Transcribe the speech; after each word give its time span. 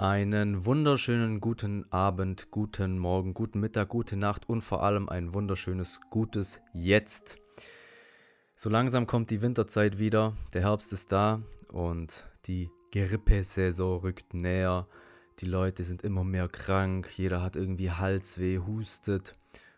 Einen 0.00 0.64
wunderschönen 0.64 1.40
guten 1.40 1.84
Abend, 1.90 2.52
guten 2.52 3.00
Morgen, 3.00 3.34
guten 3.34 3.58
Mittag, 3.58 3.88
gute 3.88 4.16
Nacht 4.16 4.48
und 4.48 4.62
vor 4.62 4.84
allem 4.84 5.08
ein 5.08 5.34
wunderschönes 5.34 6.00
gutes 6.08 6.60
Jetzt. 6.72 7.36
So 8.54 8.70
langsam 8.70 9.08
kommt 9.08 9.30
die 9.30 9.42
Winterzeit 9.42 9.98
wieder, 9.98 10.36
der 10.52 10.62
Herbst 10.62 10.92
ist 10.92 11.10
da 11.10 11.42
und 11.66 12.26
die 12.44 12.70
Grippesaison 12.92 13.98
rückt 13.98 14.34
näher. 14.34 14.86
Die 15.40 15.46
Leute 15.46 15.82
sind 15.82 16.02
immer 16.02 16.22
mehr 16.22 16.46
krank, 16.46 17.10
jeder 17.18 17.42
hat 17.42 17.56
irgendwie 17.56 17.90
Halsweh, 17.90 18.60
hustet. 18.60 19.34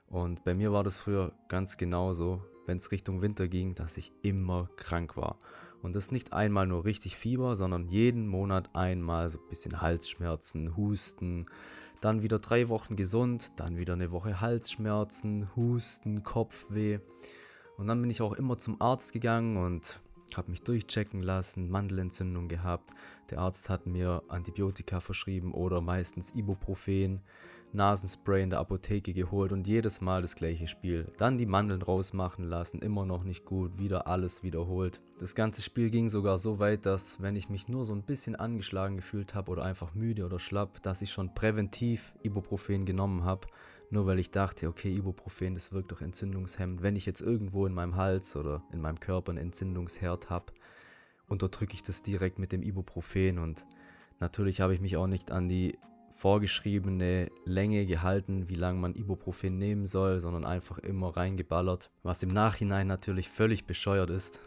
Und 0.06 0.44
bei 0.44 0.52
mir 0.52 0.70
war 0.70 0.84
das 0.84 0.98
früher 0.98 1.32
ganz 1.48 1.78
genauso, 1.78 2.44
wenn 2.66 2.76
es 2.76 2.92
Richtung 2.92 3.22
Winter 3.22 3.48
ging, 3.48 3.74
dass 3.74 3.96
ich 3.96 4.12
immer 4.20 4.68
krank 4.76 5.16
war. 5.16 5.38
Und 5.82 5.96
das 5.96 6.10
nicht 6.10 6.32
einmal 6.32 6.66
nur 6.66 6.84
richtig 6.84 7.16
Fieber, 7.16 7.56
sondern 7.56 7.86
jeden 7.88 8.26
Monat 8.26 8.70
einmal 8.74 9.28
so 9.30 9.38
ein 9.38 9.48
bisschen 9.48 9.80
Halsschmerzen, 9.80 10.76
Husten, 10.76 11.46
dann 12.00 12.22
wieder 12.22 12.38
drei 12.38 12.68
Wochen 12.68 12.96
gesund, 12.96 13.52
dann 13.56 13.76
wieder 13.76 13.94
eine 13.94 14.10
Woche 14.10 14.40
Halsschmerzen, 14.40 15.48
Husten, 15.56 16.22
Kopfweh. 16.22 16.98
Und 17.76 17.86
dann 17.86 18.00
bin 18.00 18.10
ich 18.10 18.20
auch 18.22 18.34
immer 18.34 18.58
zum 18.58 18.80
Arzt 18.80 19.12
gegangen 19.12 19.56
und 19.56 20.00
habe 20.36 20.50
mich 20.50 20.62
durchchecken 20.62 21.22
lassen, 21.22 21.70
Mandelentzündung 21.70 22.48
gehabt. 22.48 22.90
Der 23.30 23.38
Arzt 23.38 23.68
hat 23.68 23.86
mir 23.86 24.22
Antibiotika 24.28 25.00
verschrieben 25.00 25.52
oder 25.52 25.80
meistens 25.80 26.34
Ibuprofen. 26.34 27.20
Nasenspray 27.72 28.42
in 28.42 28.50
der 28.50 28.58
Apotheke 28.58 29.12
geholt 29.12 29.52
und 29.52 29.66
jedes 29.66 30.00
Mal 30.00 30.22
das 30.22 30.34
gleiche 30.34 30.66
Spiel. 30.66 31.06
Dann 31.18 31.38
die 31.38 31.46
Mandeln 31.46 31.82
rausmachen 31.82 32.44
lassen, 32.44 32.80
immer 32.80 33.04
noch 33.04 33.24
nicht 33.24 33.44
gut, 33.44 33.78
wieder 33.78 34.06
alles 34.06 34.42
wiederholt. 34.42 35.00
Das 35.20 35.34
ganze 35.34 35.62
Spiel 35.62 35.90
ging 35.90 36.08
sogar 36.08 36.38
so 36.38 36.58
weit, 36.58 36.86
dass 36.86 37.22
wenn 37.22 37.36
ich 37.36 37.48
mich 37.48 37.68
nur 37.68 37.84
so 37.84 37.94
ein 37.94 38.02
bisschen 38.02 38.36
angeschlagen 38.36 38.96
gefühlt 38.96 39.34
habe 39.34 39.50
oder 39.52 39.64
einfach 39.64 39.94
müde 39.94 40.26
oder 40.26 40.38
schlapp, 40.38 40.82
dass 40.82 41.02
ich 41.02 41.12
schon 41.12 41.34
präventiv 41.34 42.14
Ibuprofen 42.22 42.86
genommen 42.86 43.24
habe. 43.24 43.46
Nur 43.90 44.06
weil 44.06 44.18
ich 44.18 44.30
dachte, 44.30 44.68
okay, 44.68 44.94
Ibuprofen, 44.94 45.54
das 45.54 45.72
wirkt 45.72 45.92
doch 45.92 46.00
entzündungshemmend. 46.00 46.82
Wenn 46.82 46.96
ich 46.96 47.06
jetzt 47.06 47.20
irgendwo 47.20 47.66
in 47.66 47.74
meinem 47.74 47.96
Hals 47.96 48.36
oder 48.36 48.62
in 48.72 48.80
meinem 48.80 49.00
Körper 49.00 49.30
einen 49.30 49.38
Entzündungsherd 49.38 50.30
habe, 50.30 50.52
unterdrücke 51.28 51.74
ich 51.74 51.82
das 51.82 52.02
direkt 52.02 52.38
mit 52.38 52.52
dem 52.52 52.62
Ibuprofen 52.62 53.38
und 53.38 53.64
Natürlich 54.20 54.60
habe 54.60 54.74
ich 54.74 54.80
mich 54.80 54.98
auch 54.98 55.06
nicht 55.06 55.32
an 55.32 55.48
die 55.48 55.78
vorgeschriebene 56.20 57.30
Länge 57.46 57.86
gehalten, 57.86 58.50
wie 58.50 58.54
lange 58.54 58.78
man 58.78 58.94
Ibuprofen 58.94 59.56
nehmen 59.56 59.86
soll, 59.86 60.20
sondern 60.20 60.44
einfach 60.44 60.76
immer 60.76 61.16
reingeballert, 61.16 61.90
was 62.02 62.22
im 62.22 62.28
Nachhinein 62.28 62.86
natürlich 62.86 63.30
völlig 63.30 63.64
bescheuert 63.64 64.10
ist. 64.10 64.42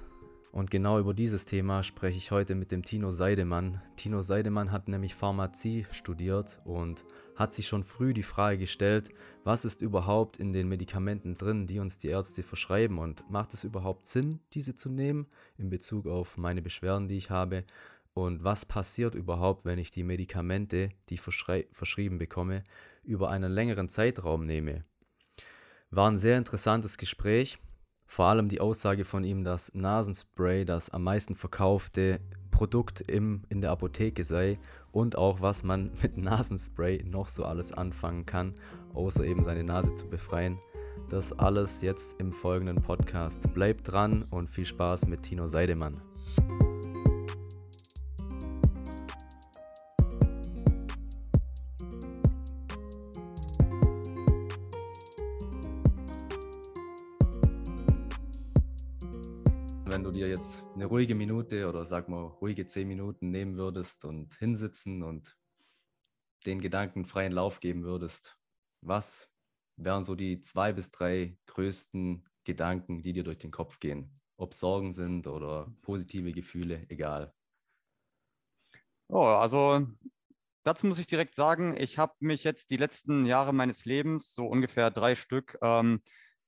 Und 0.51 0.69
genau 0.69 0.99
über 0.99 1.15
dieses 1.15 1.45
Thema 1.45 1.81
spreche 1.81 2.19
ich 2.19 2.29
heute 2.29 2.53
mit 2.53 2.71
dem 2.71 2.83
Tino 2.83 3.09
Seidemann. 3.09 3.81
Tino 3.95 4.21
Seidemann 4.21 4.71
hat 4.71 4.87
nämlich 4.87 5.15
Pharmazie 5.15 5.87
studiert 5.89 6.59
und 6.63 7.05
hat 7.35 7.53
sich 7.53 7.67
schon 7.67 7.83
früh 7.83 8.13
die 8.13 8.21
Frage 8.21 8.59
gestellt, 8.59 9.09
was 9.43 9.65
ist 9.65 9.81
überhaupt 9.81 10.37
in 10.37 10.53
den 10.53 10.69
Medikamenten 10.69 11.39
drin, 11.39 11.65
die 11.65 11.79
uns 11.79 11.97
die 11.97 12.09
Ärzte 12.09 12.43
verschreiben 12.43 12.99
und 12.99 13.27
macht 13.31 13.55
es 13.55 13.63
überhaupt 13.63 14.05
Sinn, 14.05 14.41
diese 14.53 14.75
zu 14.75 14.91
nehmen 14.91 15.25
in 15.57 15.71
Bezug 15.71 16.05
auf 16.05 16.37
meine 16.37 16.61
Beschwerden, 16.61 17.07
die 17.07 17.17
ich 17.17 17.31
habe 17.31 17.63
und 18.13 18.43
was 18.43 18.65
passiert 18.65 19.15
überhaupt, 19.15 19.65
wenn 19.65 19.79
ich 19.79 19.91
die 19.91 20.03
Medikamente, 20.03 20.89
die 21.09 21.15
ich 21.15 21.21
verschrieben 21.21 22.17
bekomme, 22.17 22.63
über 23.03 23.29
einen 23.29 23.51
längeren 23.51 23.89
Zeitraum 23.89 24.45
nehme. 24.45 24.85
War 25.89 26.09
ein 26.09 26.17
sehr 26.17 26.37
interessantes 26.37 26.97
Gespräch, 26.97 27.59
vor 28.05 28.25
allem 28.25 28.47
die 28.47 28.61
Aussage 28.61 29.05
von 29.05 29.23
ihm, 29.23 29.43
dass 29.43 29.73
Nasenspray 29.73 30.65
das 30.65 30.89
am 30.89 31.03
meisten 31.03 31.35
verkaufte 31.35 32.19
Produkt 32.51 33.01
im, 33.01 33.43
in 33.49 33.61
der 33.61 33.71
Apotheke 33.71 34.23
sei 34.23 34.59
und 34.91 35.17
auch 35.17 35.41
was 35.41 35.63
man 35.63 35.91
mit 36.01 36.17
Nasenspray 36.17 37.03
noch 37.03 37.27
so 37.27 37.43
alles 37.45 37.71
anfangen 37.71 38.25
kann, 38.25 38.53
außer 38.93 39.25
eben 39.25 39.43
seine 39.43 39.63
Nase 39.63 39.95
zu 39.95 40.07
befreien. 40.07 40.59
Das 41.09 41.37
alles 41.37 41.81
jetzt 41.81 42.19
im 42.19 42.31
folgenden 42.31 42.81
Podcast. 42.81 43.53
Bleibt 43.53 43.91
dran 43.91 44.23
und 44.29 44.49
viel 44.49 44.65
Spaß 44.65 45.07
mit 45.07 45.23
Tino 45.23 45.47
Seidemann. 45.47 46.01
Dir 60.23 60.29
jetzt 60.29 60.63
eine 60.73 60.85
ruhige 60.85 61.15
Minute 61.15 61.67
oder 61.67 61.85
sag 61.85 62.07
mal 62.07 62.23
ruhige 62.23 62.65
zehn 62.65 62.87
Minuten 62.87 63.29
nehmen 63.29 63.57
würdest 63.57 64.05
und 64.05 64.33
hinsitzen 64.35 65.03
und 65.03 65.37
den 66.45 66.61
Gedanken 66.61 67.05
freien 67.05 67.33
Lauf 67.33 67.59
geben 67.59 67.83
würdest, 67.83 68.37
was 68.81 69.29
wären 69.75 70.03
so 70.03 70.15
die 70.15 70.39
zwei 70.39 70.71
bis 70.71 70.91
drei 70.91 71.37
größten 71.47 72.25
Gedanken, 72.45 73.01
die 73.01 73.11
dir 73.11 73.23
durch 73.23 73.37
den 73.37 73.51
Kopf 73.51 73.79
gehen? 73.79 74.21
Ob 74.37 74.53
Sorgen 74.53 74.93
sind 74.93 75.27
oder 75.27 75.73
positive 75.81 76.31
Gefühle, 76.31 76.85
egal. 76.89 77.33
Oh, 79.09 79.25
also 79.25 79.85
dazu 80.63 80.87
muss 80.87 80.99
ich 80.99 81.07
direkt 81.07 81.35
sagen, 81.35 81.75
ich 81.77 81.97
habe 81.97 82.13
mich 82.19 82.43
jetzt 82.45 82.69
die 82.69 82.77
letzten 82.77 83.25
Jahre 83.25 83.53
meines 83.53 83.83
Lebens, 83.85 84.33
so 84.33 84.47
ungefähr 84.47 84.89
drei 84.89 85.15
Stück, 85.15 85.57
ähm, 85.61 86.01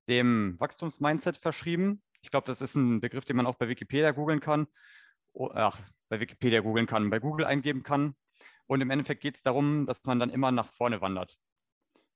dem 0.08 0.56
Wachstumsmindset 0.60 1.38
verschrieben. 1.38 2.02
Ich 2.26 2.32
glaube, 2.32 2.48
das 2.48 2.60
ist 2.60 2.74
ein 2.74 3.02
Begriff, 3.02 3.24
den 3.24 3.36
man 3.36 3.46
auch 3.46 3.54
bei 3.54 3.70
Wikipedia 3.70 4.10
googeln 4.10 4.40
kann. 4.40 4.66
Ach, 5.54 5.80
bei 6.10 6.20
Wikipedia 6.20 6.62
googeln 6.62 6.88
kann, 6.88 7.12
bei 7.12 7.20
Google 7.20 7.46
eingeben 7.46 7.84
kann. 7.84 8.16
Und 8.66 8.82
im 8.82 8.90
Endeffekt 8.90 9.22
geht 9.22 9.36
es 9.36 9.44
darum, 9.44 9.86
dass 9.86 10.04
man 10.06 10.20
dann 10.20 10.32
immer 10.32 10.52
nach 10.52 10.74
vorne 10.74 11.02
wandert. 11.02 11.38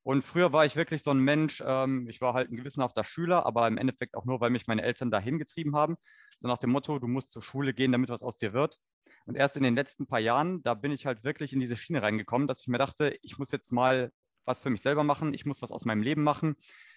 Und 0.01 0.23
früher 0.23 0.51
war 0.51 0.65
ich 0.65 0.75
wirklich 0.75 1.03
so 1.03 1.11
ein 1.11 1.19
Mensch, 1.19 1.61
ähm, 1.63 2.07
ich 2.09 2.21
war 2.21 2.33
halt 2.33 2.49
ein 2.49 2.55
gewissenhafter 2.55 3.03
Schüler, 3.03 3.45
aber 3.45 3.67
im 3.67 3.77
Endeffekt 3.77 4.15
auch 4.15 4.25
nur, 4.25 4.41
weil 4.41 4.49
mich 4.49 4.65
meine 4.65 4.81
Eltern 4.81 5.11
dahin 5.11 5.37
getrieben 5.37 5.75
haben. 5.75 5.95
So 6.39 6.47
nach 6.47 6.57
dem 6.57 6.71
Motto, 6.71 6.97
du 6.97 7.07
musst 7.07 7.31
zur 7.31 7.43
Schule 7.43 7.75
gehen, 7.75 7.91
damit 7.91 8.09
was 8.09 8.23
aus 8.23 8.37
dir 8.37 8.51
wird. 8.51 8.79
Und 9.27 9.35
erst 9.35 9.57
in 9.57 9.63
den 9.63 9.75
letzten 9.75 10.07
paar 10.07 10.19
Jahren, 10.19 10.63
da 10.63 10.73
bin 10.73 10.91
ich 10.91 11.05
halt 11.05 11.23
wirklich 11.23 11.53
in 11.53 11.59
diese 11.59 11.77
Schiene 11.77 12.01
reingekommen, 12.01 12.47
dass 12.47 12.61
ich 12.61 12.67
mir 12.67 12.79
dachte, 12.79 13.15
ich 13.21 13.37
muss 13.37 13.51
jetzt 13.51 13.71
mal 13.71 14.11
was 14.45 14.61
für 14.61 14.69
mich 14.69 14.81
selber 14.81 15.03
machen, 15.03 15.33
ich 15.33 15.45
muss 15.45 15.61
was 15.61 15.71
aus 15.71 15.85
meinem 15.85 16.01
Leben 16.01 16.23
machen 16.23 16.55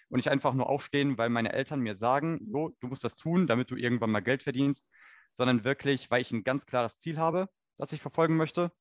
und 0.09 0.17
nicht 0.17 0.29
einfach 0.29 0.53
nur 0.53 0.69
aufstehen, 0.69 1.17
weil 1.17 1.29
meine 1.29 1.53
Eltern 1.53 1.79
mir 1.79 1.95
sagen, 1.95 2.39
jo, 2.51 2.75
du 2.79 2.87
musst 2.87 3.03
das 3.03 3.17
tun, 3.17 3.47
damit 3.47 3.71
du 3.71 3.75
irgendwann 3.75 4.11
mal 4.11 4.21
Geld 4.21 4.43
verdienst, 4.43 4.89
sondern 5.31 5.63
wirklich, 5.63 6.11
weil 6.11 6.21
ich 6.21 6.31
ein 6.31 6.43
ganz 6.43 6.65
klares 6.65 6.99
Ziel 6.99 7.17
habe, 7.17 7.49
das 7.77 7.93
ich 7.93 8.01
verfolgen 8.01 8.35
möchte 8.35 8.71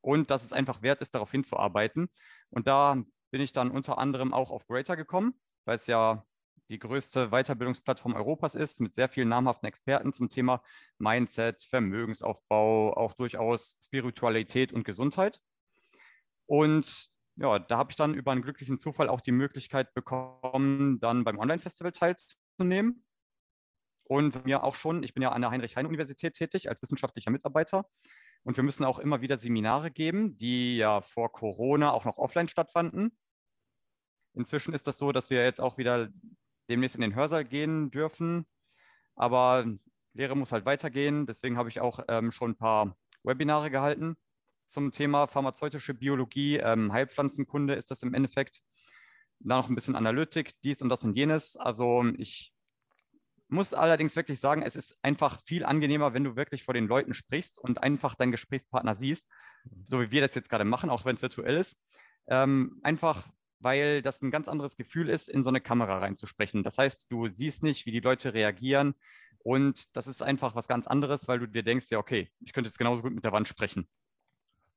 und 0.00 0.30
dass 0.30 0.44
es 0.44 0.52
einfach 0.52 0.82
wert 0.82 1.00
ist, 1.00 1.14
darauf 1.14 1.30
hinzuarbeiten. 1.30 2.08
Und 2.50 2.66
da 2.66 3.02
bin 3.30 3.40
ich 3.40 3.52
dann 3.52 3.70
unter 3.70 3.98
anderem 3.98 4.32
auch 4.32 4.50
auf 4.50 4.66
Greater 4.66 4.96
gekommen, 4.96 5.34
weil 5.64 5.76
es 5.76 5.86
ja 5.86 6.24
die 6.68 6.78
größte 6.78 7.28
Weiterbildungsplattform 7.28 8.14
Europas 8.14 8.54
ist, 8.54 8.80
mit 8.80 8.94
sehr 8.94 9.08
vielen 9.08 9.28
namhaften 9.28 9.68
Experten 9.68 10.12
zum 10.12 10.28
Thema 10.28 10.62
Mindset, 10.98 11.62
Vermögensaufbau, 11.62 12.94
auch 12.94 13.14
durchaus 13.14 13.78
Spiritualität 13.84 14.72
und 14.72 14.84
Gesundheit. 14.84 15.40
Und 16.46 17.10
ja, 17.36 17.58
da 17.58 17.78
habe 17.78 17.90
ich 17.90 17.96
dann 17.96 18.14
über 18.14 18.32
einen 18.32 18.42
glücklichen 18.42 18.78
Zufall 18.78 19.08
auch 19.08 19.20
die 19.20 19.32
Möglichkeit 19.32 19.92
bekommen, 19.94 21.00
dann 21.00 21.24
beim 21.24 21.38
Online-Festival 21.38 21.92
teilzunehmen. 21.92 23.04
Und 24.06 24.44
mir 24.44 24.62
auch 24.62 24.74
schon, 24.74 25.02
ich 25.02 25.14
bin 25.14 25.22
ja 25.22 25.32
an 25.32 25.40
der 25.40 25.50
Heinrich-Heine-Universität 25.50 26.34
tätig 26.34 26.68
als 26.68 26.82
wissenschaftlicher 26.82 27.30
Mitarbeiter. 27.30 27.86
Und 28.44 28.56
wir 28.56 28.64
müssen 28.64 28.84
auch 28.84 28.98
immer 28.98 29.22
wieder 29.22 29.38
Seminare 29.38 29.90
geben, 29.90 30.36
die 30.36 30.76
ja 30.76 31.00
vor 31.00 31.32
Corona 31.32 31.92
auch 31.92 32.04
noch 32.04 32.18
offline 32.18 32.48
stattfanden. 32.48 33.16
Inzwischen 34.34 34.74
ist 34.74 34.86
das 34.86 34.98
so, 34.98 35.10
dass 35.10 35.30
wir 35.30 35.42
jetzt 35.42 35.60
auch 35.60 35.78
wieder 35.78 36.10
demnächst 36.68 36.96
in 36.96 37.00
den 37.00 37.14
Hörsaal 37.14 37.44
gehen 37.44 37.90
dürfen. 37.90 38.46
Aber 39.16 39.64
Lehre 40.12 40.36
muss 40.36 40.52
halt 40.52 40.66
weitergehen. 40.66 41.26
Deswegen 41.26 41.56
habe 41.56 41.70
ich 41.70 41.80
auch 41.80 42.00
ähm, 42.08 42.30
schon 42.30 42.52
ein 42.52 42.56
paar 42.56 42.96
Webinare 43.22 43.70
gehalten 43.70 44.16
zum 44.74 44.90
Thema 44.90 45.28
pharmazeutische 45.28 45.94
Biologie, 45.94 46.56
ähm, 46.56 46.92
Heilpflanzenkunde 46.92 47.74
ist 47.74 47.92
das 47.92 48.02
im 48.02 48.12
Endeffekt. 48.12 48.60
Da 49.38 49.58
noch 49.58 49.68
ein 49.68 49.76
bisschen 49.76 49.94
Analytik, 49.94 50.60
dies 50.62 50.82
und 50.82 50.88
das 50.88 51.04
und 51.04 51.14
jenes. 51.14 51.56
Also 51.56 52.04
ich 52.18 52.52
muss 53.46 53.72
allerdings 53.72 54.16
wirklich 54.16 54.40
sagen, 54.40 54.62
es 54.62 54.74
ist 54.74 54.98
einfach 55.00 55.40
viel 55.46 55.64
angenehmer, 55.64 56.12
wenn 56.12 56.24
du 56.24 56.34
wirklich 56.34 56.64
vor 56.64 56.74
den 56.74 56.88
Leuten 56.88 57.14
sprichst 57.14 57.56
und 57.56 57.84
einfach 57.84 58.16
deinen 58.16 58.32
Gesprächspartner 58.32 58.96
siehst, 58.96 59.28
so 59.84 60.00
wie 60.00 60.10
wir 60.10 60.22
das 60.22 60.34
jetzt 60.34 60.50
gerade 60.50 60.64
machen, 60.64 60.90
auch 60.90 61.04
wenn 61.04 61.14
es 61.14 61.22
virtuell 61.22 61.56
ist. 61.56 61.78
Ähm, 62.26 62.80
einfach, 62.82 63.28
weil 63.60 64.02
das 64.02 64.22
ein 64.22 64.32
ganz 64.32 64.48
anderes 64.48 64.76
Gefühl 64.76 65.08
ist, 65.08 65.28
in 65.28 65.44
so 65.44 65.50
eine 65.50 65.60
Kamera 65.60 65.98
reinzusprechen. 65.98 66.64
Das 66.64 66.78
heißt, 66.78 67.12
du 67.12 67.28
siehst 67.28 67.62
nicht, 67.62 67.86
wie 67.86 67.92
die 67.92 68.00
Leute 68.00 68.34
reagieren 68.34 68.94
und 69.38 69.96
das 69.96 70.08
ist 70.08 70.20
einfach 70.20 70.56
was 70.56 70.66
ganz 70.66 70.88
anderes, 70.88 71.28
weil 71.28 71.38
du 71.38 71.46
dir 71.46 71.62
denkst, 71.62 71.86
ja, 71.90 71.98
okay, 71.98 72.28
ich 72.40 72.52
könnte 72.52 72.68
jetzt 72.68 72.78
genauso 72.78 73.02
gut 73.02 73.14
mit 73.14 73.24
der 73.24 73.32
Wand 73.32 73.46
sprechen. 73.46 73.86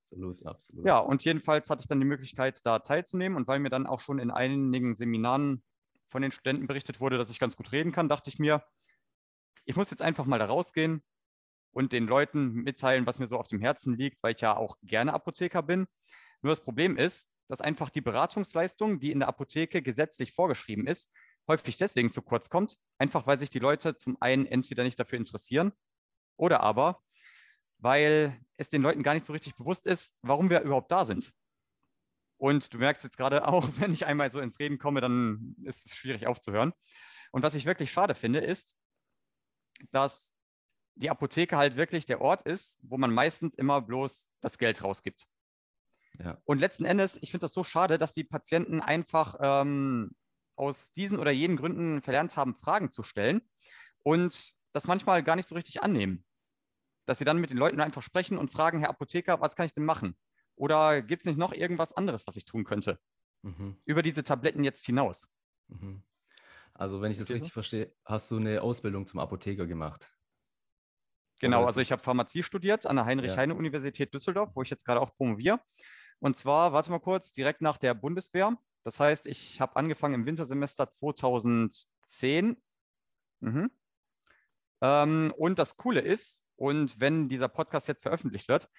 Absolut, 0.07 0.45
absolut. 0.45 0.85
Ja, 0.85 0.99
und 0.99 1.25
jedenfalls 1.25 1.69
hatte 1.69 1.81
ich 1.81 1.87
dann 1.87 1.99
die 1.99 2.05
Möglichkeit, 2.05 2.65
da 2.65 2.79
teilzunehmen. 2.79 3.37
Und 3.37 3.47
weil 3.47 3.59
mir 3.59 3.69
dann 3.69 3.85
auch 3.85 3.99
schon 3.99 4.19
in 4.19 4.31
einigen 4.31 4.95
Seminaren 4.95 5.63
von 6.07 6.21
den 6.21 6.31
Studenten 6.31 6.65
berichtet 6.65 7.01
wurde, 7.01 7.17
dass 7.17 7.29
ich 7.29 7.39
ganz 7.39 7.57
gut 7.57 7.73
reden 7.73 7.91
kann, 7.91 8.07
dachte 8.07 8.29
ich 8.29 8.39
mir, 8.39 8.63
ich 9.65 9.75
muss 9.75 9.91
jetzt 9.91 10.01
einfach 10.01 10.25
mal 10.25 10.39
da 10.39 10.45
rausgehen 10.45 11.03
und 11.71 11.91
den 11.91 12.07
Leuten 12.07 12.53
mitteilen, 12.53 13.05
was 13.05 13.19
mir 13.19 13.27
so 13.27 13.37
auf 13.37 13.49
dem 13.49 13.59
Herzen 13.59 13.97
liegt, 13.97 14.23
weil 14.23 14.33
ich 14.33 14.39
ja 14.39 14.55
auch 14.55 14.77
gerne 14.81 15.13
Apotheker 15.13 15.61
bin. 15.61 15.87
Nur 16.41 16.51
das 16.53 16.63
Problem 16.63 16.95
ist, 16.95 17.29
dass 17.49 17.59
einfach 17.59 17.89
die 17.89 18.01
Beratungsleistung, 18.01 19.01
die 19.01 19.11
in 19.11 19.19
der 19.19 19.27
Apotheke 19.27 19.81
gesetzlich 19.81 20.31
vorgeschrieben 20.31 20.87
ist, 20.87 21.11
häufig 21.49 21.75
deswegen 21.75 22.11
zu 22.11 22.21
kurz 22.21 22.49
kommt, 22.49 22.77
einfach 22.97 23.27
weil 23.27 23.39
sich 23.39 23.49
die 23.49 23.59
Leute 23.59 23.97
zum 23.97 24.15
einen 24.21 24.45
entweder 24.45 24.85
nicht 24.85 24.99
dafür 24.99 25.17
interessieren 25.17 25.73
oder 26.37 26.61
aber, 26.61 27.01
weil 27.79 28.39
es 28.57 28.69
den 28.69 28.81
Leuten 28.81 29.03
gar 29.03 29.13
nicht 29.13 29.25
so 29.25 29.33
richtig 29.33 29.55
bewusst 29.55 29.87
ist, 29.87 30.17
warum 30.21 30.49
wir 30.49 30.61
überhaupt 30.61 30.91
da 30.91 31.05
sind. 31.05 31.33
Und 32.37 32.73
du 32.73 32.77
merkst 32.77 33.03
jetzt 33.03 33.17
gerade 33.17 33.47
auch, 33.47 33.67
wenn 33.79 33.93
ich 33.93 34.05
einmal 34.05 34.29
so 34.29 34.39
ins 34.39 34.59
Reden 34.59 34.77
komme, 34.77 35.01
dann 35.01 35.55
ist 35.63 35.85
es 35.85 35.95
schwierig 35.95 36.27
aufzuhören. 36.27 36.73
Und 37.31 37.43
was 37.43 37.55
ich 37.55 37.65
wirklich 37.65 37.91
schade 37.91 38.15
finde, 38.15 38.39
ist, 38.39 38.75
dass 39.91 40.35
die 40.95 41.09
Apotheke 41.09 41.57
halt 41.57 41.75
wirklich 41.75 42.05
der 42.05 42.21
Ort 42.21 42.43
ist, 42.43 42.79
wo 42.81 42.97
man 42.97 43.13
meistens 43.13 43.55
immer 43.55 43.81
bloß 43.81 44.33
das 44.41 44.57
Geld 44.57 44.83
rausgibt. 44.83 45.27
Ja. 46.19 46.41
Und 46.45 46.59
letzten 46.59 46.85
Endes, 46.85 47.17
ich 47.21 47.29
finde 47.29 47.45
das 47.45 47.53
so 47.53 47.63
schade, 47.63 47.97
dass 47.99 48.13
die 48.13 48.23
Patienten 48.23 48.81
einfach 48.81 49.35
ähm, 49.39 50.15
aus 50.55 50.91
diesen 50.91 51.19
oder 51.19 51.29
jenen 51.29 51.57
Gründen 51.57 52.01
verlernt 52.01 52.35
haben, 52.37 52.55
Fragen 52.55 52.89
zu 52.89 53.03
stellen 53.03 53.41
und 53.99 54.53
das 54.73 54.87
manchmal 54.87 55.21
gar 55.21 55.35
nicht 55.35 55.45
so 55.45 55.53
richtig 55.53 55.83
annehmen. 55.83 56.25
Dass 57.07 57.17
sie 57.17 57.25
dann 57.25 57.39
mit 57.39 57.49
den 57.49 57.57
Leuten 57.57 57.79
einfach 57.79 58.03
sprechen 58.03 58.37
und 58.37 58.51
fragen, 58.51 58.79
Herr 58.79 58.89
Apotheker, 58.89 59.41
was 59.41 59.55
kann 59.55 59.65
ich 59.65 59.73
denn 59.73 59.85
machen? 59.85 60.15
Oder 60.55 61.01
gibt 61.01 61.23
es 61.23 61.25
nicht 61.25 61.39
noch 61.39 61.53
irgendwas 61.53 61.93
anderes, 61.93 62.27
was 62.27 62.35
ich 62.35 62.45
tun 62.45 62.63
könnte? 62.63 62.99
Mhm. 63.41 63.77
Über 63.85 64.03
diese 64.03 64.23
Tabletten 64.23 64.63
jetzt 64.63 64.85
hinaus. 64.85 65.29
Mhm. 65.69 66.03
Also, 66.73 67.01
wenn 67.01 67.11
ich 67.11 67.17
das 67.17 67.31
richtig 67.31 67.53
verstehe, 67.53 67.91
hast 68.05 68.29
du 68.29 68.37
eine 68.37 68.61
Ausbildung 68.61 69.07
zum 69.07 69.19
Apotheker 69.19 69.65
gemacht? 69.65 70.11
Genau, 71.39 71.65
also 71.65 71.81
ich 71.81 71.91
habe 71.91 72.01
Pharmazie 72.01 72.43
studiert 72.43 72.85
an 72.85 72.95
der 72.95 73.05
Heinrich-Heine-Universität 73.05 74.13
Düsseldorf, 74.13 74.51
wo 74.55 74.63
ich 74.63 74.69
jetzt 74.69 74.85
gerade 74.85 75.01
auch 75.01 75.15
promoviere. 75.15 75.59
Und 76.19 76.37
zwar, 76.37 76.73
warte 76.73 76.89
mal 76.89 76.99
kurz, 76.99 77.31
direkt 77.31 77.61
nach 77.61 77.77
der 77.77 77.93
Bundeswehr. 77.93 78.57
Das 78.83 78.99
heißt, 78.99 79.27
ich 79.27 79.61
habe 79.61 79.75
angefangen 79.75 80.15
im 80.15 80.25
Wintersemester 80.25 80.91
2010. 80.91 82.57
Mhm. 83.39 83.69
Ähm, 84.81 85.33
und 85.37 85.59
das 85.59 85.77
Coole 85.77 86.01
ist, 86.01 86.46
und 86.57 86.99
wenn 86.99 87.29
dieser 87.29 87.47
Podcast 87.47 87.87
jetzt 87.87 88.01
veröffentlicht 88.01 88.49
wird, 88.49 88.69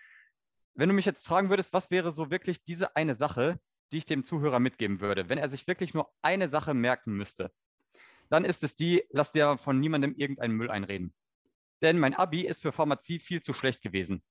wenn 0.75 0.89
du 0.89 0.95
mich 0.95 1.07
jetzt 1.07 1.27
fragen 1.27 1.49
würdest, 1.49 1.73
was 1.73 1.91
wäre 1.91 2.13
so 2.13 2.31
wirklich 2.31 2.63
diese 2.65 2.95
eine 2.95 3.15
Sache, 3.15 3.59
die 3.91 3.99
ich 3.99 4.05
dem 4.05 4.23
Zuhörer 4.23 4.61
mitgeben 4.61 5.01
würde, 5.01 5.29
wenn 5.29 5.39
er 5.39 5.49
sich 5.49 5.67
wirklich 5.67 5.95
nur 5.95 6.13
eine 6.23 6.49
Sache 6.49 6.75
merken 6.75 7.15
müsste, 7.15 7.51
dann 8.29 8.45
ist 8.45 8.63
es 8.63 8.75
die, 8.75 9.05
lass 9.11 9.33
dir 9.33 9.57
von 9.57 9.81
niemandem 9.81 10.15
irgendeinen 10.15 10.55
Müll 10.55 10.71
einreden. 10.71 11.15
Denn 11.83 11.99
mein 11.99 12.15
Abi 12.15 12.43
ist 12.43 12.63
für 12.63 12.73
Pharmazie 12.73 13.19
viel 13.19 13.41
zu 13.41 13.53
schlecht 13.53 13.83
gewesen. 13.83 14.17
Mhm. 14.17 14.23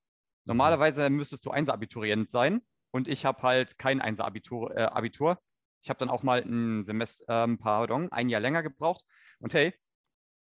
Normalerweise 0.45 1.09
müsstest 1.09 1.45
du 1.45 1.51
Einser-Abiturient 1.51 2.29
sein 2.29 2.61
und 2.91 3.07
ich 3.07 3.25
habe 3.25 3.41
halt 3.41 3.77
kein 3.77 4.01
Einser-Abitur. 4.01 4.75
Äh, 4.75 4.83
Abitur. 4.83 5.39
Ich 5.81 5.89
habe 5.89 5.99
dann 5.99 6.09
auch 6.09 6.23
mal 6.23 6.41
ein 6.41 6.83
Semester, 6.83 7.45
äh, 7.45 7.57
pardon, 7.57 8.11
ein 8.11 8.29
Jahr 8.29 8.41
länger 8.41 8.63
gebraucht. 8.63 9.05
Und 9.39 9.53
hey, 9.53 9.73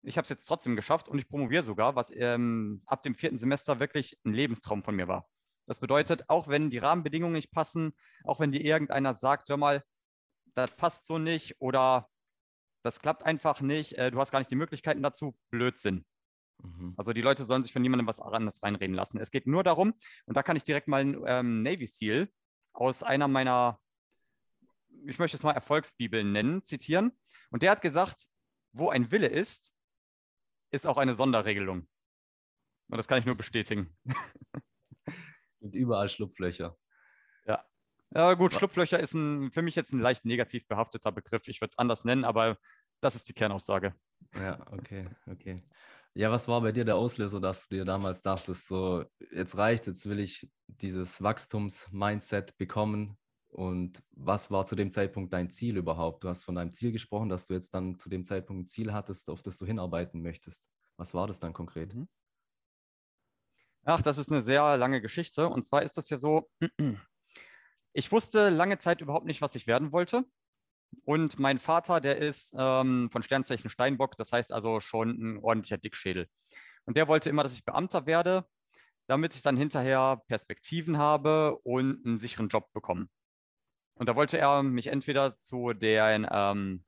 ich 0.04 0.18
habe 0.18 0.24
es 0.24 0.30
jetzt 0.30 0.46
trotzdem 0.46 0.76
geschafft 0.76 1.08
und 1.08 1.18
ich 1.18 1.28
promoviere 1.28 1.64
sogar, 1.64 1.96
was 1.96 2.12
ähm, 2.14 2.84
ab 2.86 3.04
dem 3.04 3.16
vierten 3.16 3.38
Semester 3.38 3.80
wirklich 3.80 4.20
ein 4.26 4.34
Lebenstraum 4.34 4.84
von 4.84 4.96
mir 4.96 5.08
war. 5.08 5.30
Das 5.66 5.80
bedeutet, 5.80 6.30
auch 6.30 6.48
wenn 6.48 6.70
die 6.70 6.78
Rahmenbedingungen 6.78 7.34
nicht 7.34 7.52
passen, 7.52 7.94
auch 8.26 8.40
wenn 8.40 8.52
dir 8.52 8.62
irgendeiner 8.62 9.16
sagt, 9.16 9.50
hör 9.50 9.58
mal, 9.58 9.84
das 10.56 10.76
passt 10.76 11.08
so 11.08 11.18
nicht 11.18 11.56
oder 11.60 12.10
das 12.84 13.00
klappt 13.00 13.26
einfach 13.26 13.62
nicht, 13.62 13.94
äh, 13.94 14.12
du 14.12 14.20
hast 14.20 14.32
gar 14.32 14.40
nicht 14.40 14.52
die 14.52 14.58
Möglichkeiten 14.58 15.02
dazu, 15.02 15.38
Blödsinn. 15.52 16.06
Mhm. 16.62 16.94
Also 16.98 17.14
die 17.14 17.22
Leute 17.22 17.46
sollen 17.46 17.64
sich 17.64 17.72
von 17.72 17.82
niemandem 17.82 18.08
was 18.08 18.20
anderes 18.20 18.62
reinreden 18.62 18.96
lassen. 18.96 19.20
Es 19.20 19.32
geht 19.32 19.48
nur 19.48 19.64
darum, 19.64 19.94
und 20.26 20.36
da 20.36 20.44
kann 20.44 20.58
ich 20.58 20.66
direkt 20.66 20.90
mal 20.90 21.02
einen 21.02 21.24
ähm, 21.26 21.64
Navy 21.64 21.88
SEAL 21.88 22.30
aus 22.74 23.02
einer 23.04 23.30
meiner, 23.30 23.80
ich 25.06 25.18
möchte 25.18 25.38
es 25.38 25.44
mal 25.44 25.52
Erfolgsbibeln 25.52 26.32
nennen, 26.32 26.64
zitieren. 26.64 27.14
Und 27.52 27.64
der 27.64 27.72
hat 27.72 27.82
gesagt, 27.82 28.28
wo 28.74 28.90
ein 28.90 29.12
Wille 29.12 29.28
ist, 29.28 29.74
ist 30.74 30.88
auch 30.88 30.98
eine 30.98 31.14
Sonderregelung. 31.14 31.88
Und 32.90 32.98
das 32.98 33.08
kann 33.08 33.20
ich 33.20 33.26
nur 33.26 33.36
bestätigen. 33.36 33.96
Und 35.60 35.76
überall 35.76 36.10
Schlupflöcher. 36.10 36.78
Ja. 37.46 37.64
Ja, 38.14 38.34
gut, 38.34 38.54
Schlupflöcher 38.54 39.00
ist 39.00 39.14
ein, 39.14 39.52
für 39.52 39.62
mich 39.62 39.76
jetzt 39.76 39.94
ein 39.94 40.00
leicht 40.00 40.26
negativ 40.26 40.68
behafteter 40.68 41.12
Begriff. 41.12 41.48
Ich 41.48 41.62
würde 41.62 41.72
es 41.72 41.78
anders 41.78 42.04
nennen, 42.04 42.26
aber 42.26 42.58
das 43.00 43.16
ist 43.16 43.30
die 43.30 43.34
Kernaussage. 43.34 43.96
Ja, 44.36 44.60
okay, 44.72 45.10
okay. 45.28 45.64
Ja, 46.16 46.30
was 46.30 46.48
war 46.48 46.62
bei 46.62 46.72
dir 46.72 46.86
der 46.86 46.96
Auslöser, 46.96 47.40
dass 47.40 47.68
du 47.68 47.78
dir 47.78 47.86
damals 47.86 48.22
dachtest, 48.22 48.68
so, 48.68 49.06
jetzt 49.32 49.58
reicht's, 49.58 49.88
jetzt 49.88 50.08
will 50.08 50.20
ich 50.20 50.48
dieses 50.68 51.24
Wachstums-Mindset 51.24 52.56
bekommen? 52.58 53.18
Und 53.54 54.04
was 54.12 54.50
war 54.50 54.66
zu 54.66 54.76
dem 54.76 54.92
Zeitpunkt 54.92 55.32
dein 55.32 55.52
Ziel 55.52 55.78
überhaupt? 55.78 56.24
Du 56.24 56.30
hast 56.30 56.44
von 56.44 56.56
deinem 56.56 56.74
Ziel 56.74 56.92
gesprochen, 56.92 57.30
dass 57.30 57.48
du 57.48 57.54
jetzt 57.54 57.74
dann 57.76 58.00
zu 58.00 58.10
dem 58.10 58.26
Zeitpunkt 58.26 58.64
ein 58.64 58.68
Ziel 58.68 58.94
hattest, 58.94 59.30
auf 59.30 59.44
das 59.44 59.60
du 59.60 59.66
hinarbeiten 59.66 60.24
möchtest. 60.24 60.70
Was 60.98 61.14
war 61.14 61.28
das 61.28 61.40
dann 61.40 61.54
konkret? 61.54 61.94
Mhm. 61.94 62.08
Ach, 63.86 64.02
das 64.02 64.18
ist 64.18 64.32
eine 64.32 64.42
sehr 64.42 64.78
lange 64.78 65.02
Geschichte. 65.02 65.50
Und 65.50 65.68
zwar 65.68 65.84
ist 65.84 65.98
das 65.98 66.10
ja 66.10 66.18
so, 66.18 66.50
ich 67.94 68.12
wusste 68.12 68.50
lange 68.50 68.80
Zeit 68.80 69.02
überhaupt 69.02 69.28
nicht, 69.28 69.42
was 69.42 69.56
ich 69.56 69.68
werden 69.68 69.92
wollte. 69.92 70.26
Und 71.06 71.38
mein 71.38 71.60
Vater, 71.60 72.02
der 72.02 72.18
ist 72.18 72.54
ähm, 72.58 73.10
von 73.12 73.22
Sternzeichen 73.22 73.70
Steinbock, 73.70 74.18
das 74.18 74.32
heißt 74.32 74.52
also 74.52 74.80
schon 74.80 75.10
ein 75.10 75.38
ordentlicher 75.38 75.78
Dickschädel. 75.78 76.28
Und 76.86 76.98
der 76.98 77.08
wollte 77.08 77.30
immer, 77.30 77.44
dass 77.44 77.56
ich 77.56 77.66
Beamter 77.66 78.08
werde, 78.08 78.46
damit 79.08 79.36
ich 79.36 79.42
dann 79.44 79.58
hinterher 79.58 80.22
Perspektiven 80.28 80.98
habe 80.98 81.58
und 81.64 82.06
einen 82.06 82.18
sicheren 82.18 82.50
Job 82.50 82.72
bekomme. 82.74 83.10
Und 83.96 84.10
da 84.10 84.16
wollte 84.16 84.38
er 84.38 84.64
mich 84.64 84.88
entweder 84.88 85.40
zu 85.40 85.74
der, 85.74 86.28
ähm, 86.32 86.84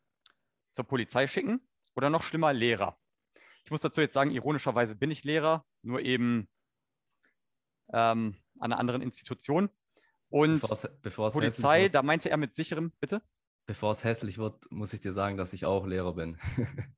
zur 0.71 0.85
Polizei 0.85 1.27
schicken 1.27 1.61
oder 1.95 2.09
noch 2.09 2.23
schlimmer, 2.23 2.53
Lehrer. 2.53 2.97
Ich 3.63 3.71
muss 3.71 3.81
dazu 3.81 4.01
jetzt 4.01 4.13
sagen, 4.13 4.31
ironischerweise 4.31 4.95
bin 4.95 5.11
ich 5.11 5.23
Lehrer, 5.23 5.65
nur 5.81 6.01
eben 6.01 6.47
ähm, 7.93 8.35
an 8.59 8.71
einer 8.71 8.79
anderen 8.79 9.01
Institution. 9.01 9.69
Und 10.29 10.61
bevor's, 10.61 10.87
bevor's 11.01 11.33
Polizei, 11.33 11.89
da 11.89 12.03
meinte 12.03 12.29
er 12.29 12.37
mit 12.37 12.55
sicherem, 12.55 12.91
bitte? 12.99 13.21
Bevor 13.65 13.91
es 13.91 14.03
hässlich 14.03 14.37
wird, 14.37 14.69
muss 14.69 14.93
ich 14.93 14.99
dir 14.99 15.13
sagen, 15.13 15.37
dass 15.37 15.53
ich 15.53 15.65
auch 15.65 15.87
Lehrer 15.87 16.13
bin. 16.13 16.37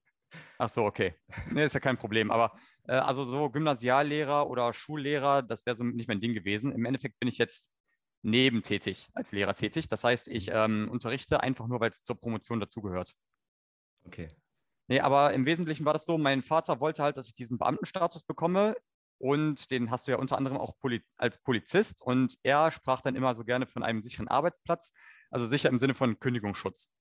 Ach 0.58 0.70
so, 0.70 0.84
okay. 0.84 1.16
Nee, 1.52 1.64
ist 1.64 1.74
ja 1.74 1.80
kein 1.80 1.98
Problem. 1.98 2.32
Aber 2.32 2.58
äh, 2.88 2.94
also 2.94 3.24
so 3.24 3.50
Gymnasiallehrer 3.50 4.50
oder 4.50 4.74
Schullehrer, 4.74 5.42
das 5.44 5.66
wäre 5.66 5.78
so 5.78 5.84
nicht 5.84 6.08
mein 6.08 6.20
Ding 6.20 6.34
gewesen. 6.34 6.72
Im 6.72 6.86
Endeffekt 6.86 7.20
bin 7.20 7.30
ich 7.30 7.38
jetzt 7.38 7.72
nebentätig 8.22 9.10
als 9.14 9.32
Lehrer 9.32 9.54
tätig. 9.54 9.88
Das 9.88 10.04
heißt, 10.04 10.28
ich 10.28 10.48
mhm. 10.48 10.56
ähm, 10.56 10.90
unterrichte 10.92 11.42
einfach 11.42 11.68
nur, 11.68 11.80
weil 11.80 11.92
es 11.92 12.04
zur 12.04 12.20
Promotion 12.20 12.60
dazugehört. 12.60 13.16
Okay. 14.06 14.30
Nee, 14.88 15.02
aber 15.02 15.34
im 15.34 15.46
Wesentlichen 15.46 15.86
war 15.86 15.94
das 15.94 16.06
so, 16.06 16.18
mein 16.18 16.44
Vater 16.44 16.80
wollte 16.80 17.04
halt, 17.04 17.18
dass 17.18 17.28
ich 17.28 17.34
diesen 17.34 17.58
Beamtenstatus 17.58 18.24
bekomme 18.24 18.76
und 19.20 19.70
den 19.72 19.92
hast 19.92 20.08
du 20.08 20.12
ja 20.12 20.18
unter 20.18 20.38
anderem 20.38 20.58
auch 20.58 20.78
Poli 20.80 21.04
als 21.18 21.42
Polizist 21.42 22.02
und 22.02 22.38
er 22.44 22.72
sprach 22.72 23.02
dann 23.02 23.16
immer 23.16 23.36
so 23.36 23.44
gerne 23.44 23.68
von 23.68 23.84
einem 23.84 24.02
sicheren 24.02 24.28
Arbeitsplatz, 24.28 24.94
also 25.30 25.48
sicher 25.48 25.70
im 25.70 25.80
Sinne 25.80 25.94
von 25.94 26.20
Kündigungsschutz. 26.20 26.94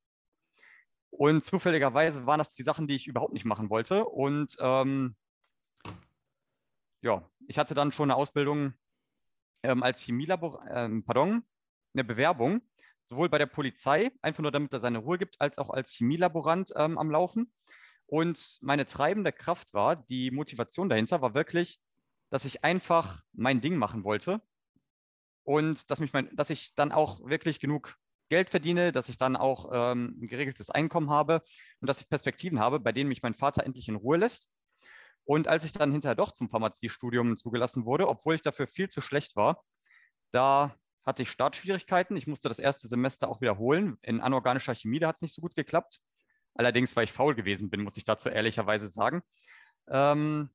Und 1.10 1.44
zufälligerweise 1.44 2.26
waren 2.26 2.38
das 2.38 2.54
die 2.54 2.62
Sachen, 2.62 2.88
die 2.88 2.96
ich 2.96 3.06
überhaupt 3.06 3.32
nicht 3.32 3.44
machen 3.44 3.70
wollte. 3.70 4.04
Und 4.04 4.56
ähm, 4.60 5.16
ja, 7.02 7.28
ich 7.46 7.58
hatte 7.58 7.74
dann 7.74 7.92
schon 7.92 8.10
eine 8.10 8.16
Ausbildung 8.16 8.74
ähm, 9.62 9.82
als 9.82 10.00
Chemielabor, 10.00 10.64
ähm, 10.70 11.04
pardon, 11.04 11.44
eine 11.94 12.04
Bewerbung, 12.04 12.62
sowohl 13.04 13.28
bei 13.28 13.38
der 13.38 13.46
Polizei, 13.46 14.10
einfach 14.22 14.42
nur 14.42 14.52
damit 14.52 14.72
er 14.72 14.80
seine 14.80 14.98
Ruhe 14.98 15.18
gibt, 15.18 15.40
als 15.40 15.58
auch 15.58 15.70
als 15.70 15.92
Chemielaborant 15.92 16.72
ähm, 16.76 16.98
am 16.98 17.10
Laufen. 17.10 17.52
Und 18.06 18.58
meine 18.60 18.86
treibende 18.86 19.32
Kraft 19.32 19.72
war, 19.72 19.96
die 19.96 20.30
Motivation 20.30 20.88
dahinter 20.88 21.22
war 21.22 21.34
wirklich, 21.34 21.80
dass 22.30 22.44
ich 22.44 22.64
einfach 22.64 23.22
mein 23.32 23.60
Ding 23.60 23.76
machen 23.76 24.04
wollte 24.04 24.40
und 25.44 25.90
dass, 25.90 26.00
mich 26.00 26.12
mein, 26.12 26.34
dass 26.34 26.50
ich 26.50 26.74
dann 26.74 26.92
auch 26.92 27.20
wirklich 27.24 27.60
genug 27.60 27.96
Geld 28.28 28.50
verdiene, 28.50 28.90
dass 28.92 29.08
ich 29.08 29.18
dann 29.18 29.36
auch 29.36 29.70
ähm, 29.72 30.18
ein 30.20 30.26
geregeltes 30.26 30.70
Einkommen 30.70 31.10
habe 31.10 31.42
und 31.80 31.88
dass 31.88 32.00
ich 32.00 32.08
Perspektiven 32.08 32.58
habe, 32.58 32.80
bei 32.80 32.92
denen 32.92 33.08
mich 33.08 33.22
mein 33.22 33.34
Vater 33.34 33.64
endlich 33.64 33.88
in 33.88 33.94
Ruhe 33.94 34.16
lässt. 34.16 34.50
Und 35.26 35.48
als 35.48 35.64
ich 35.64 35.72
dann 35.72 35.92
hinterher 35.92 36.14
doch 36.14 36.32
zum 36.32 36.48
Pharmaziestudium 36.48 37.36
zugelassen 37.36 37.84
wurde, 37.84 38.08
obwohl 38.08 38.36
ich 38.36 38.42
dafür 38.42 38.68
viel 38.68 38.88
zu 38.88 39.00
schlecht 39.00 39.36
war, 39.36 39.62
da 40.32 40.76
hatte 41.04 41.22
ich 41.22 41.30
Startschwierigkeiten. 41.30 42.16
Ich 42.16 42.26
musste 42.26 42.48
das 42.48 42.60
erste 42.60 42.88
Semester 42.88 43.28
auch 43.28 43.40
wiederholen. 43.40 43.98
In 44.02 44.20
anorganischer 44.20 44.74
Chemie, 44.74 45.00
da 45.00 45.08
hat 45.08 45.16
es 45.16 45.22
nicht 45.22 45.34
so 45.34 45.42
gut 45.42 45.56
geklappt. 45.56 46.00
Allerdings, 46.54 46.94
weil 46.96 47.04
ich 47.04 47.12
faul 47.12 47.34
gewesen 47.34 47.70
bin, 47.70 47.82
muss 47.82 47.96
ich 47.96 48.04
dazu 48.04 48.28
ehrlicherweise 48.28 48.88
sagen. 48.88 49.22
Ähm, 49.88 50.50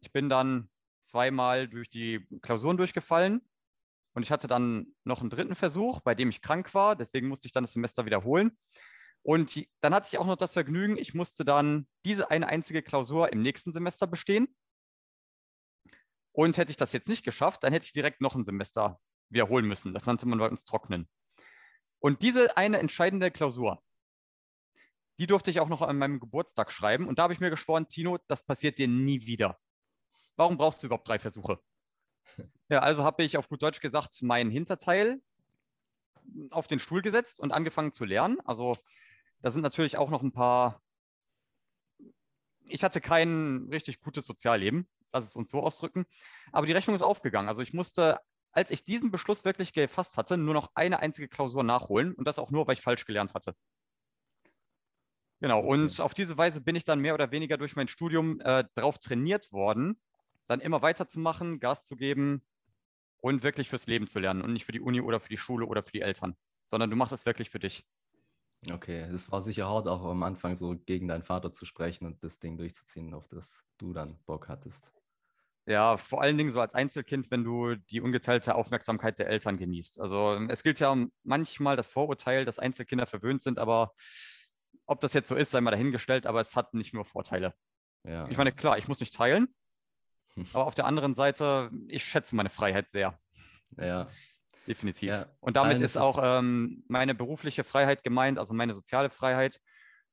ich 0.00 0.12
bin 0.12 0.28
dann 0.28 0.70
zweimal 1.02 1.68
durch 1.68 1.90
die 1.90 2.26
Klausuren 2.42 2.76
durchgefallen. 2.76 3.42
Und 4.14 4.22
ich 4.22 4.30
hatte 4.30 4.46
dann 4.46 4.94
noch 5.04 5.20
einen 5.20 5.30
dritten 5.30 5.54
Versuch, 5.54 6.00
bei 6.00 6.14
dem 6.14 6.30
ich 6.30 6.42
krank 6.42 6.74
war. 6.74 6.96
Deswegen 6.96 7.28
musste 7.28 7.46
ich 7.46 7.52
dann 7.52 7.64
das 7.64 7.72
Semester 7.72 8.06
wiederholen. 8.06 8.56
Und 9.22 9.66
dann 9.80 9.94
hatte 9.94 10.08
ich 10.10 10.18
auch 10.18 10.26
noch 10.26 10.36
das 10.36 10.52
Vergnügen, 10.52 10.98
ich 10.98 11.14
musste 11.14 11.44
dann 11.44 11.86
diese 12.04 12.30
eine 12.30 12.48
einzige 12.48 12.82
Klausur 12.82 13.32
im 13.32 13.42
nächsten 13.42 13.72
Semester 13.72 14.06
bestehen. 14.06 14.54
Und 16.32 16.56
hätte 16.56 16.70
ich 16.70 16.76
das 16.76 16.92
jetzt 16.92 17.08
nicht 17.08 17.24
geschafft, 17.24 17.62
dann 17.62 17.72
hätte 17.72 17.86
ich 17.86 17.92
direkt 17.92 18.20
noch 18.20 18.34
ein 18.34 18.44
Semester 18.44 18.98
wiederholen 19.28 19.66
müssen. 19.66 19.94
Das 19.94 20.06
nannte 20.06 20.26
man 20.26 20.38
bei 20.38 20.48
uns 20.48 20.64
Trocknen. 20.64 21.08
Und 22.00 22.22
diese 22.22 22.56
eine 22.56 22.78
entscheidende 22.78 23.30
Klausur, 23.30 23.82
die 25.18 25.26
durfte 25.26 25.50
ich 25.50 25.60
auch 25.60 25.68
noch 25.68 25.82
an 25.82 25.98
meinem 25.98 26.18
Geburtstag 26.18 26.72
schreiben. 26.72 27.06
Und 27.06 27.18
da 27.18 27.24
habe 27.24 27.32
ich 27.32 27.40
mir 27.40 27.50
geschworen, 27.50 27.88
Tino, 27.88 28.18
das 28.26 28.44
passiert 28.44 28.78
dir 28.78 28.88
nie 28.88 29.24
wieder. 29.26 29.58
Warum 30.36 30.56
brauchst 30.56 30.82
du 30.82 30.86
überhaupt 30.86 31.06
drei 31.06 31.18
Versuche? 31.18 31.60
Ja, 32.68 32.80
also 32.80 33.04
habe 33.04 33.22
ich 33.22 33.36
auf 33.36 33.48
gut 33.48 33.62
Deutsch 33.62 33.80
gesagt, 33.80 34.22
mein 34.22 34.50
Hinterteil 34.50 35.20
auf 36.50 36.66
den 36.66 36.78
Stuhl 36.78 37.02
gesetzt 37.02 37.38
und 37.38 37.52
angefangen 37.52 37.92
zu 37.92 38.04
lernen. 38.04 38.40
Also 38.44 38.74
da 39.42 39.50
sind 39.50 39.62
natürlich 39.62 39.98
auch 39.98 40.10
noch 40.10 40.22
ein 40.22 40.32
paar. 40.32 40.80
Ich 42.66 42.84
hatte 42.84 43.00
kein 43.00 43.68
richtig 43.70 44.00
gutes 44.00 44.24
Sozialleben, 44.24 44.88
lass 45.12 45.26
es 45.26 45.36
uns 45.36 45.50
so 45.50 45.60
ausdrücken. 45.60 46.06
Aber 46.52 46.66
die 46.66 46.72
Rechnung 46.72 46.96
ist 46.96 47.02
aufgegangen. 47.02 47.48
Also 47.48 47.60
ich 47.60 47.74
musste, 47.74 48.20
als 48.52 48.70
ich 48.70 48.84
diesen 48.84 49.10
Beschluss 49.10 49.44
wirklich 49.44 49.72
gefasst 49.72 50.16
hatte, 50.16 50.36
nur 50.36 50.54
noch 50.54 50.70
eine 50.74 51.00
einzige 51.00 51.28
Klausur 51.28 51.64
nachholen 51.64 52.14
und 52.14 52.26
das 52.26 52.38
auch 52.38 52.50
nur, 52.50 52.66
weil 52.66 52.74
ich 52.74 52.80
falsch 52.80 53.04
gelernt 53.04 53.34
hatte. 53.34 53.54
Genau, 55.40 55.58
okay. 55.58 55.68
und 55.68 56.00
auf 56.00 56.14
diese 56.14 56.38
Weise 56.38 56.60
bin 56.60 56.76
ich 56.76 56.84
dann 56.84 57.00
mehr 57.00 57.14
oder 57.14 57.32
weniger 57.32 57.58
durch 57.58 57.74
mein 57.74 57.88
Studium 57.88 58.40
äh, 58.40 58.64
darauf 58.74 58.98
trainiert 58.98 59.50
worden, 59.50 60.00
dann 60.46 60.60
immer 60.60 60.82
weiterzumachen, 60.82 61.58
Gas 61.58 61.84
zu 61.84 61.96
geben 61.96 62.46
und 63.16 63.42
wirklich 63.42 63.68
fürs 63.68 63.88
Leben 63.88 64.06
zu 64.06 64.20
lernen 64.20 64.40
und 64.42 64.52
nicht 64.52 64.64
für 64.64 64.72
die 64.72 64.80
Uni 64.80 65.00
oder 65.00 65.18
für 65.18 65.28
die 65.28 65.36
Schule 65.36 65.66
oder 65.66 65.82
für 65.82 65.90
die 65.90 66.00
Eltern, 66.00 66.36
sondern 66.68 66.90
du 66.90 66.96
machst 66.96 67.12
es 67.12 67.26
wirklich 67.26 67.50
für 67.50 67.58
dich. 67.58 67.84
Okay, 68.70 69.00
es 69.12 69.30
war 69.32 69.42
sicher 69.42 69.68
hart, 69.68 69.88
auch 69.88 70.04
am 70.04 70.22
Anfang 70.22 70.54
so 70.54 70.76
gegen 70.76 71.08
deinen 71.08 71.24
Vater 71.24 71.52
zu 71.52 71.66
sprechen 71.66 72.06
und 72.06 72.22
das 72.22 72.38
Ding 72.38 72.56
durchzuziehen, 72.56 73.12
auf 73.12 73.26
das 73.26 73.64
du 73.78 73.92
dann 73.92 74.18
Bock 74.24 74.48
hattest. 74.48 74.92
Ja, 75.66 75.96
vor 75.96 76.22
allen 76.22 76.38
Dingen 76.38 76.50
so 76.50 76.60
als 76.60 76.74
Einzelkind, 76.74 77.30
wenn 77.30 77.44
du 77.44 77.76
die 77.76 78.00
ungeteilte 78.00 78.54
Aufmerksamkeit 78.54 79.18
der 79.18 79.28
Eltern 79.28 79.56
genießt. 79.56 80.00
Also 80.00 80.34
es 80.48 80.62
gilt 80.62 80.80
ja 80.80 80.96
manchmal 81.22 81.76
das 81.76 81.88
Vorurteil, 81.88 82.44
dass 82.44 82.58
Einzelkinder 82.58 83.06
verwöhnt 83.06 83.42
sind, 83.42 83.58
aber 83.58 83.92
ob 84.86 85.00
das 85.00 85.12
jetzt 85.12 85.28
so 85.28 85.36
ist, 85.36 85.52
sei 85.52 85.60
mal 85.60 85.70
dahingestellt, 85.70 86.26
aber 86.26 86.40
es 86.40 86.56
hat 86.56 86.74
nicht 86.74 86.94
nur 86.94 87.04
Vorteile. 87.04 87.54
Ja. 88.04 88.28
Ich 88.28 88.36
meine, 88.36 88.52
klar, 88.52 88.78
ich 88.78 88.88
muss 88.88 89.00
nicht 89.00 89.14
teilen, 89.14 89.54
aber 90.52 90.66
auf 90.66 90.74
der 90.74 90.86
anderen 90.86 91.14
Seite, 91.14 91.70
ich 91.86 92.04
schätze 92.04 92.34
meine 92.34 92.50
Freiheit 92.50 92.90
sehr. 92.90 93.18
Ja. 93.76 94.08
Definitiv. 94.66 95.08
Ja. 95.08 95.26
Und 95.40 95.56
damit 95.56 95.80
ist 95.80 95.96
auch 95.96 96.20
ähm, 96.22 96.84
meine 96.88 97.14
berufliche 97.14 97.64
Freiheit 97.64 98.02
gemeint, 98.02 98.38
also 98.38 98.54
meine 98.54 98.74
soziale 98.74 99.10
Freiheit 99.10 99.60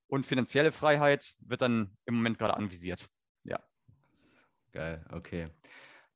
und 0.08 0.25
finanzielle 0.25 0.72
Freiheit 0.72 1.36
wird 1.39 1.62
dann 1.62 1.96
im 2.06 2.15
Moment 2.15 2.39
gerade 2.39 2.56
anvisiert. 2.56 3.08
Ja. 3.44 3.60
Geil, 4.72 5.06
okay. 5.12 5.50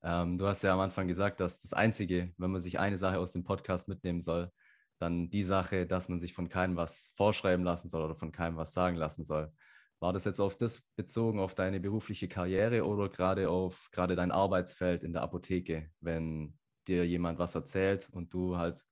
Ähm, 0.01 0.37
du 0.37 0.47
hast 0.47 0.63
ja 0.63 0.73
am 0.73 0.79
Anfang 0.79 1.07
gesagt, 1.07 1.39
dass 1.39 1.61
das 1.61 1.73
Einzige, 1.73 2.33
wenn 2.37 2.51
man 2.51 2.59
sich 2.59 2.79
eine 2.79 2.97
Sache 2.97 3.19
aus 3.19 3.31
dem 3.31 3.43
Podcast 3.43 3.87
mitnehmen 3.87 4.21
soll, 4.21 4.51
dann 4.99 5.29
die 5.29 5.43
Sache, 5.43 5.85
dass 5.85 6.09
man 6.09 6.19
sich 6.19 6.33
von 6.33 6.49
keinem 6.49 6.75
was 6.75 7.11
vorschreiben 7.15 7.63
lassen 7.63 7.89
soll 7.89 8.03
oder 8.03 8.15
von 8.15 8.31
keinem 8.31 8.57
was 8.57 8.73
sagen 8.73 8.97
lassen 8.97 9.23
soll. 9.23 9.51
War 9.99 10.11
das 10.11 10.25
jetzt 10.25 10.41
auf 10.41 10.57
das 10.57 10.81
bezogen, 10.95 11.39
auf 11.39 11.55
deine 11.55 11.79
berufliche 11.79 12.27
Karriere 12.27 12.85
oder 12.85 13.09
gerade 13.09 13.49
auf 13.49 13.89
gerade 13.91 14.15
dein 14.15 14.31
Arbeitsfeld 14.31 15.03
in 15.03 15.13
der 15.13 15.21
Apotheke, 15.21 15.89
wenn 16.01 16.57
dir 16.87 17.05
jemand 17.05 17.39
was 17.39 17.55
erzählt 17.55 18.09
und 18.11 18.33
du 18.33 18.57
halt 18.57 18.85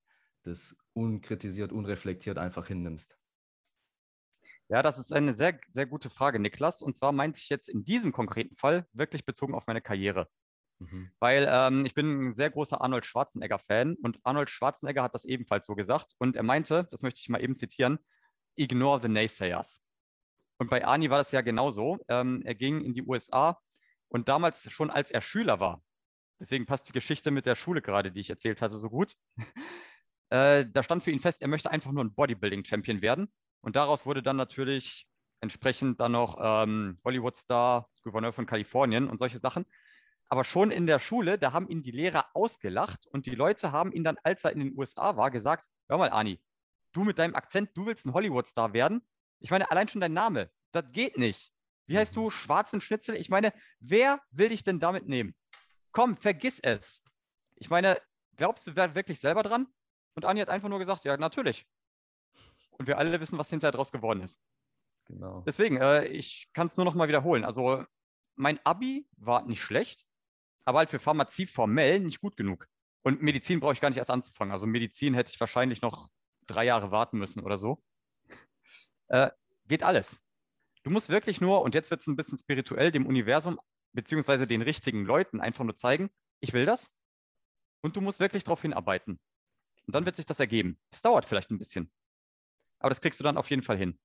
das 0.43 0.75
unkritisiert, 0.93 1.71
unreflektiert 1.71 2.37
einfach 2.37 2.67
hinnimmst? 2.67 3.17
Ja, 4.69 4.81
das 4.81 4.97
ist 4.97 5.11
eine 5.11 5.33
sehr, 5.33 5.59
sehr 5.71 5.85
gute 5.85 6.09
Frage, 6.09 6.39
Niklas. 6.39 6.81
Und 6.81 6.95
zwar 6.95 7.11
meinte 7.11 7.39
ich 7.39 7.49
jetzt 7.49 7.67
in 7.67 7.83
diesem 7.83 8.13
konkreten 8.13 8.55
Fall 8.55 8.87
wirklich 8.93 9.25
bezogen 9.25 9.53
auf 9.53 9.67
meine 9.67 9.81
Karriere. 9.81 10.29
Mhm. 10.79 11.11
Weil 11.19 11.47
ähm, 11.49 11.85
ich 11.85 11.93
bin 11.93 12.29
ein 12.29 12.33
sehr 12.33 12.49
großer 12.49 12.81
Arnold 12.81 13.05
Schwarzenegger-Fan 13.05 13.95
und 14.01 14.19
Arnold 14.23 14.49
Schwarzenegger 14.49 15.03
hat 15.03 15.13
das 15.13 15.25
ebenfalls 15.25 15.65
so 15.65 15.75
gesagt. 15.75 16.13
Und 16.19 16.35
er 16.35 16.43
meinte, 16.43 16.87
das 16.89 17.01
möchte 17.01 17.19
ich 17.19 17.27
mal 17.27 17.43
eben 17.43 17.55
zitieren, 17.55 17.99
ignore 18.55 19.01
the 19.01 19.09
naysayers. 19.09 19.83
Und 20.57 20.69
bei 20.69 20.85
Arnie 20.85 21.09
war 21.09 21.17
das 21.17 21.31
ja 21.31 21.41
genauso. 21.41 21.99
Ähm, 22.07 22.41
er 22.45 22.55
ging 22.55 22.81
in 22.81 22.93
die 22.93 23.03
USA 23.03 23.59
und 24.07 24.29
damals 24.29 24.71
schon 24.71 24.89
als 24.89 25.11
er 25.11 25.21
Schüler 25.21 25.59
war, 25.59 25.83
deswegen 26.41 26.65
passt 26.65 26.89
die 26.89 26.93
Geschichte 26.93 27.31
mit 27.31 27.45
der 27.45 27.55
Schule 27.55 27.81
gerade, 27.81 28.11
die 28.11 28.19
ich 28.19 28.29
erzählt 28.29 28.61
hatte, 28.61 28.77
so 28.77 28.89
gut. 28.89 29.15
äh, 30.29 30.65
da 30.67 30.83
stand 30.83 31.03
für 31.03 31.11
ihn 31.11 31.19
fest, 31.19 31.41
er 31.41 31.47
möchte 31.47 31.71
einfach 31.71 31.91
nur 31.91 32.03
ein 32.03 32.13
Bodybuilding-Champion 32.13 33.01
werden. 33.01 33.31
Und 33.61 33.75
daraus 33.75 34.05
wurde 34.05 34.23
dann 34.23 34.35
natürlich 34.35 35.07
entsprechend 35.39 36.01
dann 36.01 36.13
noch 36.13 36.37
ähm, 36.41 36.99
Hollywood-Star, 37.05 37.89
Gouverneur 38.03 38.33
von 38.33 38.47
Kalifornien 38.47 39.07
und 39.07 39.19
solche 39.19 39.37
Sachen. 39.37 39.65
Aber 40.29 40.43
schon 40.43 40.71
in 40.71 40.87
der 40.87 40.99
Schule, 40.99 41.37
da 41.37 41.53
haben 41.53 41.69
ihn 41.69 41.83
die 41.83 41.91
Lehrer 41.91 42.25
ausgelacht 42.33 43.05
und 43.05 43.25
die 43.25 43.35
Leute 43.35 43.71
haben 43.71 43.91
ihn 43.91 44.03
dann, 44.03 44.17
als 44.23 44.43
er 44.43 44.51
in 44.51 44.59
den 44.59 44.77
USA 44.77 45.17
war, 45.17 45.29
gesagt: 45.29 45.65
Hör 45.89 45.97
mal, 45.97 46.09
Ani, 46.09 46.41
du 46.93 47.03
mit 47.03 47.19
deinem 47.19 47.35
Akzent, 47.35 47.71
du 47.75 47.85
willst 47.85 48.05
ein 48.05 48.13
Hollywood-Star 48.13 48.73
werden? 48.73 49.01
Ich 49.39 49.51
meine, 49.51 49.69
allein 49.69 49.87
schon 49.87 50.01
dein 50.01 50.13
Name, 50.13 50.49
das 50.71 50.85
geht 50.91 51.17
nicht. 51.17 51.51
Wie 51.85 51.97
heißt 51.97 52.15
du? 52.15 52.25
Mhm. 52.25 52.31
Schwarzen 52.31 52.81
Schnitzel? 52.81 53.15
Ich 53.15 53.29
meine, 53.29 53.53
wer 53.79 54.21
will 54.31 54.49
dich 54.49 54.63
denn 54.63 54.79
damit 54.79 55.07
nehmen? 55.07 55.35
Komm, 55.91 56.17
vergiss 56.17 56.59
es. 56.59 57.03
Ich 57.55 57.69
meine, 57.69 57.99
glaubst 58.37 58.67
du, 58.67 58.75
wirklich 58.75 59.19
selber 59.19 59.43
dran? 59.43 59.67
Und 60.15 60.25
Ani 60.25 60.39
hat 60.39 60.49
einfach 60.49 60.69
nur 60.69 60.79
gesagt: 60.79 61.05
Ja, 61.05 61.17
natürlich. 61.17 61.65
Und 62.71 62.87
wir 62.87 62.97
alle 62.97 63.19
wissen, 63.19 63.37
was 63.37 63.49
hinterher 63.49 63.71
draus 63.71 63.91
geworden 63.91 64.21
ist. 64.21 64.41
Genau. 65.05 65.43
Deswegen, 65.45 65.77
äh, 65.77 66.05
ich 66.05 66.49
kann 66.53 66.67
es 66.67 66.77
nur 66.77 66.85
noch 66.85 66.95
mal 66.95 67.07
wiederholen. 67.07 67.45
Also, 67.45 67.85
mein 68.35 68.59
Abi 68.65 69.07
war 69.17 69.45
nicht 69.45 69.61
schlecht 69.61 70.05
aber 70.65 70.79
halt 70.79 70.89
für 70.89 70.99
Pharmazie 70.99 71.45
formell 71.45 71.99
nicht 71.99 72.21
gut 72.21 72.37
genug. 72.37 72.67
Und 73.03 73.21
Medizin 73.21 73.59
brauche 73.59 73.73
ich 73.73 73.81
gar 73.81 73.89
nicht 73.89 73.97
erst 73.97 74.11
anzufangen. 74.11 74.51
Also 74.51 74.67
Medizin 74.67 75.13
hätte 75.13 75.31
ich 75.33 75.39
wahrscheinlich 75.39 75.81
noch 75.81 76.09
drei 76.47 76.65
Jahre 76.65 76.91
warten 76.91 77.17
müssen 77.17 77.41
oder 77.41 77.57
so. 77.57 77.81
Äh, 79.07 79.31
geht 79.67 79.83
alles. 79.83 80.19
Du 80.83 80.89
musst 80.89 81.09
wirklich 81.09 81.41
nur, 81.41 81.61
und 81.61 81.75
jetzt 81.75 81.91
wird 81.91 82.01
es 82.01 82.07
ein 82.07 82.15
bisschen 82.15 82.37
spirituell, 82.37 82.91
dem 82.91 83.05
Universum 83.05 83.59
beziehungsweise 83.93 84.47
den 84.47 84.61
richtigen 84.61 85.05
Leuten 85.05 85.41
einfach 85.41 85.63
nur 85.63 85.75
zeigen, 85.75 86.09
ich 86.39 86.53
will 86.53 86.65
das. 86.65 86.91
Und 87.81 87.95
du 87.95 88.01
musst 88.01 88.19
wirklich 88.19 88.43
darauf 88.43 88.61
hinarbeiten. 88.61 89.19
Und 89.87 89.95
dann 89.95 90.05
wird 90.05 90.15
sich 90.15 90.25
das 90.25 90.39
ergeben. 90.39 90.79
Es 90.91 91.01
dauert 91.01 91.25
vielleicht 91.25 91.51
ein 91.51 91.57
bisschen. 91.57 91.91
Aber 92.79 92.89
das 92.89 93.01
kriegst 93.01 93.19
du 93.19 93.23
dann 93.23 93.37
auf 93.37 93.49
jeden 93.49 93.63
Fall 93.63 93.77
hin. 93.77 93.99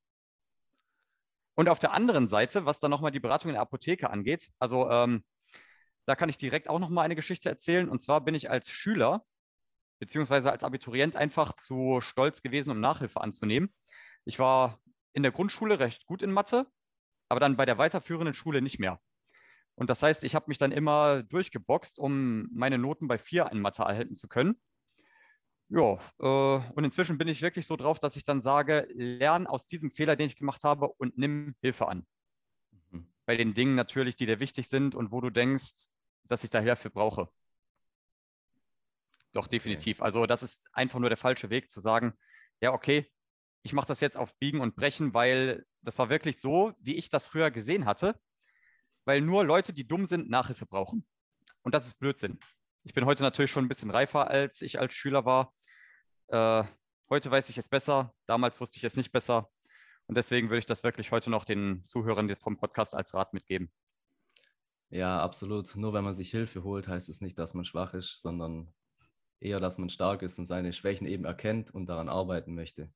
Und 1.54 1.68
auf 1.68 1.78
der 1.78 1.92
anderen 1.92 2.28
Seite, 2.28 2.66
was 2.66 2.80
dann 2.80 2.90
nochmal 2.90 3.12
die 3.12 3.20
Beratung 3.20 3.50
in 3.50 3.54
der 3.54 3.62
Apotheke 3.62 4.10
angeht, 4.10 4.50
also 4.58 4.90
ähm, 4.90 5.24
da 6.04 6.14
kann 6.14 6.28
ich 6.28 6.36
direkt 6.36 6.68
auch 6.68 6.78
noch 6.78 6.90
mal 6.90 7.02
eine 7.02 7.16
Geschichte 7.16 7.48
erzählen. 7.48 7.88
Und 7.88 8.02
zwar 8.02 8.22
bin 8.22 8.34
ich 8.34 8.50
als 8.50 8.70
Schüler 8.70 9.24
beziehungsweise 9.98 10.52
als 10.52 10.64
Abiturient 10.64 11.16
einfach 11.16 11.54
zu 11.54 12.00
stolz 12.00 12.42
gewesen, 12.42 12.70
um 12.70 12.80
Nachhilfe 12.80 13.20
anzunehmen. 13.20 13.72
Ich 14.24 14.38
war 14.38 14.80
in 15.12 15.22
der 15.22 15.32
Grundschule 15.32 15.78
recht 15.78 16.06
gut 16.06 16.22
in 16.22 16.32
Mathe, 16.32 16.66
aber 17.28 17.40
dann 17.40 17.56
bei 17.56 17.64
der 17.64 17.78
weiterführenden 17.78 18.34
Schule 18.34 18.60
nicht 18.60 18.78
mehr. 18.78 19.00
Und 19.76 19.90
das 19.90 20.02
heißt, 20.02 20.24
ich 20.24 20.34
habe 20.34 20.46
mich 20.48 20.58
dann 20.58 20.72
immer 20.72 21.22
durchgeboxt, 21.22 21.98
um 21.98 22.48
meine 22.52 22.78
Noten 22.78 23.08
bei 23.08 23.18
vier 23.18 23.50
in 23.52 23.60
Mathe 23.60 23.82
erhalten 23.82 24.16
zu 24.16 24.26
können. 24.26 24.56
Ja, 25.68 25.98
äh, 26.18 26.72
und 26.72 26.84
inzwischen 26.84 27.18
bin 27.18 27.28
ich 27.28 27.42
wirklich 27.42 27.66
so 27.66 27.76
drauf, 27.76 27.98
dass 27.98 28.16
ich 28.16 28.24
dann 28.24 28.40
sage, 28.40 28.88
lern 28.94 29.46
aus 29.46 29.66
diesem 29.66 29.90
Fehler, 29.90 30.16
den 30.16 30.26
ich 30.26 30.36
gemacht 30.36 30.64
habe 30.64 30.88
und 30.88 31.18
nimm 31.18 31.54
Hilfe 31.60 31.88
an. 31.88 32.06
Mhm. 32.90 33.06
Bei 33.26 33.36
den 33.36 33.52
Dingen 33.52 33.74
natürlich, 33.74 34.16
die 34.16 34.26
dir 34.26 34.40
wichtig 34.40 34.68
sind 34.68 34.94
und 34.94 35.12
wo 35.12 35.20
du 35.20 35.30
denkst, 35.30 35.88
dass 36.24 36.44
ich 36.44 36.50
da 36.50 36.60
Hilfe 36.60 36.88
brauche. 36.88 37.28
Doch, 39.32 39.48
definitiv. 39.48 39.98
Okay. 39.98 40.04
Also 40.06 40.26
das 40.26 40.42
ist 40.42 40.68
einfach 40.72 40.98
nur 40.98 41.10
der 41.10 41.18
falsche 41.18 41.50
Weg 41.50 41.70
zu 41.70 41.80
sagen, 41.80 42.14
ja, 42.62 42.72
okay, 42.72 43.06
ich 43.62 43.72
mache 43.72 43.88
das 43.88 44.00
jetzt 44.00 44.16
auf 44.16 44.34
Biegen 44.38 44.60
und 44.60 44.76
Brechen, 44.76 45.12
weil 45.12 45.66
das 45.82 45.98
war 45.98 46.08
wirklich 46.08 46.40
so, 46.40 46.72
wie 46.80 46.94
ich 46.94 47.10
das 47.10 47.26
früher 47.26 47.50
gesehen 47.50 47.84
hatte, 47.84 48.18
weil 49.06 49.22
nur 49.22 49.44
Leute, 49.44 49.72
die 49.72 49.86
dumm 49.86 50.04
sind, 50.04 50.28
Nachhilfe 50.28 50.66
brauchen. 50.66 51.06
Und 51.62 51.74
das 51.74 51.86
ist 51.86 51.98
Blödsinn. 51.98 52.38
Ich 52.82 52.92
bin 52.92 53.06
heute 53.06 53.22
natürlich 53.22 53.50
schon 53.50 53.64
ein 53.64 53.68
bisschen 53.68 53.90
reifer, 53.90 54.28
als 54.28 54.60
ich 54.62 54.78
als 54.78 54.92
Schüler 54.92 55.24
war. 55.24 55.54
Äh, 56.28 56.64
heute 57.08 57.30
weiß 57.30 57.48
ich 57.48 57.56
es 57.56 57.68
besser, 57.68 58.14
damals 58.26 58.60
wusste 58.60 58.76
ich 58.76 58.84
es 58.84 58.96
nicht 58.96 59.12
besser. 59.12 59.48
Und 60.06 60.16
deswegen 60.16 60.50
würde 60.50 60.58
ich 60.58 60.66
das 60.66 60.84
wirklich 60.84 61.10
heute 61.10 61.30
noch 61.30 61.44
den 61.44 61.84
Zuhörern 61.86 62.34
vom 62.36 62.58
Podcast 62.58 62.94
als 62.94 63.14
Rat 63.14 63.32
mitgeben. 63.32 63.72
Ja, 64.90 65.20
absolut. 65.20 65.74
Nur 65.74 65.92
wenn 65.94 66.04
man 66.04 66.14
sich 66.14 66.30
Hilfe 66.30 66.62
holt, 66.62 66.86
heißt 66.86 67.08
es 67.08 67.20
nicht, 67.20 67.38
dass 67.38 67.54
man 67.54 67.64
schwach 67.64 67.94
ist, 67.94 68.20
sondern 68.22 68.72
eher, 69.40 69.58
dass 69.58 69.78
man 69.78 69.88
stark 69.88 70.22
ist 70.22 70.38
und 70.38 70.44
seine 70.44 70.72
Schwächen 70.72 71.06
eben 71.06 71.24
erkennt 71.24 71.72
und 71.72 71.86
daran 71.86 72.08
arbeiten 72.08 72.54
möchte. 72.54 72.92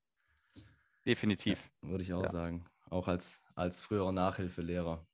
Definitiv. 1.04 1.72
Ja, 1.82 1.88
würde 1.88 2.02
ich 2.02 2.12
auch 2.12 2.22
ja. 2.22 2.30
sagen. 2.30 2.64
Auch 2.90 3.08
als, 3.08 3.42
als 3.54 3.82
früherer 3.82 4.12
Nachhilfelehrer. 4.12 5.06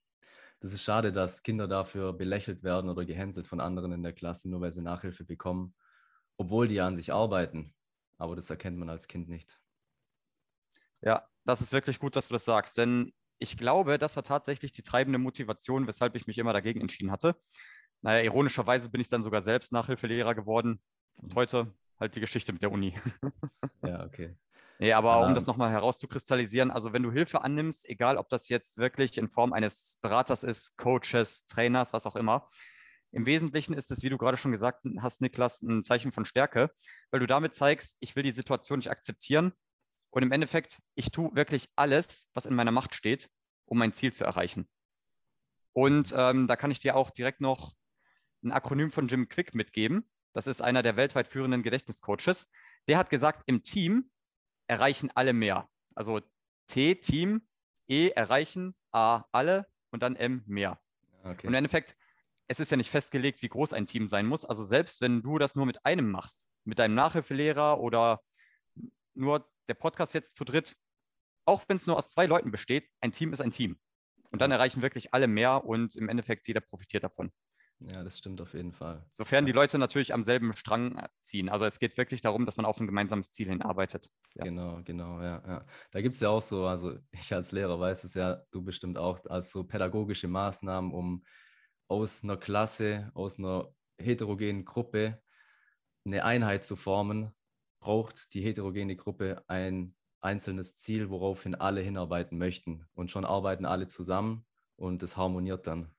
Das 0.61 0.73
ist 0.73 0.83
schade, 0.83 1.13
dass 1.13 1.43
Kinder 1.43 1.69
dafür 1.69 2.13
belächelt 2.13 2.63
werden 2.63 2.91
oder 2.91 3.05
gehänselt 3.05 3.47
von 3.47 3.61
anderen 3.61 3.93
in 3.93 4.03
der 4.03 4.13
Klasse, 4.13 4.49
nur 4.49 4.61
weil 4.61 4.73
sie 4.73 4.83
Nachhilfe 4.83 5.25
bekommen, 5.25 5.75
obwohl 6.37 6.67
die 6.69 6.81
an 6.81 6.97
sich 6.97 7.13
arbeiten. 7.13 7.75
Aber 8.19 8.37
das 8.37 8.49
erkennt 8.51 8.79
man 8.79 8.89
als 8.89 9.07
Kind 9.07 9.29
nicht. 9.29 9.59
Ja, 11.03 11.29
das 11.45 11.61
ist 11.61 11.73
wirklich 11.73 11.99
gut, 11.99 12.17
dass 12.17 12.29
du 12.29 12.33
das 12.33 12.45
sagst, 12.45 12.79
denn 12.79 13.13
ich 13.39 13.57
glaube, 13.59 13.99
das 13.99 14.17
war 14.17 14.25
tatsächlich 14.25 14.73
die 14.73 14.83
treibende 14.83 15.19
Motivation, 15.19 15.87
weshalb 15.87 16.17
ich 16.17 16.27
mich 16.27 16.39
immer 16.39 16.55
dagegen 16.55 16.81
entschieden 16.81 17.11
hatte. 17.11 17.37
naja, 18.03 18.23
ironischerweise 18.25 18.91
bin 18.91 19.01
ich 19.01 19.09
dann 19.09 19.23
sogar 19.25 19.43
selbst 19.43 19.73
Nachhilfelehrer 19.73 20.35
geworden. 20.35 20.81
Und 21.17 21.35
heute 21.35 21.75
halt 22.01 22.17
die 22.17 22.21
Geschichte 22.21 22.53
mit 22.53 22.63
der 22.63 22.73
Uni. 22.73 22.95
ja, 23.83 24.05
okay. 24.05 24.37
Nee, 24.79 24.93
aber 24.93 25.23
um 25.23 25.29
ähm, 25.29 25.35
das 25.35 25.47
nochmal 25.47 25.71
herauszukristallisieren, 25.71 26.71
also 26.71 26.93
wenn 26.93 27.03
du 27.03 27.11
Hilfe 27.11 27.43
annimmst, 27.43 27.89
egal 27.89 28.19
ob 28.19 28.29
das 28.29 28.49
jetzt 28.49 28.77
wirklich 28.77 29.17
in 29.17 29.29
Form 29.29 29.53
eines 29.53 29.99
Beraters 30.03 30.43
ist, 30.43 30.77
Coaches, 30.77 31.47
Trainers, 31.47 31.93
was 31.93 32.07
auch 32.07 32.17
immer, 32.17 32.49
im 33.13 33.25
Wesentlichen 33.25 33.73
ist 33.73 33.91
es, 33.91 34.03
wie 34.03 34.11
du 34.11 34.19
gerade 34.19 34.37
schon 34.37 34.53
gesagt 34.53 34.85
hast, 35.01 35.23
Niklas, 35.23 35.63
ein 35.63 35.83
Zeichen 35.83 36.13
von 36.13 36.27
Stärke, 36.27 36.71
weil 37.11 37.21
du 37.21 37.27
damit 37.27 37.55
zeigst, 37.55 37.97
ich 38.01 38.15
will 38.17 38.23
die 38.23 38.33
Situation 38.33 38.79
nicht 38.79 38.91
akzeptieren 38.91 39.53
und 40.11 40.23
im 40.23 40.33
Endeffekt, 40.33 40.81
ich 40.95 41.11
tue 41.11 41.35
wirklich 41.35 41.71
alles, 41.77 42.29
was 42.35 42.47
in 42.47 42.55
meiner 42.55 42.73
Macht 42.73 42.95
steht, 42.95 43.31
um 43.65 43.79
mein 43.79 43.93
Ziel 43.93 44.13
zu 44.13 44.25
erreichen. 44.25 44.69
Und 45.73 46.15
ähm, 46.17 46.47
da 46.47 46.57
kann 46.57 46.71
ich 46.71 46.81
dir 46.81 46.97
auch 46.97 47.11
direkt 47.11 47.41
noch 47.41 47.75
ein 48.43 48.53
Akronym 48.53 48.91
von 48.91 49.09
Jim 49.09 49.29
Quick 49.29 49.55
mitgeben. 49.55 50.09
Das 50.33 50.47
ist 50.47 50.63
einer 50.63 50.83
der 50.83 50.97
weltweit 50.97 51.29
führenden 51.29 51.63
Gedächtniscoaches. 51.63 52.49
Der 52.89 52.99
hat 52.99 53.11
gesagt, 53.11 53.43
im 53.47 53.63
Team 53.63 54.11
erreichen 54.67 55.11
alle 55.15 55.33
mehr. 55.33 55.69
Also 55.95 56.21
T, 56.67 56.97
Team, 56.97 57.47
E, 57.89 58.09
erreichen, 58.09 58.75
A, 58.93 59.25
alle 59.33 59.67
und 59.91 60.03
dann 60.03 60.17
M, 60.17 60.43
mehr. 60.47 60.81
Okay. 61.23 61.47
Und 61.47 61.53
im 61.53 61.55
Endeffekt, 61.55 61.97
es 62.49 62.61
ist 62.61 62.71
ja 62.71 62.77
nicht 62.77 62.91
festgelegt, 62.91 63.43
wie 63.43 63.49
groß 63.49 63.73
ein 63.73 63.87
Team 63.87 64.07
sein 64.07 64.27
muss. 64.27 64.45
Also 64.45 64.65
selbst 64.65 65.01
wenn 65.01 65.23
du 65.23 65.39
das 65.39 65.55
nur 65.55 65.67
mit 65.67 65.85
einem 65.85 66.11
machst, 66.11 66.49
mit 66.65 66.79
deinem 66.79 66.95
Nachhilfelehrer 66.95 67.81
oder 67.81 68.21
nur 69.15 69.49
der 69.69 69.75
Podcast 69.75 70.15
jetzt 70.15 70.35
zu 70.35 70.45
dritt, 70.45 70.77
auch 71.45 71.65
wenn 71.69 71.77
es 71.77 71.87
nur 71.87 71.97
aus 71.97 72.11
zwei 72.11 72.27
Leuten 72.27 72.51
besteht, 72.51 72.89
ein 73.01 73.13
Team 73.13 73.33
ist 73.33 73.41
ein 73.41 73.51
Team. 73.51 73.79
Und 74.31 74.41
dann 74.41 74.51
erreichen 74.51 74.83
wirklich 74.83 75.15
alle 75.15 75.29
mehr 75.29 75.65
und 75.65 75.95
im 75.95 76.09
Endeffekt 76.09 76.49
jeder 76.49 76.61
profitiert 76.61 77.05
davon. 77.05 77.33
Ja, 77.81 78.03
das 78.03 78.17
stimmt 78.17 78.41
auf 78.41 78.55
jeden 78.55 78.73
Fall. 78.73 79.05
Sofern 79.11 79.45
die 79.45 79.53
Leute 79.53 79.79
natürlich 79.79 80.15
am 80.15 80.25
selben 80.25 80.55
Strang 80.55 81.07
ziehen. 81.21 81.51
Also 81.51 81.67
es 81.67 81.79
geht 81.79 81.99
wirklich 81.99 82.23
darum, 82.23 82.47
dass 82.47 82.57
man 82.57 82.65
auf 82.65 82.81
ein 82.81 82.87
gemeinsames 82.87 83.33
Ziel 83.33 83.49
hinarbeitet. 83.49 84.11
Ja. 84.35 84.45
Genau, 84.45 84.81
genau, 84.83 85.21
ja. 85.21 85.43
ja. 85.47 85.67
Da 85.91 86.01
gibt 86.01 86.15
es 86.15 86.21
ja 86.21 86.31
auch 86.31 86.41
so, 86.41 86.67
also 86.67 86.99
ich 87.13 87.35
als 87.35 87.53
Lehrer 87.53 87.79
weiß 87.79 88.05
es 88.05 88.15
ja, 88.15 88.43
du 88.51 88.63
bestimmt 88.63 88.97
auch, 88.97 89.25
als 89.27 89.51
so 89.51 89.65
pädagogische 89.65 90.29
Maßnahmen, 90.29 90.91
um 90.91 91.25
aus 91.89 92.25
einer 92.25 92.39
Klasse, 92.39 93.11
aus 93.15 93.39
einer 93.39 93.73
heterogenen 93.99 94.65
Gruppe 94.65 95.23
eine 96.05 96.25
Einheit 96.25 96.65
zu 96.65 96.77
formen, 96.77 97.31
braucht 97.81 98.33
die 98.33 98.43
heterogene 98.43 98.97
Gruppe 98.97 99.45
ein 99.49 99.95
einzelnes 100.21 100.77
Ziel, 100.77 101.11
woraufhin 101.11 101.55
alle 101.55 101.83
hinarbeiten 101.83 102.39
möchten. 102.39 102.87
Und 102.95 103.11
schon 103.11 103.25
arbeiten 103.25 103.67
alle 103.67 103.87
zusammen 103.87 104.47
und 104.77 105.03
es 105.03 105.17
harmoniert 105.17 105.67
dann. 105.67 105.96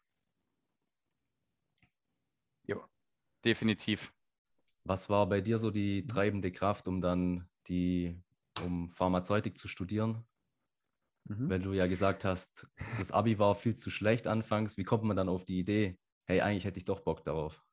Definitiv. 3.43 4.13
Was 4.83 5.09
war 5.09 5.27
bei 5.27 5.41
dir 5.41 5.57
so 5.57 5.71
die 5.71 6.03
mhm. 6.03 6.07
treibende 6.07 6.51
Kraft, 6.51 6.87
um 6.87 7.01
dann 7.01 7.47
die, 7.67 8.21
um 8.63 8.89
Pharmazeutik 8.89 9.57
zu 9.57 9.67
studieren? 9.67 10.25
Mhm. 11.25 11.49
Wenn 11.49 11.61
du 11.61 11.73
ja 11.73 11.87
gesagt 11.87 12.23
hast, 12.23 12.67
das 12.97 13.11
Abi 13.11 13.37
war 13.37 13.55
viel 13.55 13.75
zu 13.75 13.89
schlecht 13.89 14.27
anfangs, 14.27 14.77
wie 14.77 14.83
kommt 14.83 15.03
man 15.03 15.17
dann 15.17 15.29
auf 15.29 15.43
die 15.45 15.59
Idee, 15.59 15.99
hey, 16.25 16.41
eigentlich 16.41 16.65
hätte 16.65 16.79
ich 16.79 16.85
doch 16.85 17.01
Bock 17.01 17.23
darauf? 17.23 17.63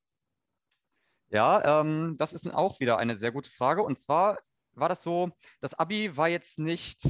Ja, 1.31 1.81
ähm, 1.81 2.17
das 2.19 2.33
ist 2.33 2.53
auch 2.53 2.81
wieder 2.81 2.99
eine 2.99 3.19
sehr 3.19 3.33
gute 3.33 3.51
Frage. 3.51 3.83
Und 3.83 3.99
zwar 3.99 4.39
war 4.73 4.89
das 4.89 5.03
so, 5.03 5.31
das 5.61 5.75
Abi 5.75 6.17
war 6.17 6.29
jetzt 6.29 6.59
nicht 6.59 7.03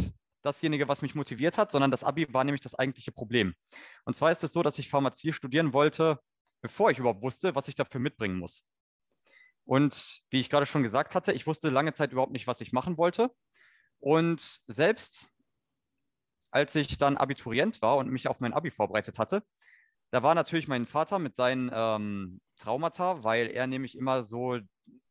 dasjenige, 0.42 0.88
was 0.88 1.02
mich 1.02 1.14
motiviert 1.14 1.58
hat, 1.58 1.72
sondern 1.72 1.90
das 1.90 2.04
Abi 2.04 2.32
war 2.32 2.44
nämlich 2.44 2.62
das 2.62 2.74
eigentliche 2.74 3.12
Problem. 3.12 3.54
Und 4.04 4.16
zwar 4.16 4.30
ist 4.30 4.44
es 4.44 4.52
so, 4.52 4.62
dass 4.62 4.78
ich 4.78 4.90
Pharmazie 4.90 5.32
studieren 5.32 5.72
wollte, 5.72 6.20
bevor 6.64 6.90
ich 6.90 6.98
überhaupt 6.98 7.20
wusste, 7.20 7.54
was 7.54 7.68
ich 7.68 7.74
dafür 7.74 8.00
mitbringen 8.00 8.38
muss. 8.38 8.66
Und 9.66 10.22
wie 10.30 10.40
ich 10.40 10.48
gerade 10.48 10.64
schon 10.64 10.82
gesagt 10.82 11.14
hatte, 11.14 11.34
ich 11.34 11.46
wusste 11.46 11.68
lange 11.68 11.92
Zeit 11.92 12.10
überhaupt 12.10 12.32
nicht, 12.32 12.46
was 12.46 12.62
ich 12.62 12.72
machen 12.72 12.96
wollte. 12.96 13.30
Und 14.00 14.40
selbst 14.66 15.28
als 16.50 16.74
ich 16.74 16.96
dann 16.96 17.18
Abiturient 17.18 17.82
war 17.82 17.98
und 17.98 18.10
mich 18.10 18.28
auf 18.28 18.40
mein 18.40 18.54
Abi 18.54 18.70
vorbereitet 18.70 19.18
hatte, 19.18 19.44
da 20.10 20.22
war 20.22 20.34
natürlich 20.34 20.66
mein 20.66 20.86
Vater 20.86 21.18
mit 21.18 21.36
seinen 21.36 21.70
ähm, 21.70 22.40
Traumata, 22.56 23.22
weil 23.22 23.50
er 23.50 23.66
nämlich 23.66 23.98
immer 23.98 24.24
so 24.24 24.58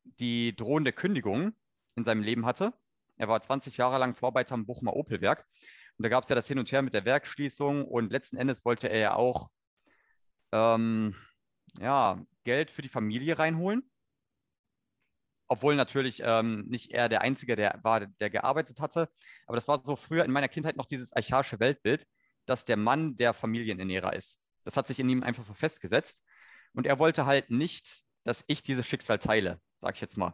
die 0.04 0.56
drohende 0.56 0.92
Kündigung 0.92 1.54
in 1.96 2.04
seinem 2.04 2.24
Leben 2.24 2.48
hatte. 2.48 2.74
Er 3.18 3.28
war 3.28 3.44
20 3.44 3.78
Jahre 3.78 4.00
lang 4.00 4.16
Vorarbeiter 4.16 4.56
am 4.56 4.66
Bochumer 4.66 4.96
Opelwerk. 4.96 5.46
Und 6.00 6.04
da 6.04 6.10
gab 6.10 6.24
es 6.24 6.30
ja 6.30 6.36
das 6.36 6.48
Hin 6.48 6.58
und 6.58 6.72
Her 6.72 6.82
mit 6.82 6.96
der 6.96 7.06
Werkschließung 7.06 7.86
und 7.86 8.12
letzten 8.12 8.38
Endes 8.38 8.66
wollte 8.66 8.88
er 8.88 9.00
ja 9.00 9.14
auch 9.14 9.52
ähm, 10.52 11.16
ja, 11.80 12.24
Geld 12.44 12.72
für 12.72 12.82
die 12.82 12.90
Familie 12.90 13.40
reinholen. 13.40 13.90
Obwohl 15.48 15.76
natürlich 15.76 16.22
ähm, 16.24 16.66
nicht 16.68 16.92
er 16.92 17.10
der 17.10 17.22
Einzige 17.22 17.56
der 17.56 17.80
war, 17.84 18.08
der 18.08 18.30
gearbeitet 18.30 18.80
hatte. 18.80 19.10
Aber 19.46 19.56
das 19.56 19.68
war 19.68 19.82
so 19.86 19.96
früher 19.96 20.26
in 20.26 20.32
meiner 20.32 20.48
Kindheit 20.48 20.78
noch 20.78 20.86
dieses 20.86 21.14
archaische 21.14 21.60
Weltbild, 21.60 22.08
dass 22.46 22.66
der 22.66 22.78
Mann 22.78 23.16
der 23.16 23.34
Familienernährer 23.34 24.14
ist. 24.14 24.40
Das 24.64 24.78
hat 24.78 24.88
sich 24.88 25.00
in 25.00 25.10
ihm 25.10 25.24
einfach 25.24 25.44
so 25.44 25.54
festgesetzt. 25.54 26.24
Und 26.74 26.88
er 26.88 26.98
wollte 26.98 27.26
halt 27.26 27.50
nicht, 27.52 28.04
dass 28.24 28.44
ich 28.48 28.64
dieses 28.64 28.88
Schicksal 28.88 29.20
teile, 29.20 29.62
sag 29.80 29.96
ich 29.96 30.02
jetzt 30.02 30.18
mal. 30.18 30.34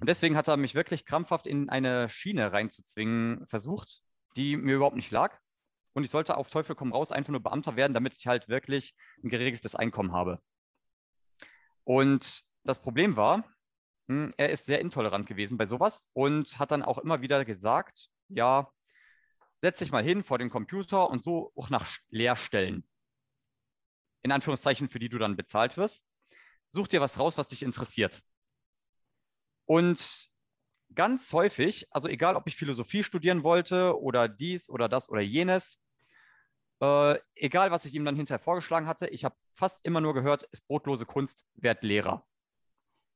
Und 0.00 0.08
deswegen 0.08 0.36
hat 0.36 0.48
er 0.48 0.56
mich 0.56 0.74
wirklich 0.74 1.04
krampfhaft 1.04 1.46
in 1.46 1.68
eine 1.68 2.08
Schiene 2.08 2.52
reinzuzwingen 2.52 3.46
versucht, 3.46 4.02
die 4.36 4.56
mir 4.56 4.76
überhaupt 4.76 4.96
nicht 4.96 5.10
lag. 5.10 5.38
Und 5.94 6.04
ich 6.04 6.10
sollte 6.10 6.36
auf 6.36 6.50
Teufel 6.50 6.74
komm 6.74 6.92
raus 6.92 7.12
einfach 7.12 7.30
nur 7.30 7.42
Beamter 7.42 7.76
werden, 7.76 7.94
damit 7.94 8.16
ich 8.16 8.26
halt 8.26 8.48
wirklich 8.48 8.94
ein 9.22 9.28
geregeltes 9.28 9.74
Einkommen 9.74 10.12
habe. 10.12 10.40
Und 11.84 12.42
das 12.64 12.80
Problem 12.80 13.16
war, 13.16 13.44
hm, 14.08 14.32
er 14.36 14.50
ist 14.50 14.66
sehr 14.66 14.80
intolerant 14.80 15.26
gewesen 15.26 15.56
bei 15.56 15.66
sowas 15.66 16.10
und 16.12 16.58
hat 16.58 16.70
dann 16.70 16.82
auch 16.82 16.98
immer 16.98 17.20
wieder 17.22 17.44
gesagt, 17.44 18.08
ja, 18.28 18.70
setz 19.62 19.78
dich 19.78 19.92
mal 19.92 20.04
hin 20.04 20.24
vor 20.24 20.38
den 20.38 20.50
Computer 20.50 21.08
und 21.08 21.22
so 21.22 21.52
auch 21.56 21.70
nach 21.70 21.98
Lehrstellen. 22.10 22.86
In 24.22 24.32
Anführungszeichen, 24.32 24.88
für 24.88 24.98
die 24.98 25.08
du 25.08 25.18
dann 25.18 25.36
bezahlt 25.36 25.76
wirst. 25.76 26.04
Such 26.68 26.88
dir 26.88 27.00
was 27.00 27.18
raus, 27.18 27.38
was 27.38 27.48
dich 27.48 27.62
interessiert. 27.62 28.22
Und 29.66 30.28
ganz 30.94 31.32
häufig, 31.32 31.86
also 31.90 32.08
egal 32.08 32.36
ob 32.36 32.46
ich 32.46 32.56
Philosophie 32.56 33.04
studieren 33.04 33.42
wollte 33.42 33.98
oder 34.00 34.28
dies 34.28 34.68
oder 34.68 34.88
das 34.88 35.08
oder 35.08 35.20
jenes, 35.20 35.78
äh, 36.80 37.18
egal, 37.34 37.70
was 37.70 37.84
ich 37.84 37.94
ihm 37.94 38.04
dann 38.04 38.16
hinterher 38.16 38.42
vorgeschlagen 38.42 38.86
hatte, 38.86 39.08
ich 39.08 39.24
habe 39.24 39.36
fast 39.54 39.84
immer 39.84 40.00
nur 40.00 40.14
gehört, 40.14 40.44
ist 40.52 40.66
brotlose 40.66 41.06
Kunst, 41.06 41.44
werd 41.54 41.82
Lehrer. 41.82 42.26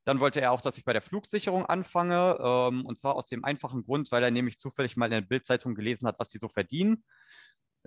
Dann 0.04 0.20
wollte 0.20 0.40
er 0.40 0.52
auch, 0.52 0.60
dass 0.60 0.78
ich 0.78 0.84
bei 0.84 0.92
der 0.92 1.02
Flugsicherung 1.02 1.66
anfange, 1.66 2.38
ähm, 2.40 2.86
und 2.86 2.98
zwar 2.98 3.14
aus 3.14 3.26
dem 3.28 3.44
einfachen 3.44 3.84
Grund, 3.84 4.10
weil 4.10 4.22
er 4.22 4.30
nämlich 4.30 4.58
zufällig 4.58 4.96
mal 4.96 5.06
in 5.06 5.10
der 5.12 5.20
Bildzeitung 5.20 5.74
gelesen 5.74 6.06
hat, 6.08 6.18
was 6.18 6.30
sie 6.30 6.38
so 6.38 6.48
verdienen. 6.48 7.04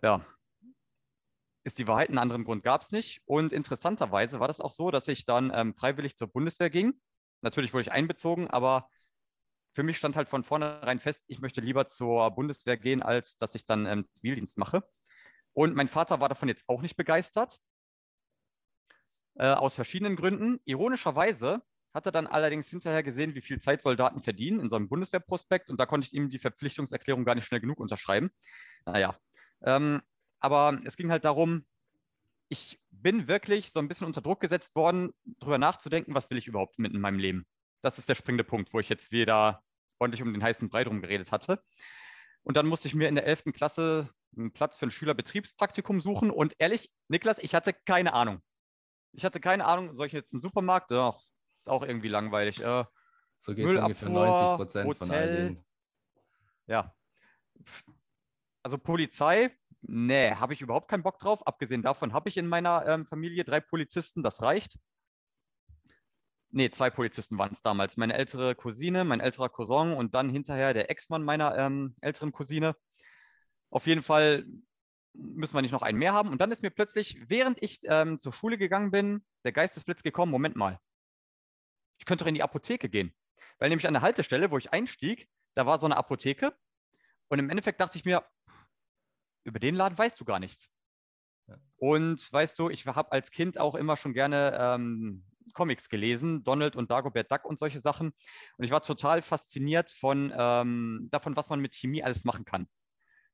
Ja, 0.04 0.26
ist 1.64 1.80
die 1.80 1.88
Wahrheit, 1.88 2.10
einen 2.10 2.18
anderen 2.18 2.44
Grund 2.44 2.64
gab 2.64 2.82
es 2.82 2.92
nicht. 2.92 3.22
Und 3.26 3.54
interessanterweise 3.54 4.40
war 4.40 4.48
das 4.48 4.62
auch 4.62 4.72
so, 4.72 4.92
dass 4.92 5.08
ich 5.08 5.26
dann 5.26 5.52
ähm, 5.54 5.76
freiwillig 5.76 6.16
zur 6.16 6.28
Bundeswehr 6.28 6.70
ging. 6.70 7.00
Natürlich 7.42 7.74
wurde 7.74 7.84
ich 7.84 7.92
einbezogen, 7.92 8.48
aber 8.50 8.90
für 9.74 9.84
mich 9.84 9.98
stand 9.98 10.16
halt 10.16 10.28
von 10.28 10.44
vornherein 10.44 11.00
fest, 11.00 11.24
ich 11.28 11.40
möchte 11.40 11.62
lieber 11.62 11.88
zur 11.88 12.32
Bundeswehr 12.32 12.78
gehen, 12.78 13.02
als 13.02 13.38
dass 13.38 13.56
ich 13.56 13.66
dann 13.66 13.86
ähm, 13.86 14.06
Zivildienst 14.14 14.58
mache. 14.58 14.84
Und 15.54 15.76
mein 15.76 15.88
Vater 15.88 16.20
war 16.20 16.30
davon 16.30 16.48
jetzt 16.48 16.68
auch 16.68 16.82
nicht 16.82 16.96
begeistert, 16.96 17.60
äh, 19.36 19.48
aus 19.48 19.76
verschiedenen 19.76 20.16
Gründen. 20.16 20.60
Ironischerweise 20.66 21.62
hat 21.94 22.06
er 22.06 22.12
dann 22.12 22.28
allerdings 22.28 22.70
hinterher 22.70 23.04
gesehen, 23.04 23.36
wie 23.36 23.42
viel 23.42 23.60
Zeit 23.60 23.82
Soldaten 23.82 24.22
verdienen 24.22 24.60
in 24.60 24.70
so 24.70 24.76
einem 24.76 24.88
Bundeswehrprospekt 24.88 25.70
und 25.70 25.80
da 25.80 25.86
konnte 25.86 26.08
ich 26.08 26.14
ihm 26.14 26.30
die 26.30 26.40
Verpflichtungserklärung 26.40 27.26
gar 27.26 27.36
nicht 27.36 27.46
schnell 27.46 27.60
genug 27.60 27.80
unterschreiben. 27.80 28.32
Naja, 28.86 29.18
ähm, 29.64 30.02
aber 30.40 30.80
es 30.86 30.96
ging 30.96 31.12
halt 31.12 31.26
darum, 31.26 31.66
ich 32.50 32.82
bin 32.90 33.28
wirklich 33.28 33.72
so 33.72 33.80
ein 33.80 33.88
bisschen 33.88 34.08
unter 34.08 34.22
Druck 34.22 34.42
gesetzt 34.42 34.76
worden, 34.76 35.12
darüber 35.24 35.58
nachzudenken, 35.58 36.14
was 36.14 36.30
will 36.30 36.38
ich 36.38 36.48
überhaupt 36.48 36.80
mit 36.80 36.94
in 36.94 37.00
meinem 37.00 37.20
Leben. 37.20 37.46
Das 37.82 37.98
ist 37.98 38.10
der 38.10 38.16
springende 38.16 38.44
Punkt, 38.44 38.74
wo 38.74 38.80
ich 38.80 38.90
jetzt 38.90 39.12
wieder 39.12 39.64
ordentlich 40.00 40.22
um 40.22 40.34
den 40.34 40.44
heißen 40.44 40.70
Brei 40.70 40.84
drum 40.84 41.02
geredet 41.02 41.32
hatte. 41.32 41.64
Und 42.44 42.58
dann 42.58 42.68
musste 42.68 42.88
ich 42.88 42.96
mir 42.96 43.08
in 43.08 43.16
der 43.16 43.26
11. 43.26 43.54
Klasse 43.54 44.10
einen 44.38 44.52
Platz 44.52 44.78
für 44.78 44.88
ein 44.88 44.92
Schülerbetriebspraktikum 44.92 46.02
suchen. 46.02 46.32
Und 46.32 46.54
ehrlich, 46.60 46.92
Niklas, 47.08 47.40
ich 47.40 47.54
hatte 47.56 47.74
keine 47.74 48.14
Ahnung. 48.14 48.42
Ich 49.14 49.26
hatte 49.26 49.40
keine 49.40 49.66
Ahnung, 49.66 49.96
soll 49.96 50.08
ich 50.08 50.14
jetzt 50.14 50.34
einen 50.34 50.42
Supermarkt? 50.42 50.92
Ja, 50.92 51.16
ist 51.58 51.70
auch 51.70 51.84
irgendwie 51.84 52.08
langweilig. 52.08 52.62
Äh, 52.62 52.86
so 53.40 53.56
geht 53.56 53.66
es 53.66 53.76
ungefähr 53.76 54.10
90 54.10 54.58
Prozent 54.58 54.98
von 54.98 55.12
all 55.12 55.36
denen. 55.36 55.66
Ja. 56.68 56.96
Also 58.64 58.78
Polizei, 58.78 59.52
nee, 59.82 60.32
habe 60.32 60.54
ich 60.54 60.62
überhaupt 60.62 60.88
keinen 60.88 61.04
Bock 61.04 61.20
drauf. 61.20 61.46
Abgesehen 61.46 61.82
davon 61.82 62.14
habe 62.14 62.30
ich 62.30 62.38
in 62.38 62.48
meiner 62.48 62.86
ähm, 62.88 63.06
Familie 63.06 63.44
drei 63.44 63.60
Polizisten, 63.60 64.24
das 64.24 64.42
reicht. 64.42 64.80
Nee, 66.54 66.70
zwei 66.70 66.90
Polizisten 66.90 67.38
waren 67.38 67.54
es 67.54 67.62
damals. 67.62 67.98
Meine 67.98 68.14
ältere 68.14 68.56
Cousine, 68.56 69.06
mein 69.06 69.22
älterer 69.22 69.50
Cousin 69.50 69.94
und 69.94 70.14
dann 70.14 70.30
hinterher 70.30 70.74
der 70.74 70.92
Ex-Mann 70.92 71.24
meiner 71.24 71.58
ähm, 71.58 71.96
älteren 72.02 72.32
Cousine. 72.32 72.76
Auf 73.72 73.88
jeden 73.88 74.04
Fall 74.04 74.46
müssen 75.14 75.56
wir 75.56 75.62
nicht 75.62 75.72
noch 75.72 75.82
einen 75.82 75.98
mehr 75.98 76.14
haben? 76.14 76.30
Und 76.30 76.40
dann 76.40 76.52
ist 76.52 76.62
mir 76.62 76.70
plötzlich, 76.70 77.18
während 77.28 77.62
ich 77.64 77.80
ähm, 77.86 78.20
zur 78.20 78.34
Schule 78.34 78.58
gegangen 78.58 78.92
bin, 78.92 79.26
der 79.44 79.52
Geistesblitz 79.52 80.04
gekommen, 80.04 80.32
Moment 80.32 80.56
mal, 80.56 80.80
ich 81.98 82.06
könnte 82.06 82.24
doch 82.24 82.30
in 82.30 82.36
die 82.36 82.44
Apotheke 82.44 82.90
gehen. 82.90 83.14
Weil 83.60 83.70
nämlich 83.70 83.88
an 83.88 83.94
der 83.94 84.02
Haltestelle, 84.02 84.52
wo 84.52 84.58
ich 84.58 84.74
einstieg, 84.74 85.30
da 85.56 85.66
war 85.66 85.80
so 85.80 85.86
eine 85.86 85.98
Apotheke. 85.98 86.54
Und 87.30 87.40
im 87.40 87.50
Endeffekt 87.50 87.80
dachte 87.80 87.98
ich 87.98 88.06
mir, 88.06 88.26
über 89.44 89.60
den 89.60 89.76
Laden 89.76 89.98
weißt 89.98 90.20
du 90.20 90.26
gar 90.26 90.40
nichts. 90.40 90.70
Ja. 91.48 91.58
Und 91.78 92.32
weißt 92.32 92.58
du, 92.60 92.70
ich 92.70 92.86
habe 92.86 93.12
als 93.12 93.32
Kind 93.32 93.58
auch 93.58 93.76
immer 93.76 93.98
schon 93.98 94.14
gerne 94.14 94.58
ähm, 94.60 95.26
Comics 95.54 95.90
gelesen, 95.90 96.44
Donald 96.44 96.76
und 96.76 96.92
Dagobert 96.92 97.32
Duck 97.32 97.46
und 97.46 97.60
solche 97.60 97.80
Sachen. 97.80 98.14
Und 98.58 98.64
ich 98.64 98.72
war 98.72 98.82
total 98.82 99.22
fasziniert 99.22 99.92
von 99.92 100.34
ähm, 100.36 101.08
davon, 101.12 101.36
was 101.36 101.50
man 101.50 101.60
mit 101.60 101.76
Chemie 101.76 102.04
alles 102.04 102.24
machen 102.24 102.46
kann. 102.46 102.68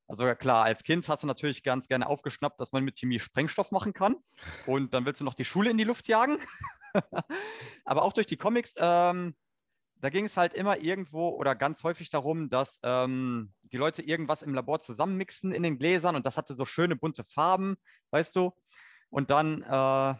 Also 0.08 0.34
klar, 0.34 0.64
als 0.64 0.82
Kind 0.84 1.06
hast 1.06 1.22
du 1.22 1.26
natürlich 1.26 1.62
ganz 1.62 1.86
gerne 1.86 2.06
aufgeschnappt, 2.06 2.58
dass 2.60 2.72
man 2.72 2.82
mit 2.82 2.98
Chemie 2.98 3.20
Sprengstoff 3.20 3.70
machen 3.70 3.92
kann. 3.92 4.16
Und 4.66 4.94
dann 4.94 5.04
willst 5.04 5.20
du 5.20 5.24
noch 5.24 5.34
die 5.34 5.44
Schule 5.44 5.70
in 5.70 5.76
die 5.76 5.84
Luft 5.84 6.08
jagen. 6.08 6.38
Aber 7.84 8.02
auch 8.02 8.14
durch 8.14 8.26
die 8.26 8.38
Comics, 8.38 8.74
ähm, 8.78 9.36
da 10.00 10.08
ging 10.08 10.24
es 10.24 10.38
halt 10.38 10.54
immer 10.54 10.78
irgendwo 10.78 11.28
oder 11.28 11.54
ganz 11.54 11.82
häufig 11.84 12.08
darum, 12.08 12.48
dass 12.48 12.78
ähm, 12.82 13.52
die 13.62 13.76
Leute 13.76 14.02
irgendwas 14.02 14.42
im 14.42 14.54
Labor 14.54 14.80
zusammenmixen 14.80 15.52
in 15.52 15.62
den 15.62 15.78
Gläsern 15.78 16.16
und 16.16 16.24
das 16.24 16.38
hatte 16.38 16.54
so 16.54 16.64
schöne 16.64 16.96
bunte 16.96 17.24
Farben, 17.24 17.76
weißt 18.10 18.34
du. 18.34 18.52
Und 19.10 19.30
dann 19.30 19.62
äh, 19.62 20.14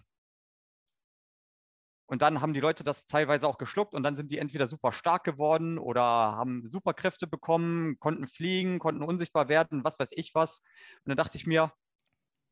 und 2.09 2.23
dann 2.23 2.41
haben 2.41 2.55
die 2.55 2.61
Leute 2.61 2.85
das 2.85 3.05
teilweise 3.05 3.47
auch 3.47 3.59
geschluckt 3.59 3.93
und 3.95 4.03
dann 4.03 4.17
sind 4.17 4.31
die 4.31 4.39
entweder 4.39 4.67
super 4.67 4.93
stark 4.93 5.25
geworden 5.25 5.79
oder 5.79 6.03
haben 6.03 6.67
Superkräfte 6.67 7.27
bekommen, 7.27 7.99
konnten 7.99 8.27
fliegen, 8.27 8.79
konnten 8.79 9.03
unsichtbar 9.03 9.51
werden, 9.51 9.85
was 9.85 9.99
weiß 9.99 10.13
ich 10.13 10.35
was. 10.35 10.63
Und 11.05 11.11
dann 11.11 11.19
dachte 11.19 11.37
ich 11.37 11.47
mir, 11.47 11.71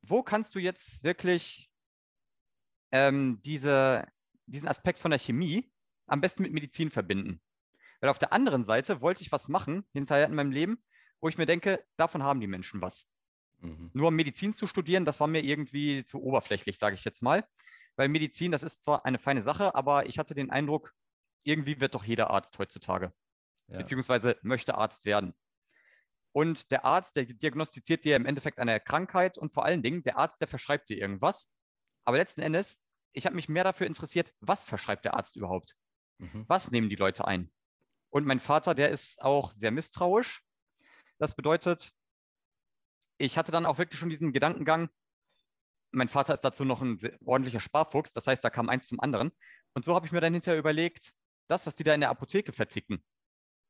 wo 0.02 0.22
kannst 0.22 0.54
du 0.54 0.58
jetzt 0.58 1.04
wirklich 1.04 1.70
ähm, 2.92 3.40
diese, 3.46 4.06
diesen 4.44 4.68
Aspekt 4.68 4.98
von 4.98 5.10
der 5.10 5.18
Chemie 5.18 5.72
am 6.06 6.20
besten 6.20 6.42
mit 6.42 6.52
Medizin 6.52 6.90
verbinden? 6.90 7.40
Weil 8.00 8.10
auf 8.10 8.18
der 8.18 8.34
anderen 8.34 8.66
Seite 8.66 9.00
wollte 9.00 9.22
ich 9.22 9.32
was 9.32 9.48
machen 9.48 9.86
hinterher 9.94 10.26
in 10.26 10.34
meinem 10.34 10.52
Leben, 10.52 10.84
wo 11.22 11.30
ich 11.30 11.38
mir 11.38 11.46
denke, 11.46 11.82
davon 11.96 12.22
haben 12.22 12.40
die 12.40 12.46
Menschen 12.46 12.82
was. 12.82 13.10
Mhm. 13.60 13.90
Nur 13.94 14.10
Medizin 14.10 14.52
zu 14.52 14.66
studieren, 14.66 15.06
das 15.06 15.18
war 15.18 15.28
mir 15.28 15.42
irgendwie 15.42 16.04
zu 16.04 16.22
oberflächlich, 16.22 16.78
sage 16.78 16.94
ich 16.94 17.06
jetzt 17.06 17.22
mal 17.22 17.42
weil 17.96 18.08
Medizin, 18.08 18.52
das 18.52 18.62
ist 18.62 18.84
zwar 18.84 19.04
eine 19.04 19.18
feine 19.18 19.42
Sache, 19.42 19.74
aber 19.74 20.06
ich 20.06 20.18
hatte 20.18 20.34
den 20.34 20.50
Eindruck, 20.50 20.94
irgendwie 21.44 21.80
wird 21.80 21.94
doch 21.94 22.04
jeder 22.04 22.30
Arzt 22.30 22.58
heutzutage, 22.58 23.12
ja. 23.68 23.78
beziehungsweise 23.78 24.38
möchte 24.42 24.76
Arzt 24.76 25.04
werden. 25.04 25.34
Und 26.32 26.70
der 26.70 26.84
Arzt, 26.84 27.16
der 27.16 27.24
diagnostiziert 27.24 28.04
dir 28.04 28.16
im 28.16 28.26
Endeffekt 28.26 28.58
eine 28.58 28.78
Krankheit 28.78 29.38
und 29.38 29.54
vor 29.54 29.64
allen 29.64 29.82
Dingen, 29.82 30.02
der 30.02 30.18
Arzt, 30.18 30.40
der 30.40 30.48
verschreibt 30.48 30.88
dir 30.90 30.98
irgendwas. 30.98 31.50
Aber 32.04 32.18
letzten 32.18 32.42
Endes, 32.42 32.78
ich 33.12 33.24
habe 33.24 33.36
mich 33.36 33.48
mehr 33.48 33.64
dafür 33.64 33.86
interessiert, 33.86 34.34
was 34.40 34.64
verschreibt 34.64 35.06
der 35.06 35.14
Arzt 35.14 35.36
überhaupt? 35.36 35.76
Mhm. 36.18 36.44
Was 36.46 36.70
nehmen 36.70 36.90
die 36.90 36.96
Leute 36.96 37.26
ein? 37.26 37.50
Und 38.10 38.26
mein 38.26 38.40
Vater, 38.40 38.74
der 38.74 38.90
ist 38.90 39.22
auch 39.22 39.50
sehr 39.50 39.70
misstrauisch. 39.70 40.42
Das 41.18 41.34
bedeutet, 41.34 41.92
ich 43.18 43.38
hatte 43.38 43.52
dann 43.52 43.64
auch 43.64 43.78
wirklich 43.78 43.98
schon 43.98 44.10
diesen 44.10 44.32
Gedankengang, 44.32 44.90
mein 45.96 46.08
Vater 46.08 46.34
ist 46.34 46.40
dazu 46.40 46.64
noch 46.64 46.82
ein 46.82 46.98
ordentlicher 47.24 47.60
Sparfuchs, 47.60 48.12
das 48.12 48.26
heißt, 48.26 48.44
da 48.44 48.50
kam 48.50 48.68
eins 48.68 48.86
zum 48.86 49.00
anderen. 49.00 49.32
Und 49.74 49.84
so 49.84 49.94
habe 49.94 50.06
ich 50.06 50.12
mir 50.12 50.20
dann 50.20 50.34
hinterher 50.34 50.58
überlegt, 50.58 51.14
das, 51.48 51.66
was 51.66 51.74
die 51.74 51.84
da 51.84 51.94
in 51.94 52.00
der 52.00 52.10
Apotheke 52.10 52.52
verticken, 52.52 53.02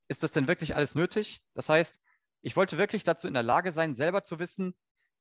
ist 0.08 0.22
das 0.22 0.32
denn 0.32 0.48
wirklich 0.48 0.74
alles 0.74 0.94
nötig? 0.94 1.40
Das 1.54 1.68
heißt, 1.68 2.00
ich 2.42 2.56
wollte 2.56 2.78
wirklich 2.78 3.04
dazu 3.04 3.28
in 3.28 3.34
der 3.34 3.42
Lage 3.42 3.72
sein, 3.72 3.94
selber 3.94 4.24
zu 4.24 4.38
wissen, 4.38 4.74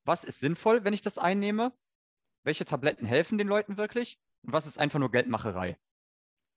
was 0.04 0.24
ist 0.24 0.40
sinnvoll, 0.40 0.84
wenn 0.84 0.94
ich 0.94 1.02
das 1.02 1.18
einnehme, 1.18 1.74
welche 2.44 2.66
Tabletten 2.66 3.06
helfen 3.06 3.38
den 3.38 3.48
Leuten 3.48 3.78
wirklich 3.78 4.20
und 4.44 4.54
was 4.54 4.68
ist 4.68 4.80
einfach 4.80 5.00
nur 5.00 5.12
Geldmacherei. 5.12 5.78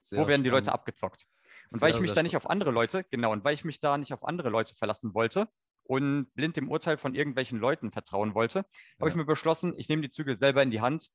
Sehr 0.00 0.18
Wo 0.18 0.22
werden 0.22 0.28
spannend. 0.28 0.46
die 0.46 0.50
Leute 0.50 0.72
abgezockt? 0.72 1.26
Und 1.70 1.78
sehr, 1.78 1.80
weil 1.80 1.94
ich 1.94 2.00
mich 2.00 2.12
da 2.12 2.22
nicht 2.22 2.37
auf 2.37 2.48
andere 2.48 2.70
Leute, 2.70 3.04
genau, 3.04 3.32
und 3.32 3.44
weil 3.44 3.54
ich 3.54 3.64
mich 3.64 3.80
da 3.80 3.98
nicht 3.98 4.12
auf 4.12 4.24
andere 4.24 4.48
Leute 4.48 4.74
verlassen 4.74 5.14
wollte, 5.14 5.48
und 5.88 6.33
blind 6.35 6.57
dem 6.57 6.70
Urteil 6.70 6.98
von 6.98 7.14
irgendwelchen 7.14 7.59
Leuten 7.59 7.90
vertrauen 7.90 8.35
wollte, 8.35 8.59
ja. 8.59 8.64
habe 9.01 9.11
ich 9.11 9.16
mir 9.16 9.24
beschlossen, 9.24 9.74
ich 9.79 9.88
nehme 9.88 10.03
die 10.03 10.11
Zügel 10.11 10.37
selber 10.37 10.62
in 10.62 10.70
die 10.70 10.83
Hand. 10.83 11.09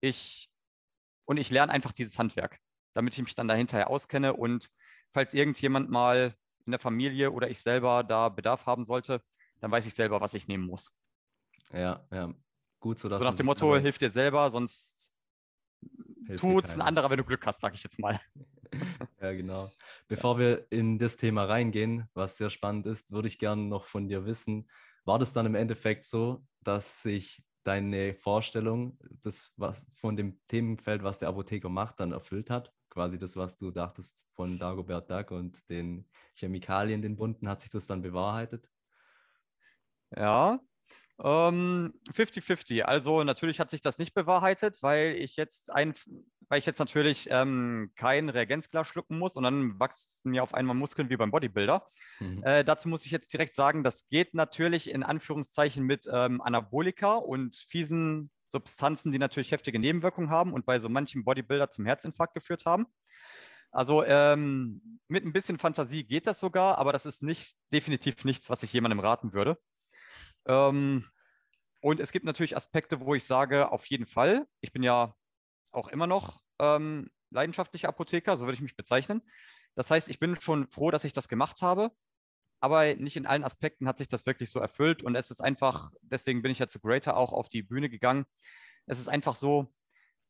Ich 0.00 0.50
und 1.26 1.36
ich 1.36 1.50
lerne 1.50 1.70
einfach 1.70 1.92
dieses 1.92 2.18
Handwerk, 2.18 2.58
damit 2.94 3.12
ich 3.12 3.22
mich 3.22 3.34
dann 3.34 3.48
dahinter 3.48 3.90
auskenne 3.90 4.32
und 4.32 4.70
falls 5.12 5.34
irgendjemand 5.34 5.90
mal 5.90 6.34
in 6.64 6.72
der 6.72 6.78
Familie 6.80 7.32
oder 7.32 7.50
ich 7.50 7.60
selber 7.60 8.02
da 8.02 8.30
Bedarf 8.30 8.64
haben 8.64 8.84
sollte, 8.84 9.22
dann 9.60 9.70
weiß 9.70 9.84
ich 9.84 9.94
selber, 9.94 10.22
was 10.22 10.32
ich 10.32 10.48
nehmen 10.48 10.64
muss. 10.64 10.90
Ja, 11.72 12.06
ja. 12.10 12.32
Gut, 12.80 12.98
so 12.98 13.10
dass 13.10 13.20
so 13.20 13.26
nach 13.26 13.34
dem 13.34 13.46
Motto, 13.46 13.76
hilf 13.76 13.98
dir 13.98 14.10
selber, 14.10 14.50
sonst 14.50 15.12
tut 16.36 16.64
es 16.64 16.74
ein 16.74 16.80
anderer, 16.80 17.10
wenn 17.10 17.18
du 17.18 17.24
Glück 17.24 17.44
hast, 17.44 17.60
sag 17.60 17.74
ich 17.74 17.82
jetzt 17.82 17.98
mal. 17.98 18.18
ja, 19.20 19.32
genau. 19.32 19.70
Bevor 20.08 20.38
wir 20.38 20.66
in 20.70 20.98
das 20.98 21.16
Thema 21.16 21.44
reingehen, 21.44 22.08
was 22.14 22.36
sehr 22.36 22.50
spannend 22.50 22.86
ist, 22.86 23.12
würde 23.12 23.28
ich 23.28 23.38
gerne 23.38 23.62
noch 23.62 23.84
von 23.84 24.08
dir 24.08 24.24
wissen, 24.26 24.68
war 25.04 25.18
das 25.18 25.32
dann 25.32 25.46
im 25.46 25.54
Endeffekt 25.54 26.06
so, 26.06 26.44
dass 26.62 27.02
sich 27.02 27.44
deine 27.64 28.14
Vorstellung 28.14 28.98
das, 29.22 29.52
was 29.56 29.86
von 30.00 30.16
dem 30.16 30.40
Themenfeld, 30.46 31.02
was 31.02 31.18
der 31.18 31.28
Apotheker 31.28 31.68
macht, 31.68 32.00
dann 32.00 32.12
erfüllt 32.12 32.50
hat? 32.50 32.72
Quasi 32.90 33.18
das, 33.18 33.36
was 33.36 33.56
du 33.56 33.70
dachtest 33.70 34.26
von 34.34 34.58
Dagobert 34.58 35.10
Duck 35.10 35.30
und 35.30 35.68
den 35.68 36.08
Chemikalien, 36.34 37.02
den 37.02 37.16
bunten, 37.16 37.48
hat 37.48 37.60
sich 37.60 37.70
das 37.70 37.86
dann 37.86 38.02
bewahrheitet? 38.02 38.70
Ja, 40.16 40.60
50-50. 41.18 42.78
Ähm, 42.78 42.86
also 42.86 43.24
natürlich 43.24 43.60
hat 43.60 43.70
sich 43.70 43.80
das 43.80 43.98
nicht 43.98 44.14
bewahrheitet, 44.14 44.82
weil 44.82 45.16
ich 45.16 45.36
jetzt 45.36 45.72
ein, 45.72 45.94
weil 46.48 46.60
ich 46.60 46.66
jetzt 46.66 46.78
natürlich 46.78 47.28
ähm, 47.30 47.90
kein 47.96 48.28
Reagenzglas 48.28 48.86
schlucken 48.86 49.18
muss 49.18 49.36
und 49.36 49.42
dann 49.42 49.78
wachsen 49.80 50.30
mir 50.30 50.42
auf 50.42 50.54
einmal 50.54 50.76
Muskeln 50.76 51.10
wie 51.10 51.16
beim 51.16 51.30
Bodybuilder. 51.30 51.86
Mhm. 52.20 52.42
Äh, 52.44 52.64
dazu 52.64 52.88
muss 52.88 53.04
ich 53.04 53.10
jetzt 53.10 53.32
direkt 53.32 53.54
sagen, 53.54 53.82
das 53.82 54.08
geht 54.08 54.34
natürlich 54.34 54.90
in 54.90 55.02
Anführungszeichen 55.02 55.84
mit 55.84 56.08
ähm, 56.12 56.40
Anabolika 56.40 57.16
und 57.16 57.56
fiesen 57.56 58.30
Substanzen, 58.48 59.12
die 59.12 59.18
natürlich 59.18 59.52
heftige 59.52 59.78
Nebenwirkungen 59.78 60.30
haben 60.30 60.52
und 60.52 60.66
bei 60.66 60.78
so 60.78 60.88
manchem 60.88 61.24
Bodybuilder 61.24 61.70
zum 61.70 61.84
Herzinfarkt 61.84 62.34
geführt 62.34 62.64
haben. 62.64 62.86
Also 63.70 64.02
ähm, 64.04 65.00
mit 65.08 65.26
ein 65.26 65.32
bisschen 65.32 65.58
Fantasie 65.58 66.04
geht 66.04 66.26
das 66.26 66.40
sogar, 66.40 66.78
aber 66.78 66.92
das 66.92 67.04
ist 67.04 67.22
nicht 67.22 67.56
definitiv 67.72 68.24
nichts, 68.24 68.48
was 68.48 68.62
ich 68.62 68.72
jemandem 68.72 69.00
raten 69.00 69.34
würde. 69.34 69.58
Ähm, 70.48 71.04
und 71.80 72.00
es 72.00 72.10
gibt 72.10 72.24
natürlich 72.24 72.56
Aspekte, 72.56 73.00
wo 73.00 73.14
ich 73.14 73.24
sage, 73.24 73.70
auf 73.70 73.86
jeden 73.86 74.06
Fall, 74.06 74.46
ich 74.60 74.72
bin 74.72 74.82
ja 74.82 75.14
auch 75.70 75.88
immer 75.88 76.06
noch 76.06 76.40
ähm, 76.58 77.10
leidenschaftlicher 77.30 77.88
Apotheker, 77.88 78.36
so 78.36 78.46
würde 78.46 78.54
ich 78.54 78.62
mich 78.62 78.76
bezeichnen. 78.76 79.22
Das 79.74 79.90
heißt, 79.90 80.08
ich 80.08 80.18
bin 80.18 80.40
schon 80.40 80.66
froh, 80.68 80.90
dass 80.90 81.04
ich 81.04 81.12
das 81.12 81.28
gemacht 81.28 81.62
habe, 81.62 81.92
aber 82.60 82.96
nicht 82.96 83.16
in 83.16 83.26
allen 83.26 83.44
Aspekten 83.44 83.86
hat 83.86 83.98
sich 83.98 84.08
das 84.08 84.26
wirklich 84.26 84.50
so 84.50 84.58
erfüllt. 84.58 85.02
Und 85.02 85.14
es 85.14 85.30
ist 85.30 85.40
einfach, 85.40 85.92
deswegen 86.02 86.42
bin 86.42 86.50
ich 86.50 86.58
ja 86.58 86.66
zu 86.66 86.80
Greater 86.80 87.16
auch 87.16 87.32
auf 87.32 87.48
die 87.48 87.62
Bühne 87.62 87.88
gegangen. 87.88 88.24
Es 88.86 88.98
ist 88.98 89.08
einfach 89.08 89.36
so, 89.36 89.72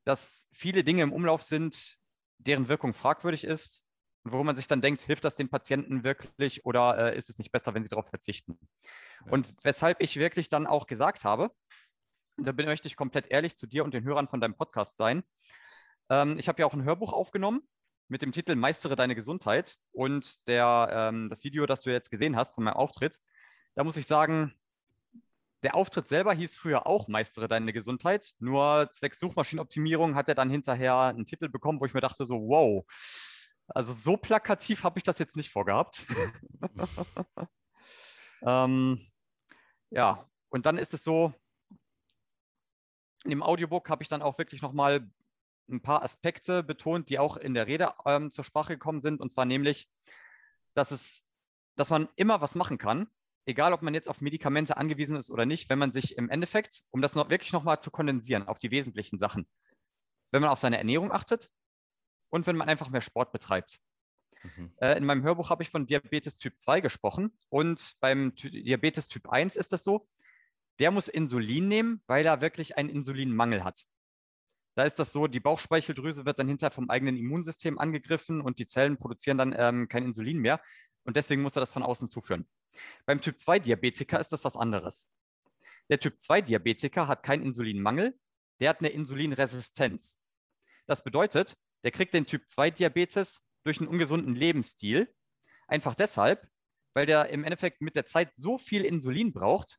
dass 0.04 0.48
viele 0.52 0.84
Dinge 0.84 1.02
im 1.02 1.12
Umlauf 1.12 1.42
sind, 1.42 1.98
deren 2.38 2.68
Wirkung 2.68 2.92
fragwürdig 2.92 3.44
ist 3.44 3.87
wo 4.32 4.42
man 4.44 4.56
sich 4.56 4.66
dann 4.66 4.80
denkt, 4.80 5.02
hilft 5.02 5.24
das 5.24 5.36
den 5.36 5.48
Patienten 5.48 6.04
wirklich 6.04 6.64
oder 6.64 7.12
äh, 7.12 7.16
ist 7.16 7.28
es 7.28 7.38
nicht 7.38 7.52
besser, 7.52 7.74
wenn 7.74 7.82
sie 7.82 7.88
darauf 7.88 8.08
verzichten? 8.08 8.58
Ja. 9.24 9.32
Und 9.32 9.52
weshalb 9.62 10.00
ich 10.00 10.16
wirklich 10.16 10.48
dann 10.48 10.66
auch 10.66 10.86
gesagt 10.86 11.24
habe, 11.24 11.50
da 12.36 12.52
bin, 12.52 12.66
möchte 12.66 12.88
ich 12.88 12.96
komplett 12.96 13.30
ehrlich 13.30 13.56
zu 13.56 13.66
dir 13.66 13.84
und 13.84 13.94
den 13.94 14.04
Hörern 14.04 14.28
von 14.28 14.40
deinem 14.40 14.54
Podcast 14.54 14.96
sein. 14.96 15.22
Ähm, 16.10 16.38
ich 16.38 16.48
habe 16.48 16.60
ja 16.60 16.66
auch 16.66 16.74
ein 16.74 16.84
Hörbuch 16.84 17.12
aufgenommen 17.12 17.62
mit 18.08 18.22
dem 18.22 18.32
Titel 18.32 18.54
Meistere 18.54 18.96
deine 18.96 19.14
Gesundheit 19.14 19.76
und 19.92 20.46
der, 20.48 20.88
ähm, 20.92 21.28
das 21.30 21.44
Video, 21.44 21.66
das 21.66 21.82
du 21.82 21.90
jetzt 21.90 22.10
gesehen 22.10 22.36
hast 22.36 22.54
von 22.54 22.64
meinem 22.64 22.74
Auftritt, 22.74 23.18
da 23.74 23.84
muss 23.84 23.96
ich 23.96 24.06
sagen, 24.06 24.54
der 25.62 25.74
Auftritt 25.74 26.08
selber 26.08 26.32
hieß 26.32 26.56
früher 26.56 26.86
auch 26.86 27.08
Meistere 27.08 27.48
deine 27.48 27.72
Gesundheit, 27.72 28.32
nur 28.38 28.90
zwecks 28.94 29.18
Suchmaschinenoptimierung 29.18 30.14
hat 30.14 30.28
er 30.28 30.34
dann 30.34 30.50
hinterher 30.50 30.96
einen 30.96 31.26
Titel 31.26 31.48
bekommen, 31.48 31.80
wo 31.80 31.84
ich 31.84 31.94
mir 31.94 32.00
dachte 32.00 32.24
so, 32.24 32.36
wow, 32.48 32.84
also 33.68 33.92
so 33.92 34.16
plakativ 34.16 34.84
habe 34.84 34.98
ich 34.98 35.04
das 35.04 35.18
jetzt 35.18 35.36
nicht 35.36 35.50
vorgehabt. 35.50 36.06
ähm, 38.42 39.06
ja, 39.90 40.28
und 40.48 40.66
dann 40.66 40.78
ist 40.78 40.94
es 40.94 41.04
so, 41.04 41.32
im 43.24 43.42
Audiobook 43.42 43.90
habe 43.90 44.02
ich 44.02 44.08
dann 44.08 44.22
auch 44.22 44.38
wirklich 44.38 44.62
nochmal 44.62 45.10
ein 45.70 45.82
paar 45.82 46.02
Aspekte 46.02 46.62
betont, 46.62 47.10
die 47.10 47.18
auch 47.18 47.36
in 47.36 47.54
der 47.54 47.66
Rede 47.66 47.92
ähm, 48.06 48.30
zur 48.30 48.44
Sprache 48.44 48.74
gekommen 48.74 49.00
sind. 49.00 49.20
Und 49.20 49.32
zwar 49.32 49.44
nämlich, 49.44 49.90
dass, 50.74 50.90
es, 50.90 51.24
dass 51.76 51.90
man 51.90 52.08
immer 52.16 52.40
was 52.40 52.54
machen 52.54 52.78
kann, 52.78 53.08
egal 53.44 53.72
ob 53.72 53.82
man 53.82 53.94
jetzt 53.94 54.08
auf 54.08 54.20
Medikamente 54.20 54.76
angewiesen 54.76 55.16
ist 55.16 55.30
oder 55.30 55.46
nicht, 55.46 55.68
wenn 55.68 55.78
man 55.78 55.92
sich 55.92 56.16
im 56.16 56.30
Endeffekt, 56.30 56.84
um 56.90 57.02
das 57.02 57.14
noch 57.14 57.28
wirklich 57.28 57.52
nochmal 57.52 57.80
zu 57.80 57.90
kondensieren, 57.90 58.48
auf 58.48 58.58
die 58.58 58.70
wesentlichen 58.70 59.18
Sachen, 59.18 59.46
wenn 60.30 60.40
man 60.40 60.50
auf 60.50 60.58
seine 60.58 60.78
Ernährung 60.78 61.12
achtet, 61.12 61.50
und 62.30 62.46
wenn 62.46 62.56
man 62.56 62.68
einfach 62.68 62.90
mehr 62.90 63.00
Sport 63.00 63.32
betreibt. 63.32 63.80
Mhm. 64.42 64.72
Äh, 64.80 64.96
in 64.96 65.04
meinem 65.04 65.22
Hörbuch 65.22 65.50
habe 65.50 65.62
ich 65.62 65.70
von 65.70 65.86
Diabetes 65.86 66.38
Typ 66.38 66.60
2 66.60 66.80
gesprochen 66.80 67.36
und 67.48 67.96
beim 68.00 68.36
Ty 68.36 68.50
Diabetes 68.50 69.08
Typ 69.08 69.28
1 69.28 69.56
ist 69.56 69.72
das 69.72 69.82
so, 69.82 70.08
der 70.78 70.90
muss 70.90 71.08
Insulin 71.08 71.68
nehmen, 71.68 72.02
weil 72.06 72.24
er 72.24 72.40
wirklich 72.40 72.76
einen 72.76 72.88
Insulinmangel 72.88 73.64
hat. 73.64 73.84
Da 74.76 74.84
ist 74.84 74.98
das 75.00 75.10
so, 75.10 75.26
die 75.26 75.40
Bauchspeicheldrüse 75.40 76.24
wird 76.24 76.38
dann 76.38 76.46
hinterher 76.46 76.70
vom 76.70 76.88
eigenen 76.88 77.16
Immunsystem 77.16 77.80
angegriffen 77.80 78.40
und 78.40 78.60
die 78.60 78.66
Zellen 78.68 78.96
produzieren 78.96 79.36
dann 79.36 79.54
ähm, 79.58 79.88
kein 79.88 80.04
Insulin 80.04 80.38
mehr. 80.38 80.60
Und 81.02 81.16
deswegen 81.16 81.42
muss 81.42 81.56
er 81.56 81.60
das 81.60 81.72
von 81.72 81.82
außen 81.82 82.08
zuführen. 82.08 82.46
Beim 83.04 83.20
Typ 83.20 83.38
2-Diabetiker 83.38 84.20
ist 84.20 84.30
das 84.30 84.44
was 84.44 84.54
anderes. 84.54 85.08
Der 85.90 85.98
Typ 85.98 86.18
2-Diabetiker 86.20 87.08
hat 87.08 87.24
keinen 87.24 87.42
Insulinmangel, 87.42 88.16
der 88.60 88.70
hat 88.70 88.78
eine 88.78 88.90
Insulinresistenz. 88.90 90.16
Das 90.86 91.02
bedeutet, 91.02 91.56
der 91.84 91.90
kriegt 91.90 92.14
den 92.14 92.26
Typ 92.26 92.42
2-Diabetes 92.44 93.40
durch 93.64 93.80
einen 93.80 93.88
ungesunden 93.88 94.34
Lebensstil. 94.34 95.12
Einfach 95.66 95.94
deshalb, 95.94 96.48
weil 96.94 97.06
der 97.06 97.28
im 97.28 97.44
Endeffekt 97.44 97.80
mit 97.80 97.96
der 97.96 98.06
Zeit 98.06 98.34
so 98.34 98.58
viel 98.58 98.84
Insulin 98.84 99.32
braucht, 99.32 99.78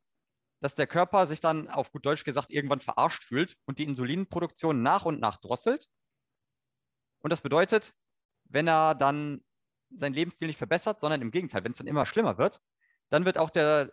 dass 0.60 0.74
der 0.74 0.86
Körper 0.86 1.26
sich 1.26 1.40
dann 1.40 1.68
auf 1.68 1.90
gut 1.90 2.04
Deutsch 2.04 2.24
gesagt 2.24 2.50
irgendwann 2.50 2.80
verarscht 2.80 3.24
fühlt 3.24 3.56
und 3.64 3.78
die 3.78 3.84
Insulinproduktion 3.84 4.82
nach 4.82 5.04
und 5.04 5.20
nach 5.20 5.38
drosselt. 5.38 5.88
Und 7.20 7.30
das 7.30 7.40
bedeutet, 7.40 7.92
wenn 8.44 8.68
er 8.68 8.94
dann 8.94 9.42
seinen 9.90 10.14
Lebensstil 10.14 10.46
nicht 10.46 10.58
verbessert, 10.58 11.00
sondern 11.00 11.22
im 11.22 11.30
Gegenteil, 11.30 11.64
wenn 11.64 11.72
es 11.72 11.78
dann 11.78 11.86
immer 11.86 12.06
schlimmer 12.06 12.38
wird, 12.38 12.60
dann 13.08 13.24
wird 13.24 13.38
auch 13.38 13.50
der 13.50 13.92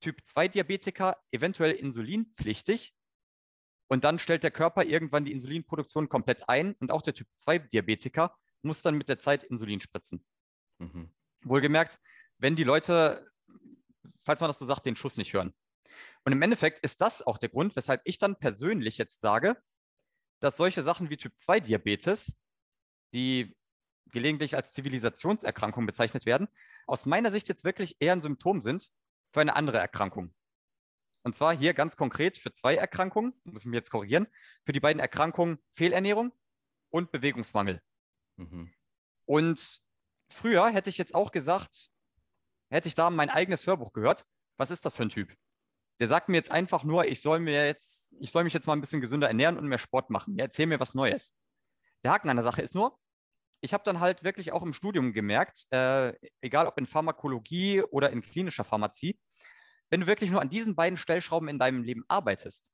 Typ 0.00 0.20
2 0.26 0.48
Diabetiker 0.48 1.16
eventuell 1.30 1.72
insulinpflichtig 1.72 2.94
und 3.88 4.04
dann 4.04 4.18
stellt 4.18 4.42
der 4.42 4.50
Körper 4.50 4.84
irgendwann 4.84 5.24
die 5.24 5.32
Insulinproduktion 5.32 6.08
komplett 6.08 6.48
ein 6.48 6.74
und 6.74 6.90
auch 6.90 7.02
der 7.02 7.14
Typ 7.14 7.28
2 7.36 7.58
Diabetiker 7.58 8.36
muss 8.62 8.82
dann 8.82 8.96
mit 8.96 9.08
der 9.08 9.18
Zeit 9.18 9.44
Insulin 9.44 9.80
spritzen. 9.80 10.24
Mhm. 10.78 11.10
Wohlgemerkt, 11.42 11.98
wenn 12.38 12.56
die 12.56 12.64
Leute, 12.64 13.30
falls 14.22 14.40
man 14.40 14.48
das 14.48 14.58
so 14.58 14.66
sagt, 14.66 14.86
den 14.86 14.96
Schuss 14.96 15.16
nicht 15.16 15.32
hören. 15.34 15.54
Und 16.24 16.32
im 16.32 16.42
Endeffekt 16.42 16.82
ist 16.82 17.00
das 17.00 17.22
auch 17.22 17.38
der 17.38 17.50
Grund, 17.50 17.76
weshalb 17.76 18.00
ich 18.04 18.18
dann 18.18 18.38
persönlich 18.38 18.96
jetzt 18.98 19.20
sage, 19.20 19.56
dass 20.40 20.56
solche 20.56 20.82
Sachen 20.82 21.10
wie 21.10 21.16
Typ 21.16 21.32
2 21.38 21.60
Diabetes, 21.60 22.34
die 23.12 23.54
gelegentlich 24.10 24.56
als 24.56 24.72
Zivilisationserkrankung 24.72 25.86
bezeichnet 25.86 26.24
werden, 26.24 26.48
aus 26.86 27.06
meiner 27.06 27.30
Sicht 27.30 27.48
jetzt 27.48 27.64
wirklich 27.64 27.96
eher 28.00 28.12
ein 28.12 28.22
Symptom 28.22 28.60
sind 28.60 28.90
für 29.32 29.40
eine 29.40 29.56
andere 29.56 29.78
Erkrankung. 29.78 30.34
Und 31.24 31.34
zwar 31.34 31.56
hier 31.56 31.72
ganz 31.72 31.96
konkret 31.96 32.36
für 32.36 32.52
zwei 32.52 32.76
Erkrankungen, 32.76 33.32
muss 33.44 33.62
ich 33.62 33.66
mich 33.66 33.76
jetzt 33.76 33.90
korrigieren, 33.90 34.28
für 34.64 34.72
die 34.72 34.80
beiden 34.80 35.00
Erkrankungen 35.00 35.58
Fehlernährung 35.72 36.32
und 36.90 37.10
Bewegungsmangel. 37.10 37.80
Mhm. 38.36 38.72
Und 39.24 39.80
früher 40.28 40.68
hätte 40.68 40.90
ich 40.90 40.98
jetzt 40.98 41.14
auch 41.14 41.32
gesagt, 41.32 41.90
hätte 42.70 42.88
ich 42.88 42.94
da 42.94 43.08
mein 43.08 43.30
eigenes 43.30 43.66
Hörbuch 43.66 43.94
gehört, 43.94 44.26
was 44.58 44.70
ist 44.70 44.84
das 44.84 44.96
für 44.96 45.02
ein 45.04 45.08
Typ? 45.08 45.34
Der 45.98 46.08
sagt 46.08 46.28
mir 46.28 46.36
jetzt 46.36 46.50
einfach 46.50 46.84
nur, 46.84 47.06
ich 47.06 47.22
soll 47.22 47.40
mir 47.40 47.64
jetzt, 47.64 48.14
ich 48.20 48.30
soll 48.30 48.44
mich 48.44 48.52
jetzt 48.52 48.66
mal 48.66 48.74
ein 48.74 48.80
bisschen 48.80 49.00
gesünder 49.00 49.28
ernähren 49.28 49.56
und 49.56 49.66
mehr 49.66 49.78
Sport 49.78 50.10
machen. 50.10 50.36
Ja, 50.36 50.44
erzähl 50.44 50.66
mir 50.66 50.80
was 50.80 50.94
Neues. 50.94 51.36
Der 52.02 52.12
Haken 52.12 52.28
an 52.28 52.36
der 52.36 52.44
Sache 52.44 52.60
ist 52.60 52.74
nur, 52.74 52.98
ich 53.62 53.72
habe 53.72 53.84
dann 53.84 54.00
halt 54.00 54.24
wirklich 54.24 54.52
auch 54.52 54.62
im 54.62 54.74
Studium 54.74 55.14
gemerkt, 55.14 55.66
äh, 55.70 56.12
egal 56.42 56.66
ob 56.66 56.76
in 56.76 56.86
Pharmakologie 56.86 57.80
oder 57.82 58.10
in 58.10 58.20
klinischer 58.20 58.64
Pharmazie, 58.64 59.18
wenn 59.90 60.00
du 60.00 60.06
wirklich 60.06 60.30
nur 60.30 60.40
an 60.40 60.48
diesen 60.48 60.74
beiden 60.74 60.96
Stellschrauben 60.96 61.48
in 61.48 61.58
deinem 61.58 61.82
Leben 61.82 62.04
arbeitest, 62.08 62.72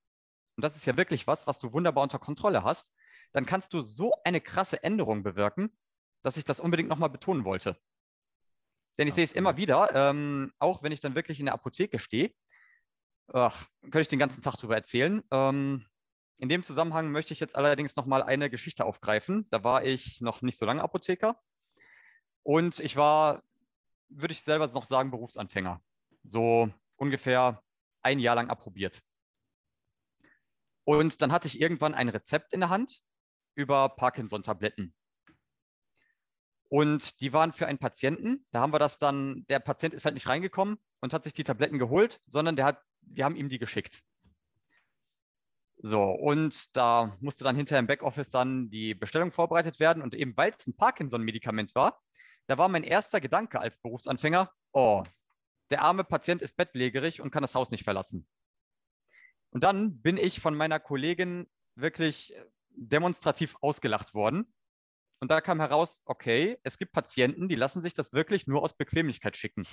und 0.56 0.64
das 0.64 0.76
ist 0.76 0.86
ja 0.86 0.96
wirklich 0.96 1.26
was, 1.26 1.46
was 1.46 1.58
du 1.58 1.72
wunderbar 1.72 2.02
unter 2.02 2.18
Kontrolle 2.18 2.64
hast, 2.64 2.92
dann 3.32 3.46
kannst 3.46 3.72
du 3.72 3.82
so 3.82 4.12
eine 4.24 4.40
krasse 4.40 4.82
Änderung 4.82 5.22
bewirken, 5.22 5.70
dass 6.22 6.36
ich 6.36 6.44
das 6.44 6.60
unbedingt 6.60 6.88
nochmal 6.88 7.10
betonen 7.10 7.44
wollte. 7.44 7.76
Denn 8.98 9.08
ich 9.08 9.14
sehe 9.14 9.24
es 9.24 9.32
immer 9.32 9.56
wieder, 9.56 9.94
ähm, 9.94 10.52
auch 10.58 10.82
wenn 10.82 10.92
ich 10.92 11.00
dann 11.00 11.14
wirklich 11.14 11.40
in 11.40 11.46
der 11.46 11.54
Apotheke 11.54 11.98
stehe, 11.98 12.34
ach, 13.32 13.66
könnte 13.82 14.02
ich 14.02 14.08
den 14.08 14.18
ganzen 14.18 14.42
Tag 14.42 14.56
darüber 14.56 14.74
erzählen. 14.74 15.22
Ähm, 15.30 15.86
in 16.38 16.48
dem 16.48 16.62
Zusammenhang 16.62 17.10
möchte 17.10 17.32
ich 17.32 17.40
jetzt 17.40 17.56
allerdings 17.56 17.96
nochmal 17.96 18.22
eine 18.22 18.50
Geschichte 18.50 18.84
aufgreifen. 18.84 19.46
Da 19.50 19.64
war 19.64 19.84
ich 19.84 20.20
noch 20.20 20.42
nicht 20.42 20.58
so 20.58 20.66
lange 20.66 20.82
Apotheker 20.82 21.40
und 22.42 22.80
ich 22.80 22.96
war, 22.96 23.42
würde 24.08 24.32
ich 24.32 24.42
selber 24.42 24.66
noch 24.68 24.84
sagen, 24.84 25.10
Berufsanfänger. 25.10 25.80
So 26.22 26.70
ungefähr 27.00 27.62
ein 28.02 28.18
Jahr 28.18 28.36
lang 28.36 28.50
approbiert. 28.50 29.02
Und 30.84 31.22
dann 31.22 31.32
hatte 31.32 31.48
ich 31.48 31.60
irgendwann 31.60 31.94
ein 31.94 32.08
Rezept 32.08 32.52
in 32.52 32.60
der 32.60 32.68
Hand 32.68 33.00
über 33.54 33.88
Parkinson-Tabletten. 33.90 34.94
Und 36.68 37.20
die 37.20 37.32
waren 37.32 37.52
für 37.52 37.66
einen 37.66 37.78
Patienten. 37.78 38.46
Da 38.52 38.60
haben 38.60 38.72
wir 38.72 38.78
das 38.78 38.98
dann, 38.98 39.44
der 39.48 39.58
Patient 39.58 39.92
ist 39.92 40.04
halt 40.04 40.14
nicht 40.14 40.28
reingekommen 40.28 40.78
und 41.00 41.12
hat 41.12 41.24
sich 41.24 41.32
die 41.32 41.44
Tabletten 41.44 41.78
geholt, 41.78 42.20
sondern 42.26 42.54
der 42.54 42.64
hat, 42.64 42.82
wir 43.00 43.24
haben 43.24 43.36
ihm 43.36 43.48
die 43.48 43.58
geschickt. 43.58 44.02
So, 45.82 46.04
und 46.04 46.76
da 46.76 47.16
musste 47.20 47.42
dann 47.42 47.56
hinterher 47.56 47.80
im 47.80 47.86
Backoffice 47.86 48.30
dann 48.30 48.68
die 48.70 48.94
Bestellung 48.94 49.32
vorbereitet 49.32 49.80
werden. 49.80 50.02
Und 50.02 50.14
eben 50.14 50.36
weil 50.36 50.52
es 50.56 50.66
ein 50.66 50.76
Parkinson-Medikament 50.76 51.74
war, 51.74 52.00
da 52.46 52.58
war 52.58 52.68
mein 52.68 52.84
erster 52.84 53.20
Gedanke 53.20 53.58
als 53.60 53.78
Berufsanfänger, 53.78 54.52
oh, 54.72 55.02
der 55.70 55.82
arme 55.82 56.04
Patient 56.04 56.42
ist 56.42 56.56
bettlägerig 56.56 57.20
und 57.20 57.30
kann 57.30 57.42
das 57.42 57.54
Haus 57.54 57.70
nicht 57.70 57.84
verlassen. 57.84 58.26
Und 59.50 59.64
dann 59.64 60.00
bin 60.00 60.16
ich 60.16 60.40
von 60.40 60.54
meiner 60.54 60.78
Kollegin 60.78 61.48
wirklich 61.74 62.34
demonstrativ 62.70 63.56
ausgelacht 63.60 64.14
worden, 64.14 64.52
und 65.20 65.30
da 65.30 65.42
kam 65.42 65.60
heraus, 65.60 66.02
okay, 66.06 66.58
es 66.62 66.78
gibt 66.78 66.92
Patienten, 66.92 67.48
die 67.48 67.54
lassen 67.54 67.82
sich 67.82 67.92
das 67.92 68.12
wirklich 68.12 68.46
nur 68.46 68.62
aus 68.62 68.76
Bequemlichkeit 68.76 69.36
schicken. 69.36 69.66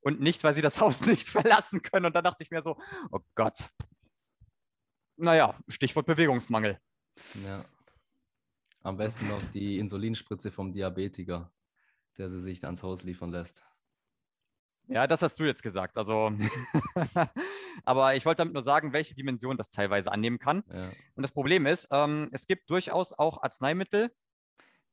Und 0.00 0.20
nicht, 0.20 0.42
weil 0.42 0.54
sie 0.54 0.62
das 0.62 0.80
Haus 0.80 1.00
nicht 1.02 1.28
verlassen 1.28 1.82
können. 1.82 2.06
Und 2.06 2.16
da 2.16 2.22
dachte 2.22 2.42
ich 2.42 2.50
mir 2.50 2.62
so, 2.62 2.76
oh 3.12 3.20
Gott. 3.36 3.70
Naja, 5.16 5.56
Stichwort 5.68 6.06
Bewegungsmangel. 6.06 6.80
Ja. 7.44 7.64
Am 8.82 8.96
besten 8.96 9.28
noch 9.28 9.42
die 9.52 9.78
Insulinspritze 9.78 10.50
vom 10.50 10.72
Diabetiker, 10.72 11.52
der 12.18 12.28
sie 12.28 12.40
sich 12.40 12.64
ans 12.64 12.82
Haus 12.82 13.04
liefern 13.04 13.30
lässt. 13.30 13.64
Ja, 14.88 15.06
das 15.06 15.22
hast 15.22 15.38
du 15.38 15.44
jetzt 15.44 15.62
gesagt. 15.62 15.96
Also, 15.96 16.32
aber 17.84 18.14
ich 18.16 18.26
wollte 18.26 18.38
damit 18.38 18.54
nur 18.54 18.64
sagen, 18.64 18.92
welche 18.92 19.14
Dimension 19.14 19.56
das 19.56 19.70
teilweise 19.70 20.10
annehmen 20.12 20.38
kann. 20.38 20.64
Ja. 20.72 20.90
Und 21.14 21.22
das 21.22 21.32
Problem 21.32 21.66
ist, 21.66 21.88
ähm, 21.90 22.28
es 22.32 22.46
gibt 22.46 22.68
durchaus 22.68 23.12
auch 23.12 23.42
Arzneimittel, 23.42 24.10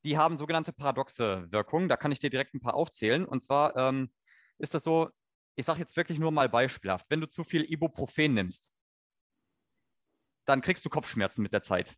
die 0.04 0.16
haben 0.16 0.38
sogenannte 0.38 0.72
paradoxe 0.72 1.46
Wirkungen. 1.50 1.88
Da 1.88 1.96
kann 1.96 2.12
ich 2.12 2.18
dir 2.18 2.30
direkt 2.30 2.54
ein 2.54 2.60
paar 2.60 2.74
aufzählen. 2.74 3.24
Und 3.24 3.44
zwar 3.44 3.76
ähm, 3.76 4.10
ist 4.58 4.74
das 4.74 4.84
so, 4.84 5.10
ich 5.56 5.66
sage 5.66 5.80
jetzt 5.80 5.96
wirklich 5.96 6.18
nur 6.18 6.32
mal 6.32 6.48
beispielhaft, 6.48 7.06
wenn 7.10 7.20
du 7.20 7.28
zu 7.28 7.44
viel 7.44 7.64
Ibuprofen 7.70 8.34
nimmst, 8.34 8.72
dann 10.46 10.62
kriegst 10.62 10.84
du 10.84 10.88
Kopfschmerzen 10.88 11.42
mit 11.42 11.52
der 11.52 11.62
Zeit. 11.62 11.96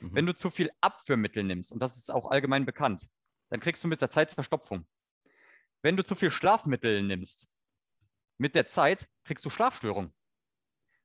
Mhm. 0.00 0.14
Wenn 0.14 0.26
du 0.26 0.34
zu 0.34 0.50
viel 0.50 0.70
Abführmittel 0.80 1.44
nimmst, 1.44 1.72
und 1.72 1.80
das 1.80 1.96
ist 1.96 2.10
auch 2.10 2.30
allgemein 2.30 2.66
bekannt, 2.66 3.08
dann 3.48 3.60
kriegst 3.60 3.84
du 3.84 3.88
mit 3.88 4.00
der 4.00 4.10
Zeit 4.10 4.32
Verstopfung. 4.32 4.86
Wenn 5.86 5.96
du 5.96 6.04
zu 6.04 6.16
viel 6.16 6.32
Schlafmittel 6.32 7.00
nimmst, 7.04 7.46
mit 8.38 8.56
der 8.56 8.66
Zeit 8.66 9.08
kriegst 9.22 9.44
du 9.44 9.50
Schlafstörungen. 9.50 10.12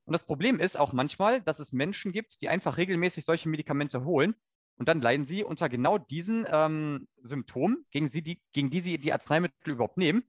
Und 0.06 0.13
das 0.13 0.26
Problem 0.26 0.60
ist 0.60 0.76
auch 0.76 0.91
manchmal, 0.91 1.39
dass 1.44 1.60
es 1.60 1.72
Menschen 1.72 2.12
gibt, 2.12 2.41
die 2.41 2.50
einfach 2.50 2.78
regelmäßig 2.78 3.24
solche 3.24 3.48
Medikamente 3.48 4.04
holen 4.06 4.34
und 4.78 4.89
dann 4.89 5.00
leiden 5.00 5.24
sie 5.24 5.44
unter 5.44 5.70
genau 5.70 6.00
diesen 6.00 6.48
ähm, 6.50 7.08
Symptomen, 7.17 7.86
gegen, 7.91 8.10
sie, 8.10 8.24
die, 8.24 8.41
gegen 8.54 8.72
die 8.72 8.82
sie 8.82 8.98
die 8.98 9.13
Arzneimittel 9.13 9.74
überhaupt 9.74 9.98
nehmen. 9.98 10.24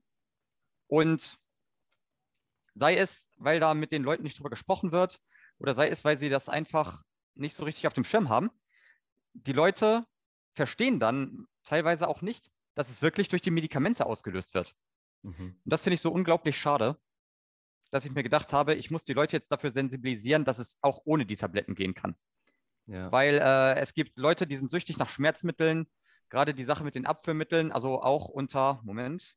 Und 0.85 1.39
sei 2.75 2.95
es, 2.95 3.31
weil 3.37 3.59
da 3.59 3.73
mit 3.73 3.91
den 3.91 4.03
Leuten 4.03 4.21
nicht 4.21 4.37
drüber 4.37 4.51
gesprochen 4.51 4.91
wird, 4.91 5.19
oder 5.57 5.73
sei 5.73 5.89
es, 5.89 6.05
weil 6.05 6.19
sie 6.19 6.29
das 6.29 6.47
einfach 6.47 7.01
nicht 7.33 7.55
so 7.55 7.63
richtig 7.63 7.87
auf 7.87 7.93
dem 7.93 8.03
Schirm 8.03 8.29
haben, 8.29 8.51
die 9.33 9.53
Leute 9.53 10.05
verstehen 10.53 10.99
dann 10.99 11.47
teilweise 11.63 12.07
auch 12.07 12.21
nicht, 12.21 12.52
dass 12.75 12.89
es 12.89 13.01
wirklich 13.01 13.27
durch 13.27 13.41
die 13.41 13.51
Medikamente 13.51 14.05
ausgelöst 14.05 14.53
wird. 14.53 14.75
Mhm. 15.21 15.59
Und 15.63 15.73
das 15.73 15.83
finde 15.83 15.95
ich 15.95 16.01
so 16.01 16.11
unglaublich 16.11 16.57
schade, 16.57 16.97
dass 17.91 18.05
ich 18.05 18.11
mir 18.11 18.23
gedacht 18.23 18.53
habe, 18.53 18.75
ich 18.75 18.91
muss 18.91 19.03
die 19.03 19.13
Leute 19.13 19.35
jetzt 19.35 19.51
dafür 19.51 19.71
sensibilisieren, 19.71 20.45
dass 20.45 20.59
es 20.59 20.77
auch 20.81 21.01
ohne 21.05 21.25
die 21.25 21.35
Tabletten 21.35 21.75
gehen 21.75 21.93
kann. 21.93 22.15
Ja. 22.87 23.11
Weil 23.11 23.35
äh, 23.35 23.79
es 23.79 23.93
gibt 23.93 24.17
Leute, 24.17 24.47
die 24.47 24.55
sind 24.55 24.69
süchtig 24.69 24.97
nach 24.97 25.09
Schmerzmitteln, 25.09 25.87
gerade 26.29 26.53
die 26.53 26.65
Sache 26.65 26.83
mit 26.83 26.95
den 26.95 27.05
Abführmitteln, 27.05 27.71
also 27.71 28.01
auch 28.01 28.27
unter, 28.29 28.81
Moment, 28.83 29.35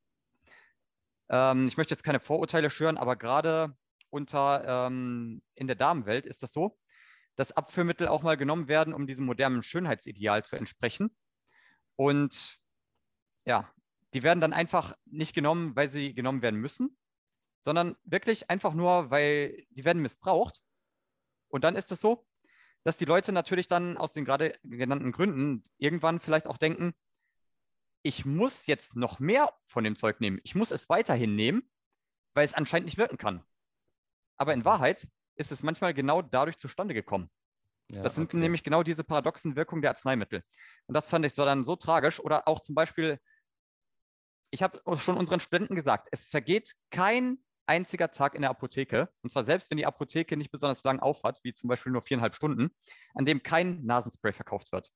ähm, 1.29 1.69
ich 1.69 1.77
möchte 1.77 1.95
jetzt 1.95 2.03
keine 2.03 2.21
Vorurteile 2.21 2.71
schüren, 2.71 2.97
aber 2.97 3.17
gerade 3.17 3.77
unter 4.11 4.87
ähm, 4.87 5.43
in 5.55 5.67
der 5.67 5.77
Damenwelt 5.77 6.27
ist 6.27 6.43
das 6.43 6.53
so, 6.53 6.79
dass 7.37 7.53
Abführmittel 7.53 8.09
auch 8.09 8.23
mal 8.23 8.37
genommen 8.37 8.69
werden, 8.69 8.95
um 8.95 9.07
diesem 9.07 9.27
modernen 9.27 9.63
Schönheitsideal 9.63 10.45
zu 10.45 10.57
entsprechen. 10.57 11.15
Und 11.97 12.59
ja, 13.47 13.73
die 14.13 14.23
werden 14.23 14.41
dann 14.41 14.53
einfach 14.53 14.97
nicht 15.07 15.35
genommen, 15.35 15.75
weil 15.77 15.89
sie 15.89 16.15
genommen 16.15 16.43
werden 16.43 16.61
müssen, 16.61 16.97
sondern 17.63 17.97
wirklich 18.05 18.51
einfach 18.51 18.75
nur, 18.75 19.11
weil 19.11 19.67
die 19.71 19.85
werden 19.85 20.03
missbraucht. 20.03 20.63
Und 21.49 21.65
dann 21.65 21.77
ist 21.77 21.91
es 21.93 22.01
so, 22.01 22.27
dass 22.85 22.97
die 22.97 23.05
Leute 23.05 23.33
natürlich 23.33 23.69
dann 23.69 23.97
aus 23.97 24.13
den 24.13 24.25
gerade 24.25 24.59
genannten 24.63 25.13
Gründen 25.13 25.65
irgendwann 25.79 26.21
vielleicht 26.21 26.47
auch 26.47 26.59
denken, 26.59 26.95
ich 28.03 28.25
muss 28.25 28.67
jetzt 28.67 28.95
noch 28.95 29.19
mehr 29.19 29.53
von 29.67 29.83
dem 29.83 29.97
Zeug 29.97 30.21
nehmen. 30.21 30.41
Ich 30.45 30.55
muss 30.55 30.71
es 30.71 30.89
weiterhin 30.89 31.35
nehmen, 31.35 31.69
weil 32.35 32.45
es 32.45 32.55
anscheinend 32.55 32.87
nicht 32.87 32.99
wirken 32.99 33.19
kann. 33.19 33.45
Aber 34.37 34.55
in 34.55 34.65
Wahrheit 34.65 35.09
ist 35.35 35.51
es 35.51 35.63
manchmal 35.65 35.95
genau 35.95 36.23
dadurch 36.23 36.59
zustande 36.59 36.95
gekommen. 36.95 37.31
Ja, 37.89 38.03
das 38.03 38.15
sind 38.15 38.27
okay. 38.27 38.37
nämlich 38.37 38.63
genau 38.63 38.83
diese 38.83 39.05
paradoxen 39.05 39.57
Wirkungen 39.57 39.83
der 39.83 39.91
Arzneimittel. 39.91 40.43
Und 40.87 40.95
das 40.95 41.09
fand 41.09 41.27
ich 41.27 41.35
so 41.35 41.45
dann 41.45 41.65
so 41.65 41.77
tragisch. 41.77 42.21
Oder 42.21 42.47
auch 42.49 42.61
zum 42.61 42.75
Beispiel, 42.75 43.21
ich 44.51 44.63
habe 44.63 44.81
schon 44.99 45.17
unseren 45.17 45.41
Studenten 45.41 45.77
gesagt, 45.77 46.09
es 46.13 46.29
vergeht 46.29 46.75
kein 46.91 47.39
einziger 47.67 48.11
Tag 48.11 48.35
in 48.35 48.43
der 48.43 48.51
Apotheke, 48.51 49.11
und 49.23 49.31
zwar 49.31 49.45
selbst 49.45 49.71
wenn 49.71 49.79
die 49.79 49.87
Apotheke 49.87 50.37
nicht 50.37 50.53
besonders 50.53 50.85
lang 50.85 51.01
aufhat, 51.01 51.41
wie 51.43 51.53
zum 51.53 51.69
Beispiel 51.69 51.93
nur 51.93 52.03
viereinhalb 52.03 52.35
Stunden, 52.35 52.71
an 53.15 53.25
dem 53.25 53.43
kein 53.43 53.85
Nasenspray 53.85 54.33
verkauft 54.33 54.73
wird. 54.73 54.93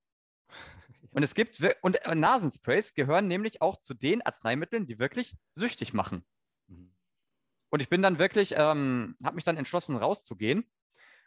Und 1.13 1.25
es 1.25 1.35
gibt, 1.35 1.61
und 1.83 1.97
äh, 2.05 2.15
Nasensprays 2.15 2.95
gehören 2.95 3.27
nämlich 3.27 3.61
auch 3.61 3.81
zu 3.81 3.95
den 3.95 4.23
Arzneimitteln, 4.23 4.87
die 4.87 5.01
wirklich 5.01 5.37
süchtig 5.51 5.93
machen. 5.93 6.25
Mhm. 6.69 6.95
Und 7.71 7.81
ich 7.81 7.89
bin 7.89 8.01
dann 8.01 8.21
wirklich, 8.21 8.55
ähm, 8.57 9.17
habe 9.25 9.35
mich 9.35 9.43
dann 9.43 9.57
entschlossen, 9.57 9.97
rauszugehen 9.97 10.71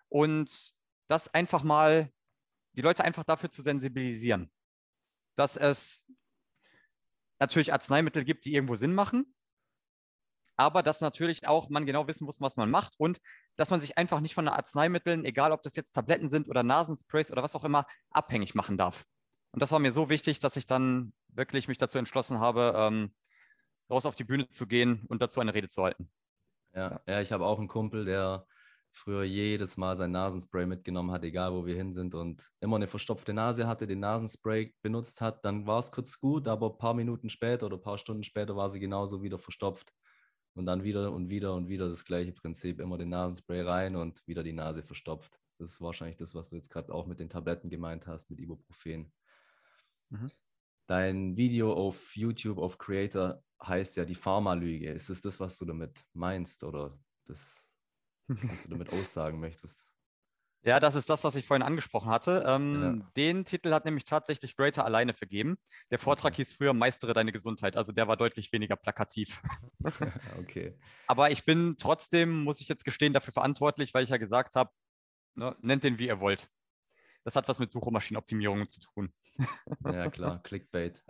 und 0.08 0.74
das 1.10 1.34
einfach 1.34 1.64
mal, 1.64 2.10
die 2.78 2.82
Leute 2.82 3.04
einfach 3.04 3.26
dafür 3.26 3.52
zu 3.52 3.62
sensibilisieren, 3.62 4.50
dass 5.36 5.58
es 5.58 6.03
natürlich 7.44 7.74
Arzneimittel 7.74 8.24
gibt, 8.24 8.46
die 8.46 8.54
irgendwo 8.54 8.76
Sinn 8.76 8.94
machen, 8.94 9.34
aber 10.56 10.82
dass 10.82 11.02
natürlich 11.02 11.46
auch 11.48 11.70
man 11.70 11.86
genau 11.86 12.08
wissen 12.08 12.26
muss, 12.26 12.40
was 12.40 12.56
man 12.56 12.72
macht 12.72 12.94
und 12.98 13.20
dass 13.58 13.70
man 13.70 13.82
sich 13.82 13.98
einfach 13.98 14.22
nicht 14.22 14.34
von 14.34 14.48
Arzneimitteln, 14.48 15.26
egal 15.26 15.52
ob 15.52 15.62
das 15.62 15.76
jetzt 15.76 15.94
Tabletten 15.94 16.30
sind 16.30 16.48
oder 16.48 16.64
Nasensprays 16.64 17.32
oder 17.32 17.44
was 17.44 17.56
auch 17.56 17.66
immer, 17.66 17.86
abhängig 18.12 18.56
machen 18.56 18.78
darf. 18.78 19.04
Und 19.52 19.62
das 19.62 19.72
war 19.72 19.80
mir 19.80 19.92
so 19.92 20.10
wichtig, 20.10 20.40
dass 20.40 20.56
ich 20.56 20.66
dann 20.66 21.14
wirklich 21.28 21.68
mich 21.68 21.78
dazu 21.78 21.98
entschlossen 21.98 22.40
habe, 22.40 22.74
ähm, 22.76 23.14
raus 23.90 24.06
auf 24.06 24.16
die 24.16 24.24
Bühne 24.24 24.48
zu 24.48 24.66
gehen 24.66 25.06
und 25.10 25.22
dazu 25.22 25.42
eine 25.42 25.54
Rede 25.54 25.68
zu 25.68 25.84
halten. 25.84 26.10
Ja, 26.74 27.02
ja 27.06 27.22
ich 27.22 27.32
habe 27.32 27.46
auch 27.46 27.60
einen 27.60 27.68
Kumpel, 27.68 28.06
der 28.06 28.48
früher 28.94 29.24
jedes 29.24 29.76
Mal 29.76 29.98
sein 29.98 30.12
Nasenspray 30.12 30.66
mitgenommen 30.66 31.12
hat, 31.12 31.24
egal 31.24 31.54
wo 31.54 31.66
wir 31.66 31.76
hin 31.76 31.92
sind 31.92 32.16
und 32.16 32.52
immer 32.62 32.76
eine 32.78 32.88
verstopfte 32.88 33.34
Nase 33.34 33.68
hatte, 33.68 33.88
den 33.88 34.00
Nasenspray 34.00 34.74
benutzt 34.82 35.20
hat, 35.20 35.44
dann 35.44 35.66
war 35.66 35.80
es 35.80 35.92
kurz 35.92 36.20
gut, 36.20 36.48
aber 36.48 36.72
ein 36.72 36.78
paar 36.78 36.94
Minuten 36.94 37.30
später 37.30 37.66
oder 37.66 37.78
ein 37.78 37.82
paar 37.82 37.98
Stunden 37.98 38.24
später 38.24 38.56
war 38.56 38.70
sie 38.70 38.80
genauso 38.80 39.22
wieder 39.24 39.40
verstopft. 39.40 39.94
Und 40.56 40.68
dann 40.68 40.84
wieder 40.84 41.12
und 41.12 41.30
wieder 41.30 41.56
und 41.56 41.68
wieder 41.68 41.90
das 41.90 42.06
gleiche 42.06 42.32
Prinzip, 42.32 42.80
immer 42.80 43.00
den 43.00 43.10
Nasenspray 43.10 43.62
rein 43.62 43.96
und 43.96 44.26
wieder 44.28 44.44
die 44.44 44.54
Nase 44.54 44.84
verstopft. 44.84 45.40
Das 45.58 45.70
ist 45.70 45.82
wahrscheinlich 45.82 46.18
das, 46.18 46.36
was 46.36 46.50
du 46.50 46.56
jetzt 46.56 46.70
gerade 46.70 46.94
auch 46.94 47.08
mit 47.08 47.20
den 47.20 47.30
Tabletten 47.30 47.70
gemeint 47.70 48.06
hast, 48.06 48.30
mit 48.30 48.40
Ibuprofen. 48.40 49.12
Mhm. 50.10 50.32
Dein 50.86 51.38
Video 51.38 51.74
auf 51.74 52.16
YouTube 52.16 52.60
auf 52.60 52.78
Creator 52.78 53.42
heißt 53.66 53.98
ja 53.98 54.06
die 54.06 54.16
Pharmalüge. 54.16 54.92
Ist 54.92 55.10
es 55.10 55.22
das, 55.22 55.40
was 55.40 55.58
du 55.58 55.66
damit 55.66 56.04
meinst 56.14 56.64
oder 56.64 57.00
das, 57.26 57.68
was 58.50 58.64
du 58.64 58.70
damit 58.70 58.92
aussagen 58.92 59.40
möchtest? 59.40 59.88
Ja, 60.66 60.80
das 60.80 60.96
ist 60.96 61.10
das, 61.10 61.26
was 61.26 61.36
ich 61.36 61.46
vorhin 61.46 61.62
angesprochen 61.62 62.10
hatte. 62.10 62.46
Ähm, 62.48 63.02
ja. 63.02 63.12
Den 63.18 63.44
Titel 63.44 63.74
hat 63.74 63.84
nämlich 63.84 64.06
tatsächlich 64.06 64.56
Greater 64.56 64.86
alleine 64.86 65.14
vergeben. 65.14 65.58
Der 65.92 66.00
Vortrag 66.00 66.34
okay. 66.34 66.38
hieß 66.38 66.54
früher 66.54 66.74
Meistere 66.74 67.14
deine 67.14 67.34
Gesundheit, 67.34 67.76
also 67.76 67.92
der 67.92 68.08
war 68.08 68.16
deutlich 68.16 68.54
weniger 68.54 68.78
plakativ. 68.78 69.42
okay. 70.40 70.74
Aber 71.08 71.32
ich 71.32 71.44
bin 71.44 71.76
trotzdem, 71.78 72.46
muss 72.46 72.62
ich 72.62 72.70
jetzt 72.70 72.86
gestehen, 72.86 73.12
dafür 73.12 73.34
verantwortlich, 73.34 73.94
weil 73.94 74.06
ich 74.06 74.10
ja 74.10 74.18
gesagt 74.18 74.56
habe, 74.56 74.72
ne, 75.36 75.54
nennt 75.60 75.84
den 75.84 76.00
wie 76.00 76.08
ihr 76.08 76.22
wollt. 76.22 76.50
Das 77.26 77.36
hat 77.36 77.50
was 77.50 77.60
mit 77.60 77.72
Suchmaschinenoptimierung 77.74 78.70
zu 78.70 78.80
tun. 78.80 79.14
ja, 79.86 80.10
klar, 80.10 80.42
Clickbait. 80.44 81.04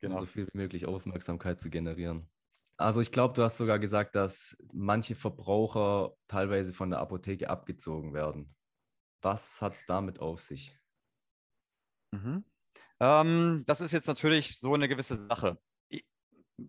Genau. 0.00 0.14
Um 0.14 0.20
so 0.20 0.26
viel 0.26 0.46
wie 0.46 0.56
möglich 0.56 0.86
Aufmerksamkeit 0.86 1.60
zu 1.60 1.68
generieren. 1.68 2.28
Also 2.76 3.00
ich 3.00 3.12
glaube, 3.12 3.34
du 3.34 3.42
hast 3.42 3.56
sogar 3.56 3.78
gesagt, 3.78 4.14
dass 4.16 4.56
manche 4.72 5.14
Verbraucher 5.14 6.14
teilweise 6.26 6.72
von 6.72 6.90
der 6.90 6.98
Apotheke 6.98 7.48
abgezogen 7.48 8.14
werden. 8.14 8.54
Was 9.22 9.62
hat 9.62 9.74
es 9.74 9.86
damit 9.86 10.18
auf 10.18 10.40
sich? 10.40 10.76
Mhm. 12.12 12.44
Ähm, 13.00 13.64
das 13.66 13.80
ist 13.80 13.92
jetzt 13.92 14.08
natürlich 14.08 14.58
so 14.58 14.74
eine 14.74 14.88
gewisse 14.88 15.16
Sache. 15.26 15.58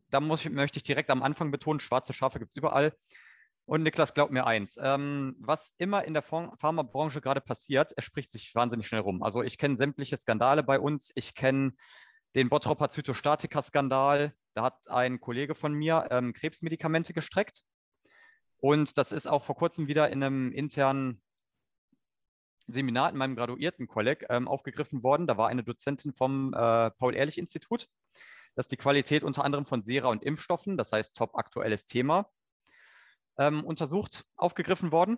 Da 0.09 0.19
muss, 0.19 0.45
möchte 0.45 0.77
ich 0.77 0.83
direkt 0.83 1.09
am 1.09 1.23
Anfang 1.23 1.51
betonen, 1.51 1.79
schwarze 1.79 2.13
Schafe 2.13 2.39
gibt 2.39 2.51
es 2.51 2.57
überall. 2.57 2.95
Und 3.67 3.81
Niklas, 3.81 4.13
glaub 4.13 4.29
mir 4.29 4.45
eins, 4.45 4.77
ähm, 4.79 5.35
was 5.39 5.73
immer 5.79 6.03
in 6.03 6.13
der 6.13 6.21
Pharmabranche 6.21 7.19
gerade 7.19 7.41
passiert, 7.41 7.93
es 7.97 8.03
spricht 8.03 8.31
sich 8.31 8.53
wahnsinnig 8.53 8.87
schnell 8.87 9.01
rum. 9.01 9.23
Also 9.23 9.41
ich 9.41 9.57
kenne 9.57 9.75
sämtliche 9.75 10.17
Skandale 10.17 10.61
bei 10.61 10.79
uns. 10.79 11.11
Ich 11.15 11.33
kenne 11.33 11.73
den 12.35 12.49
Bottropper 12.49 12.89
Zytostatika-Skandal. 12.89 14.35
Da 14.55 14.63
hat 14.63 14.89
ein 14.89 15.19
Kollege 15.19 15.53
von 15.53 15.73
mir 15.73 16.07
ähm, 16.11 16.33
Krebsmedikamente 16.33 17.13
gestreckt. 17.13 17.63
Und 18.57 18.97
das 18.97 19.11
ist 19.11 19.27
auch 19.27 19.43
vor 19.43 19.55
kurzem 19.55 19.87
wieder 19.87 20.09
in 20.09 20.23
einem 20.23 20.51
internen 20.53 21.21
Seminar 22.67 23.09
in 23.11 23.17
meinem 23.17 23.35
Graduiertenkolleg 23.35 24.25
ähm, 24.29 24.47
aufgegriffen 24.47 25.03
worden. 25.03 25.27
Da 25.27 25.37
war 25.37 25.49
eine 25.49 25.63
Dozentin 25.63 26.13
vom 26.13 26.53
äh, 26.53 26.89
Paul-Ehrlich-Institut. 26.91 27.87
Das 28.55 28.67
ist 28.67 28.71
die 28.71 28.77
Qualität 28.77 29.23
unter 29.23 29.43
anderem 29.43 29.65
von 29.65 29.83
Sera 29.83 30.07
und 30.07 30.23
Impfstoffen, 30.23 30.77
das 30.77 30.93
heißt 30.93 31.17
top 31.17 31.35
aktuelles 31.35 31.85
Thema 31.85 32.31
ähm, 33.37 33.63
untersucht, 33.65 34.23
aufgegriffen 34.37 34.93
worden. 34.93 35.17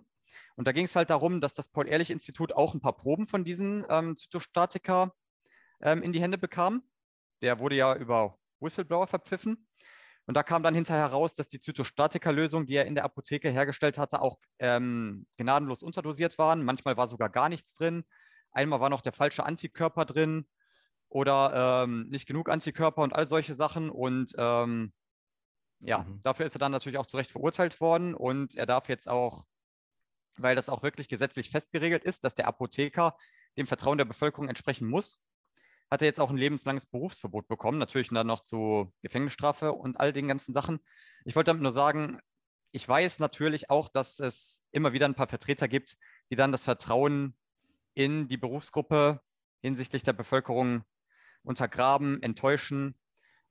Und 0.56 0.66
da 0.66 0.72
ging 0.72 0.86
es 0.86 0.96
halt 0.96 1.10
darum, 1.10 1.40
dass 1.40 1.54
das 1.54 1.68
Paul-Ehrlich-Institut 1.68 2.52
auch 2.52 2.74
ein 2.74 2.80
paar 2.80 2.96
Proben 2.96 3.28
von 3.28 3.44
diesen 3.44 3.86
ähm, 3.88 4.16
Zytostatika 4.16 5.14
ähm, 5.80 6.02
in 6.02 6.12
die 6.12 6.20
Hände 6.20 6.38
bekam. 6.38 6.82
Der 7.40 7.60
wurde 7.60 7.76
ja 7.76 7.94
über 7.94 8.37
Whistleblower 8.60 9.06
verpfiffen. 9.06 9.66
Und 10.26 10.34
da 10.36 10.42
kam 10.42 10.62
dann 10.62 10.74
hinterher 10.74 11.06
raus, 11.06 11.34
dass 11.34 11.48
die 11.48 11.58
Zytostatika-Lösung, 11.58 12.66
die 12.66 12.74
er 12.74 12.84
in 12.84 12.94
der 12.94 13.04
Apotheke 13.04 13.48
hergestellt 13.48 13.96
hatte, 13.96 14.20
auch 14.20 14.38
ähm, 14.58 15.26
gnadenlos 15.38 15.82
unterdosiert 15.82 16.36
waren. 16.36 16.64
Manchmal 16.64 16.98
war 16.98 17.08
sogar 17.08 17.30
gar 17.30 17.48
nichts 17.48 17.72
drin. 17.72 18.04
Einmal 18.52 18.80
war 18.80 18.90
noch 18.90 19.00
der 19.00 19.14
falsche 19.14 19.44
Antikörper 19.44 20.04
drin 20.04 20.46
oder 21.08 21.84
ähm, 21.84 22.08
nicht 22.10 22.26
genug 22.26 22.50
Antikörper 22.50 23.02
und 23.02 23.14
all 23.14 23.26
solche 23.26 23.54
Sachen. 23.54 23.88
Und 23.88 24.34
ähm, 24.36 24.92
ja, 25.80 26.00
mhm. 26.00 26.20
dafür 26.22 26.46
ist 26.46 26.56
er 26.56 26.60
dann 26.60 26.72
natürlich 26.72 26.98
auch 26.98 27.06
zu 27.06 27.16
Recht 27.16 27.30
verurteilt 27.30 27.80
worden 27.80 28.14
und 28.14 28.54
er 28.56 28.66
darf 28.66 28.88
jetzt 28.88 29.08
auch, 29.08 29.44
weil 30.36 30.56
das 30.56 30.68
auch 30.68 30.82
wirklich 30.82 31.08
gesetzlich 31.08 31.50
festgeregelt 31.50 32.04
ist, 32.04 32.24
dass 32.24 32.34
der 32.34 32.48
Apotheker 32.48 33.16
dem 33.56 33.66
Vertrauen 33.66 33.98
der 33.98 34.04
Bevölkerung 34.04 34.48
entsprechen 34.48 34.88
muss, 34.88 35.22
hat 35.90 36.02
er 36.02 36.06
jetzt 36.06 36.20
auch 36.20 36.30
ein 36.30 36.36
lebenslanges 36.36 36.86
Berufsverbot 36.86 37.48
bekommen, 37.48 37.78
natürlich 37.78 38.08
dann 38.08 38.26
noch 38.26 38.42
zu 38.42 38.92
Gefängnisstrafe 39.02 39.72
und 39.72 39.98
all 39.98 40.12
den 40.12 40.28
ganzen 40.28 40.52
Sachen. 40.52 40.80
Ich 41.24 41.34
wollte 41.34 41.48
damit 41.48 41.62
nur 41.62 41.72
sagen, 41.72 42.20
ich 42.72 42.86
weiß 42.86 43.18
natürlich 43.18 43.70
auch, 43.70 43.88
dass 43.88 44.20
es 44.20 44.62
immer 44.70 44.92
wieder 44.92 45.06
ein 45.06 45.14
paar 45.14 45.28
Vertreter 45.28 45.68
gibt, 45.68 45.96
die 46.30 46.36
dann 46.36 46.52
das 46.52 46.64
Vertrauen 46.64 47.34
in 47.94 48.28
die 48.28 48.36
Berufsgruppe 48.36 49.20
hinsichtlich 49.62 50.02
der 50.02 50.12
Bevölkerung 50.12 50.84
untergraben, 51.42 52.22
enttäuschen 52.22 52.98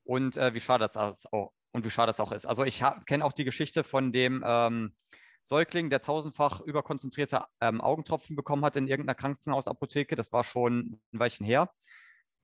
und 0.04 0.38
äh, 0.38 0.54
wie 0.54 0.62
schade 0.62 0.84
das 0.84 0.95
auch, 0.95 1.52
und 1.71 1.86
wie 1.86 1.89
schade 1.89 2.10
das 2.10 2.19
auch 2.19 2.32
ist. 2.32 2.45
Also 2.45 2.63
ich 2.63 2.84
kenne 3.08 3.26
auch 3.26 3.34
die 3.34 3.43
Geschichte 3.43 3.84
von 3.84 4.13
dem 4.13 4.43
ähm, 4.45 4.93
Säugling, 5.41 5.89
der 5.89 6.02
tausendfach 6.02 6.62
überkonzentrierte 6.62 7.45
ähm, 7.62 7.82
Augentropfen 7.82 8.36
bekommen 8.36 8.63
hat 8.63 8.76
in 8.76 8.88
irgendeiner 8.88 9.15
Krankenhausapotheke. 9.15 10.15
Das 10.15 10.32
war 10.32 10.43
schon 10.43 11.00
ein 11.13 11.19
Weilchen 11.19 11.45
her. 11.45 11.71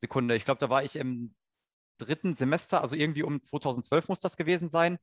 Sekunde, 0.03 0.35
ich 0.35 0.43
glaube, 0.45 0.59
da 0.59 0.69
war 0.69 0.83
ich 0.83 0.97
im 0.97 1.33
dritten 1.97 2.35
Semester, 2.35 2.81
also 2.81 2.95
irgendwie 2.95 3.23
um 3.23 3.41
2012 3.41 4.09
muss 4.09 4.19
das 4.19 4.37
gewesen 4.37 4.67
sein. 4.69 4.97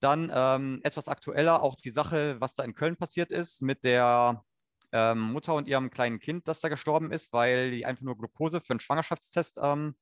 Dann 0.00 0.32
ähm, 0.34 0.80
etwas 0.82 1.06
aktueller 1.08 1.62
auch 1.62 1.76
die 1.76 1.92
Sache, 1.92 2.40
was 2.40 2.54
da 2.54 2.64
in 2.64 2.74
Köln 2.74 2.96
passiert 2.96 3.30
ist 3.30 3.62
mit 3.62 3.84
der 3.84 4.44
ähm, 4.90 5.20
Mutter 5.20 5.54
und 5.54 5.68
ihrem 5.68 5.90
kleinen 5.90 6.18
Kind, 6.18 6.48
das 6.48 6.60
da 6.60 6.68
gestorben 6.68 7.12
ist, 7.12 7.32
weil 7.32 7.70
die 7.70 7.86
einfach 7.86 8.02
nur 8.02 8.18
Glucose 8.18 8.60
für 8.60 8.72
einen 8.72 8.80
Schwangerschaftstest 8.80 9.60
ähm, 9.62 9.94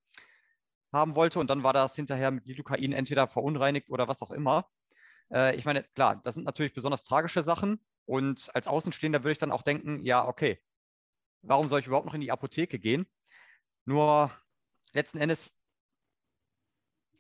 haben 0.93 1.17
wollte 1.17 1.39
und 1.39 1.51
dann 1.51 1.63
war 1.63 1.75
das 1.75 1.95
hinterher 1.95 2.31
mit 2.31 2.47
Lidocain 2.47 2.93
entweder 2.93 3.29
verunreinigt 3.29 3.91
oder 3.91 4.09
was 4.09 4.23
auch 4.23 4.31
immer. 4.31 4.67
Äh, 5.33 5.55
ich 5.57 5.67
meine, 5.67 5.85
klar, 5.95 6.21
das 6.25 6.35
sind 6.35 6.45
natürlich 6.45 6.73
besonders 6.73 7.05
tragische 7.05 7.43
Sachen 7.43 7.81
und 8.07 8.51
als 8.55 8.67
Außenstehender 8.69 9.23
würde 9.23 9.33
ich 9.33 9.39
dann 9.39 9.53
auch 9.53 9.63
denken, 9.63 10.03
ja, 10.05 10.27
okay, 10.27 10.59
warum 11.43 11.69
soll 11.69 11.81
ich 11.81 11.87
überhaupt 11.87 12.07
noch 12.07 12.15
in 12.15 12.23
die 12.23 12.33
Apotheke 12.33 12.79
gehen? 12.79 13.07
Nur 13.91 14.31
letzten 14.93 15.19
Endes, 15.19 15.59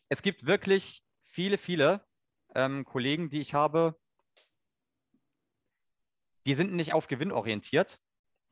es 0.08 0.22
gibt 0.22 0.46
wirklich 0.46 1.02
viele, 1.24 1.58
viele 1.58 2.06
ähm, 2.54 2.84
Kollegen, 2.84 3.28
die 3.28 3.40
ich 3.40 3.54
habe, 3.54 3.98
die 6.46 6.54
sind 6.54 6.72
nicht 6.72 6.92
auf 6.92 7.08
Gewinn 7.08 7.32
orientiert. 7.32 7.98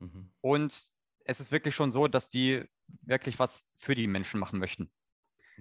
Mhm. 0.01 0.33
Und 0.41 0.91
es 1.27 1.39
ist 1.39 1.53
wirklich 1.53 1.77
schon 1.77 1.93
so, 1.93 2.09
dass 2.09 2.29
die 2.29 2.65
wirklich 3.03 3.39
was 3.39 3.65
für 3.77 3.95
die 3.95 4.09
Menschen 4.09 4.41
machen 4.41 4.59
möchten. 4.59 4.91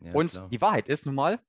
Ja, 0.02 0.14
und 0.14 0.32
klar. 0.32 0.50
die 0.50 0.60
Wahrheit 0.60 0.88
ist 0.88 1.06
nun 1.06 1.14
mal, 1.14 1.40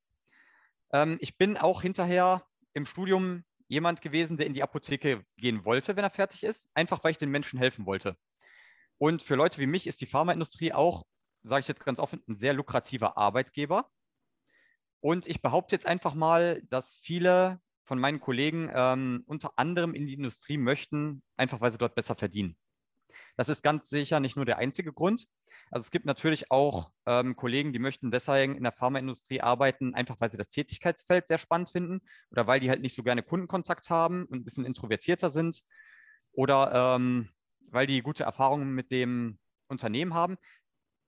ähm, 0.92 1.16
ich 1.22 1.38
bin 1.38 1.56
auch 1.56 1.80
hinterher 1.80 2.46
im 2.74 2.84
Studium 2.84 3.46
jemand 3.66 4.02
gewesen, 4.02 4.36
der 4.36 4.46
in 4.46 4.52
die 4.52 4.62
Apotheke 4.62 5.24
gehen 5.38 5.64
wollte, 5.64 5.96
wenn 5.96 6.04
er 6.04 6.10
fertig 6.10 6.44
ist, 6.44 6.68
einfach 6.74 7.02
weil 7.02 7.12
ich 7.12 7.18
den 7.18 7.30
Menschen 7.30 7.58
helfen 7.58 7.86
wollte. 7.86 8.18
Und 8.98 9.22
für 9.22 9.36
Leute 9.36 9.60
wie 9.60 9.66
mich 9.66 9.86
ist 9.86 10.00
die 10.00 10.06
Pharmaindustrie 10.06 10.72
auch, 10.72 11.06
sage 11.44 11.60
ich 11.60 11.68
jetzt 11.68 11.84
ganz 11.84 12.00
offen, 12.00 12.22
ein 12.28 12.36
sehr 12.36 12.52
lukrativer 12.52 13.16
Arbeitgeber. 13.16 13.88
Und 15.00 15.26
ich 15.28 15.40
behaupte 15.40 15.76
jetzt 15.76 15.86
einfach 15.86 16.14
mal, 16.14 16.60
dass 16.68 16.96
viele 16.96 17.60
von 17.84 18.00
meinen 18.00 18.20
Kollegen 18.20 18.70
ähm, 18.74 19.22
unter 19.26 19.52
anderem 19.56 19.94
in 19.94 20.06
die 20.06 20.14
Industrie 20.14 20.58
möchten, 20.58 21.22
einfach 21.36 21.60
weil 21.60 21.70
sie 21.70 21.78
dort 21.78 21.94
besser 21.94 22.16
verdienen. 22.16 22.56
Das 23.36 23.48
ist 23.48 23.62
ganz 23.62 23.88
sicher 23.88 24.20
nicht 24.20 24.36
nur 24.36 24.44
der 24.44 24.58
einzige 24.58 24.92
Grund. 24.92 25.26
Also 25.70 25.84
es 25.84 25.90
gibt 25.90 26.04
natürlich 26.04 26.50
auch 26.50 26.92
ähm, 27.06 27.36
Kollegen, 27.36 27.72
die 27.72 27.78
möchten 27.78 28.10
deswegen 28.10 28.56
in 28.56 28.62
der 28.62 28.72
Pharmaindustrie 28.72 29.40
arbeiten, 29.40 29.94
einfach 29.94 30.20
weil 30.20 30.30
sie 30.30 30.36
das 30.36 30.48
Tätigkeitsfeld 30.48 31.26
sehr 31.26 31.38
spannend 31.38 31.70
finden 31.70 32.00
oder 32.30 32.46
weil 32.46 32.60
die 32.60 32.70
halt 32.70 32.80
nicht 32.80 32.94
so 32.94 33.02
gerne 33.02 33.22
Kundenkontakt 33.22 33.90
haben 33.90 34.24
und 34.26 34.38
ein 34.38 34.44
bisschen 34.44 34.64
introvertierter 34.64 35.30
sind 35.30 35.62
oder 36.32 36.96
ähm, 36.96 37.30
weil 37.70 37.86
die 37.86 38.02
gute 38.02 38.24
Erfahrungen 38.24 38.74
mit 38.74 38.90
dem 38.90 39.38
Unternehmen 39.68 40.14
haben. 40.14 40.36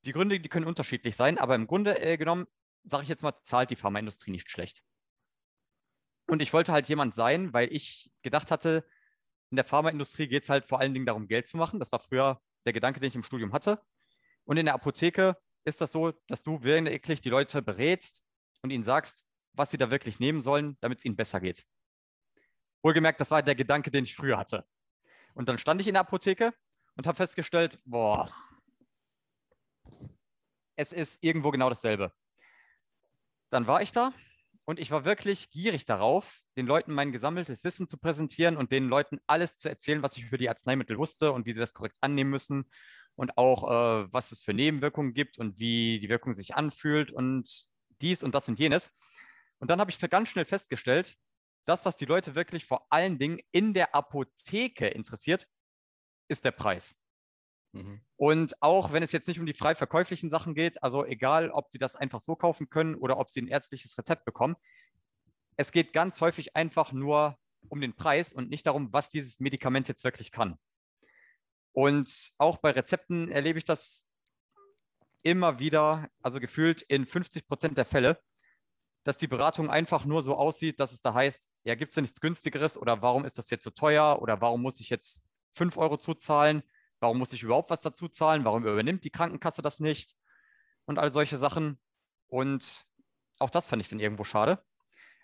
Die 0.04 0.12
Gründe, 0.12 0.40
die 0.40 0.48
können 0.48 0.66
unterschiedlich 0.66 1.16
sein, 1.16 1.38
aber 1.38 1.54
im 1.54 1.66
Grunde 1.66 2.00
äh, 2.00 2.16
genommen, 2.16 2.46
sage 2.84 3.02
ich 3.02 3.08
jetzt 3.08 3.22
mal, 3.22 3.34
zahlt 3.44 3.70
die 3.70 3.76
Pharmaindustrie 3.76 4.30
nicht 4.30 4.50
schlecht. 4.50 4.82
Und 6.26 6.40
ich 6.40 6.52
wollte 6.52 6.72
halt 6.72 6.88
jemand 6.88 7.14
sein, 7.14 7.52
weil 7.52 7.72
ich 7.72 8.10
gedacht 8.22 8.50
hatte, 8.50 8.86
in 9.50 9.56
der 9.56 9.64
Pharmaindustrie 9.64 10.28
geht 10.28 10.44
es 10.44 10.48
halt 10.48 10.66
vor 10.66 10.78
allen 10.78 10.94
Dingen 10.94 11.06
darum, 11.06 11.26
Geld 11.26 11.48
zu 11.48 11.56
machen. 11.56 11.80
Das 11.80 11.90
war 11.92 11.98
früher 11.98 12.40
der 12.64 12.72
Gedanke, 12.72 13.00
den 13.00 13.08
ich 13.08 13.16
im 13.16 13.24
Studium 13.24 13.52
hatte. 13.52 13.82
Und 14.44 14.56
in 14.56 14.66
der 14.66 14.74
Apotheke 14.74 15.36
ist 15.64 15.80
das 15.80 15.92
so, 15.92 16.12
dass 16.28 16.42
du 16.42 16.62
wirklich 16.62 17.20
die 17.20 17.30
Leute 17.30 17.62
berätst 17.62 18.22
und 18.62 18.70
ihnen 18.70 18.84
sagst, 18.84 19.24
was 19.54 19.70
sie 19.70 19.78
da 19.78 19.90
wirklich 19.90 20.20
nehmen 20.20 20.40
sollen, 20.40 20.76
damit 20.80 20.98
es 20.98 21.04
ihnen 21.04 21.16
besser 21.16 21.40
geht. 21.40 21.66
Wohlgemerkt, 22.82 23.20
das 23.20 23.30
war 23.30 23.42
der 23.42 23.54
Gedanke, 23.54 23.90
den 23.90 24.04
ich 24.04 24.14
früher 24.14 24.38
hatte. 24.38 24.64
Und 25.34 25.48
dann 25.48 25.58
stand 25.58 25.80
ich 25.80 25.88
in 25.88 25.94
der 25.94 26.02
Apotheke 26.02 26.52
und 26.96 27.06
habe 27.06 27.16
festgestellt, 27.16 27.78
boah, 27.84 28.28
es 30.76 30.92
ist 30.92 31.18
irgendwo 31.22 31.50
genau 31.50 31.68
dasselbe. 31.68 32.12
Dann 33.50 33.66
war 33.66 33.82
ich 33.82 33.92
da 33.92 34.12
und 34.64 34.78
ich 34.78 34.90
war 34.90 35.04
wirklich 35.04 35.50
gierig 35.50 35.84
darauf, 35.84 36.40
den 36.56 36.66
Leuten 36.66 36.94
mein 36.94 37.12
gesammeltes 37.12 37.64
Wissen 37.64 37.88
zu 37.88 37.98
präsentieren 37.98 38.56
und 38.56 38.72
den 38.72 38.88
Leuten 38.88 39.18
alles 39.26 39.58
zu 39.58 39.68
erzählen, 39.68 40.02
was 40.02 40.16
ich 40.16 40.24
über 40.24 40.38
die 40.38 40.48
Arzneimittel 40.48 40.96
wusste 40.98 41.32
und 41.32 41.46
wie 41.46 41.52
sie 41.52 41.58
das 41.58 41.74
korrekt 41.74 41.96
annehmen 42.00 42.30
müssen 42.30 42.70
und 43.16 43.36
auch, 43.36 43.64
äh, 43.64 44.12
was 44.12 44.32
es 44.32 44.40
für 44.40 44.54
Nebenwirkungen 44.54 45.12
gibt 45.12 45.38
und 45.38 45.58
wie 45.58 45.98
die 46.00 46.08
Wirkung 46.08 46.32
sich 46.32 46.54
anfühlt 46.54 47.12
und 47.12 47.66
dies 48.00 48.22
und 48.22 48.34
das 48.34 48.48
und 48.48 48.58
jenes. 48.58 48.92
Und 49.58 49.70
dann 49.70 49.80
habe 49.80 49.90
ich 49.90 49.98
ganz 49.98 50.28
schnell 50.28 50.46
festgestellt, 50.46 51.16
das, 51.64 51.84
was 51.84 51.96
die 51.96 52.04
Leute 52.04 52.34
wirklich 52.34 52.64
vor 52.64 52.86
allen 52.90 53.18
Dingen 53.18 53.40
in 53.52 53.74
der 53.74 53.94
Apotheke 53.94 54.88
interessiert, 54.88 55.46
ist 56.28 56.44
der 56.44 56.52
Preis. 56.52 56.96
Mhm. 57.72 58.00
Und 58.16 58.62
auch 58.62 58.92
wenn 58.92 59.02
es 59.02 59.12
jetzt 59.12 59.28
nicht 59.28 59.40
um 59.40 59.46
die 59.46 59.54
frei 59.54 59.74
verkäuflichen 59.74 60.30
Sachen 60.30 60.54
geht, 60.54 60.82
also 60.82 61.04
egal, 61.04 61.50
ob 61.50 61.70
die 61.70 61.78
das 61.78 61.96
einfach 61.96 62.20
so 62.20 62.36
kaufen 62.36 62.68
können 62.68 62.94
oder 62.94 63.18
ob 63.18 63.30
sie 63.30 63.42
ein 63.42 63.48
ärztliches 63.48 63.96
Rezept 63.96 64.24
bekommen, 64.24 64.56
es 65.56 65.72
geht 65.72 65.92
ganz 65.92 66.20
häufig 66.20 66.56
einfach 66.56 66.92
nur 66.92 67.38
um 67.68 67.80
den 67.80 67.94
Preis 67.94 68.32
und 68.32 68.48
nicht 68.48 68.66
darum, 68.66 68.92
was 68.92 69.10
dieses 69.10 69.40
Medikament 69.40 69.88
jetzt 69.88 70.04
wirklich 70.04 70.32
kann. 70.32 70.58
Und 71.72 72.32
auch 72.38 72.58
bei 72.58 72.70
Rezepten 72.70 73.30
erlebe 73.30 73.58
ich 73.58 73.64
das 73.64 74.06
immer 75.22 75.58
wieder, 75.58 76.08
also 76.22 76.40
gefühlt 76.40 76.82
in 76.82 77.06
50 77.06 77.46
Prozent 77.46 77.78
der 77.78 77.84
Fälle, 77.84 78.20
dass 79.04 79.18
die 79.18 79.28
Beratung 79.28 79.70
einfach 79.70 80.04
nur 80.04 80.22
so 80.22 80.36
aussieht, 80.36 80.78
dass 80.80 80.92
es 80.92 81.00
da 81.00 81.14
heißt, 81.14 81.48
ja, 81.64 81.74
gibt 81.74 81.90
es 81.90 81.94
da 81.94 82.00
nichts 82.00 82.20
günstigeres 82.20 82.76
oder 82.76 83.02
warum 83.02 83.24
ist 83.24 83.38
das 83.38 83.50
jetzt 83.50 83.64
so 83.64 83.70
teuer 83.70 84.20
oder 84.20 84.40
warum 84.40 84.62
muss 84.62 84.80
ich 84.80 84.90
jetzt 84.90 85.26
5 85.54 85.76
Euro 85.76 85.96
zuzahlen? 85.96 86.62
Warum 87.00 87.18
muss 87.18 87.32
ich 87.32 87.42
überhaupt 87.42 87.70
was 87.70 87.80
dazu 87.80 88.08
zahlen? 88.08 88.44
Warum 88.44 88.64
übernimmt 88.64 89.04
die 89.04 89.10
Krankenkasse 89.10 89.62
das 89.62 89.80
nicht? 89.80 90.14
Und 90.84 90.98
all 90.98 91.10
solche 91.10 91.38
Sachen. 91.38 91.78
Und 92.28 92.84
auch 93.38 93.50
das 93.50 93.68
fand 93.68 93.82
ich 93.82 93.88
dann 93.88 94.00
irgendwo 94.00 94.24
schade. 94.24 94.62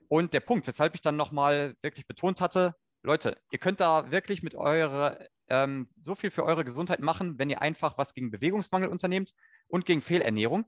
Und 0.08 0.32
der 0.32 0.40
Punkt, 0.40 0.66
weshalb 0.66 0.94
ich 0.94 1.02
dann 1.02 1.16
nochmal 1.16 1.76
wirklich 1.82 2.06
betont 2.06 2.40
hatte, 2.40 2.74
Leute, 3.02 3.36
ihr 3.50 3.58
könnt 3.58 3.80
da 3.80 4.10
wirklich 4.10 4.42
mit 4.42 4.54
eurer, 4.54 5.18
ähm, 5.48 5.88
so 6.02 6.14
viel 6.14 6.30
für 6.30 6.44
eure 6.44 6.64
Gesundheit 6.64 7.00
machen, 7.00 7.38
wenn 7.38 7.50
ihr 7.50 7.60
einfach 7.60 7.98
was 7.98 8.14
gegen 8.14 8.30
Bewegungsmangel 8.30 8.88
unternehmt 8.88 9.34
und 9.68 9.84
gegen 9.84 10.02
Fehlernährung. 10.02 10.64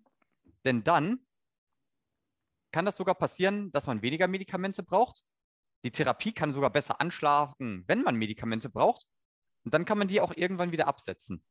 Denn 0.64 0.84
dann 0.84 1.20
kann 2.72 2.84
das 2.84 2.96
sogar 2.96 3.14
passieren, 3.14 3.70
dass 3.72 3.86
man 3.86 4.02
weniger 4.02 4.28
Medikamente 4.28 4.82
braucht. 4.82 5.24
Die 5.84 5.90
Therapie 5.90 6.32
kann 6.32 6.52
sogar 6.52 6.70
besser 6.70 7.00
anschlagen, 7.00 7.84
wenn 7.86 8.02
man 8.02 8.16
Medikamente 8.16 8.68
braucht. 8.68 9.06
Und 9.64 9.74
dann 9.74 9.84
kann 9.84 9.98
man 9.98 10.08
die 10.08 10.20
auch 10.20 10.32
irgendwann 10.34 10.72
wieder 10.72 10.88
absetzen. 10.88 11.42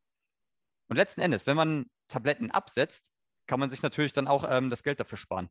Und 0.88 0.96
letzten 0.96 1.22
Endes, 1.22 1.48
wenn 1.48 1.58
man 1.58 1.90
Tabletten 2.08 2.52
absetzt, 2.52 3.12
kann 3.46 3.60
man 3.60 3.70
sich 3.70 3.82
natürlich 3.82 4.14
dann 4.14 4.28
auch 4.28 4.46
ähm, 4.50 4.70
das 4.70 4.84
Geld 4.84 5.00
dafür 5.00 5.18
sparen. 5.18 5.50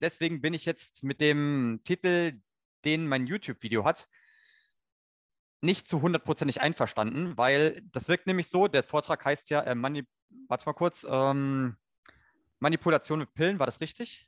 Deswegen 0.00 0.40
bin 0.40 0.54
ich 0.54 0.64
jetzt 0.64 1.02
mit 1.02 1.20
dem 1.20 1.80
Titel, 1.84 2.40
den 2.84 3.06
mein 3.06 3.26
YouTube-Video 3.26 3.84
hat, 3.84 4.08
nicht 5.60 5.88
zu 5.88 6.00
hundertprozentig 6.02 6.60
einverstanden, 6.60 7.36
weil 7.36 7.82
das 7.92 8.08
wirkt 8.08 8.26
nämlich 8.26 8.48
so, 8.48 8.68
der 8.68 8.84
Vortrag 8.84 9.24
heißt 9.24 9.50
ja, 9.50 9.62
äh, 9.62 9.74
warte 10.48 10.66
mal 10.66 10.74
kurz, 10.74 11.04
ähm, 11.08 11.76
Manipulation 12.60 13.20
mit 13.20 13.34
Pillen, 13.34 13.58
war 13.58 13.66
das 13.66 13.80
richtig? 13.80 14.27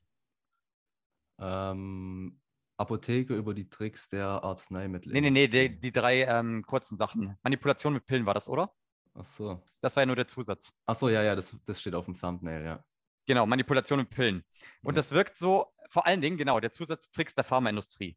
Ähm, 1.41 2.41
Apotheke 2.77 3.35
über 3.35 3.53
die 3.55 3.69
Tricks 3.69 4.09
der 4.09 4.27
Arzneimittel. 4.27 5.13
Nee, 5.13 5.21
nee, 5.21 5.31
nee, 5.31 5.49
die, 5.49 5.79
die 5.79 5.93
drei 5.93 6.25
ähm, 6.25 6.63
kurzen 6.67 6.97
Sachen. 6.97 7.37
Manipulation 7.43 7.93
mit 7.93 8.07
Pillen 8.07 8.25
war 8.27 8.35
das, 8.35 8.49
oder? 8.49 8.73
Ach 9.15 9.25
so. 9.25 9.63
Das 9.81 9.97
war 9.97 10.03
ja 10.03 10.07
nur 10.07 10.17
der 10.17 10.29
Zusatz. 10.29 10.73
Ach 10.87 10.95
so, 10.95 11.09
ja, 11.09 11.23
ja, 11.23 11.35
das, 11.35 11.57
das 11.67 11.81
steht 11.81 11.95
auf 11.95 12.07
dem 12.07 12.15
Thumbnail, 12.15 12.65
ja. 12.65 12.85
Genau, 13.27 13.47
Manipulation 13.47 13.99
mit 13.99 14.11
Pillen. 14.11 14.45
Und 14.83 14.95
ja. 14.95 14.97
das 14.97 15.13
wirkt 15.13 15.37
so, 15.37 15.67
vor 15.89 16.07
allen 16.07 16.21
Dingen, 16.21 16.39
genau, 16.39 16.59
der 16.59 16.73
Zusatz 16.73 17.11
Tricks 17.11 17.35
der 17.35 17.45
Pharmaindustrie. 17.45 18.17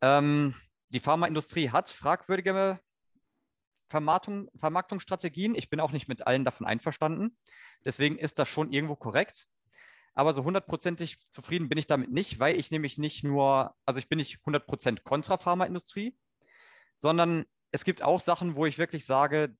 Ähm, 0.00 0.54
die 0.90 1.00
Pharmaindustrie 1.00 1.70
hat 1.70 1.90
fragwürdige 1.90 2.78
Vermarktung, 3.88 4.50
Vermarktungsstrategien. 4.54 5.54
Ich 5.54 5.70
bin 5.70 5.80
auch 5.80 5.92
nicht 5.92 6.08
mit 6.08 6.26
allen 6.26 6.44
davon 6.44 6.66
einverstanden. 6.66 7.36
Deswegen 7.84 8.18
ist 8.18 8.38
das 8.38 8.48
schon 8.48 8.70
irgendwo 8.70 8.96
korrekt 8.96 9.48
aber 10.18 10.34
so 10.34 10.42
hundertprozentig 10.42 11.16
zufrieden 11.30 11.68
bin 11.68 11.78
ich 11.78 11.86
damit 11.86 12.10
nicht, 12.10 12.40
weil 12.40 12.58
ich 12.58 12.72
nämlich 12.72 12.98
nicht 12.98 13.22
nur, 13.22 13.76
also 13.86 14.00
ich 14.00 14.08
bin 14.08 14.16
nicht 14.18 14.40
100% 14.44 15.04
kontra 15.04 15.38
Pharmaindustrie, 15.38 16.18
sondern 16.96 17.44
es 17.70 17.84
gibt 17.84 18.02
auch 18.02 18.20
Sachen, 18.20 18.56
wo 18.56 18.66
ich 18.66 18.78
wirklich 18.78 19.06
sage, 19.06 19.56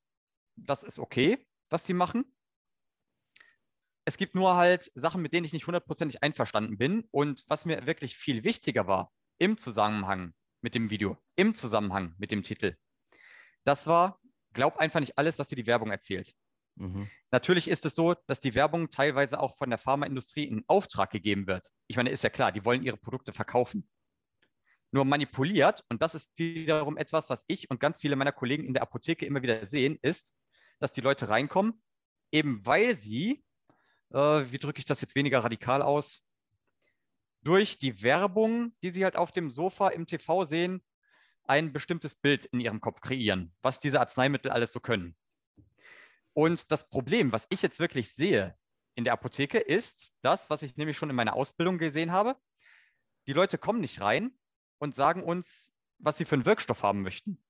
das 0.56 0.82
ist 0.82 0.98
okay, 0.98 1.46
was 1.70 1.86
sie 1.86 1.94
machen. 1.94 2.24
Es 4.04 4.16
gibt 4.16 4.34
nur 4.34 4.56
halt 4.56 4.90
Sachen, 4.96 5.22
mit 5.22 5.32
denen 5.32 5.44
ich 5.44 5.52
nicht 5.52 5.68
hundertprozentig 5.68 6.24
einverstanden 6.24 6.76
bin. 6.76 7.06
Und 7.12 7.44
was 7.46 7.64
mir 7.64 7.86
wirklich 7.86 8.16
viel 8.16 8.42
wichtiger 8.42 8.88
war 8.88 9.12
im 9.38 9.58
Zusammenhang 9.58 10.34
mit 10.60 10.74
dem 10.74 10.90
Video, 10.90 11.18
im 11.36 11.54
Zusammenhang 11.54 12.16
mit 12.18 12.32
dem 12.32 12.42
Titel, 12.42 12.76
das 13.62 13.86
war, 13.86 14.20
glaub 14.54 14.78
einfach 14.78 14.98
nicht 14.98 15.18
alles, 15.18 15.38
was 15.38 15.46
dir 15.46 15.56
die 15.56 15.68
Werbung 15.68 15.92
erzählt. 15.92 16.34
Mhm. 16.78 17.10
Natürlich 17.30 17.68
ist 17.68 17.84
es 17.84 17.94
so, 17.94 18.14
dass 18.26 18.40
die 18.40 18.54
Werbung 18.54 18.88
teilweise 18.88 19.40
auch 19.40 19.56
von 19.56 19.68
der 19.68 19.78
Pharmaindustrie 19.78 20.44
in 20.44 20.64
Auftrag 20.68 21.10
gegeben 21.10 21.46
wird. 21.46 21.68
Ich 21.88 21.96
meine, 21.96 22.10
ist 22.10 22.22
ja 22.22 22.30
klar, 22.30 22.52
die 22.52 22.64
wollen 22.64 22.82
ihre 22.82 22.96
Produkte 22.96 23.32
verkaufen. 23.32 23.88
Nur 24.90 25.04
manipuliert, 25.04 25.84
und 25.90 26.00
das 26.00 26.14
ist 26.14 26.30
wiederum 26.36 26.96
etwas, 26.96 27.28
was 27.28 27.44
ich 27.46 27.68
und 27.70 27.80
ganz 27.80 28.00
viele 28.00 28.16
meiner 28.16 28.32
Kollegen 28.32 28.64
in 28.64 28.72
der 28.72 28.82
Apotheke 28.82 29.26
immer 29.26 29.42
wieder 29.42 29.66
sehen, 29.66 29.98
ist, 30.00 30.32
dass 30.78 30.92
die 30.92 31.02
Leute 31.02 31.28
reinkommen, 31.28 31.82
eben 32.32 32.64
weil 32.64 32.96
sie, 32.96 33.44
äh, 34.10 34.16
wie 34.16 34.58
drücke 34.58 34.78
ich 34.78 34.86
das 34.86 35.00
jetzt 35.00 35.14
weniger 35.14 35.40
radikal 35.40 35.82
aus, 35.82 36.24
durch 37.42 37.78
die 37.78 38.02
Werbung, 38.02 38.72
die 38.82 38.90
sie 38.90 39.04
halt 39.04 39.16
auf 39.16 39.32
dem 39.32 39.50
Sofa 39.50 39.88
im 39.88 40.06
TV 40.06 40.44
sehen, 40.44 40.82
ein 41.44 41.72
bestimmtes 41.72 42.14
Bild 42.14 42.44
in 42.46 42.60
ihrem 42.60 42.80
Kopf 42.80 43.00
kreieren, 43.00 43.54
was 43.62 43.80
diese 43.80 44.00
Arzneimittel 44.00 44.50
alles 44.50 44.72
so 44.72 44.80
können. 44.80 45.16
Und 46.38 46.70
das 46.70 46.88
Problem, 46.88 47.32
was 47.32 47.48
ich 47.48 47.62
jetzt 47.62 47.80
wirklich 47.80 48.14
sehe 48.14 48.56
in 48.94 49.02
der 49.02 49.12
Apotheke, 49.12 49.58
ist 49.58 50.12
das, 50.22 50.50
was 50.50 50.62
ich 50.62 50.76
nämlich 50.76 50.96
schon 50.96 51.10
in 51.10 51.16
meiner 51.16 51.34
Ausbildung 51.34 51.78
gesehen 51.78 52.12
habe. 52.12 52.36
Die 53.26 53.32
Leute 53.32 53.58
kommen 53.58 53.80
nicht 53.80 54.00
rein 54.00 54.38
und 54.80 54.94
sagen 54.94 55.24
uns, 55.24 55.72
was 55.98 56.16
sie 56.16 56.24
für 56.24 56.36
einen 56.36 56.44
Wirkstoff 56.44 56.84
haben 56.84 57.02
möchten. 57.02 57.44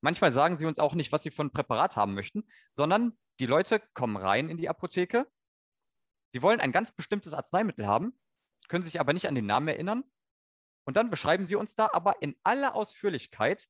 Manchmal 0.00 0.32
sagen 0.32 0.56
sie 0.56 0.64
uns 0.64 0.78
auch 0.78 0.94
nicht, 0.94 1.12
was 1.12 1.22
sie 1.22 1.30
für 1.30 1.42
ein 1.42 1.50
Präparat 1.50 1.98
haben 1.98 2.14
möchten, 2.14 2.48
sondern 2.70 3.14
die 3.40 3.44
Leute 3.44 3.82
kommen 3.92 4.16
rein 4.16 4.48
in 4.48 4.56
die 4.56 4.70
Apotheke. 4.70 5.30
Sie 6.32 6.40
wollen 6.40 6.60
ein 6.60 6.72
ganz 6.72 6.92
bestimmtes 6.92 7.34
Arzneimittel 7.34 7.86
haben, 7.86 8.18
können 8.68 8.84
sich 8.84 9.00
aber 9.00 9.12
nicht 9.12 9.28
an 9.28 9.34
den 9.34 9.44
Namen 9.44 9.68
erinnern. 9.68 10.02
Und 10.86 10.96
dann 10.96 11.10
beschreiben 11.10 11.44
sie 11.44 11.56
uns 11.56 11.74
da 11.74 11.90
aber 11.92 12.22
in 12.22 12.34
aller 12.42 12.74
Ausführlichkeit, 12.74 13.68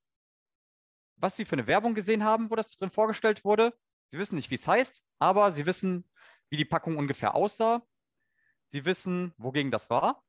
was 1.17 1.35
sie 1.35 1.45
für 1.45 1.57
eine 1.57 1.67
Werbung 1.67 1.97
gesehen 1.97 2.23
haben, 2.23 2.53
wo 2.53 2.55
das 2.55 2.71
drin 2.77 2.93
vorgestellt 2.93 3.45
wurde, 3.45 3.77
Sie 4.09 4.19
wissen 4.19 4.37
nicht, 4.37 4.51
wie 4.51 4.57
es 4.57 4.69
heißt, 4.69 5.03
aber 5.19 5.53
sie 5.53 5.67
wissen, 5.67 6.09
wie 6.51 6.57
die 6.57 6.65
Packung 6.65 6.97
ungefähr 6.97 7.35
aussah. 7.35 7.83
Sie 8.69 8.85
wissen, 8.85 9.35
wogegen 9.37 9.71
das 9.71 9.91
war. 9.91 10.25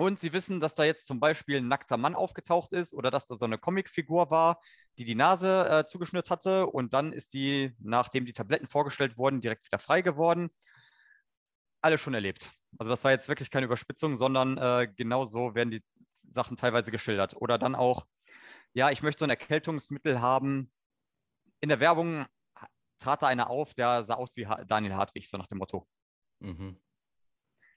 Und 0.00 0.20
sie 0.20 0.32
wissen, 0.32 0.60
dass 0.60 0.74
da 0.74 0.84
jetzt 0.84 1.08
zum 1.08 1.18
Beispiel 1.18 1.56
ein 1.56 1.66
nackter 1.66 1.96
Mann 1.96 2.14
aufgetaucht 2.14 2.72
ist 2.72 2.94
oder 2.94 3.10
dass 3.10 3.26
da 3.26 3.34
so 3.34 3.44
eine 3.44 3.58
Comicfigur 3.58 4.30
war, 4.30 4.60
die 4.96 5.04
die 5.04 5.16
Nase 5.16 5.68
äh, 5.68 5.86
zugeschnürt 5.86 6.30
hatte. 6.30 6.68
Und 6.68 6.94
dann 6.94 7.12
ist 7.12 7.32
die, 7.32 7.74
nachdem 7.80 8.24
die 8.24 8.32
Tabletten 8.32 8.68
vorgestellt 8.68 9.18
wurden, 9.18 9.40
direkt 9.40 9.66
wieder 9.66 9.80
frei 9.80 10.02
geworden. 10.02 10.50
Alle 11.82 11.98
schon 11.98 12.14
erlebt. 12.14 12.48
Also 12.78 12.90
das 12.90 13.02
war 13.02 13.10
jetzt 13.10 13.28
wirklich 13.28 13.50
keine 13.50 13.66
Überspitzung, 13.66 14.16
sondern 14.16 14.56
äh, 14.56 14.88
genau 14.94 15.24
so 15.24 15.56
werden 15.56 15.72
die 15.72 15.82
Sachen 16.30 16.56
teilweise 16.56 16.92
geschildert. 16.92 17.34
Oder 17.36 17.58
dann 17.58 17.74
auch, 17.74 18.06
ja, 18.74 18.90
ich 18.90 19.02
möchte 19.02 19.20
so 19.20 19.24
ein 19.26 19.30
Erkältungsmittel 19.30 20.20
haben. 20.20 20.70
In 21.60 21.68
der 21.68 21.80
Werbung 21.80 22.26
trat 22.98 23.22
da 23.22 23.26
einer 23.26 23.50
auf, 23.50 23.74
der 23.74 24.04
sah 24.04 24.14
aus 24.14 24.36
wie 24.36 24.46
Daniel 24.66 24.94
Hartwig, 24.94 25.28
so 25.28 25.38
nach 25.38 25.46
dem 25.46 25.58
Motto. 25.58 25.86
Mhm. 26.40 26.76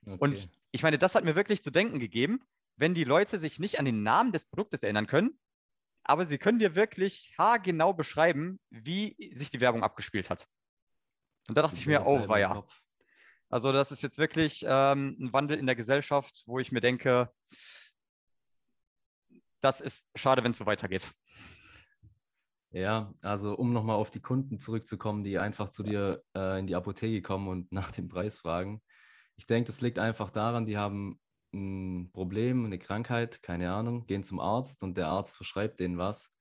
Okay. 0.05 0.17
Und 0.19 0.49
ich 0.71 0.83
meine, 0.83 0.97
das 0.97 1.15
hat 1.15 1.23
mir 1.23 1.35
wirklich 1.35 1.61
zu 1.61 1.71
denken 1.71 1.99
gegeben, 1.99 2.41
wenn 2.75 2.93
die 2.93 3.03
Leute 3.03 3.37
sich 3.39 3.59
nicht 3.59 3.79
an 3.79 3.85
den 3.85 4.03
Namen 4.03 4.31
des 4.31 4.45
Produktes 4.45 4.83
erinnern 4.83 5.07
können, 5.07 5.39
aber 6.03 6.25
sie 6.25 6.37
können 6.37 6.59
dir 6.59 6.75
wirklich 6.75 7.33
haargenau 7.37 7.93
beschreiben, 7.93 8.59
wie 8.69 9.15
sich 9.33 9.51
die 9.51 9.61
Werbung 9.61 9.83
abgespielt 9.83 10.29
hat. 10.29 10.47
Und 11.47 11.57
da 11.57 11.61
dachte 11.61 11.77
ich 11.77 11.85
mir, 11.85 12.05
oh, 12.05 12.27
war 12.27 12.39
ja. 12.39 12.63
Also 13.49 13.71
das 13.71 13.91
ist 13.91 14.01
jetzt 14.01 14.17
wirklich 14.17 14.63
ähm, 14.65 15.17
ein 15.19 15.33
Wandel 15.33 15.59
in 15.59 15.65
der 15.65 15.75
Gesellschaft, 15.75 16.43
wo 16.47 16.59
ich 16.59 16.71
mir 16.71 16.81
denke, 16.81 17.31
das 19.59 19.81
ist 19.81 20.07
schade, 20.15 20.43
wenn 20.43 20.51
es 20.51 20.57
so 20.57 20.65
weitergeht. 20.65 21.11
Ja, 22.71 23.13
also 23.21 23.55
um 23.57 23.73
nochmal 23.73 23.97
auf 23.97 24.09
die 24.09 24.21
Kunden 24.21 24.59
zurückzukommen, 24.59 25.23
die 25.23 25.37
einfach 25.37 25.69
zu 25.69 25.83
dir 25.83 26.23
äh, 26.35 26.59
in 26.59 26.67
die 26.67 26.75
Apotheke 26.75 27.21
kommen 27.21 27.47
und 27.49 27.71
nach 27.71 27.91
dem 27.91 28.07
Preis 28.07 28.39
fragen. 28.39 28.81
Ich 29.35 29.45
denke, 29.45 29.67
das 29.67 29.81
liegt 29.81 29.99
einfach 29.99 30.29
daran, 30.29 30.65
die 30.65 30.77
haben 30.77 31.19
ein 31.53 32.09
Problem, 32.13 32.65
eine 32.65 32.79
Krankheit, 32.79 33.41
keine 33.43 33.73
Ahnung, 33.73 34.05
gehen 34.05 34.23
zum 34.23 34.39
Arzt 34.39 34.83
und 34.83 34.95
der 34.95 35.07
Arzt 35.07 35.35
verschreibt 35.35 35.79
denen 35.81 35.97
was. 35.97 36.33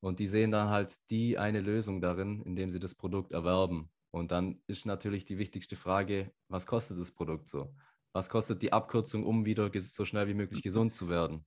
Und 0.00 0.20
die 0.20 0.26
sehen 0.26 0.50
dann 0.50 0.70
halt 0.70 0.96
die 1.10 1.38
eine 1.38 1.60
Lösung 1.60 2.00
darin, 2.00 2.42
indem 2.42 2.70
sie 2.70 2.78
das 2.78 2.94
Produkt 2.94 3.32
erwerben. 3.32 3.90
Und 4.10 4.30
dann 4.30 4.62
ist 4.66 4.86
natürlich 4.86 5.24
die 5.24 5.38
wichtigste 5.38 5.76
Frage, 5.76 6.32
was 6.48 6.66
kostet 6.66 6.98
das 6.98 7.12
Produkt 7.12 7.48
so? 7.48 7.74
Was 8.12 8.30
kostet 8.30 8.62
die 8.62 8.72
Abkürzung, 8.72 9.26
um 9.26 9.44
wieder 9.44 9.70
so 9.74 10.04
schnell 10.04 10.28
wie 10.28 10.34
möglich 10.34 10.62
gesund 10.62 10.94
zu 10.94 11.08
werden? 11.08 11.44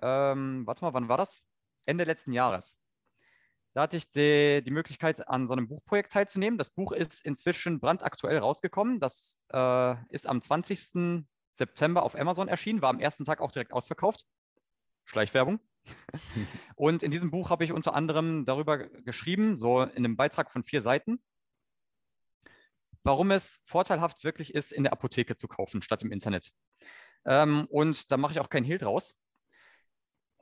ähm, 0.00 0.66
warte 0.66 0.84
mal, 0.84 0.94
wann 0.94 1.08
war 1.08 1.18
das? 1.18 1.42
Ende 1.84 2.04
letzten 2.04 2.32
Jahres. 2.32 2.78
Da 3.72 3.82
hatte 3.82 3.96
ich 3.96 4.10
die, 4.10 4.62
die, 4.64 4.70
Möglichkeit, 4.72 5.28
an 5.28 5.46
so 5.46 5.52
einem 5.52 5.68
Buchprojekt 5.68 6.12
teilzunehmen. 6.12 6.58
Das 6.58 6.70
Buch 6.70 6.90
ist 6.90 7.24
inzwischen 7.24 7.78
brandaktuell 7.78 8.38
rausgekommen. 8.38 8.98
Das 8.98 9.38
äh, 9.52 9.94
ist 10.08 10.26
am 10.26 10.42
20. 10.42 11.24
September 11.52 12.02
auf 12.02 12.16
Amazon 12.16 12.48
erschienen, 12.48 12.82
war 12.82 12.90
am 12.90 13.00
ersten 13.00 13.24
Tag 13.24 13.40
auch 13.40 13.52
direkt 13.52 13.72
ausverkauft. 13.72 14.24
Schleichwerbung. 15.04 15.60
Und 16.74 17.02
in 17.02 17.10
diesem 17.10 17.30
Buch 17.30 17.50
habe 17.50 17.64
ich 17.64 17.72
unter 17.72 17.94
anderem 17.94 18.44
darüber 18.44 18.78
geschrieben, 18.78 19.56
so 19.56 19.82
in 19.82 20.04
einem 20.04 20.16
Beitrag 20.16 20.50
von 20.50 20.64
vier 20.64 20.80
Seiten, 20.80 21.22
warum 23.02 23.30
es 23.30 23.60
vorteilhaft 23.64 24.24
wirklich 24.24 24.54
ist, 24.54 24.72
in 24.72 24.82
der 24.82 24.92
Apotheke 24.92 25.36
zu 25.36 25.48
kaufen, 25.48 25.82
statt 25.82 26.02
im 26.02 26.12
Internet. 26.12 26.50
Ähm, 27.24 27.66
und 27.70 28.10
da 28.10 28.16
mache 28.16 28.32
ich 28.32 28.40
auch 28.40 28.50
keinen 28.50 28.64
Hehl 28.64 28.78
draus. 28.78 29.16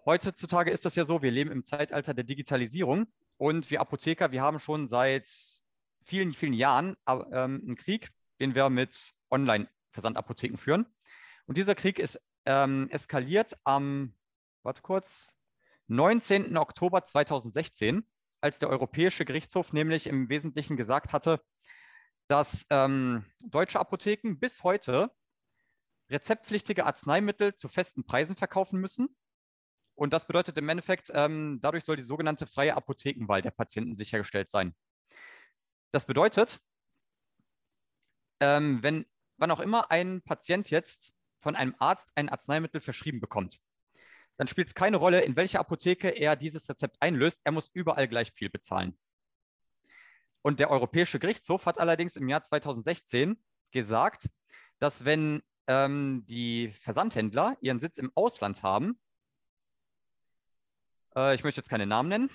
Heutzutage 0.04 0.70
ist 0.70 0.84
das 0.84 0.94
ja 0.94 1.04
so, 1.04 1.22
wir 1.22 1.30
leben 1.30 1.50
im 1.50 1.64
Zeitalter 1.64 2.14
der 2.14 2.24
Digitalisierung 2.24 3.06
und 3.36 3.70
wir 3.70 3.80
Apotheker, 3.80 4.32
wir 4.32 4.42
haben 4.42 4.60
schon 4.60 4.88
seit 4.88 5.28
vielen, 6.04 6.32
vielen 6.32 6.54
Jahren 6.54 6.96
ähm, 7.06 7.62
einen 7.62 7.76
Krieg, 7.76 8.10
den 8.40 8.54
wir 8.54 8.70
mit 8.70 9.12
Online-Versandapotheken 9.30 10.56
führen. 10.56 10.86
Und 11.46 11.58
dieser 11.58 11.74
Krieg 11.74 11.98
ist 11.98 12.20
ähm, 12.46 12.88
eskaliert 12.90 13.56
am, 13.64 14.14
warte 14.62 14.82
kurz, 14.82 15.34
19. 15.88 16.56
Oktober 16.56 17.04
2016, 17.04 18.06
als 18.40 18.58
der 18.58 18.68
Europäische 18.68 19.24
Gerichtshof 19.24 19.72
nämlich 19.72 20.06
im 20.06 20.28
Wesentlichen 20.28 20.76
gesagt 20.76 21.12
hatte, 21.12 21.40
dass 22.28 22.66
ähm, 22.70 23.24
deutsche 23.40 23.80
Apotheken 23.80 24.38
bis 24.38 24.62
heute 24.62 25.10
rezeptpflichtige 26.10 26.86
Arzneimittel 26.86 27.54
zu 27.54 27.68
festen 27.68 28.04
Preisen 28.04 28.36
verkaufen 28.36 28.80
müssen. 28.80 29.08
Und 29.98 30.12
das 30.12 30.28
bedeutet 30.28 30.56
im 30.56 30.68
Endeffekt, 30.68 31.10
ähm, 31.12 31.58
dadurch 31.60 31.84
soll 31.84 31.96
die 31.96 32.04
sogenannte 32.04 32.46
freie 32.46 32.76
Apothekenwahl 32.76 33.42
der 33.42 33.50
Patienten 33.50 33.96
sichergestellt 33.96 34.48
sein. 34.48 34.76
Das 35.90 36.06
bedeutet, 36.06 36.60
ähm, 38.38 38.80
wenn 38.80 39.06
wann 39.38 39.50
auch 39.50 39.58
immer 39.58 39.90
ein 39.90 40.22
Patient 40.22 40.70
jetzt 40.70 41.12
von 41.40 41.56
einem 41.56 41.74
Arzt 41.80 42.12
ein 42.14 42.28
Arzneimittel 42.28 42.80
verschrieben 42.80 43.18
bekommt, 43.18 43.58
dann 44.36 44.46
spielt 44.46 44.68
es 44.68 44.74
keine 44.74 44.98
Rolle, 44.98 45.22
in 45.22 45.34
welcher 45.34 45.58
Apotheke 45.58 46.10
er 46.10 46.36
dieses 46.36 46.68
Rezept 46.68 46.96
einlöst. 47.00 47.40
Er 47.42 47.50
muss 47.50 47.68
überall 47.74 48.06
gleich 48.06 48.32
viel 48.32 48.50
bezahlen. 48.50 48.96
Und 50.42 50.60
der 50.60 50.70
Europäische 50.70 51.18
Gerichtshof 51.18 51.66
hat 51.66 51.80
allerdings 51.80 52.14
im 52.14 52.28
Jahr 52.28 52.44
2016 52.44 53.36
gesagt, 53.72 54.30
dass 54.78 55.04
wenn 55.04 55.42
ähm, 55.66 56.24
die 56.28 56.70
Versandhändler 56.70 57.56
ihren 57.60 57.80
Sitz 57.80 57.98
im 57.98 58.12
Ausland 58.14 58.62
haben, 58.62 58.96
äh, 61.18 61.34
ich 61.34 61.44
möchte 61.44 61.60
jetzt 61.60 61.70
keine 61.70 61.86
Namen 61.86 62.08
nennen, 62.08 62.30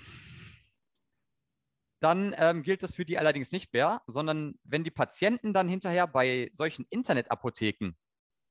dann 1.99 2.35
ähm, 2.37 2.63
gilt 2.63 2.83
das 2.83 2.93
für 2.93 3.05
die 3.05 3.17
allerdings 3.17 3.51
nicht 3.51 3.73
mehr, 3.73 4.01
sondern 4.07 4.59
wenn 4.63 4.83
die 4.83 4.91
Patienten 4.91 5.53
dann 5.53 5.67
hinterher 5.67 6.05
bei 6.05 6.49
solchen 6.51 6.85
Internetapotheken 6.89 7.95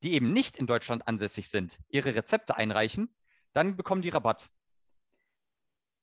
die 0.03 0.15
eben 0.15 0.33
nicht 0.33 0.57
in 0.57 0.67
Deutschland 0.67 1.07
ansässig 1.07 1.49
sind, 1.49 1.79
ihre 1.89 2.15
Rezepte 2.15 2.57
einreichen, 2.57 3.15
dann 3.53 3.77
bekommen 3.77 4.03
die 4.03 4.09
Rabatt. 4.09 4.51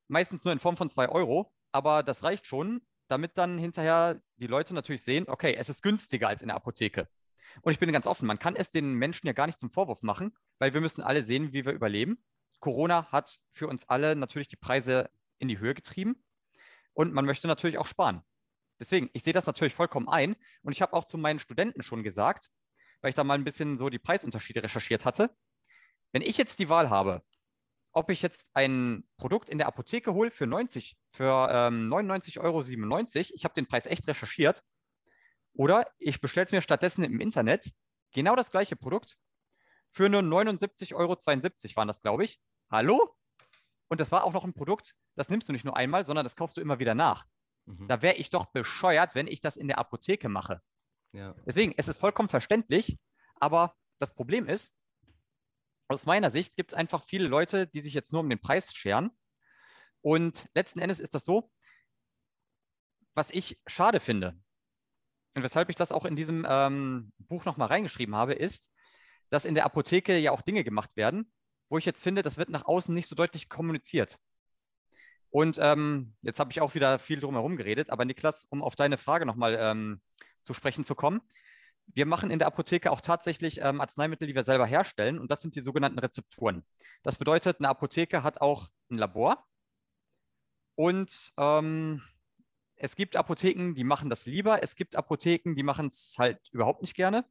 Meistens 0.08 0.44
nur 0.44 0.54
in 0.54 0.60
Form 0.60 0.78
von 0.78 0.90
2 0.90 1.10
Euro, 1.10 1.54
aber 1.72 2.04
das 2.04 2.24
reicht 2.24 2.46
schon, 2.46 2.82
damit 3.08 3.38
dann 3.38 3.58
hinterher 3.58 4.22
die 4.38 4.48
Leute 4.48 4.74
natürlich 4.74 5.04
sehen, 5.04 5.26
okay, 5.28 5.56
es 5.56 5.70
ist 5.70 5.84
günstiger 5.84 6.28
als 6.28 6.42
in 6.42 6.48
der 6.48 6.56
Apotheke. 6.56 7.08
Und 7.62 7.72
ich 7.72 7.80
bin 7.80 7.92
ganz 7.92 8.08
offen, 8.08 8.28
man 8.28 8.40
kann 8.40 8.56
es 8.56 8.72
den 8.72 8.94
Menschen 8.94 9.28
ja 9.28 9.34
gar 9.34 9.48
nicht 9.48 9.60
zum 9.60 9.72
Vorwurf 9.72 10.04
machen, 10.04 10.36
weil 10.60 10.74
wir 10.74 10.82
müssen 10.82 11.02
alle 11.02 11.24
sehen, 11.24 11.52
wie 11.52 11.66
wir 11.66 11.74
überleben. 11.74 12.24
Corona 12.60 13.12
hat 13.12 13.39
für 13.51 13.68
uns 13.68 13.88
alle 13.88 14.16
natürlich 14.16 14.47
die 14.47 14.55
Preise 14.55 15.10
in 15.38 15.47
die 15.47 15.60
Höhe 15.60 15.74
getrieben 15.74 16.24
und 16.93 17.14
man 17.14 17.26
möchte 17.26 17.47
natürlich 17.47 17.78
auch 17.78 17.88
sparen. 17.88 18.24
Deswegen, 18.80 19.10
ich 19.14 19.24
sehe 19.24 19.34
das 19.34 19.45
natürlich 19.45 19.74
vollkommen 19.74 20.07
ein 20.07 20.36
und 20.62 20.72
ich 20.72 20.82
habe 20.82 20.93
auch 20.93 21.05
zu 21.05 21.18
meinen 21.18 21.39
Studenten 21.39 21.84
schon 21.84 22.03
gesagt, 22.03 22.49
weil 23.01 23.10
ich 23.10 23.16
da 23.16 23.24
mal 23.24 23.36
ein 23.36 23.43
bisschen 23.43 23.78
so 23.78 23.89
die 23.89 23.99
Preisunterschiede 23.99 24.64
recherchiert 24.64 25.05
hatte. 25.05 25.36
Wenn 26.12 26.22
ich 26.22 26.38
jetzt 26.38 26.60
die 26.60 26.70
Wahl 26.70 26.89
habe, 26.89 27.24
ob 27.91 28.10
ich 28.10 28.22
jetzt 28.22 28.49
ein 28.53 29.03
Produkt 29.18 29.49
in 29.49 29.57
der 29.57 29.68
Apotheke 29.68 30.14
hole 30.14 30.32
für 30.32 30.47
90, 30.47 30.97
für 31.12 31.49
ähm, 31.51 31.91
99,97 31.91 32.39
Euro, 32.39 32.62
ich 33.36 33.43
habe 33.43 33.53
den 33.53 33.68
Preis 33.68 33.86
echt 33.86 34.07
recherchiert, 34.07 34.64
oder 35.53 35.86
ich 35.97 36.22
bestelle 36.22 36.45
es 36.45 36.51
mir 36.51 36.62
stattdessen 36.62 37.03
im 37.03 37.20
Internet, 37.20 37.72
genau 38.12 38.36
das 38.36 38.51
gleiche 38.51 38.76
Produkt, 38.76 39.18
für 39.91 40.07
nur 40.07 40.22
79,72 40.22 40.95
Euro 40.95 41.18
waren 41.76 41.88
das, 41.88 42.01
glaube 42.01 42.24
ich. 42.24 42.39
Hallo? 42.70 43.16
Und 43.90 44.00
das 44.00 44.12
war 44.12 44.24
auch 44.24 44.34
noch 44.34 44.44
ein 44.44 44.54
Produkt, 44.54 44.96
das 45.16 45.30
nimmst 45.30 45.50
du 45.50 45.54
nicht 45.54 45.66
nur 45.66 45.76
einmal, 45.76 46.06
sondern 46.06 46.24
das 46.24 46.36
kaufst 46.36 46.58
du 46.58 46.62
immer 46.62 46.80
wieder 46.80 46.96
nach. 46.96 47.26
Mhm. 47.66 47.88
Da 47.88 48.02
wäre 48.02 48.16
ich 48.16 48.30
doch 48.30 48.46
bescheuert, 48.48 49.16
wenn 49.16 49.28
ich 49.28 49.42
das 49.42 49.58
in 49.58 49.68
der 49.68 49.80
Apotheke 49.80 50.30
mache. 50.30 50.62
Ja. 51.12 51.34
Deswegen, 51.46 51.74
es 51.78 51.88
ist 51.88 52.00
vollkommen 52.00 52.30
verständlich, 52.30 53.00
aber 53.36 53.76
das 53.98 54.14
Problem 54.14 54.48
ist, 54.48 54.74
aus 55.88 56.06
meiner 56.06 56.30
Sicht 56.30 56.56
gibt 56.56 56.72
es 56.72 56.78
einfach 56.78 57.04
viele 57.04 57.28
Leute, 57.28 57.68
die 57.68 57.82
sich 57.82 57.94
jetzt 57.94 58.14
nur 58.14 58.22
um 58.22 58.30
den 58.30 58.40
Preis 58.40 58.74
scheren. 58.74 59.10
Und 60.02 60.46
letzten 60.54 60.80
Endes 60.80 61.00
ist 61.00 61.16
das 61.16 61.26
so, 61.26 61.52
was 63.16 63.32
ich 63.32 63.60
schade 63.66 64.00
finde 64.00 64.40
und 65.36 65.44
weshalb 65.44 65.70
ich 65.70 65.76
das 65.76 65.92
auch 65.92 66.06
in 66.06 66.16
diesem 66.16 66.46
ähm, 66.48 67.12
Buch 67.18 67.44
nochmal 67.46 67.68
reingeschrieben 67.68 68.16
habe, 68.16 68.34
ist, 68.34 68.72
dass 69.30 69.46
in 69.46 69.56
der 69.56 69.66
Apotheke 69.66 70.18
ja 70.18 70.32
auch 70.32 70.42
Dinge 70.42 70.64
gemacht 70.64 70.96
werden, 70.96 71.32
wo 71.70 71.78
ich 71.78 71.86
jetzt 71.86 72.02
finde, 72.02 72.22
das 72.22 72.38
wird 72.38 72.50
nach 72.50 72.66
außen 72.66 72.94
nicht 72.94 73.08
so 73.08 73.16
deutlich 73.16 73.50
kommuniziert. 73.50 74.20
Und 75.32 75.60
ähm, 75.62 76.16
jetzt 76.22 76.40
habe 76.40 76.52
ich 76.52 76.62
auch 76.62 76.74
wieder 76.74 76.98
viel 76.98 77.20
drumherum 77.20 77.56
geredet, 77.56 77.92
aber 77.92 78.04
Niklas, 78.04 78.46
um 78.50 78.64
auf 78.64 78.76
deine 78.76 78.98
Frage 78.98 79.26
nochmal 79.26 79.58
ähm, 79.60 80.02
zu 80.42 80.54
sprechen 80.54 80.84
zu 80.84 80.96
kommen. 80.96 81.22
Wir 81.86 82.06
machen 82.06 82.32
in 82.32 82.40
der 82.40 82.48
Apotheke 82.48 82.92
auch 82.92 83.02
tatsächlich 83.02 83.62
ähm, 83.62 83.82
Arzneimittel, 83.82 84.28
die 84.28 84.36
wir 84.36 84.44
selber 84.44 84.66
herstellen, 84.66 85.20
und 85.20 85.30
das 85.32 85.42
sind 85.42 85.56
die 85.56 85.62
sogenannten 85.62 86.00
Rezepturen. 86.00 86.64
Das 87.04 87.18
bedeutet, 87.18 87.60
eine 87.60 87.70
Apotheke 87.70 88.24
hat 88.24 88.42
auch 88.42 88.68
ein 88.90 88.98
Labor 88.98 89.44
und 90.76 91.34
ähm, 91.38 92.02
es 92.76 92.96
gibt 92.96 93.16
Apotheken, 93.16 93.74
die 93.74 93.84
machen 93.84 94.10
das 94.10 94.26
lieber, 94.26 94.64
es 94.64 94.76
gibt 94.76 94.96
Apotheken, 94.96 95.54
die 95.54 95.64
machen 95.64 95.88
es 95.88 96.16
halt 96.18 96.40
überhaupt 96.52 96.82
nicht 96.82 96.96
gerne. 96.96 97.26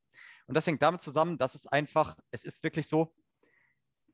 Und 0.47 0.55
das 0.55 0.67
hängt 0.67 0.83
damit 0.83 1.01
zusammen, 1.03 1.39
dass 1.39 1.55
es 1.55 1.67
einfach, 1.67 2.17
es 2.31 2.45
ist 2.45 2.63
wirklich 2.63 2.87
so, 2.89 3.15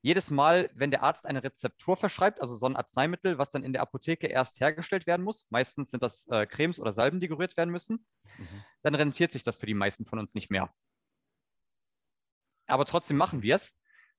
jedes 0.04 0.30
Mal, 0.30 0.68
wenn 0.74 0.90
der 0.90 1.02
Arzt 1.02 1.24
eine 1.24 1.42
Rezeptur 1.42 1.96
verschreibt, 1.96 2.42
also 2.42 2.54
so 2.54 2.66
ein 2.66 2.76
Arzneimittel, 2.76 3.38
was 3.38 3.48
dann 3.48 3.64
in 3.64 3.72
der 3.72 3.80
Apotheke 3.80 4.26
erst 4.26 4.60
hergestellt 4.60 5.06
werden 5.06 5.24
muss, 5.24 5.46
meistens 5.48 5.90
sind 5.90 6.02
das 6.02 6.28
äh, 6.28 6.44
Cremes 6.44 6.78
oder 6.78 6.92
Salben, 6.92 7.20
die 7.20 7.28
gerührt 7.28 7.56
werden 7.56 7.70
müssen, 7.70 8.04
mhm. 8.36 8.64
dann 8.82 8.94
rentiert 8.94 9.32
sich 9.32 9.44
das 9.44 9.56
für 9.56 9.64
die 9.64 9.72
meisten 9.72 10.04
von 10.04 10.18
uns 10.18 10.34
nicht 10.34 10.50
mehr. 10.50 10.70
Aber 12.66 12.84
trotzdem 12.84 13.16
machen 13.16 13.40
wir 13.40 13.56
es. 13.56 13.72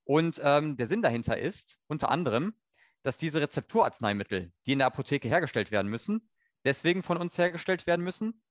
Und 0.06 0.42
ähm, 0.44 0.76
der 0.76 0.88
Sinn 0.88 1.04
dahinter 1.04 1.38
ist 1.38 1.78
unter 1.86 2.10
anderem, 2.10 2.56
dass 3.04 3.18
diese 3.18 3.40
Rezepturarzneimittel, 3.40 4.52
die 4.66 4.72
in 4.72 4.80
der 4.80 4.88
Apotheke 4.88 5.28
hergestellt 5.28 5.70
werden 5.70 5.92
müssen, 5.92 6.32
deswegen 6.64 7.04
von 7.04 7.18
uns 7.18 7.38
hergestellt 7.38 7.86
werden 7.86 8.04
müssen, 8.04 8.42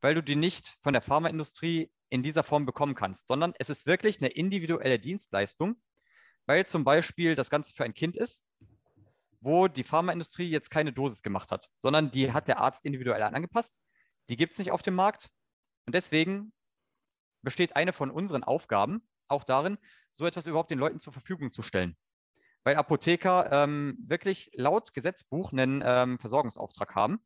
weil 0.00 0.14
du 0.14 0.22
die 0.22 0.36
nicht 0.36 0.76
von 0.80 0.92
der 0.92 1.02
Pharmaindustrie 1.02 1.90
in 2.08 2.22
dieser 2.22 2.44
Form 2.44 2.66
bekommen 2.66 2.94
kannst, 2.94 3.26
sondern 3.26 3.52
es 3.58 3.68
ist 3.68 3.84
wirklich 3.84 4.20
eine 4.20 4.28
individuelle 4.28 5.00
Dienstleistung, 5.00 5.82
weil 6.46 6.66
zum 6.66 6.84
Beispiel 6.84 7.34
das 7.34 7.50
Ganze 7.50 7.72
für 7.72 7.84
ein 7.84 7.94
Kind 7.94 8.16
ist, 8.16 8.44
wo 9.40 9.68
die 9.68 9.84
Pharmaindustrie 9.84 10.48
jetzt 10.48 10.70
keine 10.70 10.92
Dosis 10.92 11.22
gemacht 11.22 11.50
hat, 11.50 11.70
sondern 11.78 12.10
die 12.10 12.32
hat 12.32 12.48
der 12.48 12.58
Arzt 12.58 12.84
individuell 12.86 13.22
angepasst. 13.22 13.78
Die 14.30 14.36
gibt 14.36 14.52
es 14.52 14.58
nicht 14.58 14.70
auf 14.70 14.82
dem 14.82 14.94
Markt. 14.94 15.30
Und 15.86 15.94
deswegen 15.94 16.52
besteht 17.42 17.76
eine 17.76 17.92
von 17.92 18.10
unseren 18.10 18.42
Aufgaben 18.42 19.06
auch 19.28 19.44
darin, 19.44 19.78
so 20.12 20.26
etwas 20.26 20.46
überhaupt 20.46 20.70
den 20.70 20.78
Leuten 20.78 21.00
zur 21.00 21.12
Verfügung 21.12 21.52
zu 21.52 21.62
stellen. 21.62 21.96
Weil 22.62 22.76
Apotheker 22.76 23.50
ähm, 23.52 23.98
wirklich 24.06 24.50
laut 24.54 24.94
Gesetzbuch 24.94 25.52
einen 25.52 25.82
ähm, 25.84 26.18
Versorgungsauftrag 26.18 26.94
haben. 26.94 27.18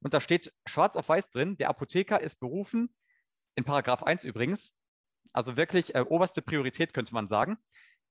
Und 0.00 0.14
da 0.14 0.20
steht 0.20 0.54
schwarz 0.64 0.96
auf 0.96 1.10
weiß 1.10 1.28
drin, 1.28 1.58
der 1.58 1.68
Apotheker 1.68 2.20
ist 2.20 2.40
berufen, 2.40 2.94
in 3.54 3.64
Paragraph 3.64 4.02
1 4.02 4.24
übrigens, 4.24 4.72
also 5.32 5.58
wirklich 5.58 5.94
äh, 5.94 6.00
oberste 6.00 6.40
Priorität 6.40 6.94
könnte 6.94 7.12
man 7.12 7.28
sagen, 7.28 7.58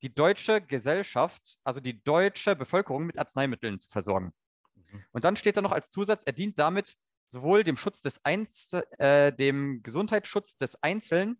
die 0.02 0.14
deutsche 0.14 0.62
Gesellschaft, 0.62 1.58
also 1.64 1.80
die 1.80 2.02
deutsche 2.04 2.56
Bevölkerung 2.56 3.06
mit 3.06 3.18
Arzneimitteln 3.18 3.80
zu 3.80 3.90
versorgen. 3.90 4.34
Mhm. 4.76 5.04
Und 5.12 5.24
dann 5.24 5.36
steht 5.36 5.58
da 5.58 5.62
noch 5.62 5.72
als 5.72 5.90
Zusatz, 5.90 6.24
er 6.26 6.34
dient 6.34 6.58
damit 6.58 6.98
sowohl 7.28 7.64
dem 7.64 7.78
Schutz 7.78 8.02
des 8.02 8.24
Einz 8.24 8.74
äh, 8.98 9.32
dem 9.32 9.84
Gesundheitsschutz 9.84 10.58
des 10.58 10.82
Einzelnen 10.82 11.40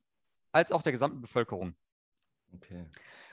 als 0.52 0.72
auch 0.72 0.82
der 0.82 0.92
gesamten 0.92 1.22
Bevölkerung. 1.22 1.76
Okay. 2.54 2.86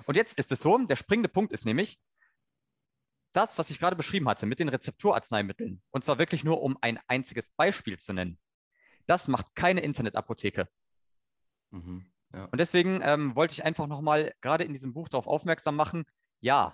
Und 0.05 0.17
jetzt 0.17 0.39
ist 0.39 0.53
es 0.53 0.61
so, 0.61 0.79
der 0.79 0.97
springende 0.97 1.29
Punkt 1.29 1.53
ist 1.53 1.65
nämlich, 1.65 2.01
das, 3.33 3.59
was 3.59 3.69
ich 3.69 3.79
gerade 3.79 3.97
beschrieben 3.97 4.29
hatte 4.29 4.47
mit 4.47 4.61
den 4.61 4.69
Rezepturarzneimitteln, 4.69 5.83
und 5.91 6.05
zwar 6.05 6.19
wirklich 6.19 6.45
nur 6.45 6.63
um 6.63 6.79
ein 6.81 6.99
einziges 7.07 7.51
Beispiel 7.51 7.99
zu 7.99 8.15
nennen, 8.15 8.39
das 9.07 9.29
macht 9.29 9.55
keine 9.55 9.81
Internetapotheke. 9.83 10.69
Mhm. 11.71 12.11
Ja. 12.33 12.45
Und 12.47 12.59
deswegen 12.59 13.01
ähm, 13.03 13.35
wollte 13.37 13.53
ich 13.53 13.65
einfach 13.65 13.87
nochmal 13.87 14.35
gerade 14.41 14.65
in 14.65 14.73
diesem 14.73 14.93
Buch 14.93 15.09
darauf 15.09 15.27
aufmerksam 15.27 15.77
machen, 15.77 16.05
ja, 16.41 16.73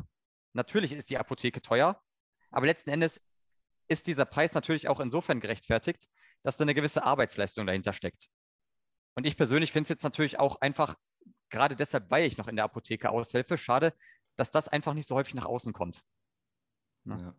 natürlich 0.52 0.92
ist 0.92 1.10
die 1.10 1.18
Apotheke 1.18 1.62
teuer, 1.62 2.00
aber 2.50 2.66
letzten 2.66 2.90
Endes 2.90 3.22
ist 3.88 4.06
dieser 4.06 4.24
Preis 4.24 4.54
natürlich 4.54 4.88
auch 4.88 5.00
insofern 5.00 5.40
gerechtfertigt, 5.40 6.08
dass 6.42 6.56
da 6.56 6.64
eine 6.64 6.74
gewisse 6.74 7.04
Arbeitsleistung 7.04 7.66
dahinter 7.66 7.92
steckt. 7.92 8.28
Und 9.14 9.26
ich 9.26 9.36
persönlich 9.36 9.72
finde 9.72 9.84
es 9.84 9.88
jetzt 9.90 10.04
natürlich 10.04 10.38
auch 10.38 10.60
einfach, 10.60 10.96
gerade 11.50 11.76
deshalb, 11.76 12.10
weil 12.10 12.26
ich 12.26 12.38
noch 12.38 12.48
in 12.48 12.56
der 12.56 12.64
Apotheke 12.64 13.10
aushelfe, 13.10 13.58
schade, 13.58 13.94
dass 14.36 14.50
das 14.50 14.68
einfach 14.68 14.94
nicht 14.94 15.06
so 15.06 15.14
häufig 15.14 15.34
nach 15.34 15.44
außen 15.44 15.72
kommt. 15.72 16.04
Ne? 17.04 17.18
Ja. 17.20 17.34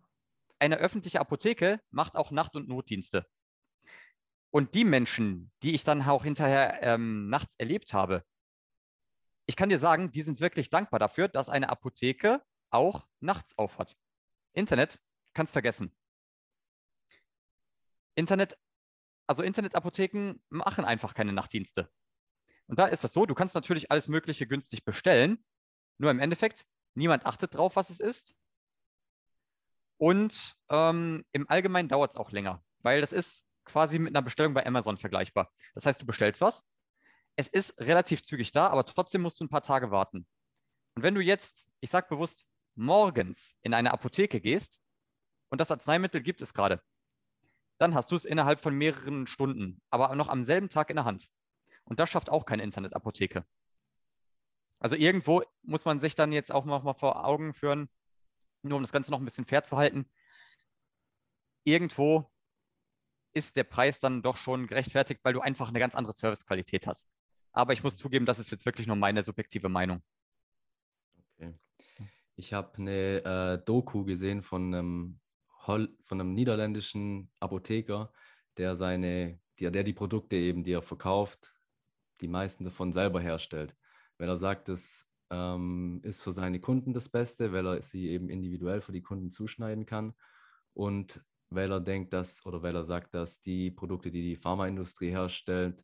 Eine 0.59 0.77
öffentliche 0.77 1.19
Apotheke 1.19 1.79
macht 1.89 2.15
auch 2.15 2.31
Nacht- 2.31 2.55
und 2.55 2.67
Notdienste. 2.67 3.25
Und 4.53 4.75
die 4.75 4.85
Menschen, 4.85 5.51
die 5.63 5.73
ich 5.73 5.83
dann 5.83 6.03
auch 6.03 6.23
hinterher 6.23 6.83
ähm, 6.83 7.27
nachts 7.27 7.55
erlebt 7.57 7.91
habe, 7.91 8.23
ich 9.47 9.55
kann 9.55 9.69
dir 9.69 9.79
sagen, 9.79 10.11
die 10.11 10.21
sind 10.21 10.41
wirklich 10.41 10.69
dankbar 10.69 10.99
dafür, 10.99 11.27
dass 11.27 11.49
eine 11.49 11.69
Apotheke 11.69 12.39
auch 12.69 13.07
nachts 13.19 13.57
auf 13.57 13.79
hat. 13.79 13.97
Internet, 14.53 15.01
kannst 15.33 15.53
vergessen. 15.53 15.91
Internet, 18.13 18.55
also 19.25 19.41
Internetapotheken 19.41 20.39
machen 20.49 20.85
einfach 20.85 21.15
keine 21.15 21.33
Nachtdienste. 21.33 21.91
Und 22.67 22.77
da 22.77 22.85
ist 22.85 23.03
das 23.03 23.11
so, 23.11 23.25
du 23.25 23.33
kannst 23.33 23.55
natürlich 23.55 23.89
alles 23.89 24.07
Mögliche 24.07 24.45
günstig 24.45 24.85
bestellen, 24.85 25.43
nur 25.97 26.11
im 26.11 26.19
Endeffekt, 26.19 26.67
niemand 26.93 27.25
achtet 27.25 27.55
drauf, 27.55 27.75
was 27.75 27.89
es 27.89 27.99
ist. 27.99 28.35
Und 29.97 30.57
ähm, 30.69 31.25
im 31.31 31.49
Allgemeinen 31.49 31.89
dauert 31.89 32.11
es 32.11 32.17
auch 32.17 32.31
länger, 32.31 32.63
weil 32.83 33.01
das 33.01 33.13
ist 33.13 33.47
quasi 33.65 33.99
mit 33.99 34.15
einer 34.15 34.21
Bestellung 34.21 34.53
bei 34.53 34.65
Amazon 34.65 34.97
vergleichbar. 34.97 35.51
Das 35.73 35.85
heißt, 35.85 36.01
du 36.01 36.05
bestellst 36.05 36.41
was, 36.41 36.65
es 37.35 37.47
ist 37.47 37.79
relativ 37.79 38.23
zügig 38.23 38.51
da, 38.51 38.67
aber 38.67 38.85
trotzdem 38.85 39.21
musst 39.21 39.39
du 39.39 39.45
ein 39.45 39.49
paar 39.49 39.63
Tage 39.63 39.91
warten. 39.91 40.27
Und 40.95 41.03
wenn 41.03 41.15
du 41.15 41.21
jetzt, 41.21 41.69
ich 41.79 41.89
sage 41.89 42.07
bewusst, 42.09 42.45
morgens 42.75 43.55
in 43.61 43.73
eine 43.73 43.91
Apotheke 43.91 44.39
gehst 44.39 44.81
und 45.49 45.59
das 45.59 45.71
Arzneimittel 45.71 46.21
gibt 46.21 46.41
es 46.41 46.53
gerade, 46.53 46.81
dann 47.79 47.95
hast 47.95 48.11
du 48.11 48.15
es 48.15 48.25
innerhalb 48.25 48.61
von 48.61 48.75
mehreren 48.75 49.27
Stunden, 49.27 49.81
aber 49.89 50.15
noch 50.15 50.27
am 50.27 50.43
selben 50.43 50.69
Tag 50.69 50.89
in 50.89 50.95
der 50.95 51.05
Hand. 51.05 51.27
Und 51.85 51.99
das 51.99 52.09
schafft 52.09 52.29
auch 52.29 52.45
keine 52.45 52.63
Internetapotheke. 52.63 53.45
Also 54.79 54.95
irgendwo 54.95 55.43
muss 55.61 55.85
man 55.85 55.99
sich 55.99 56.15
dann 56.15 56.31
jetzt 56.31 56.51
auch 56.51 56.65
mal 56.65 56.93
vor 56.93 57.25
Augen 57.25 57.53
führen, 57.53 57.89
nur 58.61 58.77
um 58.77 58.83
das 58.83 58.91
Ganze 58.91 59.11
noch 59.11 59.19
ein 59.19 59.25
bisschen 59.25 59.45
fair 59.45 59.63
zu 59.63 59.77
halten. 59.77 60.09
Irgendwo 61.63 62.29
ist 63.33 63.55
der 63.55 63.63
Preis 63.63 63.99
dann 63.99 64.21
doch 64.21 64.37
schon 64.37 64.67
gerechtfertigt, 64.67 65.21
weil 65.23 65.33
du 65.33 65.41
einfach 65.41 65.69
eine 65.69 65.79
ganz 65.79 65.95
andere 65.95 66.13
Servicequalität 66.13 66.87
hast. 66.87 67.09
Aber 67.51 67.73
ich 67.73 67.83
muss 67.83 67.97
zugeben, 67.97 68.25
das 68.25 68.39
ist 68.39 68.51
jetzt 68.51 68.65
wirklich 68.65 68.87
nur 68.87 68.95
meine 68.95 69.23
subjektive 69.23 69.69
Meinung. 69.69 70.01
Okay. 71.37 71.53
Ich 72.35 72.53
habe 72.53 72.77
eine 72.77 73.23
äh, 73.23 73.65
Doku 73.65 74.03
gesehen 74.05 74.41
von 74.41 74.73
einem, 74.73 75.19
Hol 75.67 75.95
von 76.03 76.19
einem 76.19 76.33
niederländischen 76.33 77.31
Apotheker, 77.39 78.11
der 78.57 78.75
seine, 78.75 79.39
der, 79.59 79.71
der 79.71 79.83
die 79.83 79.93
Produkte 79.93 80.35
eben, 80.35 80.63
die 80.63 80.73
er 80.73 80.81
verkauft, 80.81 81.55
die 82.21 82.27
meisten 82.27 82.65
davon 82.65 82.91
selber 82.91 83.21
herstellt. 83.21 83.75
Weil 84.17 84.29
er 84.29 84.37
sagt, 84.37 84.69
es 84.69 85.07
ähm, 85.29 86.01
ist 86.03 86.21
für 86.21 86.31
seine 86.31 86.59
Kunden 86.59 86.93
das 86.93 87.09
Beste, 87.09 87.53
weil 87.53 87.67
er 87.67 87.81
sie 87.81 88.09
eben 88.09 88.29
individuell 88.29 88.81
für 88.81 88.91
die 88.91 89.01
Kunden 89.01 89.31
zuschneiden 89.31 89.85
kann. 89.85 90.13
Und 90.73 91.23
weil 91.55 91.71
er 91.71 91.81
denkt, 91.81 92.13
dass 92.13 92.45
oder 92.45 92.61
weil 92.61 92.75
er 92.75 92.83
sagt, 92.83 93.13
dass 93.13 93.39
die 93.39 93.71
Produkte, 93.71 94.11
die 94.11 94.21
die 94.21 94.35
Pharmaindustrie 94.35 95.09
herstellt, 95.09 95.83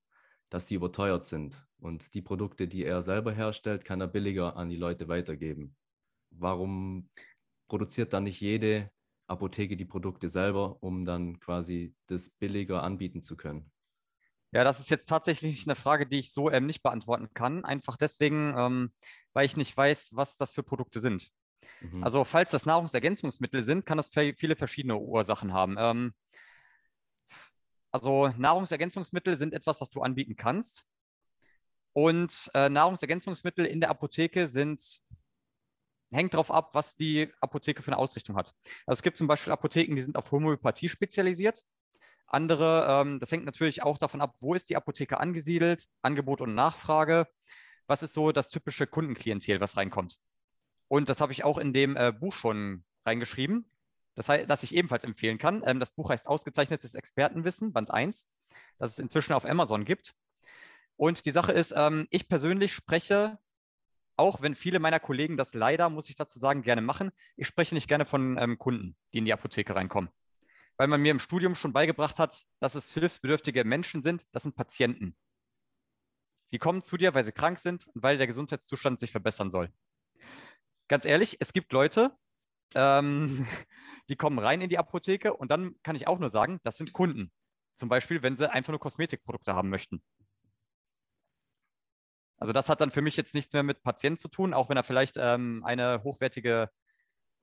dass 0.49 0.65
die 0.65 0.75
überteuert 0.75 1.25
sind. 1.25 1.63
Und 1.79 2.13
die 2.13 2.21
Produkte, 2.21 2.67
die 2.67 2.83
er 2.83 3.01
selber 3.01 3.31
herstellt, 3.31 3.85
kann 3.85 4.01
er 4.01 4.07
billiger 4.07 4.55
an 4.57 4.69
die 4.69 4.75
Leute 4.75 5.07
weitergeben. 5.07 5.75
Warum 6.31 7.09
produziert 7.67 8.13
dann 8.13 8.23
nicht 8.23 8.41
jede 8.41 8.91
Apotheke 9.27 9.77
die 9.77 9.85
Produkte 9.85 10.27
selber, 10.27 10.81
um 10.81 11.05
dann 11.05 11.39
quasi 11.39 11.95
das 12.07 12.29
billiger 12.29 12.83
anbieten 12.83 13.21
zu 13.21 13.37
können? 13.37 13.71
Ja, 14.51 14.63
das 14.63 14.79
ist 14.79 14.89
jetzt 14.89 15.07
tatsächlich 15.07 15.67
eine 15.67 15.75
Frage, 15.75 16.07
die 16.07 16.19
ich 16.19 16.33
so 16.33 16.49
ähm, 16.49 16.65
nicht 16.65 16.81
beantworten 16.81 17.29
kann. 17.35 17.63
Einfach 17.63 17.97
deswegen, 17.97 18.55
ähm, 18.57 18.91
weil 19.33 19.45
ich 19.45 19.55
nicht 19.55 19.77
weiß, 19.77 20.09
was 20.13 20.37
das 20.37 20.53
für 20.53 20.63
Produkte 20.63 20.99
sind. 20.99 21.29
Mhm. 21.81 22.03
Also 22.03 22.23
falls 22.23 22.51
das 22.51 22.65
Nahrungsergänzungsmittel 22.65 23.63
sind, 23.63 23.85
kann 23.85 23.97
das 23.97 24.09
viele 24.09 24.55
verschiedene 24.55 24.97
Ursachen 24.97 25.53
haben. 25.53 25.75
Ähm, 25.77 26.13
also 27.91 28.29
Nahrungsergänzungsmittel 28.37 29.37
sind 29.37 29.53
etwas, 29.53 29.81
was 29.81 29.89
du 29.89 30.01
anbieten 30.01 30.35
kannst. 30.35 30.87
Und 31.93 32.51
äh, 32.53 32.69
Nahrungsergänzungsmittel 32.69 33.65
in 33.65 33.79
der 33.79 33.89
Apotheke 33.89 34.47
sind, 34.47 35.01
hängt 36.11 36.33
darauf 36.33 36.51
ab, 36.51 36.69
was 36.73 36.95
die 36.95 37.31
Apotheke 37.41 37.81
für 37.81 37.91
eine 37.91 37.97
Ausrichtung 37.97 38.35
hat. 38.35 38.53
Also 38.85 38.99
es 38.99 39.03
gibt 39.03 39.17
zum 39.17 39.27
Beispiel 39.27 39.51
Apotheken, 39.51 39.95
die 39.95 40.01
sind 40.01 40.15
auf 40.15 40.31
Homöopathie 40.31 40.89
spezialisiert. 40.89 41.63
Andere, 42.27 42.85
ähm, 42.87 43.19
das 43.19 43.31
hängt 43.31 43.45
natürlich 43.45 43.81
auch 43.81 43.97
davon 43.97 44.21
ab, 44.21 44.35
wo 44.39 44.53
ist 44.53 44.69
die 44.69 44.75
Apotheke 44.75 45.19
angesiedelt, 45.19 45.87
Angebot 46.03 46.41
und 46.41 46.53
Nachfrage. 46.53 47.27
Was 47.87 48.03
ist 48.03 48.13
so 48.13 48.31
das 48.31 48.51
typische 48.51 48.85
Kundenklientel, 48.85 49.59
was 49.59 49.75
reinkommt? 49.75 50.19
Und 50.89 51.07
das 51.07 51.21
habe 51.21 51.31
ich 51.31 51.45
auch 51.45 51.57
in 51.57 51.71
dem 51.71 51.95
äh, 51.95 52.11
Buch 52.11 52.33
schon 52.33 52.83
reingeschrieben, 53.05 53.71
das, 54.15 54.25
das 54.25 54.63
ich 54.63 54.75
ebenfalls 54.75 55.03
empfehlen 55.03 55.37
kann. 55.37 55.63
Ähm, 55.65 55.79
das 55.79 55.91
Buch 55.91 56.09
heißt 56.09 56.27
Ausgezeichnetes 56.27 56.95
Expertenwissen, 56.95 57.71
Band 57.71 57.91
1, 57.91 58.27
das 58.79 58.93
es 58.93 58.99
inzwischen 58.99 59.33
auf 59.33 59.45
Amazon 59.45 59.85
gibt. 59.85 60.15
Und 60.97 61.25
die 61.25 61.31
Sache 61.31 61.53
ist, 61.53 61.73
ähm, 61.77 62.07
ich 62.09 62.27
persönlich 62.27 62.73
spreche, 62.73 63.37
auch 64.17 64.41
wenn 64.41 64.55
viele 64.55 64.79
meiner 64.79 64.99
Kollegen 64.99 65.37
das 65.37 65.53
leider, 65.53 65.89
muss 65.89 66.09
ich 66.09 66.15
dazu 66.15 66.39
sagen, 66.39 66.63
gerne 66.63 66.81
machen, 66.81 67.11
ich 67.37 67.47
spreche 67.47 67.75
nicht 67.75 67.87
gerne 67.87 68.05
von 68.05 68.37
ähm, 68.39 68.57
Kunden, 68.57 68.97
die 69.13 69.19
in 69.19 69.25
die 69.25 69.33
Apotheke 69.33 69.75
reinkommen. 69.75 70.09
Weil 70.75 70.87
man 70.87 71.01
mir 71.01 71.11
im 71.11 71.19
Studium 71.19 71.53
schon 71.53 71.71
beigebracht 71.71 72.17
hat, 72.17 72.45
dass 72.59 72.73
es 72.73 72.91
hilfsbedürftige 72.91 73.63
Menschen 73.63 74.01
sind, 74.01 74.25
das 74.31 74.43
sind 74.43 74.55
Patienten. 74.55 75.15
Die 76.51 76.57
kommen 76.57 76.81
zu 76.81 76.97
dir, 76.97 77.13
weil 77.13 77.23
sie 77.23 77.31
krank 77.31 77.59
sind 77.59 77.85
und 77.87 78.01
weil 78.01 78.17
der 78.17 78.25
Gesundheitszustand 78.25 78.99
sich 78.99 79.11
verbessern 79.11 79.51
soll 79.51 79.71
ganz 80.89 81.05
ehrlich, 81.05 81.37
es 81.39 81.53
gibt 81.53 81.71
Leute, 81.71 82.11
ähm, 82.75 83.47
die 84.09 84.17
kommen 84.17 84.39
rein 84.39 84.61
in 84.61 84.69
die 84.69 84.77
Apotheke 84.77 85.33
und 85.33 85.49
dann 85.49 85.75
kann 85.83 85.95
ich 85.95 86.07
auch 86.07 86.19
nur 86.19 86.29
sagen, 86.29 86.59
das 86.63 86.77
sind 86.77 86.91
Kunden. 86.91 87.31
Zum 87.75 87.87
Beispiel, 87.87 88.21
wenn 88.21 88.35
sie 88.35 88.51
einfach 88.51 88.71
nur 88.71 88.79
Kosmetikprodukte 88.79 89.53
haben 89.53 89.69
möchten. 89.69 90.03
Also 92.37 92.51
das 92.53 92.69
hat 92.69 92.81
dann 92.81 92.91
für 92.91 93.01
mich 93.01 93.15
jetzt 93.15 93.35
nichts 93.35 93.53
mehr 93.53 93.63
mit 93.63 93.83
Patienten 93.83 94.17
zu 94.17 94.27
tun, 94.27 94.53
auch 94.53 94.69
wenn 94.69 94.77
er 94.77 94.83
vielleicht 94.83 95.15
ähm, 95.17 95.63
eine 95.65 96.03
hochwertige 96.03 96.69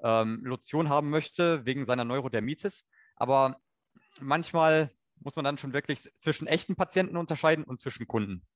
ähm, 0.02 0.40
Lotion 0.44 0.88
haben 0.88 1.10
möchte 1.10 1.64
wegen 1.64 1.86
seiner 1.86 2.04
Neurodermitis. 2.04 2.86
Aber 3.14 3.60
manchmal 4.20 4.90
muss 5.20 5.36
man 5.36 5.44
dann 5.44 5.58
schon 5.58 5.72
wirklich 5.72 6.10
zwischen 6.18 6.46
echten 6.46 6.76
Patienten 6.76 7.16
unterscheiden 7.16 7.64
und 7.64 7.80
zwischen 7.80 8.06
Kunden. 8.06 8.46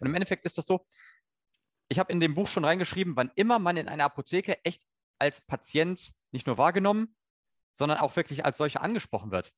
Und 0.00 0.06
im 0.06 0.14
Endeffekt 0.14 0.44
ist 0.44 0.58
das 0.58 0.66
so, 0.66 0.86
ich 1.94 2.00
habe 2.00 2.12
in 2.12 2.18
dem 2.18 2.34
Buch 2.34 2.48
schon 2.48 2.64
reingeschrieben, 2.64 3.14
wann 3.14 3.30
immer 3.36 3.60
man 3.60 3.76
in 3.76 3.88
einer 3.88 4.02
Apotheke 4.02 4.58
echt 4.64 4.82
als 5.20 5.40
Patient 5.42 6.12
nicht 6.32 6.44
nur 6.44 6.58
wahrgenommen, 6.58 7.14
sondern 7.72 7.98
auch 7.98 8.16
wirklich 8.16 8.44
als 8.44 8.58
solcher 8.58 8.82
angesprochen 8.82 9.30
wird, 9.30 9.52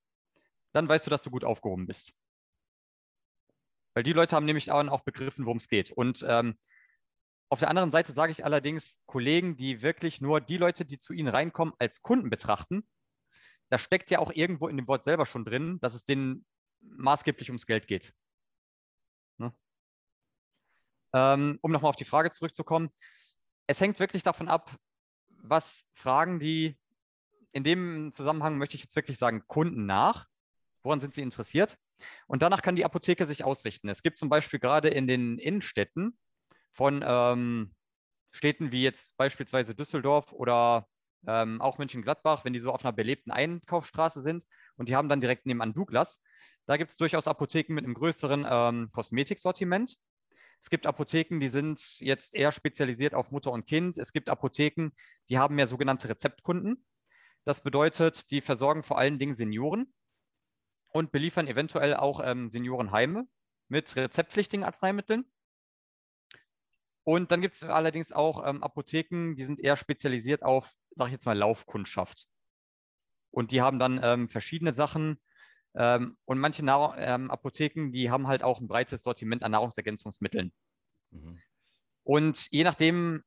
dann 0.73 0.87
weißt 0.87 1.07
du, 1.07 1.11
dass 1.11 1.23
du 1.23 1.31
gut 1.31 1.45
aufgehoben 1.45 1.87
bist. 1.87 2.13
Weil 3.95 4.03
die 4.03 4.13
Leute 4.13 4.37
haben 4.37 4.45
nämlich 4.45 4.71
auch 4.71 5.01
begriffen, 5.01 5.47
worum 5.47 5.57
es 5.57 5.69
geht. 5.69 5.93
Und 5.93 6.27
ähm, 6.29 6.59
auf 7.49 7.59
der 7.59 7.71
anderen 7.71 7.91
Seite 7.91 8.13
sage 8.13 8.33
ich 8.33 8.45
allerdings 8.45 8.99
Kollegen, 9.07 9.57
die 9.57 9.81
wirklich 9.81 10.21
nur 10.21 10.43
die 10.43 10.59
Leute, 10.59 10.85
die 10.85 10.99
zu 10.99 11.15
ihnen 11.15 11.29
reinkommen, 11.29 11.73
als 11.79 12.03
Kunden 12.03 12.29
betrachten. 12.29 12.87
Da 13.71 13.79
steckt 13.79 14.11
ja 14.11 14.19
auch 14.19 14.31
irgendwo 14.31 14.69
in 14.69 14.77
dem 14.77 14.89
Wort 14.89 15.03
selber 15.03 15.25
schon 15.25 15.47
drin, 15.47 15.79
dass 15.81 15.95
es 15.95 16.05
denen 16.05 16.45
maßgeblich 16.83 17.49
ums 17.49 17.67
Geld 17.67 17.87
geht. 17.89 18.13
Ähm, 21.17 21.59
um 21.63 21.73
nochmal 21.73 21.89
auf 21.89 21.97
die 21.97 22.05
Frage 22.05 22.31
zurückzukommen. 22.31 22.91
Es 23.67 23.81
hängt 23.81 23.99
wirklich 23.99 24.23
davon 24.23 24.49
ab, 24.49 24.77
was 25.29 25.87
fragen 25.95 26.39
die, 26.39 26.79
in 27.53 27.65
dem 27.65 28.13
Zusammenhang 28.13 28.59
möchte 28.59 28.77
ich 28.77 28.83
jetzt 28.83 28.97
wirklich 28.97 29.17
sagen, 29.17 29.45
Kunden 29.47 29.87
nach. 29.87 30.27
Woran 30.83 31.01
sind 31.01 31.15
sie 31.15 31.23
interessiert? 31.23 31.79
Und 32.27 32.43
danach 32.43 32.61
kann 32.61 32.77
die 32.77 32.85
Apotheke 32.85 33.25
sich 33.25 33.45
ausrichten. 33.45 33.89
Es 33.89 34.03
gibt 34.03 34.19
zum 34.19 34.29
Beispiel 34.29 34.61
gerade 34.61 34.89
in 34.89 35.07
den 35.07 35.39
Innenstädten 35.39 36.19
von 36.73 37.03
ähm, 37.07 37.75
Städten 38.33 38.71
wie 38.71 38.83
jetzt 38.83 39.17
beispielsweise 39.17 39.75
Düsseldorf 39.75 40.33
oder 40.33 40.87
ähm, 41.27 41.63
auch 41.63 41.79
München-Gladbach, 41.79 42.45
wenn 42.45 42.53
die 42.53 42.59
so 42.59 42.73
auf 42.73 42.85
einer 42.85 42.93
belebten 42.93 43.33
Einkaufsstraße 43.33 44.21
sind 44.21 44.45
und 44.77 44.91
die 44.91 44.97
haben 44.97 45.09
dann 45.09 45.23
direkt 45.23 45.47
nebenan 45.47 45.73
Douglas. 45.73 46.21
Da 46.67 46.77
gibt 46.77 46.91
es 46.91 46.99
durchaus 46.99 47.27
Apotheken 47.27 47.73
mit 47.73 47.87
einem 47.87 47.95
größeren 47.95 48.47
ähm, 48.47 48.91
Kosmetiksortiment. 48.93 49.97
Es 50.61 50.71
gibt 50.71 50.87
Apotheken, 50.87 51.39
die 51.39 51.49
sind 51.49 52.01
jetzt 52.01 52.35
eher 52.35 52.53
spezialisiert 52.53 53.15
auf 53.15 53.31
Mutter 53.31 53.53
und 53.53 53.67
Kind. 53.67 53.99
Es 53.99 54.13
gibt 54.13 54.29
Apotheken, 54.29 54.91
die 55.29 55.39
haben 55.39 55.55
mehr 55.55 55.67
sogenannte 55.67 56.09
Rezeptkunden. 56.09 56.85
Das 57.45 57.63
bedeutet, 57.63 58.31
die 58.31 58.41
versorgen 58.41 58.83
vor 58.83 58.99
allen 58.99 59.19
Dingen 59.19 59.37
Senioren 59.37 59.93
und 60.89 61.13
beliefern 61.13 61.47
eventuell 61.47 61.95
auch 61.95 62.21
ähm, 62.25 62.49
Seniorenheime 62.49 63.29
mit 63.69 63.95
rezeptpflichtigen 63.95 64.65
Arzneimitteln. 64.65 65.31
Und 67.05 67.31
dann 67.31 67.41
gibt 67.41 67.55
es 67.55 67.63
allerdings 67.63 68.11
auch 68.11 68.45
ähm, 68.45 68.65
Apotheken, 68.65 69.37
die 69.37 69.45
sind 69.45 69.61
eher 69.61 69.77
spezialisiert 69.77 70.43
auf, 70.43 70.73
sage 70.91 71.11
ich 71.11 71.13
jetzt 71.13 71.27
mal, 71.27 71.39
Laufkundschaft. 71.39 72.27
Und 73.31 73.53
die 73.53 73.61
haben 73.61 73.79
dann 73.79 74.01
ähm, 74.03 74.29
verschiedene 74.29 74.73
Sachen. 74.73 75.21
Ähm, 75.77 76.17
und 76.25 76.39
manche 76.39 76.65
Nahr 76.65 76.97
ähm, 76.99 77.31
Apotheken, 77.31 77.91
die 77.91 78.11
haben 78.11 78.27
halt 78.27 78.43
auch 78.43 78.61
ein 78.61 78.69
breites 78.69 79.03
Sortiment 79.03 79.43
an 79.43 79.53
Nahrungsergänzungsmitteln. 79.53 80.53
Mhm. 81.11 81.41
Und 82.03 82.51
je 82.51 82.65
nachdem, 82.65 83.23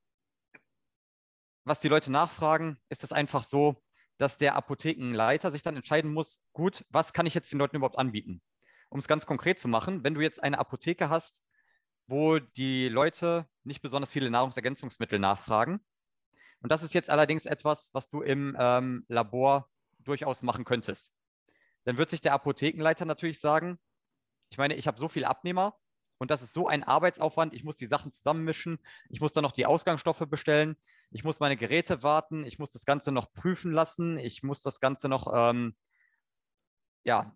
was 1.64 1.80
die 1.80 1.90
Leute 1.90 2.12
nachfragen, 2.12 2.80
ist 2.90 3.04
es 3.04 3.12
einfach 3.12 3.44
so, 3.44 3.76
dass 4.18 4.38
der 4.38 4.56
Apothekenleiter 4.56 5.52
sich 5.52 5.64
dann 5.64 5.76
entscheiden 5.76 6.12
muss, 6.12 6.42
gut, 6.54 6.86
was 6.90 7.14
kann 7.14 7.26
ich 7.26 7.34
jetzt 7.34 7.52
den 7.52 7.60
Leuten 7.60 7.76
überhaupt 7.76 7.98
anbieten? 7.98 8.42
Um 8.90 9.00
es 9.00 9.08
ganz 9.08 9.26
konkret 9.26 9.60
zu 9.60 9.68
machen, 9.68 10.04
wenn 10.04 10.16
du 10.16 10.22
jetzt 10.22 10.42
eine 10.44 10.58
Apotheke 10.58 11.10
hast, 11.10 11.44
wo 12.08 12.40
die 12.40 12.90
Leute 12.90 13.48
nicht 13.64 13.82
besonders 13.82 14.12
viele 14.12 14.32
Nahrungsergänzungsmittel 14.32 15.20
nachfragen, 15.20 15.80
und 16.62 16.72
das 16.72 16.84
ist 16.84 16.94
jetzt 16.94 17.10
allerdings 17.10 17.46
etwas, 17.46 17.94
was 17.94 18.10
du 18.10 18.22
im 18.22 18.56
ähm, 18.60 19.06
Labor 19.08 19.70
durchaus 20.00 20.42
machen 20.42 20.66
könntest, 20.66 21.14
dann 21.90 21.98
wird 21.98 22.12
sich 22.12 22.22
der 22.22 22.34
Apothekenleiter 22.34 23.06
natürlich 23.06 23.40
sagen, 23.40 23.80
ich 24.52 24.60
meine, 24.60 24.76
ich 24.76 24.86
habe 24.86 25.00
so 25.00 25.10
viele 25.10 25.28
Abnehmer 25.28 25.76
und 26.20 26.30
das 26.30 26.44
ist 26.44 26.54
so 26.54 26.68
ein 26.68 26.84
Arbeitsaufwand, 26.84 27.52
ich 27.56 27.64
muss 27.64 27.78
die 27.78 27.88
Sachen 27.88 28.12
zusammenmischen, 28.12 28.78
ich 29.10 29.22
muss 29.22 29.34
dann 29.34 29.42
noch 29.42 29.54
die 29.54 29.66
Ausgangsstoffe 29.66 30.28
bestellen, 30.30 30.78
ich 31.10 31.24
muss 31.24 31.40
meine 31.40 31.58
Geräte 31.58 32.04
warten, 32.04 32.46
ich 32.46 32.60
muss 32.60 32.70
das 32.70 32.86
Ganze 32.86 33.12
noch 33.12 33.34
prüfen 33.34 33.72
lassen, 33.72 34.20
ich 34.20 34.44
muss 34.44 34.62
das 34.62 34.80
Ganze 34.80 35.10
noch, 35.10 35.34
ähm, 35.36 35.76
ja, 37.06 37.36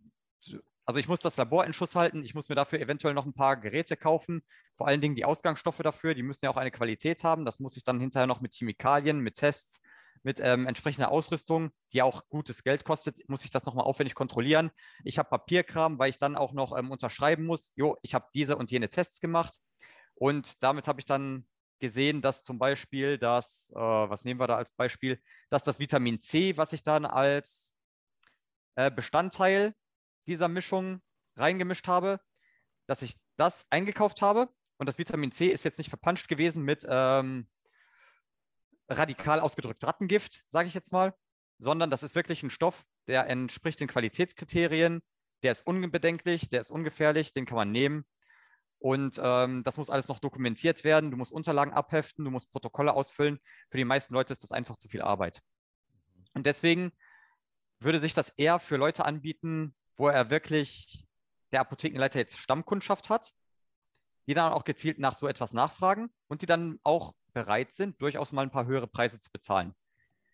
also 0.85 0.99
ich 0.99 1.07
muss 1.07 1.21
das 1.21 1.35
Labor 1.37 1.65
in 1.65 1.73
Schuss 1.73 1.95
halten, 1.95 2.23
ich 2.23 2.35
muss 2.35 2.47
mir 2.47 2.55
dafür 2.55 2.79
eventuell 2.79 3.15
noch 3.15 3.25
ein 3.25 3.33
paar 3.33 3.57
Geräte 3.57 3.97
kaufen, 3.97 4.43
vor 4.75 4.87
allen 4.87 5.01
Dingen 5.01 5.15
die 5.15 5.25
Ausgangsstoffe 5.25 5.79
dafür, 5.79 6.13
die 6.13 6.21
müssen 6.21 6.45
ja 6.45 6.51
auch 6.51 6.57
eine 6.57 6.69
Qualität 6.69 7.23
haben, 7.23 7.43
das 7.43 7.59
muss 7.59 7.75
ich 7.75 7.83
dann 7.83 7.99
hinterher 7.99 8.27
noch 8.27 8.41
mit 8.41 8.53
Chemikalien, 8.53 9.19
mit 9.19 9.33
Tests, 9.33 9.81
mit 10.23 10.39
ähm, 10.39 10.67
entsprechender 10.67 11.11
Ausrüstung, 11.11 11.71
die 11.91 12.01
auch 12.01 12.27
gutes 12.29 12.63
Geld 12.63 12.85
kostet, 12.85 13.27
muss 13.29 13.45
ich 13.45 13.51
das 13.51 13.65
nochmal 13.65 13.85
aufwendig 13.85 14.15
kontrollieren. 14.15 14.71
Ich 15.03 15.17
habe 15.17 15.29
Papierkram, 15.29 15.99
weil 15.99 16.09
ich 16.09 16.17
dann 16.17 16.35
auch 16.35 16.53
noch 16.53 16.75
ähm, 16.77 16.91
unterschreiben 16.91 17.45
muss, 17.45 17.71
jo, 17.75 17.97
ich 18.01 18.13
habe 18.13 18.29
diese 18.33 18.55
und 18.57 18.71
jene 18.71 18.89
Tests 18.89 19.19
gemacht. 19.19 19.59
Und 20.15 20.63
damit 20.63 20.87
habe 20.87 21.01
ich 21.01 21.05
dann 21.05 21.45
gesehen, 21.79 22.21
dass 22.21 22.43
zum 22.43 22.59
Beispiel 22.59 23.17
das, 23.17 23.71
äh, 23.75 23.79
was 23.79 24.23
nehmen 24.23 24.39
wir 24.39 24.47
da 24.47 24.55
als 24.55 24.71
Beispiel, 24.71 25.21
dass 25.49 25.63
das 25.63 25.79
Vitamin 25.79 26.21
C, 26.21 26.55
was 26.55 26.71
ich 26.71 26.83
dann 26.83 27.05
als 27.05 27.73
äh, 28.75 28.89
Bestandteil 28.89 29.75
dieser 30.25 30.47
Mischung 30.47 31.01
reingemischt 31.35 31.87
habe, 31.87 32.21
dass 32.87 33.01
ich 33.01 33.17
das 33.35 33.65
eingekauft 33.69 34.21
habe. 34.21 34.49
Und 34.77 34.87
das 34.87 34.97
Vitamin 34.97 35.31
C 35.31 35.47
ist 35.47 35.65
jetzt 35.65 35.77
nicht 35.77 35.89
verpanscht 35.89 36.27
gewesen 36.27 36.63
mit 36.63 36.85
ähm, 36.87 37.47
radikal 38.97 39.39
ausgedrückt 39.39 39.83
Rattengift, 39.83 40.43
sage 40.49 40.67
ich 40.67 40.73
jetzt 40.73 40.91
mal, 40.91 41.13
sondern 41.59 41.89
das 41.89 42.03
ist 42.03 42.15
wirklich 42.15 42.43
ein 42.43 42.49
Stoff, 42.49 42.83
der 43.07 43.27
entspricht 43.27 43.79
den 43.79 43.87
Qualitätskriterien, 43.87 45.01
der 45.43 45.51
ist 45.51 45.65
unbedenklich, 45.65 46.49
der 46.49 46.61
ist 46.61 46.71
ungefährlich, 46.71 47.33
den 47.33 47.45
kann 47.45 47.57
man 47.57 47.71
nehmen 47.71 48.05
und 48.83 49.17
ähm, 49.23 49.63
das 49.63 49.77
muss 49.77 49.89
alles 49.89 50.09
noch 50.09 50.19
dokumentiert 50.19 50.83
werden. 50.83 51.09
Du 51.09 51.15
musst 51.15 51.31
Unterlagen 51.31 51.71
abheften, 51.71 52.25
du 52.25 52.31
musst 52.31 52.51
Protokolle 52.51 52.93
ausfüllen. 52.93 53.39
Für 53.69 53.77
die 53.77 53.85
meisten 53.85 54.13
Leute 54.13 54.33
ist 54.33 54.43
das 54.43 54.51
einfach 54.51 54.75
zu 54.75 54.89
viel 54.89 55.01
Arbeit. 55.01 55.41
Und 56.33 56.45
deswegen 56.45 56.91
würde 57.79 58.01
sich 58.01 58.13
das 58.13 58.27
eher 58.35 58.59
für 58.59 58.75
Leute 58.75 59.05
anbieten, 59.05 59.73
wo 59.95 60.09
er 60.09 60.29
wirklich 60.29 61.07
der 61.53 61.61
Apothekenleiter 61.61 62.19
jetzt 62.19 62.37
Stammkundschaft 62.37 63.09
hat, 63.09 63.31
die 64.27 64.33
dann 64.33 64.51
auch 64.51 64.65
gezielt 64.65 64.99
nach 64.99 65.15
so 65.15 65.29
etwas 65.29 65.53
nachfragen 65.53 66.09
und 66.27 66.41
die 66.41 66.45
dann 66.45 66.77
auch 66.83 67.13
bereit 67.33 67.71
sind, 67.71 68.01
durchaus 68.01 68.31
mal 68.31 68.43
ein 68.43 68.51
paar 68.51 68.65
höhere 68.65 68.87
Preise 68.87 69.19
zu 69.19 69.31
bezahlen. 69.31 69.75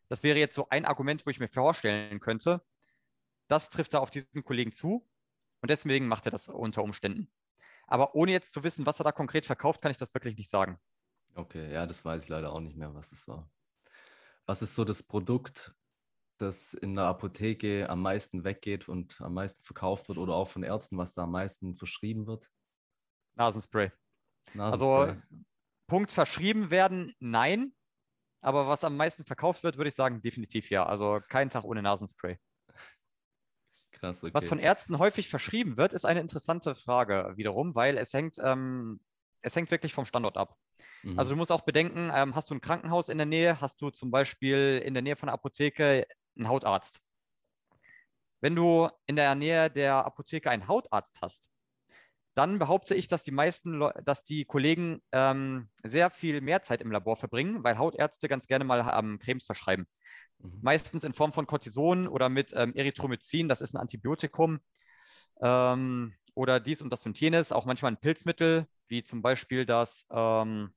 Das 0.07 0.23
wäre 0.23 0.39
jetzt 0.39 0.55
so 0.55 0.67
ein 0.69 0.85
Argument, 0.85 1.25
wo 1.25 1.29
ich 1.29 1.39
mir 1.39 1.47
vorstellen 1.47 2.19
könnte, 2.19 2.61
das 3.47 3.69
trifft 3.69 3.93
da 3.93 3.99
auf 3.99 4.11
diesen 4.11 4.43
Kollegen 4.43 4.73
zu 4.73 5.07
und 5.61 5.69
deswegen 5.69 6.07
macht 6.07 6.25
er 6.25 6.31
das 6.31 6.49
unter 6.49 6.83
Umständen. 6.83 7.31
Aber 7.87 8.15
ohne 8.15 8.31
jetzt 8.31 8.53
zu 8.53 8.63
wissen, 8.63 8.85
was 8.85 8.99
er 8.99 9.03
da 9.03 9.11
konkret 9.11 9.45
verkauft, 9.45 9.81
kann 9.81 9.91
ich 9.91 9.97
das 9.97 10.13
wirklich 10.13 10.37
nicht 10.37 10.49
sagen. 10.49 10.79
Okay, 11.35 11.71
ja, 11.71 11.85
das 11.85 12.05
weiß 12.05 12.23
ich 12.23 12.29
leider 12.29 12.53
auch 12.53 12.59
nicht 12.59 12.77
mehr, 12.77 12.93
was 12.93 13.11
es 13.11 13.27
war. 13.27 13.49
Was 14.45 14.61
ist 14.61 14.75
so 14.75 14.83
das 14.85 15.03
Produkt, 15.03 15.75
das 16.37 16.73
in 16.73 16.95
der 16.95 17.05
Apotheke 17.05 17.89
am 17.89 18.01
meisten 18.01 18.43
weggeht 18.43 18.87
und 18.87 19.19
am 19.21 19.33
meisten 19.33 19.63
verkauft 19.63 20.09
wird 20.09 20.17
oder 20.17 20.33
auch 20.33 20.47
von 20.47 20.63
Ärzten, 20.63 20.97
was 20.97 21.13
da 21.13 21.23
am 21.23 21.31
meisten 21.31 21.75
verschrieben 21.75 22.27
wird? 22.27 22.49
Nasenspray. 23.35 23.91
Nasenspray. 24.53 25.09
Also 25.09 25.21
Punkt 25.89 26.11
verschrieben 26.11 26.71
werden, 26.71 27.13
nein. 27.19 27.73
Aber 28.41 28.67
was 28.67 28.85
am 28.85 28.95
meisten 28.95 29.25
verkauft 29.25 29.63
wird, 29.63 29.75
würde 29.75 29.89
ich 29.89 29.95
sagen, 29.95 30.21
definitiv 30.21 30.69
ja. 30.69 30.85
Also 30.85 31.19
kein 31.27 31.49
Tag 31.49 31.65
ohne 31.65 31.81
Nasenspray. 31.81 32.37
Krass, 33.91 34.23
okay. 34.23 34.33
Was 34.33 34.47
von 34.47 34.59
Ärzten 34.59 34.97
häufig 34.97 35.27
verschrieben 35.27 35.75
wird, 35.75 35.91
ist 35.91 36.05
eine 36.05 36.21
interessante 36.21 36.73
Frage 36.75 37.33
wiederum, 37.35 37.75
weil 37.75 37.97
es 37.97 38.13
hängt, 38.13 38.37
ähm, 38.41 39.01
es 39.41 39.55
hängt 39.55 39.71
wirklich 39.71 39.93
vom 39.93 40.05
Standort 40.05 40.37
ab. 40.37 40.55
Mhm. 41.03 41.19
Also 41.19 41.31
du 41.31 41.35
musst 41.35 41.51
auch 41.51 41.61
bedenken, 41.61 42.09
ähm, 42.13 42.33
hast 42.35 42.49
du 42.49 42.55
ein 42.55 42.61
Krankenhaus 42.61 43.09
in 43.09 43.17
der 43.17 43.27
Nähe, 43.27 43.59
hast 43.59 43.81
du 43.81 43.89
zum 43.89 44.09
Beispiel 44.09 44.81
in 44.85 44.93
der 44.93 45.03
Nähe 45.03 45.17
von 45.17 45.27
der 45.27 45.33
Apotheke 45.33 46.07
einen 46.37 46.47
Hautarzt. 46.47 47.01
Wenn 48.41 48.55
du 48.55 48.89
in 49.05 49.17
der 49.17 49.35
Nähe 49.35 49.69
der 49.69 50.05
Apotheke 50.05 50.49
einen 50.49 50.69
Hautarzt 50.69 51.21
hast, 51.21 51.51
dann 52.39 52.57
behaupte 52.57 52.95
ich, 52.95 53.09
dass 53.09 53.25
die 53.25 53.31
meisten, 53.31 53.79
Le 53.79 53.93
dass 54.05 54.23
die 54.23 54.45
Kollegen 54.45 55.01
ähm, 55.11 55.69
sehr 55.83 56.09
viel 56.09 56.39
mehr 56.39 56.63
Zeit 56.63 56.79
im 56.79 56.89
Labor 56.89 57.17
verbringen, 57.17 57.65
weil 57.65 57.77
Hautärzte 57.77 58.29
ganz 58.29 58.47
gerne 58.47 58.63
mal 58.63 58.89
ähm, 58.97 59.19
Cremes 59.19 59.43
verschreiben. 59.43 59.87
Mhm. 60.37 60.59
Meistens 60.61 61.03
in 61.03 61.11
Form 61.11 61.33
von 61.33 61.47
Cortison 61.47 62.07
oder 62.07 62.29
mit 62.29 62.53
ähm, 62.55 62.73
Erythromycin, 62.75 63.49
das 63.49 63.59
ist 63.59 63.73
ein 63.73 63.81
Antibiotikum. 63.81 64.61
Ähm, 65.41 66.15
oder 66.33 66.61
dies 66.61 66.81
und 66.81 66.93
das 66.93 67.05
und 67.05 67.19
jenes, 67.19 67.51
auch 67.51 67.65
manchmal 67.65 67.91
ein 67.91 67.99
Pilzmittel, 67.99 68.67
wie 68.87 69.03
zum 69.03 69.21
Beispiel 69.21 69.65
das, 69.65 70.05
ähm, 70.09 70.73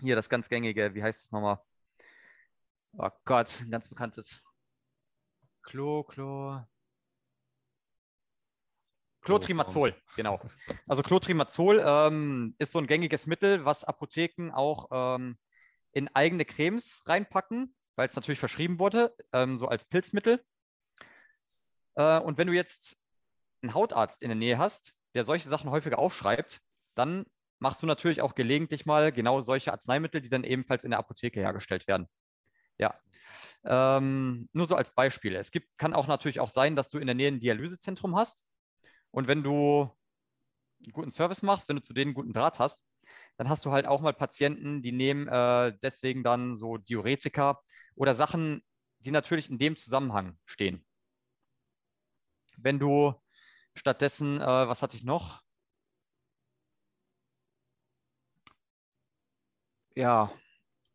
hier 0.00 0.16
das 0.16 0.30
ganz 0.30 0.48
gängige, 0.48 0.94
wie 0.94 1.02
heißt 1.02 1.26
es 1.26 1.30
nochmal? 1.30 1.60
Oh 2.94 3.10
Gott, 3.26 3.60
ein 3.60 3.70
ganz 3.70 3.86
bekanntes. 3.86 4.40
Klo, 5.62 6.04
Klo. 6.04 6.62
Clotrimazol, 9.22 9.94
genau. 10.16 10.40
Also 10.88 11.02
Clotrimazol 11.02 11.82
ähm, 11.84 12.54
ist 12.58 12.72
so 12.72 12.78
ein 12.78 12.86
gängiges 12.86 13.26
Mittel, 13.26 13.64
was 13.64 13.84
Apotheken 13.84 14.50
auch 14.52 14.88
ähm, 14.90 15.36
in 15.92 16.08
eigene 16.14 16.44
Cremes 16.44 17.02
reinpacken, 17.06 17.74
weil 17.96 18.08
es 18.08 18.16
natürlich 18.16 18.38
verschrieben 18.38 18.78
wurde, 18.78 19.14
ähm, 19.32 19.58
so 19.58 19.68
als 19.68 19.84
Pilzmittel. 19.84 20.42
Äh, 21.96 22.18
und 22.20 22.38
wenn 22.38 22.46
du 22.46 22.54
jetzt 22.54 22.96
einen 23.62 23.74
Hautarzt 23.74 24.22
in 24.22 24.28
der 24.28 24.36
Nähe 24.36 24.58
hast, 24.58 24.94
der 25.14 25.24
solche 25.24 25.48
Sachen 25.48 25.70
häufiger 25.70 25.98
aufschreibt, 25.98 26.60
dann 26.94 27.26
machst 27.58 27.82
du 27.82 27.86
natürlich 27.86 28.22
auch 28.22 28.34
gelegentlich 28.34 28.86
mal 28.86 29.12
genau 29.12 29.40
solche 29.42 29.72
Arzneimittel, 29.72 30.20
die 30.22 30.30
dann 30.30 30.44
ebenfalls 30.44 30.84
in 30.84 30.90
der 30.90 30.98
Apotheke 30.98 31.40
hergestellt 31.40 31.86
werden. 31.86 32.08
Ja. 32.78 32.98
Ähm, 33.64 34.48
nur 34.52 34.66
so 34.66 34.74
als 34.74 34.94
Beispiel. 34.94 35.36
Es 35.36 35.50
gibt, 35.50 35.68
kann 35.76 35.92
auch 35.92 36.06
natürlich 36.06 36.40
auch 36.40 36.48
sein, 36.48 36.76
dass 36.76 36.88
du 36.88 36.98
in 36.98 37.06
der 37.06 37.14
Nähe 37.14 37.28
ein 37.28 37.40
Dialysezentrum 37.40 38.16
hast. 38.16 38.44
Und 39.12 39.28
wenn 39.28 39.42
du 39.42 39.90
einen 40.82 40.92
guten 40.92 41.10
Service 41.12 41.42
machst, 41.42 41.68
wenn 41.68 41.76
du 41.76 41.82
zu 41.82 41.94
denen 41.94 42.10
einen 42.10 42.14
guten 42.14 42.32
Draht 42.32 42.58
hast, 42.58 42.84
dann 43.38 43.48
hast 43.48 43.64
du 43.64 43.72
halt 43.72 43.86
auch 43.86 44.00
mal 44.00 44.12
Patienten, 44.14 44.82
die 44.82 44.92
nehmen 44.92 45.28
äh, 45.28 45.72
deswegen 45.82 46.22
dann 46.24 46.56
so 46.56 46.76
Diuretika 46.78 47.60
oder 47.94 48.14
Sachen, 48.14 48.62
die 49.00 49.10
natürlich 49.10 49.50
in 49.50 49.58
dem 49.58 49.76
Zusammenhang 49.76 50.38
stehen. 50.46 50.84
Wenn 52.56 52.78
du 52.78 53.14
stattdessen, 53.74 54.40
äh, 54.40 54.44
was 54.46 54.82
hatte 54.82 54.96
ich 54.96 55.02
noch? 55.04 55.42
Ja, 59.94 60.32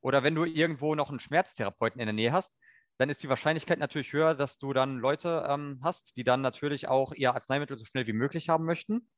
oder 0.01 0.23
wenn 0.23 0.35
du 0.35 0.45
irgendwo 0.45 0.95
noch 0.95 1.09
einen 1.09 1.19
Schmerztherapeuten 1.21 2.01
in 2.01 2.07
der 2.07 2.13
Nähe 2.13 2.31
hast, 2.33 2.57
dann 2.97 3.09
ist 3.09 3.23
die 3.23 3.29
Wahrscheinlichkeit 3.29 3.79
natürlich 3.79 4.13
höher, 4.13 4.35
dass 4.35 4.57
du 4.57 4.73
dann 4.73 4.97
Leute 4.97 5.45
ähm, 5.49 5.79
hast, 5.83 6.15
die 6.17 6.23
dann 6.23 6.41
natürlich 6.41 6.87
auch 6.87 7.13
ihr 7.13 7.33
Arzneimittel 7.33 7.77
so 7.77 7.85
schnell 7.85 8.07
wie 8.07 8.13
möglich 8.13 8.49
haben 8.49 8.65
möchten. 8.65 9.09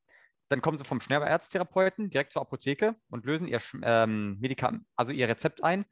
Dann 0.50 0.62
kommen 0.62 0.78
sie 0.78 0.86
vom 0.86 1.02
Schmerztherapeuten 1.02 2.10
direkt 2.10 2.34
zur 2.34 2.42
Apotheke 2.42 2.96
und 3.10 3.26
lösen 3.26 3.48
ihr 3.48 3.62
ähm, 3.84 4.38
Medikament, 4.40 4.86
also 4.96 5.12
ihr 5.12 5.28
Rezept 5.28 5.64
ein, 5.64 5.86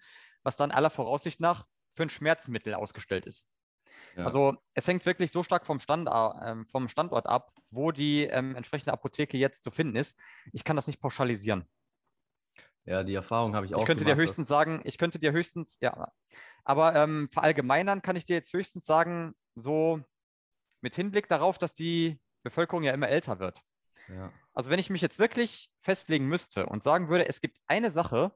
was 0.43 0.55
dann 0.55 0.71
aller 0.71 0.89
Voraussicht 0.89 1.39
nach 1.39 1.65
für 1.93 2.03
ein 2.03 2.09
Schmerzmittel 2.09 2.73
ausgestellt 2.73 3.25
ist. 3.25 3.47
Ja. 4.15 4.25
Also 4.25 4.55
es 4.73 4.87
hängt 4.87 5.05
wirklich 5.05 5.31
so 5.31 5.43
stark 5.43 5.65
vom, 5.65 5.79
Stand, 5.79 6.07
äh, 6.07 6.55
vom 6.71 6.87
Standort 6.87 7.27
ab, 7.27 7.51
wo 7.69 7.91
die 7.91 8.23
ähm, 8.23 8.55
entsprechende 8.55 8.93
Apotheke 8.93 9.37
jetzt 9.37 9.63
zu 9.63 9.71
finden 9.71 9.95
ist. 9.95 10.17
Ich 10.53 10.63
kann 10.63 10.75
das 10.75 10.87
nicht 10.87 11.01
pauschalisieren. 11.01 11.65
Ja, 12.85 13.03
die 13.03 13.15
Erfahrung 13.15 13.55
habe 13.55 13.65
ich 13.65 13.73
auch. 13.73 13.79
Ich 13.79 13.85
könnte 13.85 14.03
gemacht, 14.03 14.17
dir 14.17 14.21
höchstens 14.23 14.47
sagen, 14.47 14.81
ich 14.83 14.97
könnte 14.97 15.19
dir 15.19 15.31
höchstens, 15.31 15.77
ja, 15.81 16.11
aber 16.63 16.95
ähm, 16.95 17.29
verallgemeinern 17.31 18.01
kann 18.01 18.15
ich 18.15 18.25
dir 18.25 18.35
jetzt 18.35 18.53
höchstens 18.53 18.85
sagen, 18.85 19.33
so 19.55 20.01
mit 20.81 20.95
Hinblick 20.95 21.27
darauf, 21.27 21.57
dass 21.57 21.73
die 21.73 22.19
Bevölkerung 22.43 22.83
ja 22.83 22.93
immer 22.93 23.09
älter 23.09 23.39
wird. 23.39 23.61
Ja. 24.07 24.31
Also 24.53 24.69
wenn 24.69 24.79
ich 24.79 24.89
mich 24.89 25.01
jetzt 25.01 25.17
wirklich 25.17 25.71
festlegen 25.81 26.27
müsste 26.27 26.67
und 26.67 26.83
sagen 26.83 27.09
würde, 27.09 27.27
es 27.27 27.41
gibt 27.41 27.57
eine 27.67 27.91
Sache, 27.91 28.35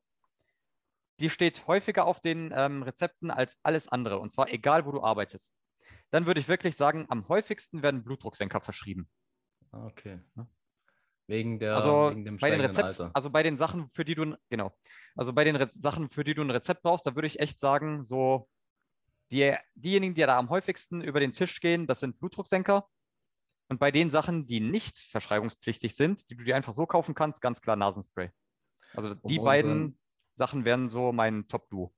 die 1.19 1.29
steht 1.29 1.67
häufiger 1.67 2.05
auf 2.05 2.19
den 2.19 2.51
ähm, 2.55 2.81
Rezepten 2.81 3.29
als 3.29 3.57
alles 3.61 3.87
andere, 3.87 4.19
und 4.19 4.31
zwar 4.31 4.49
egal, 4.49 4.85
wo 4.85 4.91
du 4.91 5.03
arbeitest, 5.03 5.53
dann 6.11 6.25
würde 6.25 6.39
ich 6.39 6.47
wirklich 6.47 6.75
sagen, 6.75 7.05
am 7.09 7.27
häufigsten 7.27 7.83
werden 7.83 8.03
Blutdrucksenker 8.03 8.61
verschrieben. 8.61 9.09
Ah, 9.71 9.85
okay. 9.85 10.19
Wegen, 11.29 11.59
der, 11.59 11.75
also 11.75 12.09
wegen 12.09 12.25
dem 12.25 12.37
bei 12.37 12.49
den 12.49 12.59
Rezept, 12.59 12.87
Alter. 12.87 13.11
Also 13.13 13.29
bei 13.29 13.43
den 13.43 13.55
Sachen, 13.55 13.87
für 13.93 14.03
die 14.03 14.15
du, 14.15 14.35
genau, 14.49 14.75
also 15.15 15.31
bei 15.31 15.43
den 15.43 15.55
Re 15.55 15.69
Sachen, 15.71 16.09
für 16.09 16.23
die 16.23 16.33
du 16.33 16.41
ein 16.41 16.49
Rezept 16.49 16.81
brauchst, 16.81 17.05
da 17.05 17.13
würde 17.13 17.27
ich 17.27 17.39
echt 17.39 17.59
sagen, 17.59 18.03
so 18.03 18.49
die, 19.31 19.55
diejenigen, 19.75 20.15
die 20.15 20.21
da 20.21 20.39
am 20.39 20.49
häufigsten 20.49 21.01
über 21.01 21.19
den 21.19 21.31
Tisch 21.31 21.59
gehen, 21.61 21.85
das 21.85 21.99
sind 21.99 22.19
Blutdrucksenker. 22.19 22.89
Und 23.69 23.79
bei 23.79 23.91
den 23.91 24.09
Sachen, 24.09 24.47
die 24.47 24.59
nicht 24.59 24.97
verschreibungspflichtig 24.97 25.95
sind, 25.95 26.27
die 26.31 26.35
du 26.35 26.43
dir 26.43 26.55
einfach 26.55 26.73
so 26.73 26.87
kaufen 26.87 27.13
kannst, 27.13 27.43
ganz 27.43 27.61
klar 27.61 27.75
Nasenspray. 27.75 28.31
Also 28.95 29.13
die 29.13 29.37
um 29.37 29.45
beiden 29.45 29.71
unseren, 29.71 29.99
Sachen 30.33 30.65
wären 30.65 30.89
so 30.89 31.11
mein 31.11 31.47
Top-Duo. 31.47 31.93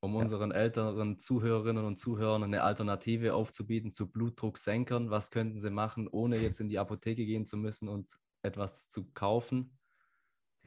Um 0.00 0.12
ja. 0.12 0.20
unseren 0.20 0.50
älteren 0.50 1.18
Zuhörerinnen 1.18 1.86
und 1.86 1.96
Zuhörern 1.96 2.44
eine 2.44 2.62
Alternative 2.62 3.32
aufzubieten 3.32 3.92
zu 3.92 4.12
Blutdrucksenkern, 4.12 5.08
was 5.08 5.30
könnten 5.30 5.58
sie 5.58 5.70
machen, 5.70 6.06
ohne 6.06 6.36
jetzt 6.36 6.60
in 6.60 6.68
die 6.68 6.78
Apotheke 6.78 7.24
gehen 7.24 7.46
zu 7.46 7.56
müssen 7.56 7.88
und 7.88 8.18
etwas 8.44 8.88
zu 8.88 9.10
kaufen, 9.12 9.78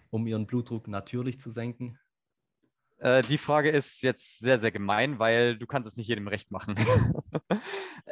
um 0.09 0.28
ihren 0.28 0.47
Blutdruck 0.47 0.88
natürlich 0.88 1.39
zu 1.39 1.51
senken? 1.51 1.99
Äh, 2.97 3.21
die 3.23 3.38
Frage 3.38 3.69
ist 3.69 4.01
jetzt 4.01 4.39
sehr, 4.39 4.59
sehr 4.59 4.71
gemein, 4.71 5.19
weil 5.19 5.57
du 5.57 5.67
kannst 5.67 5.88
es 5.88 5.97
nicht 5.97 6.07
jedem 6.07 6.28
recht 6.28 6.51
machen. 6.51 6.75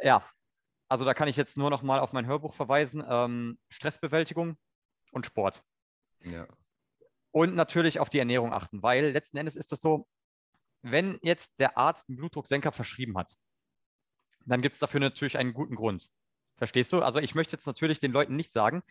ja, 0.02 0.24
also 0.88 1.04
da 1.04 1.14
kann 1.14 1.28
ich 1.28 1.36
jetzt 1.36 1.56
nur 1.56 1.70
noch 1.70 1.82
mal 1.82 2.00
auf 2.00 2.12
mein 2.12 2.26
Hörbuch 2.26 2.54
verweisen. 2.54 3.04
Ähm, 3.08 3.58
Stressbewältigung 3.68 4.56
und 5.12 5.26
Sport. 5.26 5.64
Ja. 6.22 6.46
Und 7.32 7.54
natürlich 7.54 8.00
auf 8.00 8.08
die 8.08 8.18
Ernährung 8.18 8.52
achten, 8.52 8.82
weil 8.82 9.10
letzten 9.10 9.36
Endes 9.36 9.56
ist 9.56 9.72
das 9.72 9.80
so, 9.80 10.06
wenn 10.82 11.18
jetzt 11.22 11.58
der 11.58 11.76
Arzt 11.76 12.08
einen 12.08 12.16
Blutdrucksenker 12.16 12.72
verschrieben 12.72 13.18
hat, 13.18 13.34
dann 14.46 14.62
gibt 14.62 14.74
es 14.74 14.80
dafür 14.80 15.00
natürlich 15.00 15.36
einen 15.36 15.52
guten 15.52 15.74
Grund. 15.74 16.08
Verstehst 16.56 16.92
du? 16.92 17.02
Also 17.02 17.18
ich 17.18 17.34
möchte 17.34 17.56
jetzt 17.56 17.66
natürlich 17.66 17.98
den 17.98 18.12
Leuten 18.12 18.36
nicht 18.36 18.52
sagen, 18.52 18.82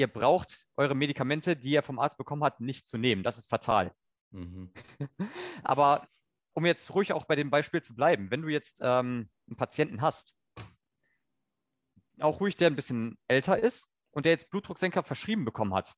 ihr 0.00 0.08
braucht 0.08 0.66
eure 0.76 0.94
Medikamente, 0.94 1.56
die 1.56 1.72
ihr 1.72 1.82
vom 1.82 1.98
Arzt 1.98 2.16
bekommen 2.16 2.42
habt, 2.42 2.60
nicht 2.60 2.88
zu 2.88 2.96
nehmen. 2.96 3.22
Das 3.22 3.36
ist 3.36 3.50
fatal. 3.50 3.94
Mhm. 4.30 4.72
Aber 5.62 6.08
um 6.54 6.64
jetzt 6.64 6.94
ruhig 6.94 7.12
auch 7.12 7.26
bei 7.26 7.36
dem 7.36 7.50
Beispiel 7.50 7.82
zu 7.82 7.94
bleiben, 7.94 8.30
wenn 8.30 8.40
du 8.40 8.48
jetzt 8.48 8.80
ähm, 8.80 9.28
einen 9.46 9.56
Patienten 9.58 10.00
hast, 10.00 10.34
auch 12.18 12.40
ruhig, 12.40 12.56
der 12.56 12.68
ein 12.68 12.76
bisschen 12.76 13.18
älter 13.28 13.58
ist 13.58 13.90
und 14.10 14.24
der 14.24 14.32
jetzt 14.32 14.50
Blutdrucksenker 14.50 15.02
verschrieben 15.02 15.44
bekommen 15.44 15.74
hat. 15.74 15.94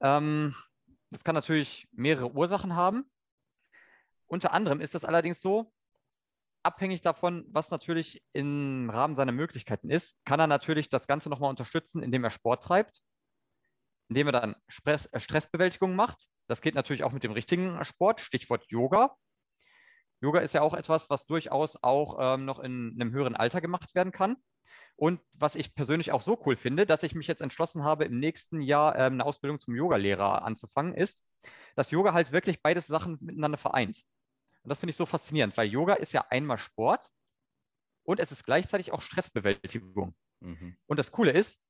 Ähm, 0.00 0.54
das 1.10 1.24
kann 1.24 1.34
natürlich 1.34 1.86
mehrere 1.92 2.32
Ursachen 2.32 2.74
haben. 2.74 3.04
Unter 4.26 4.54
anderem 4.54 4.80
ist 4.80 4.94
das 4.94 5.04
allerdings 5.04 5.42
so, 5.42 5.73
abhängig 6.64 7.02
davon, 7.02 7.44
was 7.48 7.70
natürlich 7.70 8.22
im 8.32 8.90
Rahmen 8.90 9.14
seiner 9.14 9.32
Möglichkeiten 9.32 9.90
ist, 9.90 10.18
kann 10.24 10.40
er 10.40 10.46
natürlich 10.46 10.88
das 10.88 11.06
Ganze 11.06 11.28
nochmal 11.28 11.50
unterstützen, 11.50 12.02
indem 12.02 12.24
er 12.24 12.30
Sport 12.30 12.62
treibt, 12.62 13.02
indem 14.08 14.28
er 14.28 14.32
dann 14.32 14.56
Stress, 14.68 15.06
äh, 15.06 15.20
Stressbewältigung 15.20 15.94
macht. 15.94 16.26
Das 16.48 16.60
geht 16.60 16.74
natürlich 16.74 17.04
auch 17.04 17.12
mit 17.12 17.22
dem 17.22 17.32
richtigen 17.32 17.82
Sport, 17.84 18.20
Stichwort 18.20 18.64
Yoga. 18.68 19.16
Yoga 20.20 20.40
ist 20.40 20.54
ja 20.54 20.62
auch 20.62 20.74
etwas, 20.74 21.10
was 21.10 21.26
durchaus 21.26 21.82
auch 21.82 22.16
ähm, 22.18 22.44
noch 22.44 22.58
in 22.58 22.96
einem 22.98 23.12
höheren 23.12 23.36
Alter 23.36 23.60
gemacht 23.60 23.94
werden 23.94 24.12
kann. 24.12 24.36
Und 24.96 25.20
was 25.32 25.56
ich 25.56 25.74
persönlich 25.74 26.12
auch 26.12 26.22
so 26.22 26.40
cool 26.46 26.56
finde, 26.56 26.86
dass 26.86 27.02
ich 27.02 27.14
mich 27.14 27.26
jetzt 27.26 27.42
entschlossen 27.42 27.84
habe, 27.84 28.04
im 28.04 28.18
nächsten 28.18 28.62
Jahr 28.62 28.96
ähm, 28.96 29.14
eine 29.14 29.26
Ausbildung 29.26 29.58
zum 29.58 29.74
Yogalehrer 29.74 30.42
anzufangen, 30.44 30.94
ist, 30.94 31.24
dass 31.74 31.90
Yoga 31.90 32.12
halt 32.12 32.32
wirklich 32.32 32.62
beide 32.62 32.80
Sachen 32.80 33.18
miteinander 33.20 33.58
vereint. 33.58 34.04
Und 34.64 34.70
das 34.70 34.80
finde 34.80 34.90
ich 34.90 34.96
so 34.96 35.06
faszinierend, 35.06 35.56
weil 35.56 35.68
Yoga 35.68 35.94
ist 35.94 36.12
ja 36.12 36.24
einmal 36.30 36.58
Sport 36.58 37.10
und 38.02 38.18
es 38.18 38.32
ist 38.32 38.44
gleichzeitig 38.44 38.92
auch 38.92 39.02
Stressbewältigung. 39.02 40.14
Mhm. 40.40 40.76
Und 40.86 40.98
das 40.98 41.12
Coole 41.12 41.32
ist, 41.32 41.62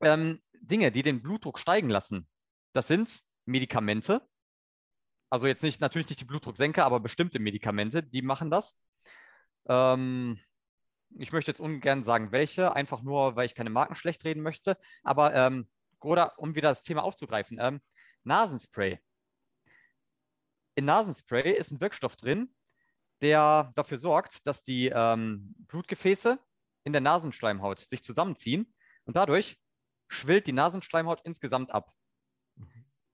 ähm, 0.00 0.40
Dinge, 0.52 0.92
die 0.92 1.02
den 1.02 1.22
Blutdruck 1.22 1.58
steigen 1.58 1.90
lassen, 1.90 2.28
das 2.72 2.86
sind 2.86 3.22
Medikamente. 3.44 4.26
Also 5.28 5.48
jetzt 5.48 5.64
nicht 5.64 5.80
natürlich 5.80 6.08
nicht 6.08 6.20
die 6.20 6.26
Blutdrucksenker, 6.26 6.84
aber 6.84 7.00
bestimmte 7.00 7.40
Medikamente, 7.40 8.02
die 8.02 8.22
machen 8.22 8.50
das. 8.50 8.78
Ähm, 9.68 10.38
ich 11.18 11.32
möchte 11.32 11.50
jetzt 11.50 11.60
ungern 11.60 12.04
sagen, 12.04 12.30
welche, 12.30 12.74
einfach 12.74 13.02
nur, 13.02 13.34
weil 13.34 13.46
ich 13.46 13.54
keine 13.54 13.70
Marken 13.70 13.96
schlecht 13.96 14.24
reden 14.24 14.42
möchte. 14.42 14.78
Aber 15.02 15.34
ähm, 15.34 15.68
oder 16.00 16.38
um 16.38 16.54
wieder 16.54 16.68
das 16.68 16.82
Thema 16.82 17.02
aufzugreifen, 17.02 17.58
ähm, 17.60 17.80
Nasenspray 18.22 19.00
in 20.76 20.84
Nasenspray 20.84 21.52
ist 21.52 21.72
ein 21.72 21.80
Wirkstoff 21.80 22.16
drin, 22.16 22.54
der 23.22 23.72
dafür 23.74 23.96
sorgt, 23.96 24.46
dass 24.46 24.62
die 24.62 24.92
ähm, 24.94 25.54
Blutgefäße 25.66 26.38
in 26.84 26.92
der 26.92 27.00
Nasenschleimhaut 27.00 27.80
sich 27.80 28.04
zusammenziehen 28.04 28.72
und 29.06 29.16
dadurch 29.16 29.58
schwillt 30.08 30.46
die 30.46 30.52
Nasenschleimhaut 30.52 31.22
insgesamt 31.24 31.72
ab. 31.72 31.92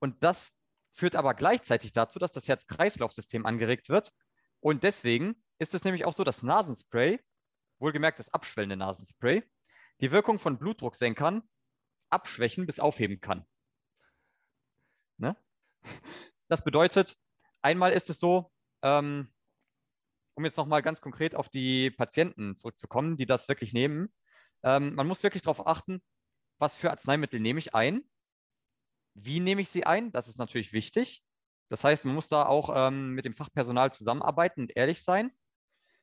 Und 0.00 0.22
das 0.22 0.52
führt 0.90 1.14
aber 1.16 1.34
gleichzeitig 1.34 1.92
dazu, 1.92 2.18
dass 2.18 2.32
das 2.32 2.48
Herz-Kreislauf-System 2.48 3.46
angeregt 3.46 3.88
wird. 3.88 4.12
Und 4.60 4.82
deswegen 4.82 5.42
ist 5.58 5.72
es 5.74 5.84
nämlich 5.84 6.04
auch 6.04 6.12
so, 6.12 6.24
dass 6.24 6.42
Nasenspray, 6.42 7.20
wohlgemerkt 7.78 8.18
das 8.18 8.28
abschwellende 8.34 8.76
Nasenspray, 8.76 9.42
die 10.00 10.10
Wirkung 10.10 10.40
von 10.40 10.58
Blutdrucksenkern 10.58 11.42
abschwächen 12.10 12.66
bis 12.66 12.80
aufheben 12.80 13.20
kann. 13.20 13.46
Ne? 15.16 15.36
Das 16.48 16.64
bedeutet, 16.64 17.16
Einmal 17.62 17.92
ist 17.92 18.10
es 18.10 18.18
so, 18.18 18.50
ähm, 18.82 19.32
um 20.34 20.44
jetzt 20.44 20.56
nochmal 20.56 20.82
ganz 20.82 21.00
konkret 21.00 21.34
auf 21.34 21.48
die 21.48 21.90
Patienten 21.90 22.56
zurückzukommen, 22.56 23.16
die 23.16 23.26
das 23.26 23.48
wirklich 23.48 23.72
nehmen. 23.72 24.12
Ähm, 24.62 24.94
man 24.94 25.06
muss 25.06 25.22
wirklich 25.22 25.42
darauf 25.42 25.66
achten, 25.66 26.02
was 26.58 26.76
für 26.76 26.90
Arzneimittel 26.90 27.40
nehme 27.40 27.58
ich 27.58 27.74
ein, 27.74 28.02
wie 29.14 29.40
nehme 29.40 29.60
ich 29.60 29.68
sie 29.68 29.84
ein, 29.84 30.12
das 30.12 30.28
ist 30.28 30.38
natürlich 30.38 30.72
wichtig. 30.72 31.22
Das 31.68 31.84
heißt, 31.84 32.04
man 32.04 32.14
muss 32.14 32.28
da 32.28 32.46
auch 32.46 32.70
ähm, 32.74 33.14
mit 33.14 33.24
dem 33.24 33.34
Fachpersonal 33.34 33.92
zusammenarbeiten 33.92 34.62
und 34.62 34.76
ehrlich 34.76 35.02
sein. 35.02 35.32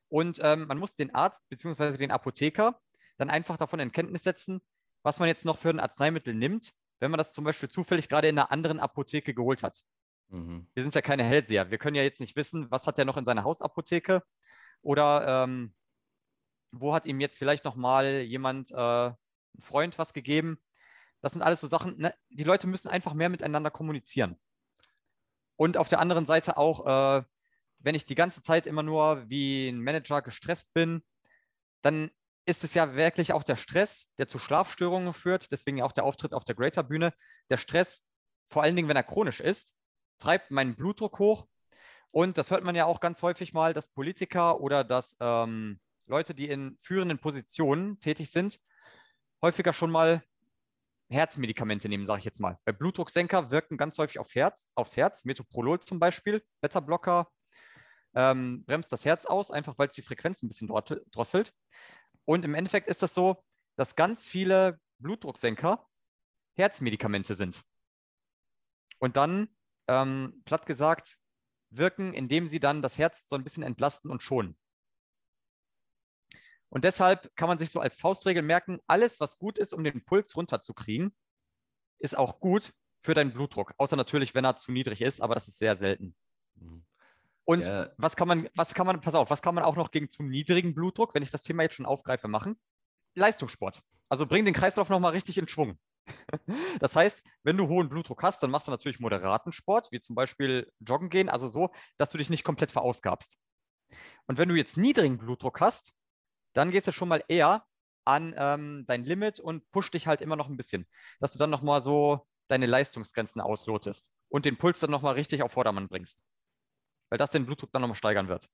Und 0.08 0.40
ähm, 0.42 0.66
man 0.66 0.78
muss 0.78 0.96
den 0.96 1.14
Arzt 1.14 1.48
bzw. 1.48 1.96
den 1.96 2.10
Apotheker 2.10 2.80
dann 3.18 3.30
einfach 3.30 3.56
davon 3.56 3.80
in 3.80 3.92
Kenntnis 3.92 4.24
setzen, 4.24 4.60
was 5.02 5.18
man 5.18 5.28
jetzt 5.28 5.44
noch 5.44 5.58
für 5.58 5.70
ein 5.70 5.80
Arzneimittel 5.80 6.34
nimmt, 6.34 6.72
wenn 6.98 7.10
man 7.10 7.18
das 7.18 7.32
zum 7.32 7.44
Beispiel 7.44 7.68
zufällig 7.68 8.08
gerade 8.08 8.28
in 8.28 8.38
einer 8.38 8.50
anderen 8.50 8.80
Apotheke 8.80 9.34
geholt 9.34 9.62
hat. 9.62 9.82
Mhm. 10.30 10.66
Wir 10.74 10.82
sind 10.82 10.94
ja 10.94 11.02
keine 11.02 11.24
Hellseher. 11.24 11.70
Wir 11.70 11.78
können 11.78 11.96
ja 11.96 12.02
jetzt 12.02 12.20
nicht 12.20 12.36
wissen, 12.36 12.70
was 12.70 12.86
hat 12.86 12.98
er 12.98 13.04
noch 13.04 13.16
in 13.16 13.24
seiner 13.24 13.44
Hausapotheke 13.44 14.22
oder 14.82 15.44
ähm, 15.44 15.74
wo 16.72 16.94
hat 16.94 17.06
ihm 17.06 17.20
jetzt 17.20 17.38
vielleicht 17.38 17.64
noch 17.64 17.74
mal 17.74 18.20
jemand, 18.20 18.70
äh, 18.70 18.74
ein 19.54 19.62
Freund, 19.62 19.98
was 19.98 20.12
gegeben. 20.12 20.58
Das 21.20 21.32
sind 21.32 21.42
alles 21.42 21.60
so 21.60 21.66
Sachen. 21.66 21.98
Ne? 21.98 22.14
Die 22.30 22.44
Leute 22.44 22.66
müssen 22.66 22.88
einfach 22.88 23.14
mehr 23.14 23.28
miteinander 23.28 23.70
kommunizieren. 23.70 24.38
Und 25.56 25.76
auf 25.76 25.88
der 25.88 25.98
anderen 25.98 26.26
Seite 26.26 26.56
auch, 26.56 26.86
äh, 26.86 27.24
wenn 27.80 27.94
ich 27.94 28.06
die 28.06 28.14
ganze 28.14 28.42
Zeit 28.42 28.66
immer 28.66 28.82
nur 28.82 29.28
wie 29.28 29.68
ein 29.68 29.82
Manager 29.82 30.22
gestresst 30.22 30.72
bin, 30.72 31.02
dann 31.82 32.10
ist 32.46 32.64
es 32.64 32.74
ja 32.74 32.94
wirklich 32.94 33.32
auch 33.32 33.42
der 33.42 33.56
Stress, 33.56 34.06
der 34.18 34.28
zu 34.28 34.38
Schlafstörungen 34.38 35.12
führt, 35.12 35.50
deswegen 35.52 35.82
auch 35.82 35.92
der 35.92 36.04
Auftritt 36.04 36.32
auf 36.32 36.44
der 36.44 36.54
Greater 36.54 36.82
Bühne. 36.82 37.12
Der 37.50 37.58
Stress, 37.58 38.02
vor 38.48 38.62
allen 38.62 38.76
Dingen, 38.76 38.88
wenn 38.88 38.96
er 38.96 39.02
chronisch 39.02 39.40
ist, 39.40 39.74
treibt 40.20 40.50
meinen 40.50 40.76
Blutdruck 40.76 41.18
hoch. 41.18 41.46
Und 42.12 42.38
das 42.38 42.50
hört 42.50 42.64
man 42.64 42.74
ja 42.74 42.84
auch 42.84 43.00
ganz 43.00 43.22
häufig 43.22 43.52
mal, 43.52 43.74
dass 43.74 43.88
Politiker 43.88 44.60
oder 44.60 44.84
dass 44.84 45.16
ähm, 45.20 45.80
Leute, 46.06 46.34
die 46.34 46.48
in 46.48 46.76
führenden 46.80 47.18
Positionen 47.18 48.00
tätig 48.00 48.30
sind, 48.30 48.60
häufiger 49.42 49.72
schon 49.72 49.90
mal 49.90 50.22
Herzmedikamente 51.08 51.88
nehmen, 51.88 52.06
sage 52.06 52.20
ich 52.20 52.24
jetzt 52.24 52.40
mal. 52.40 52.58
Bei 52.64 52.72
Blutdrucksenker 52.72 53.50
wirken 53.50 53.76
ganz 53.76 53.98
häufig 53.98 54.18
auf 54.18 54.34
Herz, 54.34 54.70
aufs 54.74 54.96
Herz, 54.96 55.24
Metoprolol 55.24 55.80
zum 55.80 55.98
Beispiel, 55.98 56.42
Beta-Blocker, 56.60 57.28
ähm, 58.14 58.64
bremst 58.64 58.92
das 58.92 59.04
Herz 59.04 59.26
aus, 59.26 59.50
einfach 59.50 59.78
weil 59.78 59.88
es 59.88 59.94
die 59.94 60.02
Frequenz 60.02 60.42
ein 60.42 60.48
bisschen 60.48 60.68
drosselt. 60.68 61.52
Und 62.24 62.44
im 62.44 62.54
Endeffekt 62.54 62.88
ist 62.88 63.02
das 63.02 63.14
so, 63.14 63.42
dass 63.76 63.96
ganz 63.96 64.26
viele 64.26 64.78
Blutdrucksenker 64.98 65.86
Herzmedikamente 66.54 67.34
sind. 67.34 67.62
Und 68.98 69.16
dann, 69.16 69.48
ähm, 69.90 70.40
platt 70.44 70.66
gesagt, 70.66 71.18
wirken, 71.70 72.14
indem 72.14 72.46
sie 72.46 72.60
dann 72.60 72.80
das 72.80 72.96
Herz 72.96 73.28
so 73.28 73.34
ein 73.34 73.42
bisschen 73.42 73.64
entlasten 73.64 74.10
und 74.10 74.22
schonen. 74.22 74.56
Und 76.68 76.84
deshalb 76.84 77.34
kann 77.34 77.48
man 77.48 77.58
sich 77.58 77.70
so 77.70 77.80
als 77.80 77.98
Faustregel 77.98 78.42
merken, 78.44 78.78
alles, 78.86 79.18
was 79.18 79.38
gut 79.38 79.58
ist, 79.58 79.74
um 79.74 79.82
den 79.82 80.04
Puls 80.04 80.36
runterzukriegen, 80.36 81.12
ist 81.98 82.16
auch 82.16 82.38
gut 82.38 82.72
für 83.02 83.14
deinen 83.14 83.32
Blutdruck. 83.32 83.74
Außer 83.78 83.96
natürlich, 83.96 84.34
wenn 84.34 84.44
er 84.44 84.56
zu 84.56 84.70
niedrig 84.70 85.02
ist, 85.02 85.20
aber 85.20 85.34
das 85.34 85.48
ist 85.48 85.58
sehr 85.58 85.74
selten. 85.74 86.14
Mhm. 86.54 86.84
Und 87.44 87.66
ja. 87.66 87.90
was 87.96 88.14
kann 88.14 88.28
man, 88.28 88.48
was 88.54 88.74
kann 88.74 88.86
man, 88.86 89.00
pass 89.00 89.16
auf, 89.16 89.30
was 89.30 89.42
kann 89.42 89.56
man 89.56 89.64
auch 89.64 89.74
noch 89.74 89.90
gegen 89.90 90.08
zu 90.08 90.22
niedrigen 90.22 90.72
Blutdruck, 90.72 91.14
wenn 91.14 91.24
ich 91.24 91.32
das 91.32 91.42
Thema 91.42 91.64
jetzt 91.64 91.74
schon 91.74 91.86
aufgreife, 91.86 92.28
machen? 92.28 92.56
Leistungssport. 93.16 93.82
Also 94.08 94.26
bring 94.26 94.44
den 94.44 94.54
Kreislauf 94.54 94.88
nochmal 94.88 95.12
richtig 95.12 95.36
in 95.38 95.48
Schwung. 95.48 95.76
Das 96.80 96.96
heißt, 96.96 97.22
wenn 97.42 97.56
du 97.56 97.68
hohen 97.68 97.88
Blutdruck 97.88 98.22
hast, 98.22 98.42
dann 98.42 98.50
machst 98.50 98.68
du 98.68 98.72
natürlich 98.72 99.00
moderaten 99.00 99.52
Sport, 99.52 99.88
wie 99.92 100.00
zum 100.00 100.14
Beispiel 100.14 100.70
Joggen 100.80 101.08
gehen, 101.08 101.28
also 101.28 101.48
so, 101.48 101.70
dass 101.96 102.10
du 102.10 102.18
dich 102.18 102.30
nicht 102.30 102.44
komplett 102.44 102.70
verausgabst. 102.70 103.38
Und 104.26 104.38
wenn 104.38 104.48
du 104.48 104.54
jetzt 104.54 104.76
niedrigen 104.76 105.18
Blutdruck 105.18 105.60
hast, 105.60 105.94
dann 106.54 106.70
gehst 106.70 106.86
du 106.86 106.92
schon 106.92 107.08
mal 107.08 107.24
eher 107.28 107.64
an 108.04 108.34
ähm, 108.36 108.84
dein 108.86 109.04
Limit 109.04 109.40
und 109.40 109.70
push 109.72 109.90
dich 109.90 110.06
halt 110.06 110.20
immer 110.20 110.36
noch 110.36 110.48
ein 110.48 110.56
bisschen, 110.56 110.86
dass 111.20 111.32
du 111.32 111.38
dann 111.38 111.50
nochmal 111.50 111.82
so 111.82 112.26
deine 112.48 112.66
Leistungsgrenzen 112.66 113.40
auslotest 113.40 114.12
und 114.28 114.44
den 114.44 114.56
Puls 114.56 114.80
dann 114.80 114.90
nochmal 114.90 115.14
richtig 115.14 115.42
auf 115.42 115.52
Vordermann 115.52 115.88
bringst, 115.88 116.22
weil 117.10 117.18
das 117.18 117.30
den 117.30 117.46
Blutdruck 117.46 117.72
dann 117.72 117.82
nochmal 117.82 117.96
steigern 117.96 118.28
wird. 118.28 118.48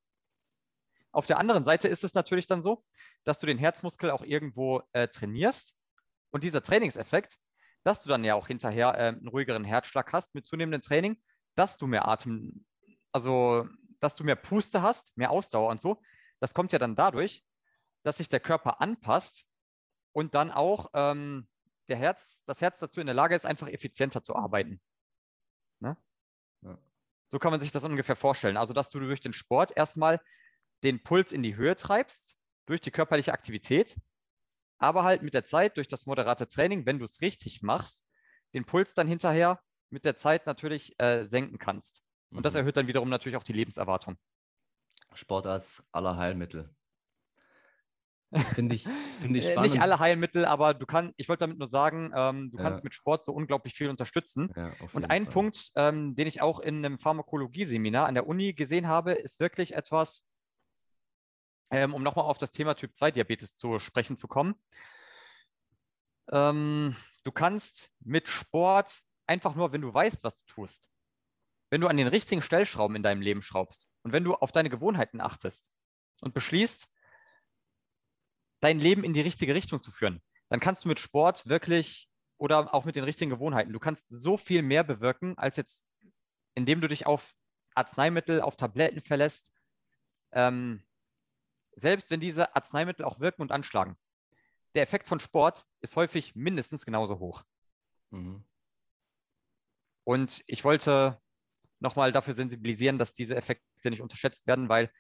Auf 1.13 1.27
der 1.27 1.39
anderen 1.39 1.65
Seite 1.65 1.89
ist 1.89 2.05
es 2.05 2.13
natürlich 2.13 2.47
dann 2.47 2.63
so, 2.63 2.85
dass 3.25 3.39
du 3.39 3.47
den 3.47 3.57
Herzmuskel 3.57 4.11
auch 4.11 4.23
irgendwo 4.23 4.83
äh, 4.93 5.09
trainierst 5.09 5.75
und 6.31 6.45
dieser 6.45 6.63
Trainingseffekt, 6.63 7.37
dass 7.85 8.03
du 8.03 8.09
dann 8.09 8.25
ja 8.25 8.35
auch 8.35 8.49
hinterher 8.49 8.95
äh, 8.95 9.09
einen 9.09 9.29
ruhigeren 9.29 9.65
Herzschlag 9.65 10.13
hast 10.13 10.35
mit 10.35 10.47
zunehmendem 10.47 10.83
Training, 10.83 11.23
dass 11.55 11.77
du 11.79 11.87
mehr 11.87 12.09
Atem, 12.09 12.65
also 13.13 13.69
dass 14.01 14.17
du 14.17 14.25
mehr 14.25 14.37
Puste 14.37 14.83
hast, 14.83 15.17
mehr 15.17 15.31
Ausdauer 15.31 15.71
und 15.71 15.81
so, 15.81 16.03
das 16.41 16.53
kommt 16.53 16.73
ja 16.73 16.79
dann 16.79 16.97
dadurch, 16.97 17.45
dass 18.03 18.19
sich 18.19 18.29
der 18.29 18.41
Körper 18.41 18.81
anpasst 18.81 19.47
und 20.13 20.35
dann 20.35 20.51
auch 20.51 20.91
ähm, 20.95 21.49
der 21.89 21.97
Herz, 21.97 22.43
das 22.47 22.61
Herz 22.61 22.79
dazu 22.79 23.01
in 23.01 23.07
der 23.07 23.15
Lage 23.15 23.35
ist, 23.35 23.47
einfach 23.47 23.69
effizienter 23.69 24.23
zu 24.23 24.35
arbeiten. 24.35 24.81
Ne? 25.81 25.97
Ja. 26.63 26.79
So 27.27 27.39
kann 27.39 27.51
man 27.51 27.61
sich 27.61 27.73
das 27.73 27.85
ungefähr 27.85 28.17
vorstellen. 28.17 28.57
Also, 28.57 28.75
dass 28.75 28.91
du 28.91 29.01
durch 29.01 29.21
den 29.21 29.33
Sport 29.33 29.77
erstmal 29.77 30.21
den 30.83 31.03
Puls 31.03 31.33
in 31.33 31.43
die 31.43 31.57
Höhe 31.57 31.77
treibst, 31.77 32.37
durch 32.67 32.81
die 32.81 32.91
körperliche 32.91 33.33
Aktivität, 33.33 33.97
aber 34.79 35.05
halt 35.05 35.23
mit 35.23 35.35
der 35.35 35.45
Zeit, 35.45 35.77
durch 35.77 35.89
das 35.89 36.07
moderate 36.07 36.49
Training, 36.49 36.87
wenn 36.87 36.99
du 36.99 37.05
es 37.05 37.21
richtig 37.21 37.63
machst, 37.63 38.05
den 38.55 38.65
Puls 38.65 38.95
dann 38.95 39.09
hinterher 39.09 39.61
mit 39.91 40.05
der 40.05 40.17
Zeit 40.17 40.47
natürlich 40.47 40.95
äh, 40.99 41.25
senken 41.27 41.59
kannst. 41.59 42.03
Und 42.31 42.39
mhm. 42.39 42.43
das 42.43 42.55
erhöht 42.55 42.77
dann 42.77 42.89
wiederum 42.89 43.09
natürlich 43.09 43.37
auch 43.37 43.45
die 43.45 43.53
Lebenserwartung. 43.53 44.17
Sport 45.15 45.47
als 45.47 45.85
aller 45.93 46.17
Heilmittel. 46.17 46.71
Finde 48.55 48.75
ich, 48.75 48.85
find 49.21 49.37
ich 49.37 49.47
äh, 49.47 49.53
spannend. 49.53 49.73
Nicht 49.73 49.83
alle 49.83 49.99
Heilmittel, 50.01 50.45
aber 50.45 50.75
du 50.75 50.85
kannst, 50.85 51.15
ich 51.17 51.29
wollte 51.29 51.41
damit 51.41 51.59
nur 51.59 51.71
sagen, 51.71 52.13
ähm, 52.15 52.51
du 52.51 52.59
ja. 52.59 52.65
kannst 52.65 52.83
mit 52.83 52.93
Sport 52.93 53.25
so 53.25 53.33
unglaublich 53.33 53.75
viel 53.75 53.89
unterstützen. 53.89 54.53
Ja, 54.57 54.73
und 54.93 55.05
ein 55.11 55.25
Fall. 55.25 55.33
Punkt, 55.33 55.71
ähm, 55.77 56.17
den 56.17 56.27
ich 56.27 56.43
auch 56.43 56.59
in 56.59 56.85
einem 56.85 56.99
Pharmakologie-Seminar 56.99 58.07
an 58.07 58.15
der 58.15 58.27
Uni 58.27 58.53
gesehen 58.53 58.89
habe, 58.89 59.13
ist 59.13 59.39
wirklich 59.39 59.75
etwas, 59.75 60.26
ähm, 61.71 61.95
um 61.95 62.03
nochmal 62.03 62.25
auf 62.27 62.39
das 62.39 62.51
Thema 62.51 62.75
Typ 62.75 62.97
2 62.97 63.13
Diabetes 63.13 63.57
zu 63.57 63.79
sprechen 63.79 64.17
zu 64.17 64.29
kommen. 64.29 64.55
Ähm, 66.31 66.97
du 67.25 67.33
kannst 67.33 67.91
mit 68.01 68.29
Sport 68.29 69.03
einfach 69.27 69.55
nur, 69.55 69.73
wenn 69.73 69.81
du 69.81 69.93
weißt, 69.93 70.25
was 70.25 70.37
du 70.39 70.45
tust, 70.47 70.91
wenn 71.71 71.81
du 71.81 71.89
an 71.89 71.97
den 71.97 72.09
richtigen 72.09 72.43
Stellschrauben 72.43 72.97
in 72.97 73.03
deinem 73.03 73.21
Leben 73.21 73.43
schraubst 73.43 73.89
und 74.03 74.13
wenn 74.13 74.25
du 74.25 74.35
auf 74.35 74.53
deine 74.53 74.71
Gewohnheiten 74.71 75.21
achtest 75.21 75.73
und 76.21 76.35
beschließt, 76.35 76.89
dein 78.61 78.81
Leben 78.81 79.05
in 79.05 79.13
die 79.13 79.21
richtige 79.21 79.55
Richtung 79.55 79.81
zu 79.81 79.91
führen. 79.91 80.23
Dann 80.49 80.61
kannst 80.61 80.85
du 80.85 80.89
mit 80.89 81.01
Sport 81.01 81.49
wirklich 81.49 82.09
oder 82.39 82.73
auch 82.75 82.85
mit 82.85 82.97
den 82.97 83.05
richtigen 83.05 83.31
Gewohnheiten, 83.31 83.73
du 83.73 83.79
kannst 83.79 84.07
so 84.11 84.37
viel 84.37 84.63
mehr 84.63 84.85
bewirken, 84.85 85.39
als 85.39 85.57
jetzt, 85.57 85.87
indem 86.55 86.81
du 86.81 86.89
dich 86.89 87.07
auf 87.07 87.33
Arzneimittel, 87.75 88.41
auf 88.41 88.57
Tabletten 88.57 89.01
verlässt. 89.01 89.53
Ähm, 90.33 90.83
selbst 91.77 92.11
wenn 92.11 92.21
diese 92.21 92.57
Arzneimittel 92.57 93.05
auch 93.05 93.21
wirken 93.21 93.43
und 93.43 93.53
anschlagen. 93.53 93.97
Der 94.75 94.83
Effekt 94.83 95.07
von 95.07 95.21
Sport 95.21 95.67
ist 95.81 95.97
häufig 95.97 96.35
mindestens 96.35 96.85
genauso 96.85 97.19
hoch. 97.19 97.45
Mhm. 98.11 98.45
Und 100.05 100.43
ich 100.47 100.65
wollte 100.65 101.21
nochmal 101.81 102.13
dafür 102.13 102.35
sensibilisieren, 102.35 102.99
dass 102.99 103.13
diese 103.13 103.37
Effekte 103.37 103.91
nicht 103.91 104.03
unterschätzt 104.03 104.47
werden, 104.47 104.69
weil 104.69 104.91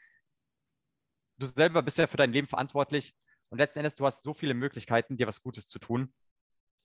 du 1.39 1.47
selber 1.47 1.83
bist 1.83 1.99
ja 1.99 2.07
für 2.07 2.16
dein 2.16 2.33
Leben 2.33 2.49
verantwortlich 2.49 3.14
und 3.49 3.59
letzten 3.59 3.81
Endes, 3.81 3.95
du 3.95 4.05
hast 4.05 4.22
so 4.22 4.35
viele 4.35 4.55
Möglichkeiten, 4.55 5.16
dir 5.16 5.27
was 5.27 5.43
Gutes 5.43 5.68
zu 5.68 5.79
tun. 5.79 6.12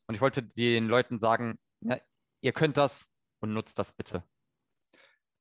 Und 0.08 0.16
ich 0.16 0.22
wollte 0.22 0.44
den 0.44 0.88
Leuten 0.88 1.20
sagen, 1.20 1.58
ja, 1.82 2.00
ihr 2.42 2.54
könnt 2.54 2.78
das 2.78 3.10
und 3.39 3.54
nutzt 3.54 3.80
das 3.80 3.92
bitte. 3.92 4.24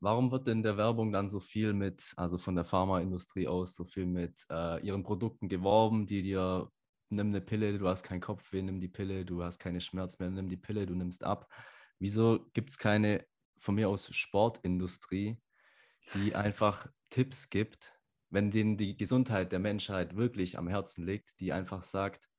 Warum 0.00 0.30
wird 0.32 0.48
in 0.48 0.62
der 0.62 0.78
Werbung 0.78 1.12
dann 1.12 1.28
so 1.28 1.40
viel 1.40 1.74
mit, 1.74 2.14
also 2.16 2.38
von 2.38 2.54
der 2.54 2.64
Pharmaindustrie 2.64 3.46
aus, 3.46 3.74
so 3.76 3.84
viel 3.84 4.06
mit 4.06 4.46
äh, 4.50 4.80
ihren 4.84 5.02
Produkten 5.02 5.48
geworben, 5.48 6.06
die 6.06 6.22
dir, 6.22 6.70
nimm 7.10 7.28
eine 7.28 7.42
Pille, 7.42 7.78
du 7.78 7.86
hast 7.86 8.02
keinen 8.02 8.22
Kopfweh, 8.22 8.62
nimm 8.62 8.80
die 8.80 8.88
Pille, 8.88 9.26
du 9.26 9.42
hast 9.42 9.58
keine 9.58 9.80
Schmerzen 9.82 10.22
mehr, 10.22 10.30
nimm 10.30 10.48
die 10.48 10.56
Pille, 10.56 10.86
du 10.86 10.94
nimmst 10.94 11.22
ab. 11.22 11.52
Wieso 11.98 12.46
gibt 12.54 12.70
es 12.70 12.78
keine, 12.78 13.26
von 13.58 13.74
mir 13.74 13.90
aus, 13.90 14.08
Sportindustrie, 14.14 15.38
die 16.14 16.34
einfach 16.34 16.86
Tipps 17.10 17.50
gibt, 17.50 17.94
wenn 18.30 18.50
denen 18.50 18.78
die 18.78 18.96
Gesundheit 18.96 19.52
der 19.52 19.58
Menschheit 19.58 20.16
wirklich 20.16 20.56
am 20.56 20.68
Herzen 20.68 21.04
liegt, 21.04 21.38
die 21.40 21.52
einfach 21.52 21.82
sagt, 21.82 22.30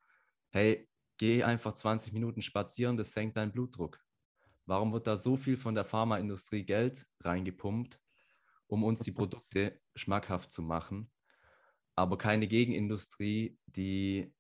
hey, 0.50 0.90
geh 1.18 1.44
einfach 1.44 1.74
20 1.74 2.12
Minuten 2.14 2.42
spazieren, 2.42 2.98
das 2.98 3.14
senkt 3.14 3.38
deinen 3.38 3.52
Blutdruck. 3.52 4.00
Warum 4.72 4.94
wird 4.94 5.06
da 5.06 5.18
so 5.18 5.36
viel 5.36 5.58
von 5.58 5.76
der 5.76 5.84
Pharmaindustrie 5.84 6.64
Geld 6.64 7.06
reingepumpt, 7.26 8.00
um 8.68 8.86
uns 8.86 9.02
die 9.02 9.12
Produkte 9.12 9.82
schmackhaft 9.98 10.50
zu 10.50 10.62
machen, 10.62 11.12
aber 11.98 12.18
keine 12.18 12.48
Gegenindustrie, 12.48 13.60
die 13.66 14.34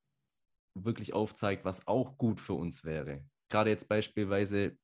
wirklich 0.74 1.12
aufzeigt, 1.12 1.66
was 1.66 1.86
auch 1.86 2.18
gut 2.18 2.40
für 2.40 2.54
uns 2.54 2.86
wäre. 2.86 3.26
Gerade 3.50 3.72
jetzt 3.72 3.90
beispielsweise 3.90 4.78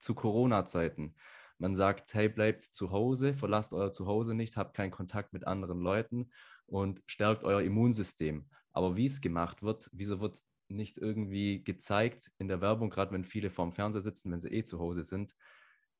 zu 0.00 0.14
Corona-Zeiten. 0.14 1.14
Man 1.56 1.74
sagt, 1.74 2.12
hey, 2.12 2.28
bleibt 2.28 2.64
zu 2.64 2.90
Hause, 2.90 3.32
verlasst 3.32 3.72
euer 3.72 3.92
Zuhause 3.92 4.34
nicht, 4.34 4.58
habt 4.58 4.76
keinen 4.76 4.90
Kontakt 4.90 5.32
mit 5.32 5.46
anderen 5.46 5.80
Leuten 5.80 6.30
und 6.66 7.00
stärkt 7.06 7.42
euer 7.44 7.62
Immunsystem. 7.62 8.50
Aber 8.72 8.98
wie 8.98 9.06
es 9.06 9.22
gemacht 9.22 9.62
wird, 9.62 9.88
wieso 9.94 10.20
wird 10.20 10.42
nicht 10.70 10.98
irgendwie 10.98 11.62
gezeigt 11.64 12.30
in 12.38 12.48
der 12.48 12.60
Werbung, 12.60 12.90
gerade 12.90 13.12
wenn 13.12 13.24
viele 13.24 13.50
vorm 13.50 13.72
Fernseher 13.72 14.02
sitzen, 14.02 14.32
wenn 14.32 14.40
sie 14.40 14.48
eh 14.48 14.64
zu 14.64 14.78
Hause 14.78 15.02
sind, 15.02 15.34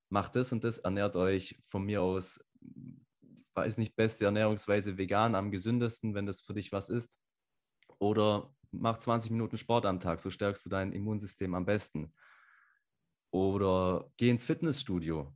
macht 0.09 0.37
das 0.37 0.53
und 0.53 0.65
das, 0.65 0.79
ernährt 0.79 1.17
euch 1.17 1.63
von 1.69 1.85
mir 1.85 2.03
aus, 2.03 2.45
ist 3.65 3.79
nicht 3.79 3.97
beste 3.97 4.25
Ernährungsweise 4.25 4.97
vegan 4.97 5.35
am 5.35 5.51
gesündesten, 5.51 6.15
wenn 6.15 6.27
das 6.27 6.41
für 6.41 6.55
dich 6.55 6.73
was 6.73 6.89
ist. 6.89 7.21
Oder 7.99 8.55
mach 8.71 8.99
20 8.99 9.31
Minuten 9.31 9.59
Sport 9.59 9.87
am 9.87 10.01
Tag, 10.01 10.21
so 10.21 10.31
stärkst 10.31 10.65
du 10.65 10.71
dein 10.71 10.93
Immunsystem 10.93 11.55
am 11.55 11.67
besten. 11.67 12.15
Oder 13.31 14.11
geh 14.17 14.31
ins 14.31 14.45
Fitnessstudio, 14.45 15.33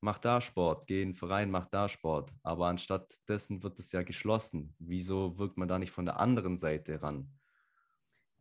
mach 0.00 0.18
da 0.18 0.40
Sport, 0.40 0.86
geh 0.86 1.02
in 1.02 1.10
den 1.10 1.14
Verein, 1.14 1.50
mach 1.50 1.66
da 1.66 1.88
Sport. 1.88 2.32
Aber 2.42 2.66
anstatt 2.68 3.14
dessen 3.28 3.62
wird 3.62 3.78
es 3.78 3.92
ja 3.92 4.02
geschlossen. 4.02 4.74
Wieso 4.78 5.38
wirkt 5.38 5.56
man 5.56 5.68
da 5.68 5.78
nicht 5.78 5.92
von 5.92 6.04
der 6.04 6.20
anderen 6.20 6.56
Seite 6.56 7.02
ran? 7.02 7.32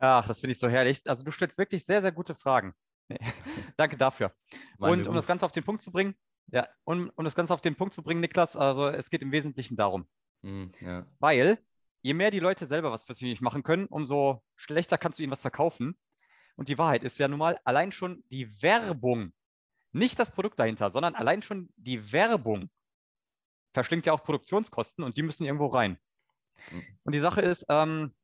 Ach, 0.04 0.28
das 0.28 0.40
finde 0.40 0.54
ich 0.54 0.60
so 0.60 0.68
herrlich. 0.68 1.04
Also 1.06 1.24
du 1.24 1.32
stellst 1.32 1.60
wirklich 1.60 1.86
sehr, 1.86 2.02
sehr 2.02 2.12
gute 2.12 2.34
Fragen. 2.34 2.74
Danke 3.78 3.98
dafür. 3.98 4.34
Mein 4.80 4.94
und 4.94 4.98
Beruf. 4.98 5.10
um 5.10 5.16
das 5.16 5.28
Ganze 5.28 5.46
auf 5.46 5.52
den 5.52 5.64
Punkt 5.64 5.84
zu 5.84 5.92
bringen, 5.92 6.16
ja, 6.48 6.68
um, 6.86 7.12
um 7.16 7.24
das 7.24 7.36
Ganze 7.36 7.54
auf 7.54 7.62
den 7.62 7.76
Punkt 7.76 7.94
zu 7.94 8.02
bringen, 8.02 8.20
Niklas, 8.20 8.58
also 8.58 8.88
es 8.88 9.12
geht 9.12 9.22
im 9.22 9.32
Wesentlichen 9.32 9.78
darum. 9.78 10.08
Mm, 10.42 10.66
ja. 10.82 11.06
Weil 11.20 11.60
je 12.02 12.16
mehr 12.16 12.32
die 12.32 12.40
Leute 12.40 12.66
selber 12.66 12.92
was 12.92 13.04
für 13.04 13.14
sich 13.14 13.42
machen 13.42 13.62
können, 13.62 13.86
umso 13.86 14.44
schlechter 14.56 14.98
kannst 14.98 15.20
du 15.20 15.24
ihnen 15.24 15.32
was 15.32 15.42
verkaufen. 15.42 15.96
Und 16.56 16.68
die 16.68 16.80
Wahrheit 16.80 17.04
ist 17.04 17.20
ja 17.20 17.28
nun 17.28 17.38
mal 17.38 17.60
allein 17.64 17.92
schon 17.92 18.24
die 18.30 18.64
Werbung, 18.64 19.34
nicht 19.92 20.18
das 20.18 20.32
Produkt 20.32 20.60
dahinter, 20.60 20.90
sondern 20.90 21.14
allein 21.14 21.44
schon 21.44 21.70
die 21.76 22.12
Werbung 22.12 22.72
verschlingt 23.72 24.08
ja 24.08 24.14
auch 24.14 24.24
Produktionskosten 24.24 25.04
und 25.04 25.16
die 25.16 25.22
müssen 25.22 25.46
irgendwo 25.46 25.68
rein. 25.68 26.00
Mhm. 26.72 26.84
Und 27.04 27.14
die 27.14 27.20
Sache 27.20 27.42
ist, 27.42 27.66
ähm, 27.70 28.16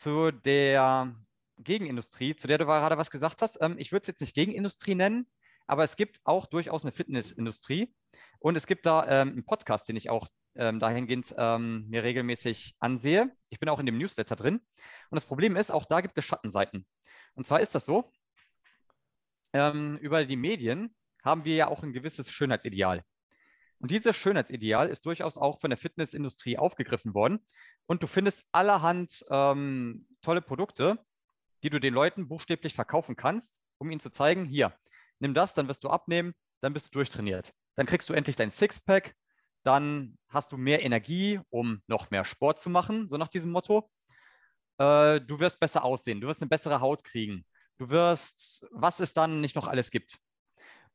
zu 0.00 0.30
der 0.32 1.14
Gegenindustrie, 1.58 2.34
zu 2.34 2.48
der 2.48 2.56
du 2.56 2.64
gerade 2.64 2.96
was 2.96 3.10
gesagt 3.10 3.42
hast, 3.42 3.58
ähm, 3.60 3.76
ich 3.78 3.92
würde 3.92 4.02
es 4.02 4.06
jetzt 4.08 4.22
nicht 4.22 4.34
Gegenindustrie 4.34 4.94
nennen, 4.94 5.26
aber 5.66 5.84
es 5.84 5.94
gibt 5.96 6.20
auch 6.24 6.46
durchaus 6.46 6.84
eine 6.84 6.92
Fitnessindustrie 6.92 7.94
und 8.38 8.56
es 8.56 8.66
gibt 8.66 8.86
da 8.86 9.04
ähm, 9.06 9.28
einen 9.28 9.44
Podcast, 9.44 9.90
den 9.90 9.96
ich 9.96 10.08
auch 10.08 10.28
ähm, 10.54 10.80
dahingehend 10.80 11.34
ähm, 11.36 11.86
mir 11.88 12.02
regelmäßig 12.02 12.76
ansehe. 12.80 13.30
Ich 13.50 13.60
bin 13.60 13.68
auch 13.68 13.78
in 13.78 13.84
dem 13.84 13.98
Newsletter 13.98 14.36
drin. 14.36 14.54
Und 15.10 15.16
das 15.16 15.26
Problem 15.26 15.54
ist, 15.54 15.70
auch 15.70 15.84
da 15.84 16.00
gibt 16.00 16.16
es 16.16 16.24
Schattenseiten. 16.24 16.86
Und 17.34 17.46
zwar 17.46 17.60
ist 17.60 17.74
das 17.74 17.84
so, 17.84 18.10
ähm, 19.52 19.98
über 19.98 20.24
die 20.24 20.36
Medien 20.36 20.96
haben 21.22 21.44
wir 21.44 21.54
ja 21.56 21.68
auch 21.68 21.82
ein 21.82 21.92
gewisses 21.92 22.30
Schönheitsideal. 22.30 23.04
Und 23.80 23.90
dieses 23.90 24.14
Schönheitsideal 24.14 24.88
ist 24.90 25.06
durchaus 25.06 25.38
auch 25.38 25.58
von 25.58 25.70
der 25.70 25.78
Fitnessindustrie 25.78 26.58
aufgegriffen 26.58 27.14
worden. 27.14 27.40
Und 27.86 28.02
du 28.02 28.06
findest 28.06 28.44
allerhand 28.52 29.24
ähm, 29.30 30.06
tolle 30.20 30.42
Produkte, 30.42 30.98
die 31.62 31.70
du 31.70 31.80
den 31.80 31.94
Leuten 31.94 32.28
buchstäblich 32.28 32.74
verkaufen 32.74 33.16
kannst, 33.16 33.62
um 33.78 33.90
ihnen 33.90 34.00
zu 34.00 34.10
zeigen, 34.10 34.44
hier, 34.44 34.74
nimm 35.18 35.32
das, 35.32 35.54
dann 35.54 35.66
wirst 35.68 35.82
du 35.84 35.88
abnehmen, 35.88 36.34
dann 36.60 36.74
bist 36.74 36.88
du 36.88 36.90
durchtrainiert. 36.90 37.54
Dann 37.76 37.86
kriegst 37.86 38.08
du 38.10 38.12
endlich 38.12 38.36
dein 38.36 38.50
Sixpack, 38.50 39.14
dann 39.62 40.18
hast 40.28 40.52
du 40.52 40.58
mehr 40.58 40.82
Energie, 40.82 41.40
um 41.48 41.82
noch 41.86 42.10
mehr 42.10 42.26
Sport 42.26 42.60
zu 42.60 42.68
machen, 42.68 43.08
so 43.08 43.16
nach 43.16 43.28
diesem 43.28 43.50
Motto. 43.50 43.90
Äh, 44.78 45.20
du 45.22 45.40
wirst 45.40 45.58
besser 45.58 45.84
aussehen, 45.84 46.20
du 46.20 46.28
wirst 46.28 46.42
eine 46.42 46.50
bessere 46.50 46.80
Haut 46.80 47.02
kriegen, 47.02 47.46
du 47.78 47.88
wirst, 47.88 48.66
was 48.72 49.00
es 49.00 49.14
dann 49.14 49.40
nicht 49.40 49.56
noch 49.56 49.68
alles 49.68 49.90
gibt. 49.90 50.18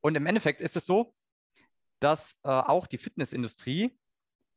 Und 0.01 0.15
im 0.15 0.27
Endeffekt 0.27 0.61
ist 0.61 0.75
es 0.75 0.85
so, 0.85 1.15
dass 2.05 2.33
äh, 2.43 2.49
auch 2.49 2.85
die 2.85 2.99
Fitnessindustrie 2.99 3.97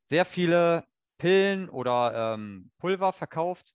sehr 0.04 0.26
viele 0.26 0.86
Pillen 1.16 1.70
oder 1.70 2.34
ähm, 2.34 2.70
Pulver 2.76 3.14
verkauft, 3.14 3.74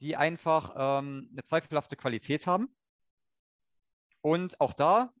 die 0.00 0.16
einfach 0.16 0.74
ähm, 0.76 1.28
eine 1.32 1.42
zweifelhafte 1.42 1.96
Qualität 1.96 2.46
haben. 2.46 2.72
Und 4.20 4.60
auch 4.60 4.74
da 4.74 5.12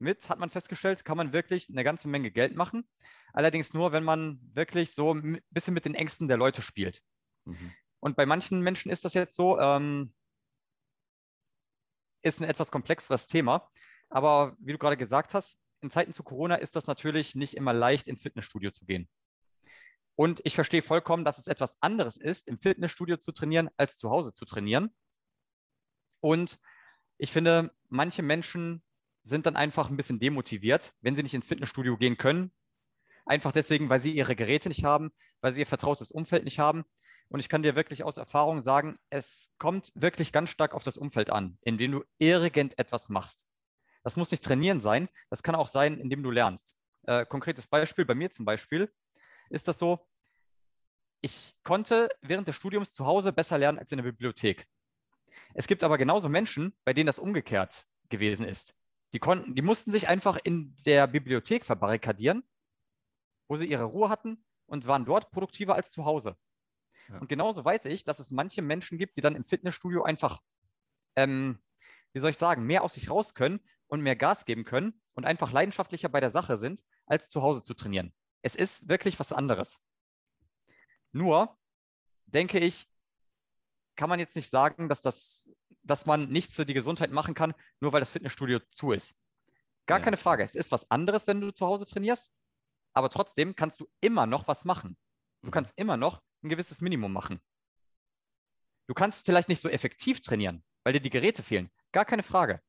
mit, 0.00 0.28
hat 0.28 0.40
man 0.40 0.50
festgestellt, 0.50 1.04
kann 1.04 1.16
man 1.16 1.32
wirklich 1.32 1.68
eine 1.70 1.84
ganze 1.84 2.08
Menge 2.08 2.32
Geld 2.32 2.56
machen. 2.56 2.88
Allerdings 3.32 3.74
nur, 3.74 3.92
wenn 3.92 4.02
man 4.02 4.40
wirklich 4.52 4.92
so 4.92 5.14
ein 5.14 5.40
bisschen 5.50 5.74
mit 5.74 5.84
den 5.84 5.94
Ängsten 5.94 6.26
der 6.26 6.36
Leute 6.36 6.62
spielt. 6.62 7.00
Mhm. 7.44 7.72
Und 8.00 8.16
bei 8.16 8.26
manchen 8.26 8.60
Menschen 8.60 8.90
ist 8.90 9.04
das 9.04 9.14
jetzt 9.14 9.36
so, 9.36 9.60
ähm, 9.60 10.12
ist 12.22 12.40
ein 12.40 12.48
etwas 12.48 12.72
komplexeres 12.72 13.28
Thema. 13.28 13.70
Aber 14.08 14.56
wie 14.58 14.72
du 14.72 14.78
gerade 14.78 14.96
gesagt 14.96 15.32
hast, 15.32 15.59
in 15.80 15.90
Zeiten 15.90 16.12
zu 16.12 16.22
Corona 16.22 16.56
ist 16.56 16.76
das 16.76 16.86
natürlich 16.86 17.34
nicht 17.34 17.54
immer 17.54 17.72
leicht, 17.72 18.08
ins 18.08 18.22
Fitnessstudio 18.22 18.70
zu 18.70 18.84
gehen. 18.86 19.08
Und 20.16 20.40
ich 20.44 20.54
verstehe 20.54 20.82
vollkommen, 20.82 21.24
dass 21.24 21.38
es 21.38 21.46
etwas 21.46 21.76
anderes 21.80 22.16
ist, 22.16 22.46
im 22.46 22.58
Fitnessstudio 22.58 23.16
zu 23.16 23.32
trainieren, 23.32 23.70
als 23.76 23.96
zu 23.96 24.10
Hause 24.10 24.34
zu 24.34 24.44
trainieren. 24.44 24.94
Und 26.20 26.58
ich 27.16 27.32
finde, 27.32 27.72
manche 27.88 28.22
Menschen 28.22 28.82
sind 29.22 29.46
dann 29.46 29.56
einfach 29.56 29.88
ein 29.88 29.96
bisschen 29.96 30.18
demotiviert, 30.18 30.92
wenn 31.00 31.16
sie 31.16 31.22
nicht 31.22 31.34
ins 31.34 31.48
Fitnessstudio 31.48 31.96
gehen 31.96 32.16
können. 32.16 32.52
Einfach 33.26 33.52
deswegen, 33.52 33.88
weil 33.88 34.00
sie 34.00 34.12
ihre 34.12 34.36
Geräte 34.36 34.68
nicht 34.68 34.84
haben, 34.84 35.10
weil 35.40 35.52
sie 35.52 35.60
ihr 35.60 35.66
vertrautes 35.66 36.10
Umfeld 36.10 36.44
nicht 36.44 36.58
haben. 36.58 36.84
Und 37.28 37.40
ich 37.40 37.48
kann 37.48 37.62
dir 37.62 37.76
wirklich 37.76 38.02
aus 38.02 38.16
Erfahrung 38.16 38.60
sagen, 38.60 38.98
es 39.08 39.52
kommt 39.58 39.92
wirklich 39.94 40.32
ganz 40.32 40.50
stark 40.50 40.74
auf 40.74 40.82
das 40.82 40.96
Umfeld 40.96 41.30
an, 41.30 41.58
in 41.62 41.78
dem 41.78 41.92
du 41.92 42.04
irgendetwas 42.18 43.08
machst. 43.08 43.46
Das 44.02 44.16
muss 44.16 44.30
nicht 44.30 44.44
trainieren 44.44 44.80
sein, 44.80 45.08
das 45.28 45.42
kann 45.42 45.54
auch 45.54 45.68
sein, 45.68 45.98
indem 45.98 46.22
du 46.22 46.30
lernst. 46.30 46.76
Äh, 47.06 47.26
konkretes 47.26 47.66
Beispiel, 47.66 48.04
bei 48.04 48.14
mir 48.14 48.30
zum 48.30 48.44
Beispiel, 48.44 48.92
ist 49.50 49.68
das 49.68 49.78
so, 49.78 50.06
ich 51.20 51.54
konnte 51.64 52.08
während 52.22 52.48
des 52.48 52.56
Studiums 52.56 52.92
zu 52.92 53.04
Hause 53.04 53.32
besser 53.32 53.58
lernen 53.58 53.78
als 53.78 53.92
in 53.92 53.98
der 53.98 54.04
Bibliothek. 54.04 54.66
Es 55.54 55.66
gibt 55.66 55.84
aber 55.84 55.98
genauso 55.98 56.28
Menschen, 56.28 56.74
bei 56.84 56.92
denen 56.92 57.06
das 57.06 57.18
umgekehrt 57.18 57.86
gewesen 58.08 58.46
ist. 58.46 58.74
Die, 59.12 59.18
konnten, 59.18 59.54
die 59.54 59.62
mussten 59.62 59.90
sich 59.90 60.08
einfach 60.08 60.38
in 60.42 60.76
der 60.86 61.06
Bibliothek 61.06 61.64
verbarrikadieren, 61.64 62.44
wo 63.48 63.56
sie 63.56 63.66
ihre 63.66 63.84
Ruhe 63.84 64.08
hatten 64.08 64.44
und 64.66 64.86
waren 64.86 65.04
dort 65.04 65.30
produktiver 65.30 65.74
als 65.74 65.90
zu 65.90 66.04
Hause. 66.04 66.36
Ja. 67.08 67.18
Und 67.18 67.28
genauso 67.28 67.64
weiß 67.64 67.86
ich, 67.86 68.04
dass 68.04 68.20
es 68.20 68.30
manche 68.30 68.62
Menschen 68.62 68.98
gibt, 68.98 69.16
die 69.16 69.20
dann 69.20 69.34
im 69.34 69.44
Fitnessstudio 69.44 70.04
einfach, 70.04 70.40
ähm, 71.16 71.58
wie 72.12 72.20
soll 72.20 72.30
ich 72.30 72.38
sagen, 72.38 72.64
mehr 72.64 72.82
aus 72.82 72.94
sich 72.94 73.10
raus 73.10 73.34
können 73.34 73.60
und 73.90 74.00
mehr 74.00 74.16
Gas 74.16 74.44
geben 74.44 74.64
können 74.64 75.00
und 75.14 75.26
einfach 75.26 75.52
leidenschaftlicher 75.52 76.08
bei 76.08 76.20
der 76.20 76.30
Sache 76.30 76.56
sind, 76.56 76.82
als 77.06 77.28
zu 77.28 77.42
Hause 77.42 77.62
zu 77.62 77.74
trainieren. 77.74 78.14
Es 78.42 78.56
ist 78.56 78.88
wirklich 78.88 79.18
was 79.18 79.32
anderes. 79.32 79.80
Nur 81.12 81.58
denke 82.26 82.58
ich, 82.58 82.88
kann 83.96 84.08
man 84.08 84.20
jetzt 84.20 84.36
nicht 84.36 84.48
sagen, 84.48 84.88
dass, 84.88 85.02
das, 85.02 85.52
dass 85.82 86.06
man 86.06 86.30
nichts 86.30 86.56
für 86.56 86.64
die 86.64 86.74
Gesundheit 86.74 87.10
machen 87.10 87.34
kann, 87.34 87.54
nur 87.80 87.92
weil 87.92 88.00
das 88.00 88.10
Fitnessstudio 88.10 88.60
zu 88.70 88.92
ist. 88.92 89.22
Gar 89.86 89.98
ja. 89.98 90.04
keine 90.04 90.16
Frage. 90.16 90.44
Es 90.44 90.54
ist 90.54 90.70
was 90.70 90.90
anderes, 90.90 91.26
wenn 91.26 91.40
du 91.40 91.50
zu 91.50 91.66
Hause 91.66 91.84
trainierst, 91.84 92.32
aber 92.94 93.10
trotzdem 93.10 93.56
kannst 93.56 93.80
du 93.80 93.88
immer 94.00 94.26
noch 94.26 94.46
was 94.46 94.64
machen. 94.64 94.96
Du 95.42 95.48
mhm. 95.48 95.50
kannst 95.50 95.74
immer 95.76 95.96
noch 95.96 96.22
ein 96.42 96.48
gewisses 96.48 96.80
Minimum 96.80 97.12
machen. 97.12 97.40
Du 98.86 98.94
kannst 98.94 99.26
vielleicht 99.26 99.48
nicht 99.48 99.60
so 99.60 99.68
effektiv 99.68 100.20
trainieren, 100.20 100.64
weil 100.84 100.92
dir 100.92 101.00
die 101.00 101.10
Geräte 101.10 101.42
fehlen. 101.42 101.70
Gar 101.92 102.04
keine 102.04 102.22
Frage. 102.22 102.62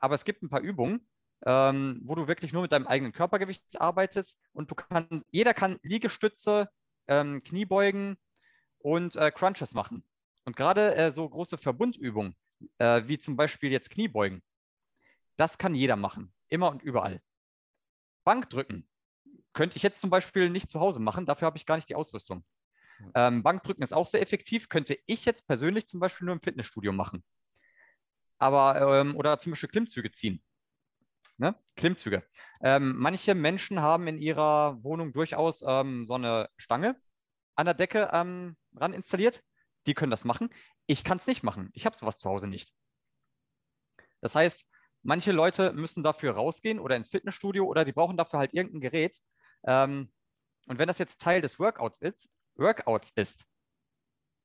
Aber 0.00 0.14
es 0.14 0.24
gibt 0.24 0.42
ein 0.42 0.48
paar 0.48 0.60
Übungen, 0.60 1.06
ähm, 1.46 2.00
wo 2.04 2.14
du 2.14 2.26
wirklich 2.26 2.52
nur 2.52 2.62
mit 2.62 2.72
deinem 2.72 2.86
eigenen 2.86 3.12
Körpergewicht 3.12 3.80
arbeitest 3.80 4.38
und 4.52 4.70
du 4.70 4.74
kannst, 4.74 5.24
jeder 5.30 5.54
kann 5.54 5.78
Liegestütze, 5.82 6.68
ähm, 7.06 7.42
Kniebeugen 7.42 8.16
und 8.78 9.16
äh, 9.16 9.30
Crunches 9.30 9.72
machen. 9.72 10.04
Und 10.44 10.56
gerade 10.56 10.94
äh, 10.96 11.10
so 11.10 11.28
große 11.28 11.58
Verbundübungen, 11.58 12.34
äh, 12.78 13.02
wie 13.06 13.18
zum 13.18 13.36
Beispiel 13.36 13.70
jetzt 13.70 13.90
Kniebeugen, 13.90 14.42
das 15.36 15.58
kann 15.58 15.74
jeder 15.74 15.96
machen, 15.96 16.32
immer 16.48 16.70
und 16.70 16.82
überall. 16.82 17.22
Bankdrücken 18.24 18.88
könnte 19.52 19.76
ich 19.76 19.82
jetzt 19.82 20.00
zum 20.00 20.10
Beispiel 20.10 20.50
nicht 20.50 20.68
zu 20.68 20.80
Hause 20.80 21.00
machen, 21.00 21.26
dafür 21.26 21.46
habe 21.46 21.58
ich 21.58 21.66
gar 21.66 21.76
nicht 21.76 21.88
die 21.88 21.94
Ausrüstung. 21.94 22.44
Ähm, 23.14 23.42
Bankdrücken 23.42 23.82
ist 23.82 23.94
auch 23.94 24.06
sehr 24.06 24.20
effektiv, 24.20 24.68
könnte 24.68 24.98
ich 25.06 25.24
jetzt 25.24 25.46
persönlich 25.46 25.86
zum 25.86 26.00
Beispiel 26.00 26.26
nur 26.26 26.34
im 26.34 26.42
Fitnessstudio 26.42 26.92
machen. 26.92 27.24
Aber, 28.40 29.00
ähm, 29.00 29.14
oder 29.16 29.38
zum 29.38 29.52
Beispiel 29.52 29.68
Klimmzüge 29.68 30.10
ziehen. 30.10 30.42
Ne? 31.36 31.54
Klimmzüge. 31.76 32.22
Ähm, 32.62 32.94
manche 32.96 33.34
Menschen 33.34 33.80
haben 33.80 34.06
in 34.08 34.18
ihrer 34.18 34.82
Wohnung 34.82 35.12
durchaus 35.12 35.62
ähm, 35.66 36.06
so 36.06 36.14
eine 36.14 36.50
Stange 36.56 36.96
an 37.54 37.66
der 37.66 37.74
Decke 37.74 38.10
ähm, 38.12 38.56
ran 38.74 38.92
installiert. 38.92 39.42
Die 39.86 39.94
können 39.94 40.10
das 40.10 40.24
machen. 40.24 40.50
Ich 40.86 41.04
kann 41.04 41.18
es 41.18 41.26
nicht 41.26 41.42
machen. 41.42 41.70
Ich 41.74 41.86
habe 41.86 41.96
sowas 41.96 42.18
zu 42.18 42.28
Hause 42.28 42.46
nicht. 42.46 42.74
Das 44.20 44.34
heißt, 44.34 44.66
manche 45.02 45.32
Leute 45.32 45.72
müssen 45.72 46.02
dafür 46.02 46.32
rausgehen 46.32 46.78
oder 46.78 46.96
ins 46.96 47.10
Fitnessstudio 47.10 47.64
oder 47.64 47.84
die 47.84 47.92
brauchen 47.92 48.16
dafür 48.16 48.38
halt 48.38 48.54
irgendein 48.54 48.80
Gerät. 48.80 49.18
Ähm, 49.64 50.12
und 50.66 50.78
wenn 50.78 50.88
das 50.88 50.98
jetzt 50.98 51.20
Teil 51.20 51.40
des 51.40 51.58
Workouts 51.58 52.00
ist, 52.00 52.30
Workouts 52.56 53.12
ist, 53.16 53.46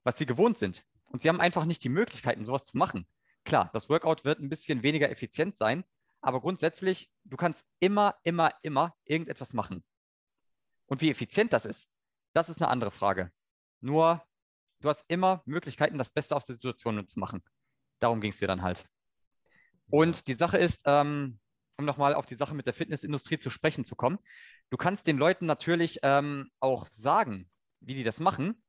was 0.03 0.17
sie 0.17 0.25
gewohnt 0.25 0.57
sind, 0.57 0.85
und 1.11 1.21
sie 1.21 1.29
haben 1.29 1.39
einfach 1.39 1.65
nicht 1.65 1.83
die 1.83 1.89
Möglichkeiten, 1.89 2.45
sowas 2.45 2.65
zu 2.65 2.77
machen, 2.77 3.07
Klar, 3.45 3.69
das 3.73 3.89
Workout 3.89 4.25
wird 4.25 4.39
ein 4.39 4.49
bisschen 4.49 4.81
weniger 4.81 5.09
effizient 5.09 5.55
sein, 5.55 5.85
aber 6.21 6.41
grundsätzlich, 6.41 7.11
du 7.23 7.37
kannst 7.37 7.63
immer, 7.79 8.15
immer, 8.23 8.51
immer 8.63 8.95
irgendetwas 9.05 9.53
machen. 9.53 9.83
Und 10.87 11.01
wie 11.01 11.11
effizient 11.11 11.53
das 11.53 11.65
ist, 11.65 11.87
das 12.33 12.49
ist 12.49 12.61
eine 12.61 12.71
andere 12.71 12.89
Frage. 12.89 13.31
Nur, 13.81 14.23
du 14.81 14.89
hast 14.89 15.05
immer 15.07 15.43
Möglichkeiten, 15.45 15.99
das 15.99 16.09
Beste 16.09 16.35
aus 16.35 16.47
der 16.47 16.55
Situation 16.55 17.07
zu 17.07 17.19
machen. 17.19 17.43
Darum 17.99 18.19
ging 18.19 18.31
es 18.31 18.39
dir 18.39 18.47
dann 18.47 18.63
halt. 18.63 18.85
Und 19.91 20.27
die 20.27 20.33
Sache 20.33 20.57
ist, 20.57 20.81
ähm, 20.85 21.39
um 21.77 21.85
nochmal 21.85 22.15
auf 22.15 22.25
die 22.25 22.35
Sache 22.35 22.55
mit 22.55 22.65
der 22.65 22.73
Fitnessindustrie 22.73 23.37
zu 23.37 23.51
sprechen 23.51 23.85
zu 23.85 23.95
kommen, 23.95 24.17
du 24.71 24.77
kannst 24.77 25.05
den 25.05 25.17
Leuten 25.17 25.45
natürlich 25.45 25.99
ähm, 26.01 26.49
auch 26.59 26.87
sagen, 26.87 27.49
wie 27.79 27.93
die 27.93 28.03
das 28.03 28.19
machen. 28.19 28.63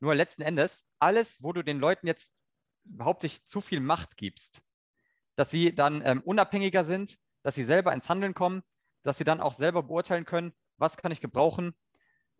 Nur 0.00 0.14
letzten 0.14 0.42
Endes, 0.42 0.84
alles, 0.98 1.42
wo 1.42 1.54
du 1.54 1.62
den 1.62 1.78
Leuten 1.78 2.06
jetzt 2.06 2.41
behaupte 2.84 3.26
ich 3.26 3.44
zu 3.46 3.60
viel 3.60 3.80
Macht 3.80 4.16
gibst, 4.16 4.62
dass 5.36 5.50
sie 5.50 5.74
dann 5.74 6.02
ähm, 6.04 6.22
unabhängiger 6.22 6.84
sind, 6.84 7.18
dass 7.42 7.54
sie 7.54 7.64
selber 7.64 7.92
ins 7.92 8.08
Handeln 8.08 8.34
kommen, 8.34 8.62
dass 9.02 9.18
sie 9.18 9.24
dann 9.24 9.40
auch 9.40 9.54
selber 9.54 9.82
beurteilen 9.82 10.24
können, 10.24 10.52
was 10.76 10.96
kann 10.96 11.12
ich 11.12 11.20
gebrauchen, 11.20 11.74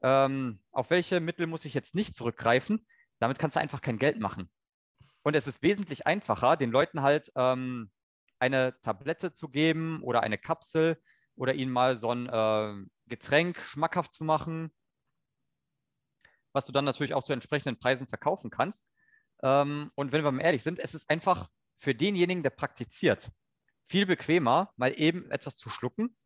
ähm, 0.03 0.61
auf 0.73 0.91
welche 0.91 1.21
Mittel 1.21 1.47
muss 1.47 1.65
ich 1.65 1.75
jetzt 1.75 1.95
nicht 1.95 2.15
zurückgreifen. 2.15 2.87
Damit 3.19 3.39
kannst 3.39 3.57
du 3.57 3.61
einfach 3.61 3.81
kein 3.81 3.99
Geld 3.99 4.19
machen. 4.19 4.51
Und 5.23 5.37
es 5.37 5.47
ist 5.47 5.63
wesentlich 5.63 6.07
einfacher, 6.07 6.57
den 6.57 6.73
Leuten 6.73 7.03
halt 7.03 7.31
ähm, 7.37 7.91
eine 8.41 8.75
Tablette 8.83 9.33
zu 9.33 9.49
geben 9.49 10.03
oder 10.03 10.23
eine 10.23 10.39
Kapsel 10.39 11.01
oder 11.37 11.55
ihnen 11.55 11.71
mal 11.71 11.97
so 11.97 12.13
ein 12.13 12.29
äh, 12.29 12.85
Getränk 13.07 13.61
schmackhaft 13.61 14.13
zu 14.13 14.25
machen, 14.25 14.73
was 16.53 16.67
du 16.67 16.73
dann 16.73 16.85
natürlich 16.85 17.15
auch 17.15 17.23
zu 17.23 17.33
entsprechenden 17.33 17.79
Preisen 17.79 18.09
verkaufen 18.09 18.51
kannst. 18.51 18.87
Ähm, 19.43 19.91
und 19.95 20.13
wenn 20.13 20.25
wir 20.25 20.33
mal 20.33 20.43
ehrlich 20.43 20.63
sind, 20.63 20.79
es 20.79 20.95
ist 20.95 21.09
einfach 21.11 21.49
für 21.79 21.95
denjenigen, 21.95 22.43
der 22.43 22.51
praktiziert, 22.51 23.31
viel 23.89 24.07
bequemer, 24.07 24.73
mal 24.77 24.95
eben 24.99 25.31
etwas 25.31 25.57
zu 25.57 25.69
schlucken, 25.69 26.17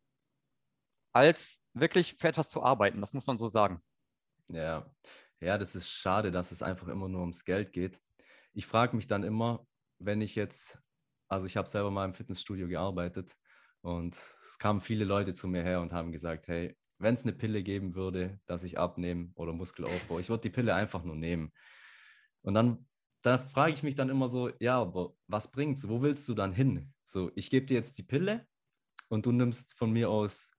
als 1.13 1.63
wirklich 1.73 2.15
für 2.19 2.27
etwas 2.27 2.49
zu 2.49 2.63
arbeiten. 2.63 3.01
Das 3.01 3.13
muss 3.13 3.27
man 3.27 3.37
so 3.37 3.47
sagen. 3.47 3.81
Ja, 4.49 4.89
ja, 5.39 5.57
das 5.57 5.75
ist 5.75 5.89
schade, 5.89 6.31
dass 6.31 6.51
es 6.51 6.61
einfach 6.61 6.87
immer 6.87 7.07
nur 7.07 7.21
ums 7.21 7.43
Geld 7.43 7.73
geht. 7.73 7.99
Ich 8.53 8.65
frage 8.65 8.95
mich 8.95 9.07
dann 9.07 9.23
immer, 9.23 9.67
wenn 9.99 10.21
ich 10.21 10.35
jetzt, 10.35 10.79
also 11.27 11.45
ich 11.45 11.57
habe 11.57 11.67
selber 11.67 11.91
mal 11.91 12.05
im 12.05 12.13
Fitnessstudio 12.13 12.67
gearbeitet 12.67 13.35
und 13.81 14.15
es 14.15 14.57
kamen 14.59 14.79
viele 14.81 15.05
Leute 15.05 15.33
zu 15.33 15.47
mir 15.47 15.63
her 15.63 15.81
und 15.81 15.93
haben 15.93 16.11
gesagt, 16.11 16.47
hey, 16.47 16.77
wenn 16.99 17.13
es 17.13 17.23
eine 17.23 17.33
Pille 17.33 17.61
geben 17.61 17.93
würde, 17.93 18.39
dass 18.45 18.63
ich 18.63 18.79
abnehme 18.79 19.31
oder 19.35 19.53
Muskelaufbau, 19.53 20.19
ich 20.19 20.29
würde 20.29 20.41
die 20.41 20.49
Pille 20.49 20.73
einfach 20.73 21.03
nur 21.03 21.15
nehmen. 21.15 21.51
Und 22.41 22.55
dann 22.55 22.87
da 23.21 23.37
frage 23.37 23.73
ich 23.73 23.83
mich 23.83 23.95
dann 23.95 24.09
immer 24.09 24.27
so, 24.27 24.51
ja, 24.59 24.79
aber 24.79 25.13
was 25.27 25.51
bringt's? 25.51 25.87
Wo 25.87 26.01
willst 26.01 26.27
du 26.29 26.33
dann 26.33 26.53
hin? 26.53 26.93
So, 27.03 27.31
ich 27.35 27.49
gebe 27.49 27.65
dir 27.65 27.75
jetzt 27.75 27.97
die 27.97 28.03
Pille 28.03 28.47
und 29.09 29.25
du 29.25 29.31
nimmst 29.31 29.77
von 29.77 29.91
mir 29.91 30.09
aus 30.09 30.51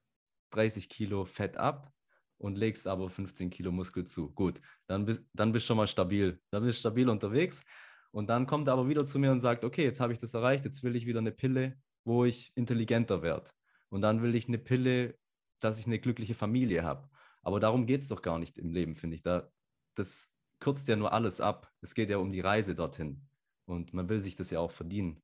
30 0.51 0.89
Kilo 0.89 1.25
Fett 1.25 1.57
ab 1.57 1.93
und 2.39 2.57
legst 2.57 2.87
aber 2.87 3.11
15 3.11 3.51
Kilo 3.51 3.73
Muskel 3.73 4.05
zu. 4.07 4.31
Gut, 4.33 4.61
dann 4.87 5.05
bist, 5.05 5.23
dann 5.33 5.53
bist 5.53 5.67
du 5.67 5.69
schon 5.69 5.77
mal 5.77 5.87
stabil. 5.87 6.41
Dann 6.51 6.65
bist 6.65 6.79
du 6.79 6.81
stabil 6.81 7.09
unterwegs. 7.09 7.63
Und 8.11 8.29
dann 8.31 8.47
kommt 8.47 8.69
er 8.69 8.75
aber 8.75 8.89
wieder 8.89 9.05
zu 9.05 9.19
mir 9.19 9.31
und 9.31 9.41
sagt, 9.41 9.65
okay, 9.65 9.85
jetzt 9.85 10.01
habe 10.01 10.13
ich 10.13 10.19
das 10.19 10.35
erreicht, 10.35 10.65
jetzt 10.65 10.83
will 10.83 10.97
ich 10.97 11.07
wieder 11.07 11.19
eine 11.19 11.33
Pille, 11.33 11.79
wo 12.05 12.25
ich 12.25 12.53
intelligenter 12.55 13.23
werde. 13.23 13.51
Und 13.91 14.01
dann 14.01 14.23
will 14.23 14.35
ich 14.35 14.49
eine 14.49 14.59
Pille, 14.59 15.19
dass 15.61 15.79
ich 15.79 15.87
eine 15.87 15.99
glückliche 15.99 16.35
Familie 16.35 16.85
habe. 16.85 17.09
Aber 17.43 17.61
darum 17.61 17.87
geht 17.87 18.03
es 18.03 18.09
doch 18.09 18.23
gar 18.23 18.39
nicht 18.39 18.59
im 18.59 18.71
Leben, 18.71 18.95
finde 18.95 19.17
ich. 19.17 19.23
Da, 19.23 19.51
das 19.95 20.31
kürzt 20.61 20.89
ja 20.89 20.97
nur 20.97 21.13
alles 21.13 21.41
ab. 21.41 21.73
Es 21.81 21.95
geht 21.95 22.11
ja 22.11 22.19
um 22.19 22.31
die 22.31 22.41
Reise 22.41 22.75
dorthin. 22.75 23.29
Und 23.67 23.93
man 23.93 24.09
will 24.09 24.21
sich 24.21 24.35
das 24.35 24.51
ja 24.51 24.61
auch 24.61 24.73
verdienen. 24.73 25.23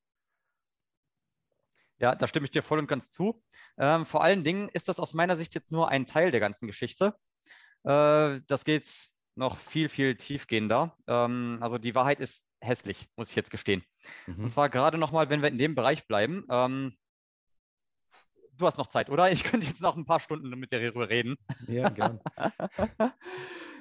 Ja, 1.98 2.14
da 2.14 2.26
stimme 2.26 2.44
ich 2.44 2.50
dir 2.50 2.62
voll 2.62 2.78
und 2.78 2.88
ganz 2.88 3.10
zu. 3.10 3.42
Ähm, 3.78 4.04
vor 4.04 4.22
allen 4.22 4.44
Dingen 4.44 4.68
ist 4.70 4.88
das 4.88 4.98
aus 4.98 5.14
meiner 5.14 5.36
Sicht 5.36 5.54
jetzt 5.54 5.72
nur 5.72 5.88
ein 5.88 6.06
Teil 6.06 6.30
der 6.30 6.40
ganzen 6.40 6.66
Geschichte. 6.66 7.14
Äh, 7.84 8.40
das 8.46 8.64
geht 8.64 9.10
noch 9.36 9.56
viel, 9.58 9.88
viel 9.88 10.16
tiefgehender. 10.16 10.96
Ähm, 11.06 11.58
also 11.60 11.78
die 11.78 11.94
Wahrheit 11.94 12.20
ist 12.20 12.44
hässlich, 12.60 13.08
muss 13.16 13.30
ich 13.30 13.36
jetzt 13.36 13.50
gestehen. 13.50 13.84
Mhm. 14.26 14.44
Und 14.44 14.50
zwar 14.50 14.68
gerade 14.68 14.98
nochmal, 14.98 15.30
wenn 15.30 15.42
wir 15.42 15.48
in 15.48 15.58
dem 15.58 15.74
Bereich 15.74 16.06
bleiben. 16.06 16.44
Ähm, 16.50 16.96
du 18.52 18.66
hast 18.66 18.78
noch 18.78 18.88
Zeit, 18.88 19.10
oder? 19.10 19.30
Ich 19.30 19.44
könnte 19.44 19.66
jetzt 19.66 19.80
noch 19.80 19.96
ein 19.96 20.06
paar 20.06 20.20
Stunden 20.20 20.48
mit 20.58 20.72
dir 20.72 20.80
darüber 20.80 21.08
reden. 21.08 21.36
Ja, 21.66 21.88
gern. 21.90 22.20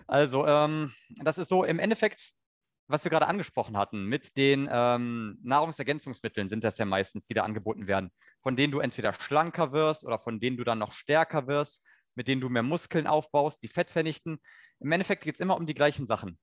also, 0.07 0.45
ähm, 0.47 0.93
das 1.23 1.37
ist 1.37 1.49
so 1.49 1.63
im 1.63 1.79
Endeffekt 1.79 2.33
was 2.87 3.03
wir 3.03 3.11
gerade 3.11 3.27
angesprochen 3.27 3.77
hatten, 3.77 4.05
mit 4.05 4.35
den 4.37 4.67
ähm, 4.71 5.39
Nahrungsergänzungsmitteln 5.41 6.49
sind 6.49 6.63
das 6.63 6.77
ja 6.77 6.85
meistens, 6.85 7.27
die 7.27 7.33
da 7.33 7.43
angeboten 7.43 7.87
werden, 7.87 8.11
von 8.41 8.55
denen 8.55 8.71
du 8.71 8.79
entweder 8.79 9.13
schlanker 9.13 9.71
wirst 9.71 10.03
oder 10.03 10.19
von 10.19 10.39
denen 10.39 10.57
du 10.57 10.63
dann 10.63 10.79
noch 10.79 10.91
stärker 10.91 11.47
wirst, 11.47 11.81
mit 12.15 12.27
denen 12.27 12.41
du 12.41 12.49
mehr 12.49 12.63
Muskeln 12.63 13.07
aufbaust, 13.07 13.63
die 13.63 13.67
Fett 13.67 13.89
vernichten. 13.89 14.39
Im 14.79 14.91
Endeffekt 14.91 15.23
geht 15.23 15.35
es 15.35 15.39
immer 15.39 15.57
um 15.57 15.65
die 15.65 15.73
gleichen 15.73 16.07
Sachen. 16.07 16.37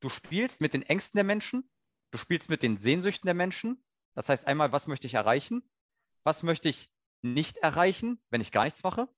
Du 0.00 0.10
spielst 0.10 0.60
mit 0.60 0.74
den 0.74 0.82
Ängsten 0.82 1.16
der 1.16 1.24
Menschen, 1.24 1.68
du 2.10 2.18
spielst 2.18 2.50
mit 2.50 2.62
den 2.62 2.78
Sehnsüchten 2.78 3.26
der 3.26 3.34
Menschen. 3.34 3.82
Das 4.14 4.28
heißt 4.28 4.46
einmal, 4.46 4.72
was 4.72 4.86
möchte 4.86 5.06
ich 5.06 5.14
erreichen? 5.14 5.68
Was 6.22 6.42
möchte 6.42 6.68
ich 6.68 6.90
nicht 7.22 7.58
erreichen, 7.58 8.20
wenn 8.30 8.40
ich 8.40 8.52
gar 8.52 8.64
nichts 8.64 8.82
mache? 8.82 9.08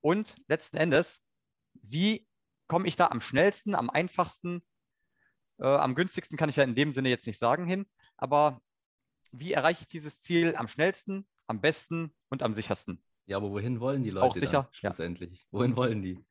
Und 0.00 0.36
letzten 0.46 0.76
Endes, 0.76 1.24
wie 1.74 2.27
komme 2.68 2.86
ich 2.86 2.96
da 2.96 3.08
am 3.08 3.20
schnellsten, 3.20 3.74
am 3.74 3.90
einfachsten 3.90 4.62
äh, 5.58 5.66
am 5.66 5.94
günstigsten 5.94 6.38
kann 6.38 6.48
ich 6.48 6.56
ja 6.56 6.64
in 6.64 6.74
dem 6.74 6.92
Sinne 6.92 7.08
jetzt 7.08 7.26
nicht 7.26 7.38
sagen 7.38 7.66
hin, 7.66 7.86
aber 8.16 8.60
wie 9.32 9.52
erreiche 9.52 9.82
ich 9.82 9.88
dieses 9.88 10.20
Ziel 10.20 10.56
am 10.56 10.68
schnellsten, 10.68 11.26
am 11.46 11.60
besten 11.60 12.14
und 12.28 12.42
am 12.42 12.54
sichersten? 12.54 13.02
Ja, 13.26 13.36
aber 13.36 13.50
wohin 13.50 13.80
wollen 13.80 14.02
die 14.04 14.10
Leute 14.10 14.26
Auch 14.26 14.34
sicher, 14.34 14.62
dann, 14.62 14.72
schlussendlich? 14.72 15.40
Ja. 15.40 15.46
Wohin 15.50 15.76
wollen 15.76 16.02
die? 16.02 16.24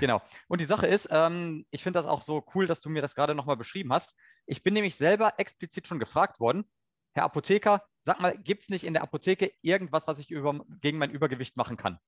Genau. 0.00 0.22
Und 0.48 0.60
die 0.60 0.66
Sache 0.66 0.86
ist, 0.86 1.08
ähm, 1.10 1.66
ich 1.70 1.82
finde 1.82 1.98
das 1.98 2.06
auch 2.06 2.22
so 2.22 2.44
cool, 2.54 2.66
dass 2.66 2.80
du 2.80 2.90
mir 2.90 3.02
das 3.02 3.14
gerade 3.14 3.34
nochmal 3.34 3.56
beschrieben 3.56 3.92
hast. 3.92 4.14
Ich 4.46 4.62
bin 4.62 4.74
nämlich 4.74 4.96
selber 4.96 5.34
explizit 5.38 5.86
schon 5.86 5.98
gefragt 5.98 6.38
worden, 6.38 6.64
Herr 7.12 7.24
Apotheker, 7.24 7.84
sag 8.04 8.20
mal, 8.20 8.36
gibt 8.36 8.64
es 8.64 8.68
nicht 8.68 8.84
in 8.84 8.92
der 8.92 9.02
Apotheke 9.02 9.52
irgendwas, 9.62 10.06
was 10.06 10.18
ich 10.18 10.30
über, 10.30 10.64
gegen 10.80 10.98
mein 10.98 11.10
Übergewicht 11.10 11.56
machen 11.56 11.76
kann? 11.76 11.98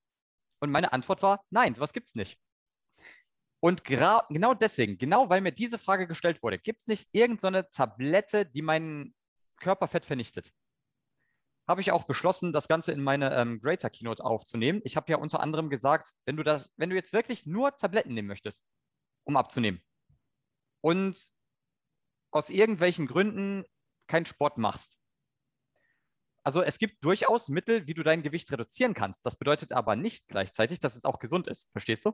Und 0.60 0.70
meine 0.70 0.92
Antwort 0.92 1.22
war, 1.22 1.44
nein, 1.50 1.74
sowas 1.74 1.92
gibt 1.92 2.08
es 2.08 2.14
nicht. 2.14 2.38
Und 3.66 3.82
genau 3.82 4.54
deswegen, 4.54 4.96
genau 4.96 5.28
weil 5.28 5.40
mir 5.40 5.50
diese 5.50 5.76
Frage 5.76 6.06
gestellt 6.06 6.40
wurde, 6.40 6.56
gibt 6.56 6.82
es 6.82 6.86
nicht 6.86 7.08
irgendeine 7.10 7.68
Tablette, 7.68 8.46
die 8.46 8.62
mein 8.62 9.12
Körperfett 9.56 10.06
vernichtet? 10.06 10.52
Habe 11.66 11.80
ich 11.80 11.90
auch 11.90 12.04
beschlossen, 12.04 12.52
das 12.52 12.68
Ganze 12.68 12.92
in 12.92 13.02
meine 13.02 13.34
ähm, 13.34 13.60
Greater 13.60 13.90
Keynote 13.90 14.24
aufzunehmen. 14.24 14.82
Ich 14.84 14.94
habe 14.94 15.10
ja 15.10 15.18
unter 15.18 15.40
anderem 15.40 15.68
gesagt, 15.68 16.12
wenn 16.26 16.36
du 16.36 16.44
das, 16.44 16.70
wenn 16.76 16.90
du 16.90 16.94
jetzt 16.94 17.12
wirklich 17.12 17.44
nur 17.44 17.76
Tabletten 17.76 18.14
nehmen 18.14 18.28
möchtest, 18.28 18.64
um 19.24 19.36
abzunehmen 19.36 19.82
und 20.80 21.20
aus 22.30 22.50
irgendwelchen 22.50 23.08
Gründen 23.08 23.64
keinen 24.06 24.26
Sport 24.26 24.58
machst. 24.58 24.96
Also 26.44 26.62
es 26.62 26.78
gibt 26.78 27.04
durchaus 27.04 27.48
Mittel, 27.48 27.88
wie 27.88 27.94
du 27.94 28.04
dein 28.04 28.22
Gewicht 28.22 28.48
reduzieren 28.52 28.94
kannst. 28.94 29.26
Das 29.26 29.36
bedeutet 29.36 29.72
aber 29.72 29.96
nicht 29.96 30.28
gleichzeitig, 30.28 30.78
dass 30.78 30.94
es 30.94 31.04
auch 31.04 31.18
gesund 31.18 31.48
ist. 31.48 31.68
Verstehst 31.72 32.04
du? 32.04 32.12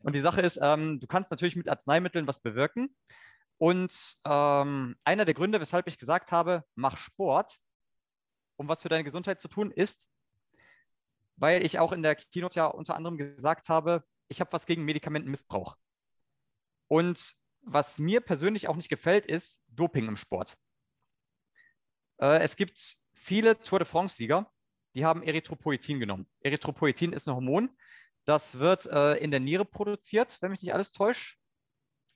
Und 0.00 0.14
die 0.14 0.20
Sache 0.20 0.40
ist, 0.40 0.58
ähm, 0.62 1.00
du 1.00 1.06
kannst 1.06 1.30
natürlich 1.30 1.56
mit 1.56 1.68
Arzneimitteln 1.68 2.26
was 2.26 2.40
bewirken. 2.40 2.94
Und 3.58 4.16
ähm, 4.24 4.96
einer 5.04 5.24
der 5.24 5.34
Gründe, 5.34 5.60
weshalb 5.60 5.86
ich 5.86 5.98
gesagt 5.98 6.32
habe, 6.32 6.64
mach 6.74 6.96
Sport, 6.96 7.58
um 8.56 8.68
was 8.68 8.82
für 8.82 8.88
deine 8.88 9.04
Gesundheit 9.04 9.40
zu 9.40 9.48
tun, 9.48 9.70
ist, 9.70 10.08
weil 11.36 11.64
ich 11.64 11.78
auch 11.78 11.92
in 11.92 12.02
der 12.02 12.16
Keynote 12.16 12.56
ja 12.56 12.66
unter 12.66 12.96
anderem 12.96 13.18
gesagt 13.18 13.68
habe, 13.68 14.04
ich 14.28 14.40
habe 14.40 14.52
was 14.52 14.66
gegen 14.66 14.84
Medikamentenmissbrauch. 14.84 15.76
Und 16.88 17.34
was 17.62 17.98
mir 17.98 18.20
persönlich 18.20 18.68
auch 18.68 18.76
nicht 18.76 18.88
gefällt, 18.88 19.26
ist 19.26 19.60
Doping 19.68 20.06
im 20.08 20.16
Sport. 20.16 20.56
Äh, 22.20 22.40
es 22.40 22.56
gibt 22.56 22.98
viele 23.12 23.60
Tour 23.60 23.80
de 23.80 23.86
France-Sieger, 23.86 24.50
die 24.94 25.04
haben 25.04 25.22
Erythropoietin 25.22 26.00
genommen. 26.00 26.26
Erythropoietin 26.40 27.12
ist 27.12 27.28
ein 27.28 27.34
Hormon, 27.34 27.76
das 28.26 28.58
wird 28.58 28.86
äh, 28.86 29.14
in 29.14 29.30
der 29.30 29.40
Niere 29.40 29.64
produziert, 29.64 30.36
wenn 30.42 30.50
mich 30.50 30.62
nicht 30.62 30.74
alles 30.74 30.92
täuscht. 30.92 31.38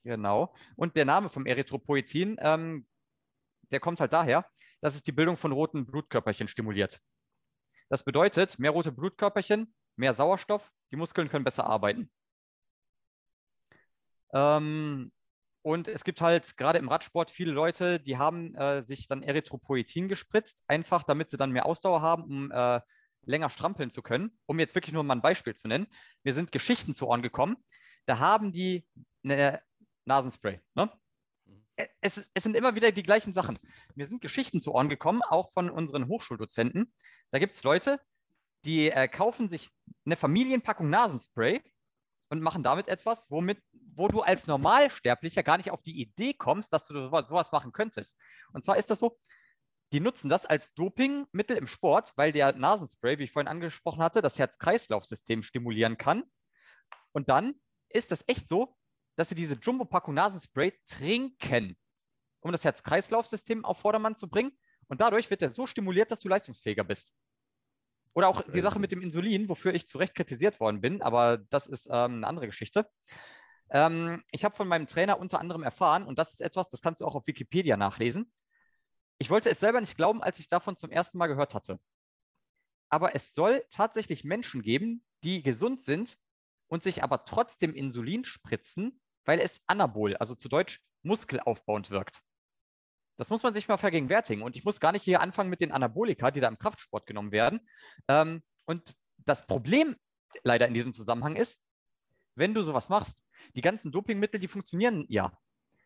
Genau. 0.04 0.54
Und 0.76 0.96
der 0.96 1.04
Name 1.04 1.30
vom 1.30 1.46
Erythropoietin, 1.46 2.36
ähm, 2.40 2.86
der 3.70 3.80
kommt 3.80 4.00
halt 4.00 4.12
daher, 4.12 4.46
dass 4.80 4.94
es 4.94 5.02
die 5.02 5.12
Bildung 5.12 5.36
von 5.36 5.52
roten 5.52 5.86
Blutkörperchen 5.86 6.48
stimuliert. 6.48 7.00
Das 7.88 8.04
bedeutet, 8.04 8.58
mehr 8.58 8.70
rote 8.70 8.92
Blutkörperchen, 8.92 9.74
mehr 9.96 10.14
Sauerstoff, 10.14 10.72
die 10.90 10.96
Muskeln 10.96 11.28
können 11.28 11.44
besser 11.44 11.64
arbeiten. 11.66 12.10
Ähm, 14.32 15.12
und 15.62 15.88
es 15.88 16.04
gibt 16.04 16.20
halt 16.20 16.56
gerade 16.56 16.78
im 16.78 16.88
Radsport 16.88 17.30
viele 17.30 17.52
Leute, 17.52 18.00
die 18.00 18.16
haben 18.16 18.54
äh, 18.54 18.82
sich 18.82 19.06
dann 19.06 19.22
Erythropoietin 19.22 20.08
gespritzt, 20.08 20.64
einfach 20.66 21.02
damit 21.02 21.30
sie 21.30 21.36
dann 21.36 21.52
mehr 21.52 21.66
Ausdauer 21.66 22.00
haben, 22.00 22.24
um 22.24 22.50
äh, 22.50 22.80
länger 23.22 23.50
strampeln 23.50 23.90
zu 23.90 24.02
können. 24.02 24.36
Um 24.46 24.58
jetzt 24.58 24.74
wirklich 24.74 24.92
nur 24.92 25.02
mal 25.02 25.14
ein 25.14 25.22
Beispiel 25.22 25.54
zu 25.54 25.68
nennen. 25.68 25.86
Mir 26.22 26.32
sind 26.32 26.52
Geschichten 26.52 26.94
zu 26.94 27.06
Ohren 27.06 27.22
gekommen. 27.22 27.56
Da 28.06 28.18
haben 28.18 28.52
die 28.52 28.86
eine 29.24 29.60
Nasenspray. 30.04 30.60
Ne? 30.74 30.90
Mhm. 31.46 31.64
Es, 32.00 32.30
es, 32.34 32.42
sind 32.42 32.56
immer 32.56 32.74
wieder 32.74 32.92
die 32.92 33.02
gleichen 33.02 33.34
Sachen. 33.34 33.58
Mir 33.94 34.06
sind 34.06 34.20
Geschichten 34.20 34.60
zu 34.60 34.74
Ohren 34.74 34.88
gekommen, 34.88 35.22
auch 35.22 35.52
von 35.52 35.70
unseren 35.70 36.08
Hochschuldozenten. 36.08 36.92
Da 37.30 37.38
gibt 37.38 37.54
es 37.54 37.62
Leute, 37.62 38.00
die 38.64 38.90
äh, 38.90 39.08
kaufen 39.08 39.48
sich 39.48 39.70
eine 40.04 40.16
Familienpackung 40.16 40.90
Nasenspray 40.90 41.62
und 42.30 42.40
machen 42.42 42.62
damit 42.62 42.88
etwas, 42.88 43.30
womit, 43.30 43.62
wo 43.94 44.08
du 44.08 44.22
als 44.22 44.46
Normalsterblicher 44.46 45.42
gar 45.42 45.56
nicht 45.56 45.70
auf 45.70 45.82
die 45.82 46.00
Idee 46.00 46.34
kommst, 46.34 46.72
dass 46.72 46.86
du 46.86 46.94
sowas 46.94 47.52
machen 47.52 47.72
könntest. 47.72 48.16
Und 48.52 48.64
zwar 48.64 48.76
ist 48.76 48.90
das 48.90 48.98
so, 48.98 49.18
die 49.92 50.00
nutzen 50.00 50.28
das 50.28 50.46
als 50.46 50.72
Dopingmittel 50.74 51.56
im 51.56 51.66
Sport, 51.66 52.12
weil 52.16 52.32
der 52.32 52.52
Nasenspray, 52.52 53.18
wie 53.18 53.24
ich 53.24 53.32
vorhin 53.32 53.48
angesprochen 53.48 54.02
hatte, 54.02 54.22
das 54.22 54.38
Herz-Kreislauf-System 54.38 55.42
stimulieren 55.42 55.98
kann. 55.98 56.24
Und 57.12 57.28
dann 57.28 57.54
ist 57.88 58.12
das 58.12 58.24
echt 58.28 58.48
so, 58.48 58.76
dass 59.16 59.28
sie 59.28 59.34
diese 59.34 59.56
Jumbo-Packung 59.56 60.14
Nasenspray 60.14 60.72
trinken, 60.86 61.76
um 62.40 62.52
das 62.52 62.64
Herz-Kreislauf-System 62.64 63.64
auf 63.64 63.78
Vordermann 63.78 64.16
zu 64.16 64.28
bringen. 64.28 64.56
Und 64.86 65.00
dadurch 65.00 65.30
wird 65.30 65.42
er 65.42 65.50
so 65.50 65.66
stimuliert, 65.66 66.10
dass 66.10 66.20
du 66.20 66.28
leistungsfähiger 66.28 66.84
bist. 66.84 67.14
Oder 68.12 68.28
auch 68.28 68.42
die 68.42 68.60
Sache 68.60 68.78
mit 68.80 68.92
dem 68.92 69.02
Insulin, 69.02 69.48
wofür 69.48 69.74
ich 69.74 69.86
zu 69.86 69.98
Recht 69.98 70.14
kritisiert 70.14 70.58
worden 70.58 70.80
bin, 70.80 71.00
aber 71.00 71.38
das 71.50 71.66
ist 71.66 71.86
ähm, 71.86 72.16
eine 72.16 72.26
andere 72.26 72.46
Geschichte. 72.46 72.88
Ähm, 73.70 74.24
ich 74.32 74.44
habe 74.44 74.56
von 74.56 74.66
meinem 74.66 74.88
Trainer 74.88 75.20
unter 75.20 75.38
anderem 75.38 75.62
erfahren, 75.62 76.04
und 76.04 76.18
das 76.18 76.32
ist 76.32 76.40
etwas, 76.40 76.68
das 76.68 76.80
kannst 76.80 77.00
du 77.00 77.06
auch 77.06 77.14
auf 77.14 77.26
Wikipedia 77.26 77.76
nachlesen. 77.76 78.32
Ich 79.20 79.28
wollte 79.28 79.50
es 79.50 79.60
selber 79.60 79.82
nicht 79.82 79.98
glauben, 79.98 80.22
als 80.22 80.38
ich 80.38 80.48
davon 80.48 80.76
zum 80.76 80.90
ersten 80.90 81.18
Mal 81.18 81.26
gehört 81.26 81.54
hatte. 81.54 81.78
Aber 82.88 83.14
es 83.14 83.34
soll 83.34 83.62
tatsächlich 83.70 84.24
Menschen 84.24 84.62
geben, 84.62 85.04
die 85.22 85.42
gesund 85.42 85.82
sind 85.82 86.16
und 86.68 86.82
sich 86.82 87.02
aber 87.02 87.24
trotzdem 87.24 87.74
Insulin 87.74 88.24
spritzen, 88.24 88.98
weil 89.26 89.38
es 89.38 89.60
anabol, 89.66 90.16
also 90.16 90.34
zu 90.34 90.48
Deutsch 90.48 90.80
muskelaufbauend 91.02 91.90
wirkt. 91.90 92.22
Das 93.18 93.28
muss 93.28 93.42
man 93.42 93.52
sich 93.52 93.68
mal 93.68 93.76
vergegenwärtigen. 93.76 94.42
Und 94.42 94.56
ich 94.56 94.64
muss 94.64 94.80
gar 94.80 94.92
nicht 94.92 95.02
hier 95.02 95.20
anfangen 95.20 95.50
mit 95.50 95.60
den 95.60 95.72
Anabolika, 95.72 96.30
die 96.30 96.40
da 96.40 96.48
im 96.48 96.58
Kraftsport 96.58 97.04
genommen 97.04 97.30
werden. 97.30 97.60
Ähm, 98.08 98.42
und 98.64 98.96
das 99.18 99.46
Problem 99.46 99.96
leider 100.44 100.66
in 100.66 100.72
diesem 100.72 100.94
Zusammenhang 100.94 101.36
ist, 101.36 101.60
wenn 102.36 102.54
du 102.54 102.62
sowas 102.62 102.88
machst, 102.88 103.22
die 103.54 103.60
ganzen 103.60 103.92
Dopingmittel, 103.92 104.40
die 104.40 104.48
funktionieren 104.48 105.04
ja. 105.10 105.38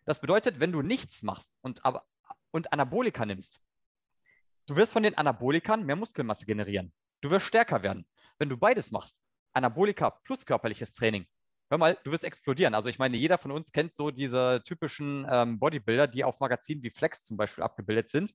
Das 0.05 0.20
bedeutet, 0.20 0.61
wenn 0.61 0.70
du 0.70 0.82
nichts 0.82 1.23
machst 1.23 1.56
und, 1.62 1.85
aber, 1.85 2.06
und 2.55 2.72
Anabolika 2.72 3.26
nimmst, 3.26 3.60
du 4.66 4.76
wirst 4.76 4.93
von 4.93 5.02
den 5.02 5.18
Anabolikern 5.18 5.85
mehr 5.85 5.97
Muskelmasse 5.97 6.47
generieren. 6.47 6.94
Du 7.20 7.31
wirst 7.31 7.47
stärker 7.47 7.82
werden. 7.82 8.06
Wenn 8.39 8.48
du 8.48 8.56
beides 8.56 8.93
machst, 8.93 9.20
Anabolika 9.55 10.10
plus 10.10 10.47
körperliches 10.47 10.93
Training, 10.93 11.26
hör 11.68 11.78
mal, 11.78 11.98
du 12.05 12.12
wirst 12.12 12.22
explodieren. 12.22 12.74
Also 12.74 12.90
ich 12.90 13.01
meine, 13.01 13.16
jeder 13.16 13.39
von 13.39 13.51
uns 13.51 13.72
kennt 13.72 13.93
so 13.93 14.12
diese 14.12 14.62
typischen 14.64 15.26
ähm, 15.28 15.59
Bodybuilder, 15.59 16.06
die 16.06 16.22
auf 16.22 16.39
Magazinen 16.39 16.85
wie 16.85 16.90
Flex 16.90 17.24
zum 17.24 17.36
Beispiel 17.36 17.64
abgebildet 17.64 18.09
sind 18.09 18.32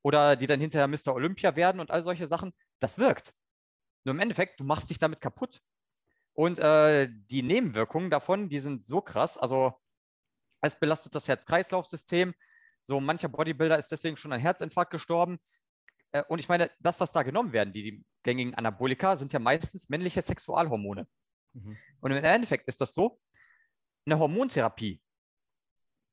oder 0.00 0.36
die 0.36 0.46
dann 0.46 0.60
hinterher 0.60 0.88
Mr. 0.88 1.14
Olympia 1.14 1.54
werden 1.54 1.82
und 1.82 1.90
all 1.90 2.02
solche 2.02 2.26
Sachen. 2.26 2.54
Das 2.78 2.96
wirkt. 2.96 3.34
Nur 4.04 4.14
im 4.14 4.20
Endeffekt, 4.20 4.58
du 4.58 4.64
machst 4.64 4.88
dich 4.88 4.98
damit 4.98 5.20
kaputt. 5.20 5.60
Und 6.32 6.58
äh, 6.58 7.08
die 7.10 7.42
Nebenwirkungen 7.42 8.08
davon, 8.08 8.48
die 8.48 8.60
sind 8.60 8.86
so 8.86 9.02
krass. 9.02 9.36
Also 9.36 9.74
es 10.62 10.78
belastet 10.78 11.14
das 11.14 11.28
Herz-Kreislauf-System. 11.28 12.32
So 12.82 13.00
mancher 13.00 13.28
Bodybuilder 13.28 13.78
ist 13.78 13.92
deswegen 13.92 14.16
schon 14.16 14.32
an 14.32 14.40
Herzinfarkt 14.40 14.90
gestorben. 14.90 15.38
Äh, 16.12 16.22
und 16.28 16.38
ich 16.38 16.48
meine, 16.48 16.70
das, 16.80 17.00
was 17.00 17.12
da 17.12 17.22
genommen 17.22 17.52
werden, 17.52 17.72
die, 17.72 17.82
die 17.82 18.04
gängigen 18.22 18.54
Anabolika, 18.54 19.16
sind 19.16 19.32
ja 19.32 19.38
meistens 19.38 19.88
männliche 19.88 20.22
Sexualhormone. 20.22 21.06
Mhm. 21.52 21.76
Und 22.00 22.10
im 22.10 22.24
Endeffekt 22.24 22.68
ist 22.68 22.80
das 22.80 22.94
so, 22.94 23.20
eine 24.06 24.18
Hormontherapie, 24.18 25.00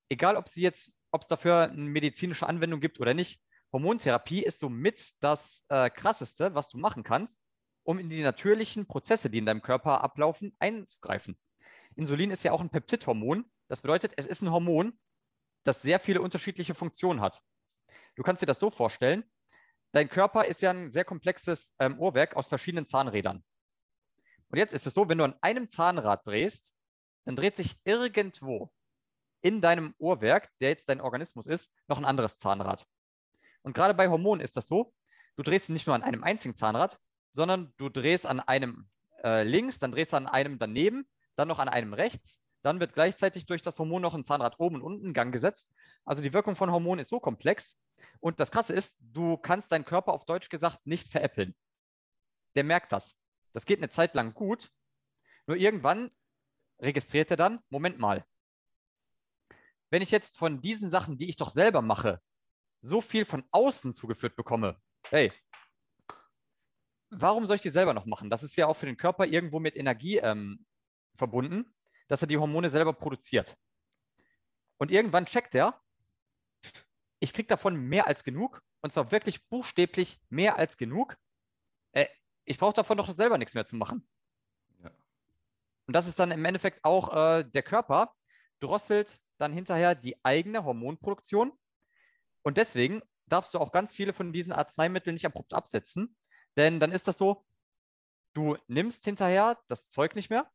egal 0.10 0.36
ob 0.36 0.50
sie 0.50 0.62
jetzt, 0.62 0.94
ob 1.12 1.22
es 1.22 1.28
dafür 1.28 1.72
eine 1.72 1.82
medizinische 1.82 2.48
Anwendung 2.48 2.80
gibt 2.80 3.00
oder 3.00 3.14
nicht, 3.14 3.42
Hormontherapie 3.74 4.44
ist 4.44 4.60
somit 4.60 5.14
das 5.20 5.64
äh, 5.70 5.90
krasseste, 5.90 6.56
was 6.56 6.70
du 6.70 6.78
machen 6.78 7.04
kannst, 7.04 7.42
um 7.84 8.00
in 8.00 8.10
die 8.10 8.22
natürlichen 8.22 8.88
Prozesse, 8.88 9.30
die 9.30 9.40
in 9.40 9.46
deinem 9.46 9.62
Körper 9.62 10.04
ablaufen, 10.04 10.56
einzugreifen. 10.60 11.38
Insulin 11.96 12.32
ist 12.32 12.44
ja 12.44 12.52
auch 12.52 12.62
ein 12.62 12.70
Peptidhormon. 12.70 13.46
Das 13.68 13.82
bedeutet, 13.82 14.14
es 14.16 14.28
ist 14.28 14.42
ein 14.42 14.52
Hormon, 14.52 14.98
das 15.68 15.82
sehr 15.82 16.00
viele 16.00 16.22
unterschiedliche 16.22 16.74
Funktionen 16.74 17.20
hat. 17.20 17.42
Du 18.16 18.24
kannst 18.24 18.42
dir 18.42 18.48
das 18.48 18.60
so 18.60 18.70
vorstellen, 18.70 19.24
dein 19.92 20.10
Körper 20.10 20.46
ist 20.46 20.62
ja 20.62 20.72
ein 20.72 20.92
sehr 20.92 21.04
komplexes 21.04 21.76
ähm, 21.80 22.00
Uhrwerk 22.00 22.36
aus 22.36 22.48
verschiedenen 22.48 22.88
Zahnrädern. 22.88 23.44
Und 24.50 24.58
jetzt 24.58 24.74
ist 24.74 24.88
es 24.88 24.94
so, 24.94 25.10
wenn 25.10 25.18
du 25.18 25.26
an 25.26 25.36
einem 25.42 25.68
Zahnrad 25.68 26.26
drehst, 26.26 26.74
dann 27.26 27.36
dreht 27.36 27.58
sich 27.58 27.78
irgendwo 27.84 28.72
in 29.42 29.62
deinem 29.62 29.94
Uhrwerk, 29.98 30.50
der 30.62 30.70
jetzt 30.70 30.88
dein 30.88 31.02
Organismus 31.02 31.48
ist, 31.48 31.74
noch 31.88 31.98
ein 31.98 32.06
anderes 32.06 32.38
Zahnrad. 32.38 32.88
Und 33.62 33.74
gerade 33.74 33.94
bei 33.94 34.08
Hormonen 34.08 34.44
ist 34.44 34.56
das 34.56 34.68
so, 34.68 34.94
du 35.36 35.44
drehst 35.44 35.70
nicht 35.70 35.86
nur 35.86 35.96
an 35.96 36.04
einem 36.04 36.24
einzigen 36.24 36.56
Zahnrad, 36.56 36.98
sondern 37.32 37.74
du 37.76 37.90
drehst 37.90 38.26
an 38.26 38.40
einem 38.40 38.90
äh, 39.24 39.44
links, 39.44 39.80
dann 39.80 39.92
drehst 39.92 40.14
du 40.14 40.18
an 40.18 40.28
einem 40.28 40.60
daneben, 40.60 41.08
dann 41.36 41.50
noch 41.50 41.60
an 41.60 41.68
einem 41.68 41.94
rechts, 41.94 42.42
dann 42.68 42.82
wird 42.82 42.94
gleichzeitig 42.94 43.46
durch 43.46 43.62
das 43.62 43.80
Hormon 43.80 44.02
noch 44.02 44.14
ein 44.14 44.26
Zahnrad 44.26 44.60
oben 44.60 44.76
und 44.76 44.82
unten 44.82 45.08
in 45.08 45.14
Gang 45.14 45.32
gesetzt. 45.32 45.72
Also 46.04 46.22
die 46.22 46.34
Wirkung 46.34 46.58
von 46.58 46.70
Hormonen 46.70 47.00
ist 47.00 47.08
so 47.08 47.22
komplex. 47.22 47.80
Und 48.20 48.42
das 48.42 48.52
Krasse 48.52 48.74
ist, 48.74 48.98
du 49.00 49.38
kannst 49.38 49.72
deinen 49.72 49.86
Körper 49.86 50.12
auf 50.12 50.26
Deutsch 50.26 50.50
gesagt 50.50 50.86
nicht 50.86 51.10
veräppeln. 51.10 51.56
Der 52.56 52.66
merkt 52.66 52.92
das. 52.92 53.18
Das 53.54 53.66
geht 53.66 53.80
eine 53.80 53.90
Zeit 53.90 54.16
lang 54.16 54.34
gut. 54.34 54.70
Nur 55.46 55.56
irgendwann 55.56 56.12
registriert 56.82 57.32
er 57.32 57.38
dann, 57.38 57.62
Moment 57.70 58.00
mal, 58.00 58.26
wenn 59.90 60.02
ich 60.02 60.12
jetzt 60.12 60.36
von 60.36 60.62
diesen 60.62 60.90
Sachen, 60.90 61.18
die 61.18 61.30
ich 61.30 61.38
doch 61.38 61.50
selber 61.50 61.82
mache, 61.82 62.22
so 62.82 63.00
viel 63.00 63.24
von 63.24 63.46
außen 63.52 63.94
zugeführt 63.94 64.36
bekomme, 64.36 64.78
hey, 65.10 65.32
warum 67.12 67.48
soll 67.48 67.56
ich 67.56 67.62
die 67.62 67.70
selber 67.70 67.94
noch 67.94 68.06
machen? 68.06 68.30
Das 68.30 68.44
ist 68.44 68.58
ja 68.58 68.68
auch 68.68 68.76
für 68.76 68.88
den 68.88 68.98
Körper 68.98 69.26
irgendwo 69.26 69.62
mit 69.62 69.78
Energie 69.78 70.18
ähm, 70.18 70.66
verbunden, 71.16 71.74
dass 72.08 72.22
er 72.22 72.28
die 72.28 72.38
Hormone 72.38 72.70
selber 72.70 72.94
produziert. 72.94 73.58
Und 74.78 74.92
irgendwann 74.92 75.26
checkt 75.26 75.56
er, 75.56 75.82
ich 77.20 77.34
kriege 77.34 77.48
davon 77.48 77.76
mehr 77.76 78.08
als 78.08 78.24
genug, 78.24 78.62
und 78.82 78.92
zwar 78.92 79.12
wirklich 79.12 79.48
buchstäblich 79.48 80.20
mehr 80.30 80.58
als 80.58 80.78
genug. 80.78 81.18
Äh, 81.92 82.08
ich 82.46 82.58
brauche 82.58 82.74
davon 82.74 82.98
doch 82.98 83.10
selber 83.10 83.38
nichts 83.38 83.56
mehr 83.56 83.66
zu 83.66 83.76
machen. 83.76 84.08
Ja. 84.84 84.92
Und 85.88 85.96
das 85.96 86.08
ist 86.08 86.20
dann 86.20 86.32
im 86.32 86.46
Endeffekt 86.46 86.84
auch 86.84 87.14
äh, 87.14 87.44
der 87.44 87.64
Körper 87.64 88.14
drosselt 88.60 89.20
dann 89.38 89.54
hinterher 89.54 89.96
die 89.96 90.24
eigene 90.24 90.64
Hormonproduktion. 90.64 91.52
Und 92.44 92.58
deswegen 92.58 93.02
darfst 93.26 93.54
du 93.54 93.60
auch 93.60 93.72
ganz 93.72 93.94
viele 93.94 94.14
von 94.14 94.32
diesen 94.32 94.54
Arzneimitteln 94.54 95.16
nicht 95.16 95.26
abrupt 95.26 95.54
absetzen, 95.54 96.16
denn 96.56 96.80
dann 96.80 96.92
ist 96.92 97.08
das 97.08 97.18
so, 97.18 97.46
du 98.34 98.58
nimmst 98.68 99.06
hinterher 99.06 99.60
das 99.68 99.90
Zeug 99.90 100.16
nicht 100.16 100.30
mehr, 100.30 100.50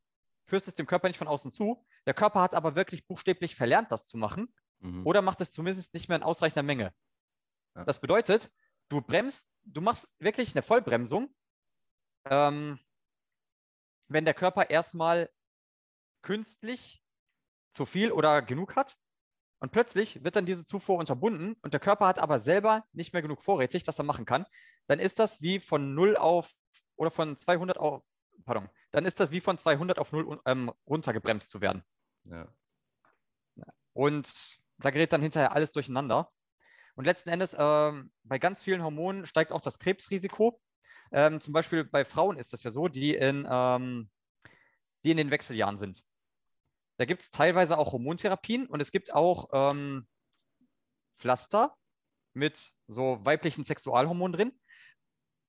führst 0.47 0.69
es 0.69 0.75
dem 0.75 0.87
Körper 0.87 1.09
nicht 1.09 1.19
von 1.19 1.29
außen 1.29 1.51
zu. 1.51 1.85
Der 2.07 2.15
Körper 2.15 2.41
hat 2.41 2.55
aber 2.55 2.75
wirklich 2.75 3.07
buchstäblich 3.07 3.55
verlernt, 3.55 3.93
das 3.93 4.07
zu 4.07 4.19
machen 4.19 4.53
mhm. 4.81 5.07
oder 5.07 5.23
macht 5.23 5.41
es 5.41 5.53
zumindest 5.53 5.95
nicht 5.95 6.09
mehr 6.09 6.17
in 6.17 6.23
ausreichender 6.23 6.63
Menge. 6.63 6.93
Ja. 7.75 7.85
Das 7.85 8.01
bedeutet, 8.01 8.51
du 8.89 9.01
bremst, 9.01 9.49
du 9.65 9.81
machst 9.81 10.09
wirklich 10.19 10.55
eine 10.55 10.63
Vollbremsung 10.63 11.35
ähm, 12.25 12.79
wenn 14.09 14.25
der 14.25 14.35
Körper 14.35 14.71
erstmal 14.71 15.31
künstlich 16.23 17.03
zu 17.71 17.87
viel 17.87 18.13
oder 18.13 18.43
genug 18.43 18.77
hat 18.77 18.97
und 19.59 19.73
plötzlich 19.73 20.23
wird 20.23 20.37
dann 20.37 20.47
diese 20.47 20.65
Zufuhr 20.65 20.99
unterbunden 20.99 21.57
und 21.63 21.73
der 21.73 21.81
Körper 21.81 22.07
hat 22.07 22.19
aber 22.19 22.39
selber 22.39 22.85
nicht 22.93 23.13
mehr 23.13 23.23
genug 23.23 23.43
vorrätig, 23.43 23.83
dass 23.85 23.99
er 23.99 24.05
machen 24.05 24.25
kann, 24.25 24.47
dann 24.87 24.99
ist 24.99 25.19
das 25.19 25.41
wie 25.41 25.59
von 25.59 25.95
0 25.95 26.17
auf 26.17 26.53
oder 26.97 27.11
von 27.11 27.37
200 27.37 27.79
auf, 27.79 28.03
pardon, 28.45 28.69
dann 28.93 29.05
ist 29.05 29.19
das 29.19 29.33
wie 29.33 29.41
von 29.41 29.59
200 29.59 29.99
auf 29.99 30.13
0 30.13 30.41
ähm, 30.47 30.73
runtergebremst 30.87 31.51
zu 31.51 31.61
werden. 31.61 31.83
Ja. 32.29 32.47
Und 33.95 34.59
da 34.79 34.91
gerät 34.91 35.13
dann 35.13 35.23
hinterher 35.23 35.53
alles 35.53 35.73
durcheinander. 35.73 36.31
Und 36.95 37.07
letzten 37.07 37.31
Endes, 37.31 37.57
ähm, 37.59 38.13
bei 38.23 38.39
ganz 38.39 38.63
vielen 38.63 38.83
Hormonen 38.83 39.27
steigt 39.27 39.53
auch 39.53 39.61
das 39.61 39.79
Krebsrisiko. 39.79 40.61
Ähm, 41.11 41.41
zum 41.41 41.53
Beispiel 41.53 41.85
bei 41.85 42.05
Frauen 42.05 42.39
ist 42.39 42.53
das 42.53 42.63
ja 42.63 42.71
so, 42.71 42.89
die 42.89 43.15
in, 43.15 43.47
ähm, 43.51 44.11
die 45.05 45.11
in 45.11 45.17
den 45.17 45.31
Wechseljahren 45.31 45.79
sind. 45.79 46.03
Da 46.99 47.05
gibt 47.05 47.23
es 47.23 47.31
teilweise 47.31 47.79
auch 47.79 47.93
Hormontherapien 47.93 48.67
und 48.67 48.81
es 48.81 48.93
gibt 48.93 49.13
auch 49.13 49.49
ähm, 49.53 50.07
Pflaster 51.17 51.77
mit 52.35 52.73
so 52.87 53.25
weiblichen 53.25 53.65
Sexualhormonen 53.65 54.33
drin. 54.33 54.61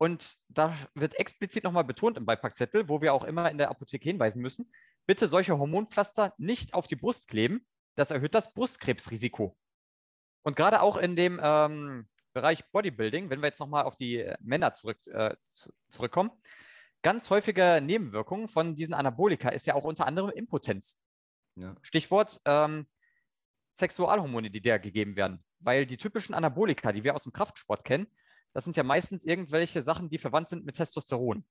Und 0.03 0.35
da 0.49 0.77
wird 0.95 1.17
explizit 1.17 1.63
nochmal 1.63 1.85
betont 1.85 2.17
im 2.17 2.25
Beipackzettel, 2.25 2.89
wo 2.89 3.01
wir 3.01 3.13
auch 3.13 3.23
immer 3.23 3.49
in 3.49 3.57
der 3.57 3.69
Apotheke 3.69 4.03
hinweisen 4.03 4.41
müssen, 4.41 4.69
bitte 5.05 5.30
solche 5.30 5.57
Hormonpflaster 5.57 6.34
nicht 6.38 6.73
auf 6.73 6.88
die 6.88 6.97
Brust 6.97 7.30
kleben. 7.30 7.65
Das 7.95 8.11
erhöht 8.11 8.35
das 8.35 8.53
Brustkrebsrisiko. 8.53 9.55
Und 10.41 10.57
gerade 10.57 10.81
auch 10.81 10.97
in 10.97 11.15
dem 11.15 11.39
ähm, 11.41 12.09
Bereich 12.34 12.69
Bodybuilding, 12.73 13.30
wenn 13.30 13.39
wir 13.39 13.47
jetzt 13.47 13.61
nochmal 13.61 13.85
auf 13.85 13.95
die 13.95 14.17
äh, 14.17 14.35
Männer 14.41 14.73
zurück, 14.73 14.97
äh, 15.07 15.38
zurückkommen, 15.88 16.31
ganz 17.01 17.30
häufige 17.30 17.80
Nebenwirkungen 17.81 18.49
von 18.49 18.75
diesen 18.75 18.95
Anabolika 18.95 19.51
ist 19.51 19.67
ja 19.67 19.73
auch 19.73 19.85
unter 19.85 20.05
anderem 20.05 20.31
Impotenz. 20.31 20.99
Ja. 21.55 21.77
Stichwort 21.81 22.41
ähm, 22.43 22.88
Sexualhormone, 23.75 24.49
die 24.49 24.59
der 24.59 24.80
gegeben 24.80 25.15
werden. 25.15 25.45
Weil 25.61 25.85
die 25.85 25.95
typischen 25.95 26.35
Anabolika, 26.35 26.91
die 26.91 27.05
wir 27.05 27.15
aus 27.15 27.23
dem 27.23 27.31
Kraftsport 27.31 27.85
kennen, 27.85 28.07
das 28.53 28.63
sind 28.63 28.77
ja 28.77 28.84
meistens 28.84 29.25
irgendwelche 29.25 29.81
Sachen, 29.81 30.09
die 30.09 30.17
verwandt 30.17 30.49
sind 30.49 30.65
mit 30.65 30.75
Testosteron. 30.75 31.45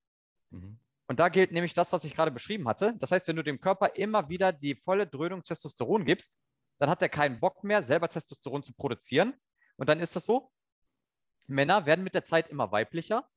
Mhm. 0.51 0.79
Und 1.09 1.21
da 1.21 1.29
gilt 1.29 1.53
nämlich 1.53 1.75
das, 1.75 1.93
was 1.93 2.05
ich 2.05 2.15
gerade 2.15 2.31
beschrieben 2.31 2.69
hatte. 2.69 2.95
Das 2.99 3.11
heißt, 3.11 3.27
wenn 3.29 3.37
du 3.37 3.43
dem 3.43 3.61
Körper 3.61 3.97
immer 3.97 4.29
wieder 4.29 4.53
die 4.53 4.77
volle 4.77 5.07
Dröhnung 5.07 5.43
Testosteron 5.43 6.05
gibst, 6.05 6.39
dann 6.79 6.89
hat 6.89 7.03
er 7.03 7.09
keinen 7.09 7.39
Bock 7.39 7.65
mehr, 7.65 7.83
selber 7.83 8.09
Testosteron 8.09 8.63
zu 8.63 8.73
produzieren. 8.73 9.35
Und 9.77 9.89
dann 9.89 10.01
ist 10.01 10.17
das 10.17 10.25
so, 10.25 10.51
Männer 11.47 11.87
werden 11.87 12.05
mit 12.05 12.15
der 12.15 12.25
Zeit 12.25 12.49
immer 12.49 12.71
weiblicher, 12.73 13.29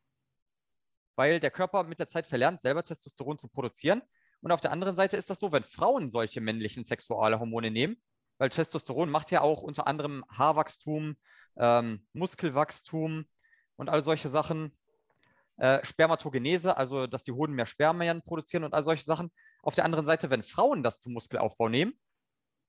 weil 1.15 1.39
der 1.39 1.51
Körper 1.51 1.83
mit 1.83 1.99
der 1.99 2.07
Zeit 2.07 2.27
verlernt, 2.27 2.61
selber 2.61 2.83
Testosteron 2.83 3.39
zu 3.39 3.47
produzieren. 3.47 4.01
Und 4.41 4.51
auf 4.51 4.61
der 4.61 4.71
anderen 4.71 4.95
Seite 4.95 5.17
ist 5.17 5.29
das 5.29 5.39
so, 5.39 5.51
wenn 5.51 5.63
Frauen 5.63 6.09
solche 6.11 6.39
männlichen 6.39 6.83
sexuelle 6.83 7.39
Hormone 7.39 7.71
nehmen, 7.71 8.01
weil 8.37 8.49
Testosteron 8.49 9.09
macht 9.09 9.31
ja 9.31 9.41
auch 9.41 9.63
unter 9.63 9.87
anderem 9.87 10.23
Haarwachstum, 10.29 11.17
ähm, 11.57 12.05
Muskelwachstum 12.13 13.25
und 13.75 13.89
all 13.89 14.03
solche 14.03 14.29
Sachen. 14.29 14.75
Äh, 15.57 15.85
Spermatogenese, 15.85 16.75
also 16.75 17.07
dass 17.07 17.23
die 17.23 17.31
Hoden 17.31 17.53
mehr 17.53 17.65
Spermien 17.65 18.21
produzieren 18.23 18.65
und 18.65 18.73
all 18.73 18.83
solche 18.83 19.05
Sachen. 19.05 19.31
Auf 19.63 19.73
der 19.73 19.85
anderen 19.85 20.05
Seite, 20.05 20.29
wenn 20.29 20.43
Frauen 20.43 20.83
das 20.83 20.99
zum 20.99 21.13
Muskelaufbau 21.13 21.69
nehmen, 21.69 21.93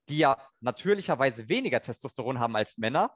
die 0.08 0.18
ja 0.18 0.38
natürlicherweise 0.60 1.48
weniger 1.48 1.82
Testosteron 1.82 2.38
haben 2.38 2.54
als 2.54 2.78
Männer, 2.78 3.10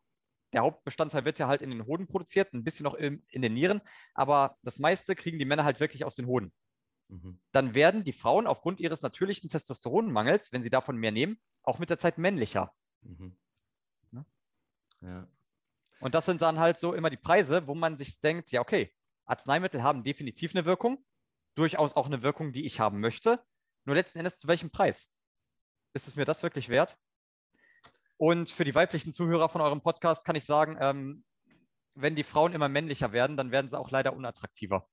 der 0.52 0.62
Hauptbestandteil 0.62 1.24
wird 1.24 1.38
ja 1.38 1.46
halt 1.46 1.62
in 1.62 1.70
den 1.70 1.86
Hoden 1.86 2.08
produziert, 2.08 2.52
ein 2.52 2.64
bisschen 2.64 2.84
noch 2.84 2.94
in, 2.94 3.24
in 3.28 3.42
den 3.42 3.54
Nieren, 3.54 3.80
aber 4.14 4.56
das 4.62 4.78
meiste 4.78 5.14
kriegen 5.14 5.38
die 5.38 5.44
Männer 5.44 5.64
halt 5.64 5.78
wirklich 5.78 6.04
aus 6.04 6.16
den 6.16 6.26
Hoden. 6.26 6.52
Mhm. 7.08 7.40
Dann 7.52 7.74
werden 7.74 8.04
die 8.04 8.12
Frauen 8.12 8.46
aufgrund 8.46 8.80
ihres 8.80 9.02
natürlichen 9.02 9.48
Testosteronmangels, 9.48 10.52
wenn 10.52 10.62
sie 10.62 10.70
davon 10.70 10.96
mehr 10.96 11.12
nehmen, 11.12 11.38
auch 11.62 11.78
mit 11.78 11.90
der 11.90 11.98
Zeit 11.98 12.18
männlicher. 12.18 12.72
Mhm. 13.02 13.36
Ja? 14.12 14.24
ja. 15.02 15.28
Und 16.00 16.14
das 16.14 16.26
sind 16.26 16.42
dann 16.42 16.58
halt 16.58 16.78
so 16.78 16.94
immer 16.94 17.10
die 17.10 17.16
Preise, 17.16 17.66
wo 17.66 17.74
man 17.74 17.96
sich 17.96 18.20
denkt, 18.20 18.50
ja, 18.50 18.60
okay, 18.60 18.92
Arzneimittel 19.26 19.82
haben 19.82 20.02
definitiv 20.02 20.54
eine 20.54 20.64
Wirkung, 20.64 21.04
durchaus 21.54 21.94
auch 21.94 22.06
eine 22.06 22.22
Wirkung, 22.22 22.52
die 22.52 22.64
ich 22.64 22.80
haben 22.80 23.00
möchte. 23.00 23.42
Nur 23.84 23.96
letzten 23.96 24.18
Endes 24.18 24.38
zu 24.38 24.48
welchem 24.48 24.70
Preis? 24.70 25.10
Ist 25.92 26.08
es 26.08 26.16
mir 26.16 26.24
das 26.24 26.42
wirklich 26.42 26.68
wert? 26.68 26.98
Und 28.16 28.50
für 28.50 28.64
die 28.64 28.74
weiblichen 28.74 29.12
Zuhörer 29.12 29.48
von 29.48 29.60
eurem 29.60 29.82
Podcast 29.82 30.24
kann 30.24 30.36
ich 30.36 30.44
sagen, 30.44 30.76
ähm, 30.80 31.24
wenn 31.94 32.16
die 32.16 32.24
Frauen 32.24 32.52
immer 32.52 32.68
männlicher 32.68 33.12
werden, 33.12 33.36
dann 33.36 33.50
werden 33.50 33.70
sie 33.70 33.78
auch 33.78 33.90
leider 33.90 34.14
unattraktiver. 34.14 34.88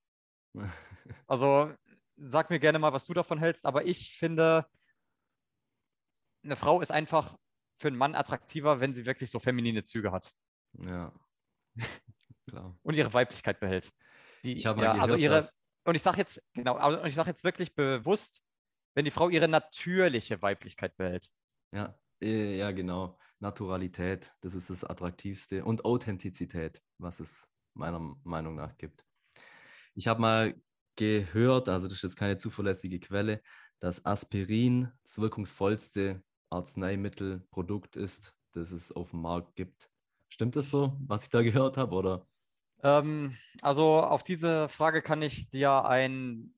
Also 1.26 1.74
sag 2.18 2.50
mir 2.50 2.60
gerne 2.60 2.80
mal, 2.80 2.92
was 2.92 3.06
du 3.06 3.14
davon 3.14 3.40
hältst, 3.40 3.66
aber 3.66 3.86
ich 3.86 4.18
finde, 4.18 4.66
eine 6.44 6.58
Frau 6.58 6.82
ist 6.82 6.92
einfach 6.92 7.38
für 7.78 7.88
einen 7.88 7.98
Mann 7.98 8.14
attraktiver, 8.14 8.82
wenn 8.82 8.94
sie 8.94 9.06
wirklich 9.06 9.32
so 9.32 9.40
feminine 9.40 9.86
Züge 9.86 10.12
hat. 10.12 10.34
Ja. 10.86 11.14
Klar. 12.48 12.78
Und 12.82 12.96
ihre 12.96 13.14
Weiblichkeit 13.14 13.60
behält. 13.60 13.92
Die, 14.44 14.56
ich 14.56 14.66
habe 14.66 14.82
ja, 14.82 14.94
also 14.94 15.16
ihre, 15.16 15.48
und 15.84 15.96
ich 15.96 16.02
sage 16.02 16.18
jetzt, 16.18 16.42
genau, 16.54 16.76
also, 16.76 17.02
und 17.02 17.08
ich 17.08 17.16
sage 17.16 17.30
jetzt 17.30 17.44
wirklich 17.44 17.76
bewusst, 17.76 18.44
wenn 18.96 19.06
die 19.06 19.12
Frau 19.12 19.30
ihre 19.30 19.48
natürliche 19.48 20.42
Weiblichkeit 20.42 20.96
behält. 20.96 21.30
Ja, 21.72 21.98
äh, 22.22 22.58
ja, 22.58 22.72
genau. 22.72 23.18
Naturalität, 23.40 24.34
das 24.42 24.56
ist 24.56 24.70
das 24.70 24.84
Attraktivste. 24.84 25.64
Und 25.64 25.86
Authentizität, 25.86 26.82
was 26.98 27.20
es 27.20 27.48
meiner 27.74 28.00
Meinung 28.24 28.56
nach 28.56 28.76
gibt. 28.78 29.06
Ich 29.94 30.08
habe 30.08 30.22
mal 30.22 30.62
gehört, 30.96 31.70
also 31.70 31.88
das 31.88 31.98
ist 31.98 32.04
jetzt 32.04 32.18
keine 32.18 32.38
zuverlässige 32.38 33.00
Quelle, 33.00 33.42
dass 33.80 34.06
Aspirin 34.06 34.92
das 35.04 35.20
wirkungsvollste 35.20 36.24
Arzneimittelprodukt 36.50 37.96
ist, 37.96 38.34
das 38.54 38.72
es 38.72 38.92
auf 38.92 39.12
dem 39.12 39.22
Markt 39.22 39.56
gibt. 39.56 39.90
Stimmt 40.30 40.56
das 40.56 40.70
so, 40.70 40.96
was 41.00 41.24
ich 41.24 41.30
da 41.30 41.42
gehört 41.42 41.78
habe, 41.78 41.96
oder? 41.96 42.28
Ähm, 42.84 43.36
also 43.62 44.02
auf 44.02 44.24
diese 44.24 44.70
Frage 44.70 45.02
kann 45.02 45.22
ich 45.22 45.50
dir 45.50 45.86
ein 45.86 46.54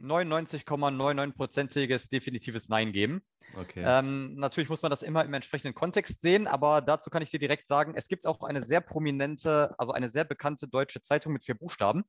99,99%iges 0.00 2.08
definitives 2.08 2.68
Nein 2.68 2.92
geben. 2.92 3.22
Okay. 3.54 3.84
Ähm, 3.86 4.34
natürlich 4.34 4.70
muss 4.70 4.82
man 4.82 4.90
das 4.90 5.02
immer 5.02 5.24
im 5.24 5.34
entsprechenden 5.34 5.74
Kontext 5.74 6.22
sehen, 6.22 6.46
aber 6.46 6.80
dazu 6.80 7.10
kann 7.10 7.22
ich 7.22 7.30
dir 7.30 7.38
direkt 7.38 7.68
sagen, 7.68 7.94
es 7.94 8.08
gibt 8.08 8.26
auch 8.26 8.42
eine 8.42 8.62
sehr 8.62 8.80
prominente, 8.80 9.74
also 9.78 9.92
eine 9.92 10.10
sehr 10.10 10.24
bekannte 10.24 10.68
deutsche 10.68 11.02
Zeitung 11.02 11.32
mit 11.32 11.44
vier 11.44 11.54
Buchstaben, 11.54 12.04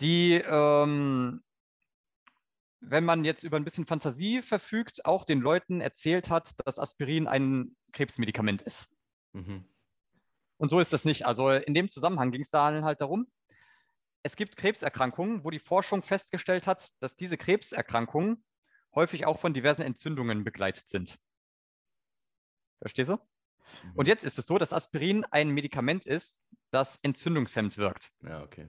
die, 0.00 0.34
ähm, 0.34 1.42
wenn 2.80 3.04
man 3.04 3.24
jetzt 3.24 3.44
über 3.44 3.56
ein 3.56 3.64
bisschen 3.64 3.86
Fantasie 3.86 4.42
verfügt, 4.42 5.06
auch 5.06 5.24
den 5.24 5.40
Leuten 5.40 5.80
erzählt 5.80 6.28
hat, 6.28 6.50
dass 6.66 6.78
Aspirin 6.78 7.28
ein 7.28 7.76
Krebsmedikament 7.92 8.60
ist. 8.62 8.92
Mhm. 9.32 9.64
Und 10.56 10.68
so 10.68 10.80
ist 10.80 10.92
das 10.92 11.04
nicht. 11.04 11.26
Also 11.26 11.50
in 11.50 11.74
dem 11.74 11.88
Zusammenhang 11.88 12.30
ging 12.30 12.42
es 12.42 12.50
da 12.50 12.82
halt 12.82 13.00
darum, 13.00 13.26
es 14.22 14.36
gibt 14.36 14.56
Krebserkrankungen, 14.56 15.44
wo 15.44 15.50
die 15.50 15.58
Forschung 15.58 16.02
festgestellt 16.02 16.66
hat, 16.66 16.90
dass 17.00 17.16
diese 17.16 17.36
Krebserkrankungen 17.36 18.42
häufig 18.94 19.26
auch 19.26 19.38
von 19.38 19.52
diversen 19.52 19.82
Entzündungen 19.82 20.44
begleitet 20.44 20.88
sind. 20.88 21.18
Verstehst 22.80 23.10
du? 23.10 23.16
Mhm. 23.16 23.92
Und 23.94 24.08
jetzt 24.08 24.24
ist 24.24 24.38
es 24.38 24.46
so, 24.46 24.56
dass 24.56 24.72
Aspirin 24.72 25.24
ein 25.30 25.50
Medikament 25.50 26.06
ist, 26.06 26.42
das 26.70 26.98
entzündungshemmend 27.02 27.76
wirkt. 27.76 28.12
Ja, 28.22 28.42
okay. 28.42 28.68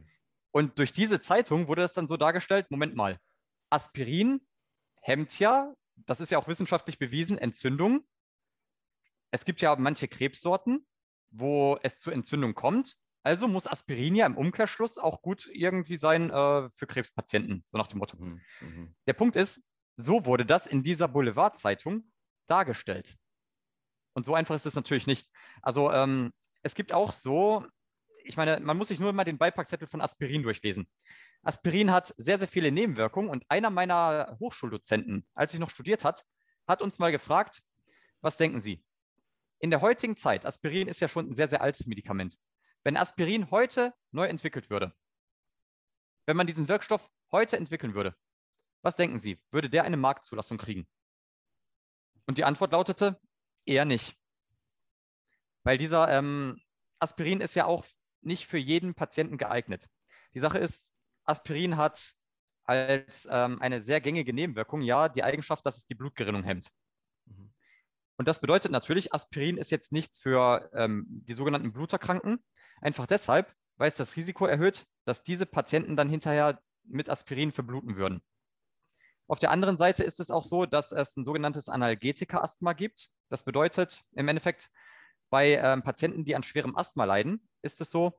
Und 0.52 0.78
durch 0.80 0.94
diese 0.94 1.22
Zeitung 1.22 1.68
wurde 1.68 1.82
das 1.82 1.94
dann 1.94 2.08
so 2.08 2.18
dargestellt, 2.18 2.70
Moment 2.70 2.96
mal, 2.96 3.20
Aspirin 3.70 4.46
hemmt 5.02 5.40
ja, 5.40 5.74
das 6.06 6.22
ist 6.22 6.32
ja 6.32 6.38
auch 6.38 6.48
wissenschaftlich 6.48 7.00
bewiesen, 7.00 7.38
Entzündung. 7.38 8.06
Es 9.32 9.46
gibt 9.46 9.62
ja 9.62 9.76
manche 9.76 10.08
Krebssorten, 10.08 10.86
wo 11.32 11.78
es 11.84 12.00
zu 12.00 12.12
Entzündung 12.12 12.54
kommt. 12.54 12.96
Also 13.24 13.48
muss 13.48 13.68
Aspirin 13.68 14.16
ja 14.16 14.26
im 14.26 14.38
Umkehrschluss 14.38 14.98
auch 14.98 15.22
gut 15.22 15.50
irgendwie 15.52 15.98
sein 15.98 16.30
äh, 16.30 16.70
für 16.76 16.88
Krebspatienten, 16.88 17.64
so 17.68 17.78
nach 17.78 17.88
dem 17.88 18.00
Motto. 18.00 18.18
Mhm, 18.18 18.42
mhm. 18.62 18.96
Der 19.08 19.14
Punkt 19.14 19.36
ist, 19.36 19.62
so 19.98 20.26
wurde 20.26 20.46
das 20.46 20.68
in 20.68 20.84
dieser 20.84 21.08
Boulevard-Zeitung 21.08 22.12
dargestellt. 22.48 23.16
Und 24.14 24.26
so 24.26 24.36
einfach 24.36 24.56
ist 24.56 24.66
es 24.66 24.76
natürlich 24.76 25.08
nicht. 25.08 25.30
Also 25.62 25.92
ähm, 25.92 26.32
es 26.62 26.76
gibt 26.76 26.94
auch 26.94 27.12
so 27.12 27.66
ich 28.26 28.38
meine, 28.38 28.60
man 28.60 28.78
muss 28.78 28.90
sich 28.90 29.00
nur 29.00 29.14
mal 29.14 29.24
den 29.24 29.38
Beipackzettel 29.38 29.88
von 29.88 30.02
Aspirin 30.02 30.44
durchlesen. 30.44 30.88
Aspirin 31.44 31.92
hat 31.92 32.14
sehr, 32.18 32.40
sehr 32.40 32.48
viele 32.48 32.72
Nebenwirkungen 32.72 33.30
und 33.30 33.46
einer 33.50 33.70
meiner 33.70 34.38
Hochschuldozenten, 34.40 35.28
als 35.36 35.54
ich 35.54 35.60
noch 35.60 35.70
studiert 35.70 36.04
hat, 36.04 36.24
hat 36.68 36.82
uns 36.82 37.00
mal 37.00 37.12
gefragt, 37.12 37.62
was 38.22 38.38
denken 38.38 38.62
Sie? 38.62 38.84
In 39.60 39.72
der 39.72 39.82
heutigen 39.82 40.18
Zeit, 40.18 40.46
Aspirin 40.46 40.88
ist 40.88 41.00
ja 41.00 41.08
schon 41.08 41.30
ein 41.30 41.34
sehr, 41.34 41.48
sehr 41.48 41.62
altes 41.62 41.88
Medikament. 41.88 42.38
Wenn 42.84 42.98
Aspirin 42.98 43.50
heute 43.52 43.94
neu 44.12 44.26
entwickelt 44.26 44.70
würde, 44.70 44.94
wenn 46.28 46.38
man 46.38 46.48
diesen 46.48 46.68
Wirkstoff 46.68 47.10
heute 47.32 47.58
entwickeln 47.58 47.96
würde, 47.96 48.16
was 48.84 48.96
denken 48.96 49.20
Sie? 49.20 49.42
Würde 49.52 49.70
der 49.70 49.84
eine 49.84 49.98
Marktzulassung 49.98 50.58
kriegen? 50.58 50.88
Und 52.28 52.38
die 52.38 52.44
Antwort 52.44 52.72
lautete, 52.72 53.20
eher 53.66 53.86
nicht. 53.86 54.16
Weil 55.64 55.80
dieser 55.80 56.10
ähm, 56.10 56.62
Aspirin 57.00 57.42
ist 57.42 57.56
ja 57.56 57.66
auch 57.66 57.86
nicht 58.22 58.46
für 58.46 58.60
jeden 58.60 58.94
Patienten 58.94 59.38
geeignet. 59.38 59.90
Die 60.36 60.40
Sache 60.40 60.60
ist, 60.60 60.94
Aspirin 61.24 61.78
hat 61.78 62.14
als 62.66 63.28
ähm, 63.32 63.60
eine 63.62 63.82
sehr 63.82 64.02
gängige 64.02 64.34
Nebenwirkung 64.34 64.82
ja 64.82 65.10
die 65.10 65.24
Eigenschaft, 65.24 65.66
dass 65.66 65.78
es 65.78 65.86
die 65.86 65.96
Blutgerinnung 65.96 66.44
hemmt. 66.44 66.72
Mhm. 67.26 67.55
Und 68.18 68.28
das 68.28 68.40
bedeutet 68.40 68.72
natürlich, 68.72 69.14
Aspirin 69.14 69.58
ist 69.58 69.72
jetzt 69.72 69.92
nichts 69.92 70.20
für 70.20 70.70
ähm, 70.74 71.06
die 71.08 71.34
sogenannten 71.34 71.74
Bluterkranken. 71.74 72.44
Einfach 72.82 73.08
deshalb, 73.08 73.54
weil 73.78 73.90
es 73.90 73.98
das 73.98 74.16
Risiko 74.16 74.46
erhöht, 74.46 74.86
dass 75.06 75.24
diese 75.24 75.46
Patienten 75.46 75.96
dann 75.96 76.10
hinterher 76.10 76.60
mit 76.84 77.10
Aspirin 77.10 77.52
verbluten 77.52 77.96
würden. 77.98 78.22
Auf 79.28 79.40
der 79.40 79.52
anderen 79.52 79.78
Seite 79.78 80.04
ist 80.04 80.20
es 80.20 80.30
auch 80.30 80.44
so, 80.44 80.66
dass 80.66 80.92
es 80.92 81.18
ein 81.18 81.26
sogenanntes 81.26 81.68
Analgetika-Asthma 81.68 82.74
gibt. 82.74 83.10
Das 83.30 83.44
bedeutet 83.44 84.04
im 84.14 84.28
Endeffekt, 84.28 84.70
bei 85.32 85.56
ähm, 85.56 85.82
Patienten, 85.82 86.24
die 86.24 86.36
an 86.36 86.44
schwerem 86.44 86.76
Asthma 86.78 87.04
leiden, 87.04 87.50
ist 87.64 87.82
es 87.82 87.90
so, 87.90 88.14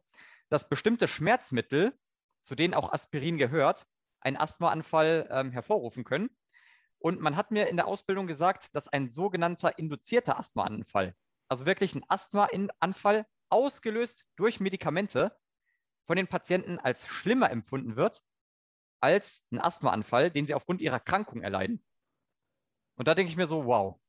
dass 0.49 0.69
bestimmte 0.69 1.09
Schmerzmittel, 1.09 1.97
zu 2.43 2.55
denen 2.55 2.75
auch 2.75 2.93
Aspirin 2.93 3.39
gehört, 3.39 3.87
einen 4.21 4.37
Asthmaanfall 4.37 5.29
ähm, 5.31 5.53
hervorrufen 5.53 6.05
können. 6.05 6.29
Und 7.07 7.21
man 7.21 7.37
hat 7.37 7.53
mir 7.53 7.69
in 7.69 7.77
der 7.77 7.87
Ausbildung 7.87 8.27
gesagt, 8.27 8.75
dass 8.75 8.89
ein 8.89 9.09
sogenannter 9.09 9.79
induzierter 9.79 10.41
Asthmaanfall, 10.41 11.15
also 11.47 11.65
wirklich 11.65 11.95
ein 11.95 12.05
Asthmaanfall 12.09 13.27
ausgelöst 13.49 14.27
durch 14.35 14.59
Medikamente, 14.59 15.31
von 16.09 16.17
den 16.17 16.27
Patienten 16.27 16.81
als 16.81 17.07
schlimmer 17.07 17.53
empfunden 17.53 17.95
wird 17.95 18.25
als 18.99 19.45
ein 19.53 19.61
Asthmaanfall, 19.61 20.33
den 20.33 20.47
sie 20.47 20.55
aufgrund 20.55 20.81
ihrer 20.81 20.99
Krankung 20.99 21.43
erleiden. 21.43 21.81
Und 22.97 23.07
da 23.07 23.15
denke 23.15 23.31
ich 23.31 23.37
mir 23.37 23.47
so, 23.47 23.67
wow, 23.67 24.01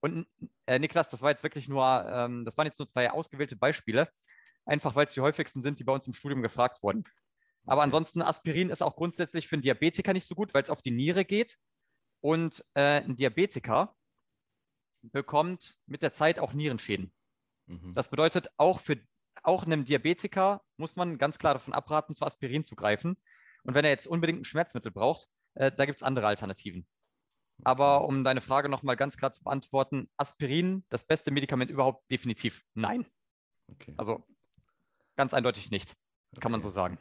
und 0.00 0.26
äh, 0.66 0.78
Niklas, 0.78 1.08
das 1.08 1.22
war 1.22 1.30
jetzt 1.30 1.42
wirklich 1.42 1.70
nur, 1.70 2.04
ähm, 2.06 2.44
das 2.44 2.58
waren 2.58 2.66
jetzt 2.66 2.78
nur 2.78 2.88
zwei 2.88 3.10
ausgewählte 3.10 3.56
Beispiele, 3.56 4.06
einfach 4.66 4.94
weil 4.94 5.06
es 5.06 5.14
die 5.14 5.22
häufigsten 5.22 5.62
sind, 5.62 5.78
die 5.78 5.84
bei 5.84 5.94
uns 5.94 6.06
im 6.06 6.12
Studium 6.12 6.42
gefragt 6.42 6.82
wurden. 6.82 7.04
Aber 7.64 7.82
ansonsten, 7.82 8.20
Aspirin 8.20 8.68
ist 8.68 8.82
auch 8.82 8.94
grundsätzlich 8.94 9.48
für 9.48 9.56
einen 9.56 9.62
Diabetiker 9.62 10.12
nicht 10.12 10.26
so 10.26 10.34
gut, 10.34 10.52
weil 10.52 10.62
es 10.62 10.70
auf 10.70 10.82
die 10.82 10.90
Niere 10.90 11.24
geht. 11.24 11.56
Und 12.20 12.64
äh, 12.74 13.02
ein 13.02 13.16
Diabetiker 13.16 13.96
bekommt 15.02 15.78
mit 15.86 16.02
der 16.02 16.12
Zeit 16.12 16.38
auch 16.38 16.52
Nierenschäden. 16.52 17.12
Mhm. 17.66 17.94
Das 17.94 18.10
bedeutet, 18.10 18.48
auch 18.56 18.80
für 18.80 18.98
auch 19.42 19.64
einem 19.64 19.84
Diabetiker 19.84 20.62
muss 20.76 20.96
man 20.96 21.18
ganz 21.18 21.38
klar 21.38 21.54
davon 21.54 21.74
abraten, 21.74 22.14
zu 22.14 22.24
Aspirin 22.24 22.64
zu 22.64 22.74
greifen. 22.74 23.16
Und 23.62 23.74
wenn 23.74 23.84
er 23.84 23.90
jetzt 23.90 24.06
unbedingt 24.06 24.40
ein 24.40 24.44
Schmerzmittel 24.44 24.90
braucht, 24.90 25.28
äh, 25.54 25.70
da 25.70 25.86
gibt 25.86 25.98
es 25.98 26.02
andere 26.02 26.26
Alternativen. 26.26 26.86
Aber 27.64 28.06
um 28.06 28.24
deine 28.24 28.40
Frage 28.40 28.68
nochmal 28.68 28.96
ganz 28.96 29.16
klar 29.16 29.32
zu 29.32 29.42
beantworten, 29.42 30.08
Aspirin, 30.16 30.84
das 30.88 31.04
beste 31.04 31.30
Medikament 31.30 31.70
überhaupt, 31.70 32.08
definitiv 32.10 32.64
nein. 32.74 33.06
Okay. 33.68 33.94
Also 33.96 34.26
ganz 35.16 35.34
eindeutig 35.34 35.70
nicht, 35.70 35.94
kann 36.34 36.44
okay. 36.44 36.50
man 36.50 36.60
so 36.60 36.70
sagen. 36.70 36.98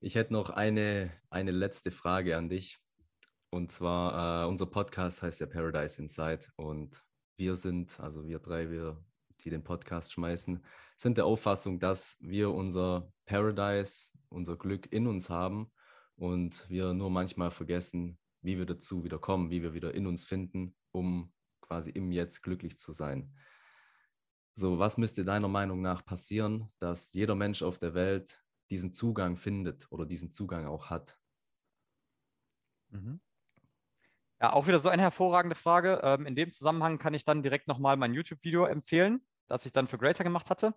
Ich 0.00 0.14
hätte 0.14 0.32
noch 0.32 0.50
eine, 0.50 1.10
eine 1.30 1.50
letzte 1.50 1.90
Frage 1.90 2.36
an 2.36 2.48
dich. 2.48 2.78
Und 3.50 3.72
zwar, 3.72 4.44
äh, 4.44 4.48
unser 4.48 4.66
Podcast 4.66 5.22
heißt 5.22 5.40
ja 5.40 5.46
Paradise 5.46 6.00
Inside. 6.00 6.46
Und 6.56 7.04
wir 7.36 7.54
sind, 7.54 7.98
also 8.00 8.26
wir 8.26 8.38
drei, 8.38 8.70
wir, 8.70 9.02
die 9.44 9.50
den 9.50 9.62
Podcast 9.62 10.12
schmeißen, 10.12 10.64
sind 10.96 11.18
der 11.18 11.26
Auffassung, 11.26 11.78
dass 11.78 12.16
wir 12.20 12.50
unser 12.50 13.12
Paradise, 13.26 14.12
unser 14.28 14.56
Glück 14.56 14.92
in 14.92 15.06
uns 15.06 15.30
haben 15.30 15.70
und 16.16 16.68
wir 16.68 16.94
nur 16.94 17.10
manchmal 17.10 17.50
vergessen, 17.50 18.18
wie 18.42 18.58
wir 18.58 18.66
dazu 18.66 19.04
wieder 19.04 19.18
kommen, 19.18 19.50
wie 19.50 19.62
wir 19.62 19.74
wieder 19.74 19.94
in 19.94 20.06
uns 20.06 20.24
finden, 20.24 20.74
um 20.92 21.32
quasi 21.60 21.90
im 21.90 22.12
Jetzt 22.12 22.42
glücklich 22.42 22.78
zu 22.78 22.92
sein. 22.92 23.34
So, 24.54 24.78
was 24.78 24.96
müsste 24.96 25.24
deiner 25.24 25.48
Meinung 25.48 25.82
nach 25.82 26.04
passieren, 26.04 26.72
dass 26.78 27.12
jeder 27.12 27.34
Mensch 27.34 27.62
auf 27.62 27.78
der 27.78 27.92
Welt 27.92 28.42
diesen 28.70 28.92
Zugang 28.92 29.36
findet 29.36 29.86
oder 29.90 30.06
diesen 30.06 30.30
Zugang 30.30 30.66
auch 30.66 30.86
hat? 30.88 31.18
Mhm. 32.88 33.20
Ja, 34.40 34.52
auch 34.52 34.66
wieder 34.66 34.80
so 34.80 34.88
eine 34.88 35.02
hervorragende 35.02 35.56
Frage. 35.56 36.00
Ähm, 36.02 36.26
in 36.26 36.34
dem 36.34 36.50
Zusammenhang 36.50 36.98
kann 36.98 37.14
ich 37.14 37.24
dann 37.24 37.42
direkt 37.42 37.68
nochmal 37.68 37.96
mein 37.96 38.12
YouTube-Video 38.12 38.66
empfehlen, 38.66 39.26
das 39.48 39.64
ich 39.64 39.72
dann 39.72 39.88
für 39.88 39.98
Greater 39.98 40.24
gemacht 40.24 40.50
hatte. 40.50 40.74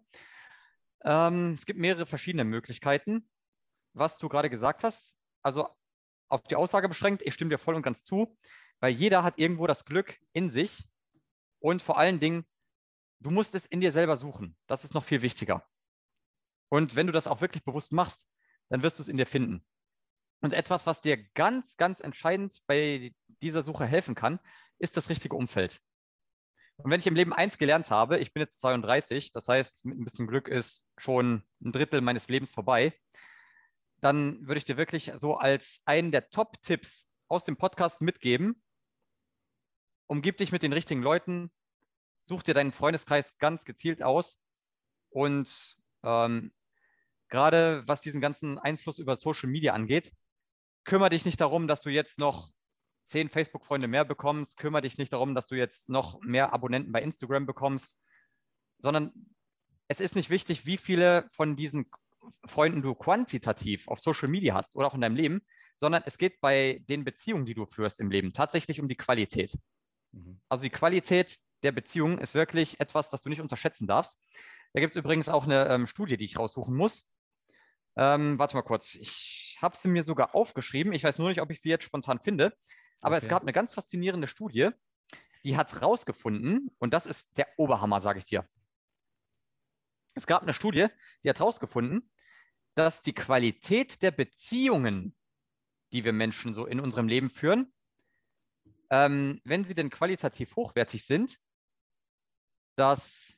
Ähm, 1.04 1.54
es 1.54 1.66
gibt 1.66 1.80
mehrere 1.80 2.06
verschiedene 2.06 2.46
Möglichkeiten, 2.46 3.30
was 3.94 4.18
du 4.18 4.30
gerade 4.30 4.50
gesagt 4.50 4.84
hast. 4.84 5.16
Also 5.42 5.68
auf 6.30 6.44
die 6.44 6.56
Aussage 6.56 6.88
beschränkt, 6.88 7.22
ich 7.26 7.34
stimme 7.34 7.50
dir 7.50 7.58
voll 7.58 7.76
und 7.76 7.82
ganz 7.82 8.04
zu, 8.04 8.38
weil 8.80 8.94
jeder 8.94 9.24
hat 9.24 9.38
irgendwo 9.38 9.68
das 9.68 9.84
Glück 9.84 10.18
in 10.32 10.50
sich 10.50 10.88
und 11.60 11.82
vor 11.82 11.98
allen 11.98 12.20
Dingen, 12.20 12.46
du 13.20 13.32
musst 13.32 13.56
es 13.56 13.66
in 13.66 13.82
dir 13.82 13.92
selber 13.92 14.16
suchen. 14.16 14.56
Das 14.68 14.84
ist 14.86 14.94
noch 14.94 15.04
viel 15.04 15.22
wichtiger. 15.22 15.66
Und 16.70 16.96
wenn 16.96 17.08
du 17.08 17.14
das 17.14 17.28
auch 17.28 17.42
wirklich 17.42 17.64
bewusst 17.64 17.92
machst, 17.92 18.30
dann 18.70 18.84
wirst 18.84 19.00
du 19.00 19.04
es 19.04 19.10
in 19.10 19.18
dir 19.18 19.26
finden. 19.26 19.66
Und 20.42 20.54
etwas, 20.54 20.86
was 20.86 21.02
dir 21.02 21.18
ganz, 21.34 21.78
ganz 21.78 22.00
entscheidend 22.00 22.62
bei 22.66 23.14
dieser 23.42 23.64
Suche 23.64 23.86
helfen 23.86 24.16
kann, 24.16 24.40
ist 24.78 24.96
das 24.96 25.10
richtige 25.10 25.36
Umfeld. 25.36 25.82
Und 26.78 26.92
wenn 26.92 27.00
ich 27.02 27.08
im 27.08 27.16
Leben 27.16 27.34
eins 27.34 27.58
gelernt 27.58 27.92
habe, 27.92 28.20
ich 28.20 28.34
bin 28.34 28.42
jetzt 28.42 28.62
32, 28.62 29.34
das 29.34 29.50
heißt, 29.50 29.86
mit 29.86 30.00
ein 30.00 30.06
bisschen 30.06 30.28
Glück 30.28 30.48
ist 30.48 30.88
schon 30.98 31.44
ein 31.62 31.74
Drittel 31.74 32.00
meines 32.00 32.30
Lebens 32.30 32.52
vorbei, 32.52 32.98
dann 34.00 34.48
würde 34.48 34.60
ich 34.60 34.64
dir 34.64 34.78
wirklich 34.78 35.12
so 35.16 35.36
als 35.36 35.82
einen 35.84 36.12
der 36.12 36.30
Top-Tipps 36.30 37.10
aus 37.28 37.44
dem 37.44 37.58
Podcast 37.58 38.00
mitgeben. 38.00 38.64
Umgib 40.08 40.38
dich 40.38 40.54
mit 40.54 40.64
den 40.64 40.72
richtigen 40.72 41.02
Leuten, 41.02 41.52
such 42.22 42.44
dir 42.44 42.54
deinen 42.54 42.72
Freundeskreis 42.72 43.38
ganz 43.40 43.66
gezielt 43.66 44.02
aus 44.02 44.40
und 45.10 45.78
ähm, 46.04 46.54
gerade 47.28 47.84
was 47.88 48.00
diesen 48.00 48.22
ganzen 48.22 48.58
Einfluss 48.58 49.00
über 49.00 49.18
Social 49.18 49.50
Media 49.50 49.74
angeht, 49.74 50.14
kümmere 50.90 51.12
dich 51.12 51.24
nicht 51.24 51.40
darum, 51.40 51.68
dass 51.68 51.84
du 51.84 51.92
jetzt 51.92 52.18
noch 52.18 52.52
zehn 53.06 53.30
Facebook-Freunde 53.30 53.88
mehr 53.88 54.06
bekommst, 54.06 54.58
kümmere 54.58 54.82
dich 54.82 54.98
nicht 54.98 55.14
darum, 55.14 55.36
dass 55.36 55.48
du 55.48 55.56
jetzt 55.56 55.88
noch 55.88 56.20
mehr 56.22 56.52
Abonnenten 56.52 56.92
bei 56.92 57.02
Instagram 57.02 57.46
bekommst, 57.46 57.96
sondern 58.80 59.14
es 59.88 60.00
ist 60.00 60.16
nicht 60.16 60.32
wichtig, 60.32 60.66
wie 60.66 60.78
viele 60.78 61.30
von 61.32 61.56
diesen 61.56 61.92
Freunden 62.46 62.82
du 62.82 62.96
quantitativ 62.96 63.88
auf 63.88 64.00
Social 64.00 64.30
Media 64.30 64.56
hast 64.56 64.76
oder 64.76 64.88
auch 64.88 64.96
in 64.96 65.02
deinem 65.02 65.16
Leben, 65.16 65.42
sondern 65.76 66.02
es 66.08 66.18
geht 66.18 66.42
bei 66.42 66.84
den 66.90 67.06
Beziehungen, 67.06 67.46
die 67.46 67.54
du 67.54 67.68
führst 67.68 68.00
im 68.00 68.10
Leben, 68.10 68.34
tatsächlich 68.34 68.80
um 68.80 68.88
die 68.88 68.98
Qualität. 68.98 69.54
Mhm. 70.12 70.42
Also 70.50 70.64
die 70.64 70.72
Qualität 70.72 71.38
der 71.62 71.72
Beziehung 71.72 72.18
ist 72.18 72.34
wirklich 72.34 72.80
etwas, 72.80 73.12
das 73.12 73.22
du 73.22 73.30
nicht 73.30 73.42
unterschätzen 73.42 73.86
darfst. 73.86 74.20
Da 74.74 74.80
gibt 74.80 74.96
es 74.96 75.00
übrigens 75.00 75.30
auch 75.30 75.44
eine 75.44 75.68
ähm, 75.68 75.86
Studie, 75.86 76.18
die 76.18 76.26
ich 76.26 76.40
raussuchen 76.40 76.76
muss. 76.76 77.08
Ähm, 78.00 78.40
warte 78.40 78.56
mal 78.56 78.62
kurz. 78.62 78.96
Ich 78.96 79.58
habe 79.62 79.76
sie 79.76 79.90
mir 79.90 80.04
sogar 80.04 80.34
aufgeschrieben. 80.34 80.94
Ich 80.94 81.04
weiß 81.04 81.18
nur 81.18 81.28
nicht, 81.28 81.42
ob 81.42 81.52
ich 81.52 81.60
sie 81.60 81.70
jetzt 81.70 81.84
spontan 81.84 82.22
finde. 82.22 82.56
Aber 83.02 83.18
okay. 83.18 83.26
es 83.26 83.30
gab 83.30 83.42
eine 83.42 83.52
ganz 83.52 83.74
faszinierende 83.74 84.28
Studie, 84.28 84.70
die 85.44 85.58
hat 85.58 85.82
rausgefunden, 85.82 86.74
und 86.80 86.94
das 86.94 87.06
ist 87.06 87.28
der 87.38 87.48
Oberhammer, 87.58 88.00
sage 88.00 88.20
ich 88.20 88.26
dir. 88.26 88.48
Es 90.16 90.28
gab 90.28 90.44
eine 90.44 90.54
Studie, 90.54 90.88
die 91.24 91.30
hat 91.30 91.42
rausgefunden, 91.42 92.10
dass 92.74 93.02
die 93.02 93.14
Qualität 93.14 94.02
der 94.02 94.12
Beziehungen, 94.12 95.14
die 95.92 96.06
wir 96.06 96.14
Menschen 96.14 96.54
so 96.54 96.66
in 96.66 96.80
unserem 96.80 97.10
Leben 97.10 97.30
führen, 97.30 97.74
ähm, 98.90 99.42
wenn 99.44 99.66
sie 99.66 99.76
denn 99.76 99.90
qualitativ 99.90 100.56
hochwertig 100.56 101.06
sind, 101.06 101.38
das 102.76 103.38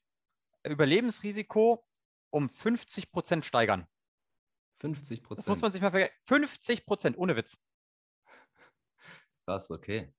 Überlebensrisiko 0.63 1.83
um 2.29 2.47
50 2.47 3.11
Prozent 3.11 3.43
steigern. 3.43 3.87
50 4.81 5.23
Prozent. 5.23 5.39
Das 5.39 5.47
muss 5.47 5.61
man 5.61 5.71
sich 5.71 5.81
mal 5.81 5.91
vergessen. 5.91 6.13
50 6.25 6.85
Prozent, 6.85 7.17
ohne 7.17 7.35
Witz. 7.35 7.57
Krass, 9.45 9.69
okay. 9.71 10.11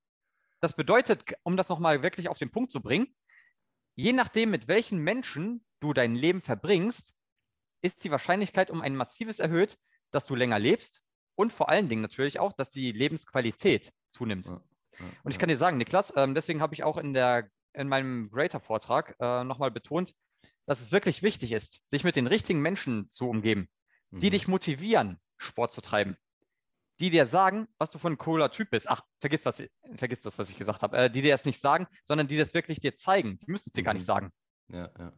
Das 0.60 0.74
bedeutet, 0.74 1.24
um 1.42 1.56
das 1.56 1.68
nochmal 1.68 2.02
wirklich 2.02 2.28
auf 2.28 2.38
den 2.38 2.50
Punkt 2.50 2.70
zu 2.70 2.80
bringen, 2.80 3.14
je 3.96 4.12
nachdem, 4.12 4.50
mit 4.50 4.68
welchen 4.68 4.98
Menschen 4.98 5.64
du 5.80 5.92
dein 5.92 6.14
Leben 6.14 6.40
verbringst, 6.40 7.14
ist 7.82 8.04
die 8.04 8.12
Wahrscheinlichkeit 8.12 8.70
um 8.70 8.80
ein 8.80 8.94
massives 8.94 9.40
erhöht, 9.40 9.76
dass 10.12 10.26
du 10.26 10.36
länger 10.36 10.60
lebst 10.60 11.02
und 11.34 11.52
vor 11.52 11.68
allen 11.68 11.88
Dingen 11.88 12.02
natürlich 12.02 12.38
auch, 12.38 12.52
dass 12.52 12.70
die 12.70 12.92
Lebensqualität 12.92 13.92
zunimmt. 14.10 14.46
Ja, 14.46 14.62
ja, 15.00 15.06
und 15.24 15.32
ich 15.32 15.38
kann 15.38 15.48
dir 15.48 15.56
sagen, 15.56 15.78
Niklas, 15.78 16.12
ähm, 16.16 16.34
deswegen 16.34 16.60
habe 16.60 16.74
ich 16.74 16.84
auch 16.84 16.96
in, 16.96 17.12
der, 17.12 17.48
in 17.72 17.88
meinem 17.88 18.30
Greater-Vortrag 18.30 19.16
äh, 19.18 19.42
nochmal 19.42 19.72
betont, 19.72 20.14
dass 20.66 20.80
es 20.80 20.92
wirklich 20.92 21.22
wichtig 21.22 21.50
ist, 21.50 21.80
sich 21.88 22.04
mit 22.04 22.14
den 22.14 22.28
richtigen 22.28 22.60
Menschen 22.60 23.10
zu 23.10 23.28
umgeben, 23.28 23.68
mhm. 24.12 24.20
die 24.20 24.30
dich 24.30 24.48
motivieren, 24.48 25.20
Sport 25.38 25.72
zu 25.72 25.80
treiben, 25.80 26.16
die 27.00 27.10
dir 27.10 27.26
sagen, 27.26 27.66
was 27.78 27.90
du 27.90 27.98
für 27.98 28.08
ein 28.08 28.18
cooler 28.18 28.50
Typ 28.50 28.70
bist. 28.70 28.88
Ach, 28.88 29.02
vergiss, 29.20 29.44
was, 29.44 29.62
vergiss 29.96 30.20
das, 30.20 30.38
was 30.38 30.50
ich 30.50 30.56
gesagt 30.56 30.82
habe. 30.82 30.96
Äh, 30.96 31.10
die 31.10 31.22
dir 31.22 31.32
das 31.32 31.44
nicht 31.44 31.58
sagen, 31.58 31.86
sondern 32.04 32.28
die 32.28 32.36
das 32.36 32.54
wirklich 32.54 32.78
dir 32.78 32.96
zeigen. 32.96 33.38
Die 33.38 33.50
müssen 33.50 33.70
es 33.70 33.74
dir 33.74 33.82
mhm. 33.82 33.86
gar 33.86 33.94
nicht 33.94 34.02
mhm. 34.02 34.06
sagen. 34.06 34.32
Ja, 34.68 34.90
ja. 34.98 35.12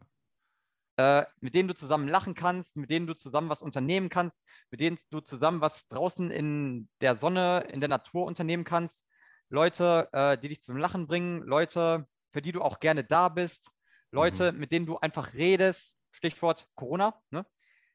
Äh, 0.96 1.26
mit 1.40 1.54
denen 1.54 1.68
du 1.68 1.74
zusammen 1.74 2.08
lachen 2.08 2.34
kannst, 2.34 2.76
mit 2.76 2.88
denen 2.88 3.08
du 3.08 3.14
zusammen 3.14 3.48
was 3.48 3.62
unternehmen 3.62 4.08
kannst, 4.08 4.38
mit 4.70 4.80
denen 4.80 4.96
du 5.10 5.20
zusammen 5.20 5.60
was 5.60 5.88
draußen 5.88 6.30
in 6.30 6.88
der 7.00 7.16
Sonne, 7.16 7.66
in 7.72 7.80
der 7.80 7.88
Natur 7.88 8.24
unternehmen 8.26 8.64
kannst. 8.64 9.04
Leute, 9.48 10.08
äh, 10.12 10.38
die 10.38 10.48
dich 10.48 10.60
zum 10.60 10.76
Lachen 10.76 11.06
bringen, 11.08 11.42
Leute, 11.42 12.06
für 12.30 12.40
die 12.40 12.52
du 12.52 12.62
auch 12.62 12.78
gerne 12.78 13.02
da 13.02 13.28
bist, 13.28 13.70
Leute, 14.12 14.52
mhm. 14.52 14.60
mit 14.60 14.72
denen 14.72 14.86
du 14.86 14.98
einfach 14.98 15.34
redest. 15.34 15.98
Stichwort 16.12 16.68
Corona. 16.76 17.20
Ne? 17.30 17.44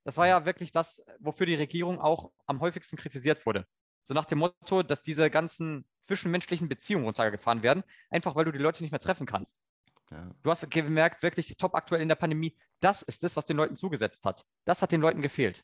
Das 0.10 0.18
war 0.18 0.26
ja 0.26 0.44
wirklich 0.44 0.72
das, 0.72 1.04
wofür 1.20 1.46
die 1.46 1.54
Regierung 1.54 2.02
auch 2.02 2.32
am 2.48 2.62
häufigsten 2.62 2.98
kritisiert 2.98 3.46
wurde. 3.46 3.68
So 4.02 4.16
nach 4.16 4.26
dem 4.26 4.40
Motto, 4.40 4.82
dass 4.82 5.04
diese 5.04 5.30
ganzen 5.30 5.88
zwischenmenschlichen 6.02 6.68
Beziehungen 6.68 7.06
runtergefahren 7.06 7.62
werden, 7.62 7.84
einfach 8.10 8.36
weil 8.36 8.46
du 8.46 8.52
die 8.52 8.58
Leute 8.58 8.82
nicht 8.82 8.90
mehr 8.90 9.00
treffen 9.00 9.28
kannst. 9.28 9.62
Ja. 10.10 10.34
Du 10.42 10.50
hast 10.50 10.68
gemerkt, 10.72 11.22
wirklich 11.22 11.56
top 11.58 11.76
aktuell 11.76 12.02
in 12.02 12.08
der 12.08 12.16
Pandemie, 12.16 12.58
das 12.80 13.04
ist 13.04 13.22
das, 13.22 13.36
was 13.36 13.46
den 13.46 13.56
Leuten 13.56 13.76
zugesetzt 13.76 14.26
hat. 14.26 14.48
Das 14.66 14.82
hat 14.82 14.92
den 14.92 15.00
Leuten 15.00 15.22
gefehlt. 15.22 15.64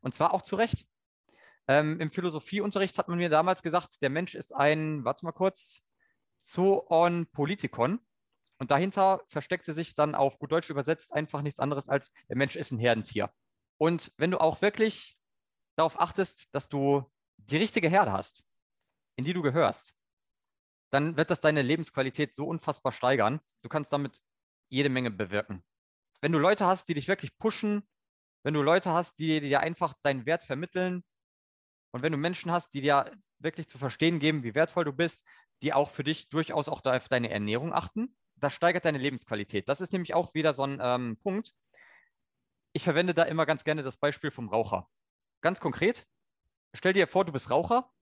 Und 0.00 0.12
zwar 0.12 0.34
auch 0.34 0.42
zu 0.42 0.56
Recht. 0.56 0.84
Ähm, 1.68 2.00
Im 2.00 2.10
Philosophieunterricht 2.10 2.98
hat 2.98 3.06
man 3.06 3.18
mir 3.18 3.28
damals 3.28 3.62
gesagt, 3.62 4.02
der 4.02 4.10
Mensch 4.10 4.34
ist 4.34 4.52
ein, 4.52 5.04
warte 5.04 5.24
mal 5.24 5.30
kurz, 5.30 5.84
Zoon 6.36 7.28
Politikon. 7.30 8.00
Und 8.58 8.72
dahinter 8.72 9.22
versteckte 9.28 9.72
sich 9.72 9.94
dann 9.94 10.16
auf 10.16 10.40
gut 10.40 10.50
Deutsch 10.50 10.68
übersetzt 10.68 11.12
einfach 11.12 11.42
nichts 11.42 11.60
anderes 11.60 11.88
als, 11.88 12.12
der 12.28 12.36
Mensch 12.36 12.56
ist 12.56 12.72
ein 12.72 12.80
Herdentier. 12.80 13.30
Und 13.78 14.12
wenn 14.16 14.30
du 14.30 14.40
auch 14.40 14.60
wirklich 14.60 15.18
darauf 15.76 15.98
achtest, 16.00 16.52
dass 16.54 16.68
du 16.68 17.04
die 17.36 17.56
richtige 17.56 17.88
Herde 17.88 18.12
hast, 18.12 18.44
in 19.16 19.24
die 19.24 19.32
du 19.32 19.42
gehörst, 19.42 19.94
dann 20.90 21.16
wird 21.16 21.30
das 21.30 21.40
deine 21.40 21.62
Lebensqualität 21.62 22.34
so 22.34 22.46
unfassbar 22.46 22.92
steigern. 22.92 23.40
Du 23.62 23.68
kannst 23.68 23.92
damit 23.92 24.20
jede 24.68 24.88
Menge 24.88 25.10
bewirken. 25.10 25.62
Wenn 26.20 26.32
du 26.32 26.38
Leute 26.38 26.66
hast, 26.66 26.88
die 26.88 26.94
dich 26.94 27.08
wirklich 27.08 27.36
pushen, 27.38 27.86
wenn 28.42 28.54
du 28.54 28.62
Leute 28.62 28.90
hast, 28.92 29.18
die 29.18 29.40
dir 29.40 29.60
einfach 29.60 29.94
deinen 30.02 30.26
Wert 30.26 30.42
vermitteln 30.42 31.04
und 31.92 32.02
wenn 32.02 32.12
du 32.12 32.18
Menschen 32.18 32.50
hast, 32.50 32.74
die 32.74 32.80
dir 32.80 33.12
wirklich 33.38 33.68
zu 33.68 33.78
verstehen 33.78 34.18
geben, 34.18 34.42
wie 34.42 34.54
wertvoll 34.54 34.84
du 34.84 34.92
bist, 34.92 35.24
die 35.62 35.72
auch 35.72 35.90
für 35.90 36.04
dich 36.04 36.28
durchaus 36.28 36.68
auch 36.68 36.84
auf 36.84 37.08
deine 37.08 37.30
Ernährung 37.30 37.72
achten, 37.72 38.16
das 38.36 38.54
steigert 38.54 38.84
deine 38.84 38.98
Lebensqualität. 38.98 39.68
Das 39.68 39.80
ist 39.80 39.92
nämlich 39.92 40.14
auch 40.14 40.34
wieder 40.34 40.54
so 40.54 40.64
ein 40.64 40.78
ähm, 40.80 41.16
Punkt, 41.18 41.54
ich 42.72 42.84
verwende 42.84 43.14
da 43.14 43.24
immer 43.24 43.46
ganz 43.46 43.64
gerne 43.64 43.82
das 43.82 43.96
Beispiel 43.96 44.30
vom 44.30 44.48
Raucher. 44.48 44.88
Ganz 45.40 45.60
konkret, 45.60 46.06
stell 46.74 46.92
dir 46.92 47.06
vor, 47.06 47.24
du 47.24 47.32
bist 47.32 47.50
Raucher 47.50 47.92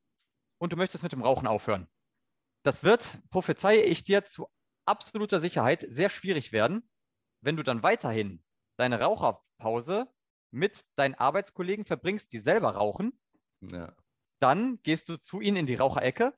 und 0.59 0.73
du 0.73 0.77
möchtest 0.77 1.03
mit 1.03 1.13
dem 1.13 1.23
Rauchen 1.23 1.47
aufhören. 1.47 1.89
Das 2.63 2.83
wird, 2.83 3.21
prophezeie 3.31 3.83
ich 3.83 4.05
dir 4.05 4.25
zu 4.25 4.49
absoluter 4.87 5.41
Sicherheit, 5.41 5.85
sehr 5.89 6.09
schwierig 6.09 6.53
werden, 6.53 6.89
wenn 7.41 7.57
du 7.57 7.63
dann 7.63 7.83
weiterhin 7.83 8.45
deine 8.77 9.01
Raucherpause 9.01 10.13
mit 10.51 10.85
deinen 10.97 11.15
Arbeitskollegen 11.15 11.85
verbringst, 11.85 12.33
die 12.33 12.39
selber 12.39 12.71
rauchen. 12.71 13.19
Ja. 13.61 13.95
Dann 14.41 14.81
gehst 14.83 15.09
du 15.09 15.19
zu 15.19 15.41
ihnen 15.41 15.57
in 15.57 15.67
die 15.67 15.75
Raucherecke 15.75 16.37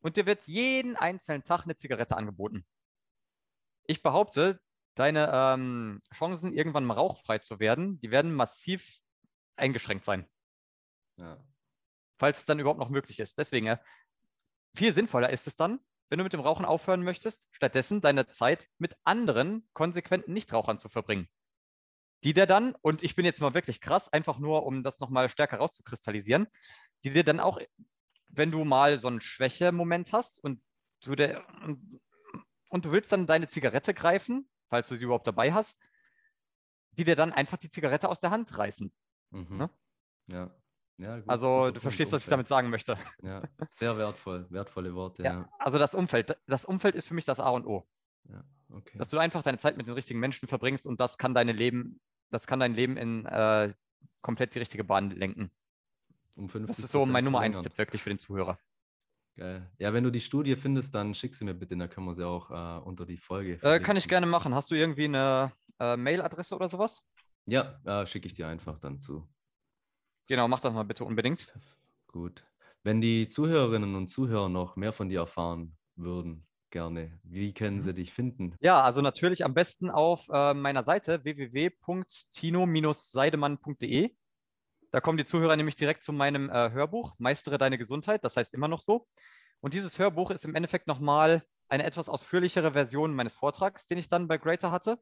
und 0.00 0.16
dir 0.16 0.26
wird 0.26 0.46
jeden 0.46 0.96
einzelnen 0.96 1.44
Tag 1.44 1.64
eine 1.64 1.76
Zigarette 1.76 2.16
angeboten. 2.16 2.66
Ich 3.86 4.02
behaupte, 4.02 4.60
deine 4.98 5.30
ähm, 5.32 6.02
Chancen, 6.12 6.52
irgendwann 6.52 6.84
mal 6.84 6.94
rauchfrei 6.94 7.38
zu 7.38 7.60
werden, 7.60 8.00
die 8.00 8.10
werden 8.10 8.34
massiv 8.34 9.00
eingeschränkt 9.56 10.04
sein. 10.04 10.28
Ja. 11.16 11.38
Falls 12.18 12.40
es 12.40 12.44
dann 12.44 12.58
überhaupt 12.58 12.80
noch 12.80 12.90
möglich 12.90 13.20
ist. 13.20 13.38
Deswegen, 13.38 13.66
äh, 13.66 13.78
viel 14.74 14.92
sinnvoller 14.92 15.30
ist 15.30 15.46
es 15.46 15.56
dann, 15.56 15.80
wenn 16.08 16.18
du 16.18 16.24
mit 16.24 16.32
dem 16.32 16.40
Rauchen 16.40 16.64
aufhören 16.64 17.02
möchtest, 17.02 17.46
stattdessen 17.50 18.00
deine 18.00 18.28
Zeit 18.28 18.68
mit 18.78 18.96
anderen 19.04 19.68
konsequenten 19.72 20.32
Nichtrauchern 20.32 20.78
zu 20.78 20.88
verbringen. 20.88 21.28
Die 22.24 22.34
dir 22.34 22.46
dann, 22.46 22.74
und 22.80 23.02
ich 23.02 23.14
bin 23.14 23.24
jetzt 23.24 23.40
mal 23.40 23.54
wirklich 23.54 23.80
krass, 23.80 24.12
einfach 24.12 24.38
nur, 24.38 24.66
um 24.66 24.82
das 24.82 25.00
nochmal 25.00 25.28
stärker 25.28 25.58
rauszukristallisieren, 25.58 26.48
die 27.04 27.12
dir 27.12 27.24
dann 27.24 27.40
auch, 27.40 27.60
wenn 28.28 28.50
du 28.50 28.64
mal 28.64 28.98
so 28.98 29.08
einen 29.08 29.20
Schwächemoment 29.20 30.12
hast 30.12 30.42
und 30.42 30.60
du, 31.04 31.14
der, 31.14 31.46
und, 31.62 32.00
und 32.70 32.84
du 32.84 32.92
willst 32.92 33.12
dann 33.12 33.26
deine 33.26 33.48
Zigarette 33.48 33.94
greifen, 33.94 34.48
falls 34.68 34.88
du 34.88 34.94
sie 34.94 35.04
überhaupt 35.04 35.26
dabei 35.26 35.52
hast, 35.52 35.78
die 36.92 37.04
dir 37.04 37.16
dann 37.16 37.32
einfach 37.32 37.56
die 37.56 37.70
Zigarette 37.70 38.08
aus 38.08 38.20
der 38.20 38.30
Hand 38.30 38.56
reißen. 38.56 38.92
Mhm. 39.30 39.56
Ne? 39.56 39.70
Ja. 40.26 40.50
Ja, 41.00 41.16
gut, 41.20 41.28
also 41.28 41.70
du 41.70 41.80
verstehst, 41.80 42.10
was 42.10 42.24
ich 42.24 42.28
damit 42.28 42.48
sagen 42.48 42.70
möchte. 42.70 42.98
Ja, 43.22 43.42
sehr 43.70 43.96
wertvoll, 43.96 44.46
wertvolle 44.50 44.92
Worte. 44.96 45.22
Ja, 45.22 45.32
ja, 45.32 45.48
Also 45.60 45.78
das 45.78 45.94
Umfeld, 45.94 46.36
das 46.48 46.64
Umfeld 46.64 46.96
ist 46.96 47.06
für 47.06 47.14
mich 47.14 47.24
das 47.24 47.38
A 47.38 47.50
und 47.50 47.66
O. 47.66 47.86
Ja, 48.28 48.42
okay. 48.70 48.98
Dass 48.98 49.08
du 49.08 49.18
einfach 49.18 49.42
deine 49.42 49.58
Zeit 49.58 49.76
mit 49.76 49.86
den 49.86 49.94
richtigen 49.94 50.18
Menschen 50.18 50.48
verbringst 50.48 50.88
und 50.88 50.98
das 50.98 51.16
kann 51.16 51.34
deine 51.34 51.52
Leben, 51.52 52.00
das 52.30 52.48
kann 52.48 52.58
dein 52.58 52.74
Leben 52.74 52.96
in 52.96 53.26
äh, 53.26 53.72
komplett 54.22 54.56
die 54.56 54.58
richtige 54.58 54.82
Bahn 54.82 55.10
lenken. 55.10 55.52
Um 56.34 56.48
das 56.66 56.80
ist 56.80 56.90
so 56.90 57.06
mein 57.06 57.24
Nummer 57.24 57.40
eins 57.40 57.60
Tipp 57.60 57.78
wirklich 57.78 58.02
für 58.02 58.10
den 58.10 58.18
Zuhörer. 58.18 58.58
Geil. 59.38 59.70
Ja, 59.78 59.92
wenn 59.92 60.02
du 60.02 60.10
die 60.10 60.18
Studie 60.18 60.56
findest, 60.56 60.96
dann 60.96 61.14
schick 61.14 61.32
sie 61.32 61.44
mir 61.44 61.54
bitte, 61.54 61.76
dann 61.76 61.88
können 61.88 62.06
wir 62.06 62.14
sie 62.14 62.26
auch 62.26 62.50
äh, 62.50 62.80
unter 62.84 63.06
die 63.06 63.16
Folge. 63.16 63.60
Äh, 63.62 63.78
kann 63.78 63.96
ich 63.96 64.08
gerne 64.08 64.26
machen. 64.26 64.52
Hast 64.52 64.72
du 64.72 64.74
irgendwie 64.74 65.04
eine 65.04 65.52
äh, 65.78 65.96
Mailadresse 65.96 66.56
oder 66.56 66.68
sowas? 66.68 67.04
Ja, 67.46 67.78
äh, 67.84 68.04
schicke 68.04 68.26
ich 68.26 68.34
dir 68.34 68.48
einfach 68.48 68.80
dann 68.80 69.00
zu. 69.00 69.28
Genau, 70.26 70.48
mach 70.48 70.58
das 70.58 70.74
mal 70.74 70.82
bitte 70.82 71.04
unbedingt. 71.04 71.54
Gut. 72.08 72.44
Wenn 72.82 73.00
die 73.00 73.28
Zuhörerinnen 73.28 73.94
und 73.94 74.08
Zuhörer 74.08 74.48
noch 74.48 74.74
mehr 74.74 74.92
von 74.92 75.08
dir 75.08 75.20
erfahren 75.20 75.76
würden, 75.94 76.44
gerne, 76.70 77.20
wie 77.22 77.54
können 77.54 77.76
mhm. 77.76 77.82
sie 77.82 77.94
dich 77.94 78.12
finden? 78.12 78.56
Ja, 78.58 78.82
also 78.82 79.02
natürlich 79.02 79.44
am 79.44 79.54
besten 79.54 79.88
auf 79.88 80.26
äh, 80.32 80.52
meiner 80.52 80.82
Seite 80.82 81.22
www.tino-seidemann.de. 81.22 84.10
Da 84.90 85.00
kommen 85.00 85.18
die 85.18 85.26
Zuhörer 85.26 85.56
nämlich 85.56 85.76
direkt 85.76 86.04
zu 86.04 86.12
meinem 86.12 86.50
äh, 86.50 86.70
Hörbuch, 86.70 87.14
Meistere 87.18 87.58
deine 87.58 87.78
Gesundheit, 87.78 88.24
das 88.24 88.36
heißt 88.36 88.54
immer 88.54 88.68
noch 88.68 88.80
so. 88.80 89.06
Und 89.60 89.74
dieses 89.74 89.98
Hörbuch 89.98 90.30
ist 90.30 90.44
im 90.44 90.54
Endeffekt 90.54 90.86
nochmal 90.86 91.42
eine 91.68 91.84
etwas 91.84 92.08
ausführlichere 92.08 92.72
Version 92.72 93.14
meines 93.14 93.34
Vortrags, 93.34 93.86
den 93.86 93.98
ich 93.98 94.08
dann 94.08 94.28
bei 94.28 94.38
Greater 94.38 94.70
hatte 94.70 94.98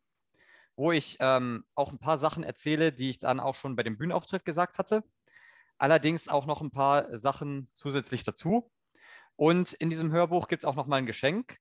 wo 0.76 0.92
ich 0.92 1.16
ähm, 1.20 1.64
auch 1.74 1.90
ein 1.90 1.98
paar 1.98 2.18
Sachen 2.18 2.44
erzähle, 2.44 2.92
die 2.92 3.10
ich 3.10 3.18
dann 3.18 3.40
auch 3.40 3.54
schon 3.54 3.76
bei 3.76 3.82
dem 3.82 3.96
Bühnenauftritt 3.96 4.44
gesagt 4.44 4.78
hatte. 4.78 5.02
Allerdings 5.78 6.28
auch 6.28 6.46
noch 6.46 6.60
ein 6.60 6.70
paar 6.70 7.18
Sachen 7.18 7.70
zusätzlich 7.74 8.24
dazu. 8.24 8.70
Und 9.36 9.72
in 9.74 9.90
diesem 9.90 10.12
Hörbuch 10.12 10.48
gibt 10.48 10.62
es 10.62 10.64
auch 10.64 10.76
noch 10.76 10.86
mal 10.86 10.96
ein 10.96 11.06
Geschenk. 11.06 11.58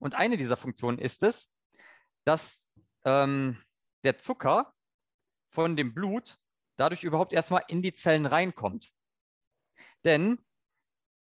Und 0.00 0.14
eine 0.14 0.36
dieser 0.36 0.56
Funktionen 0.56 0.98
ist 0.98 1.22
es, 1.22 1.52
dass 2.24 2.66
ähm, 3.04 3.62
der 4.02 4.18
Zucker 4.18 4.74
von 5.50 5.76
dem 5.76 5.94
Blut 5.94 6.36
dadurch 6.76 7.04
überhaupt 7.04 7.32
erstmal 7.32 7.64
in 7.68 7.82
die 7.82 7.92
Zellen 7.92 8.26
reinkommt. 8.26 8.92
Denn 10.04 10.38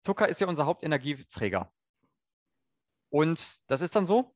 Zucker 0.02 0.28
ist 0.28 0.40
ja 0.40 0.46
unser 0.46 0.66
Hauptenergieträger. 0.66 1.72
Und 3.10 3.60
das 3.68 3.80
ist 3.80 3.96
dann 3.96 4.06
so, 4.06 4.34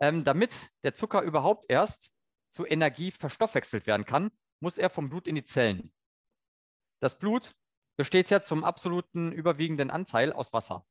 ähm, 0.00 0.24
damit 0.24 0.54
der 0.82 0.94
Zucker 0.94 1.22
überhaupt 1.22 1.66
erst 1.68 2.10
zu 2.50 2.66
Energie 2.66 3.10
verstoffwechselt 3.10 3.86
werden 3.86 4.04
kann, 4.04 4.30
muss 4.60 4.78
er 4.78 4.90
vom 4.90 5.08
Blut 5.08 5.26
in 5.26 5.34
die 5.34 5.44
Zellen. 5.44 5.92
Das 7.00 7.18
Blut 7.18 7.54
besteht 7.96 8.30
ja 8.30 8.42
zum 8.42 8.64
absoluten 8.64 9.32
überwiegenden 9.32 9.90
Anteil 9.90 10.32
aus 10.32 10.52
Wasser. 10.52 10.86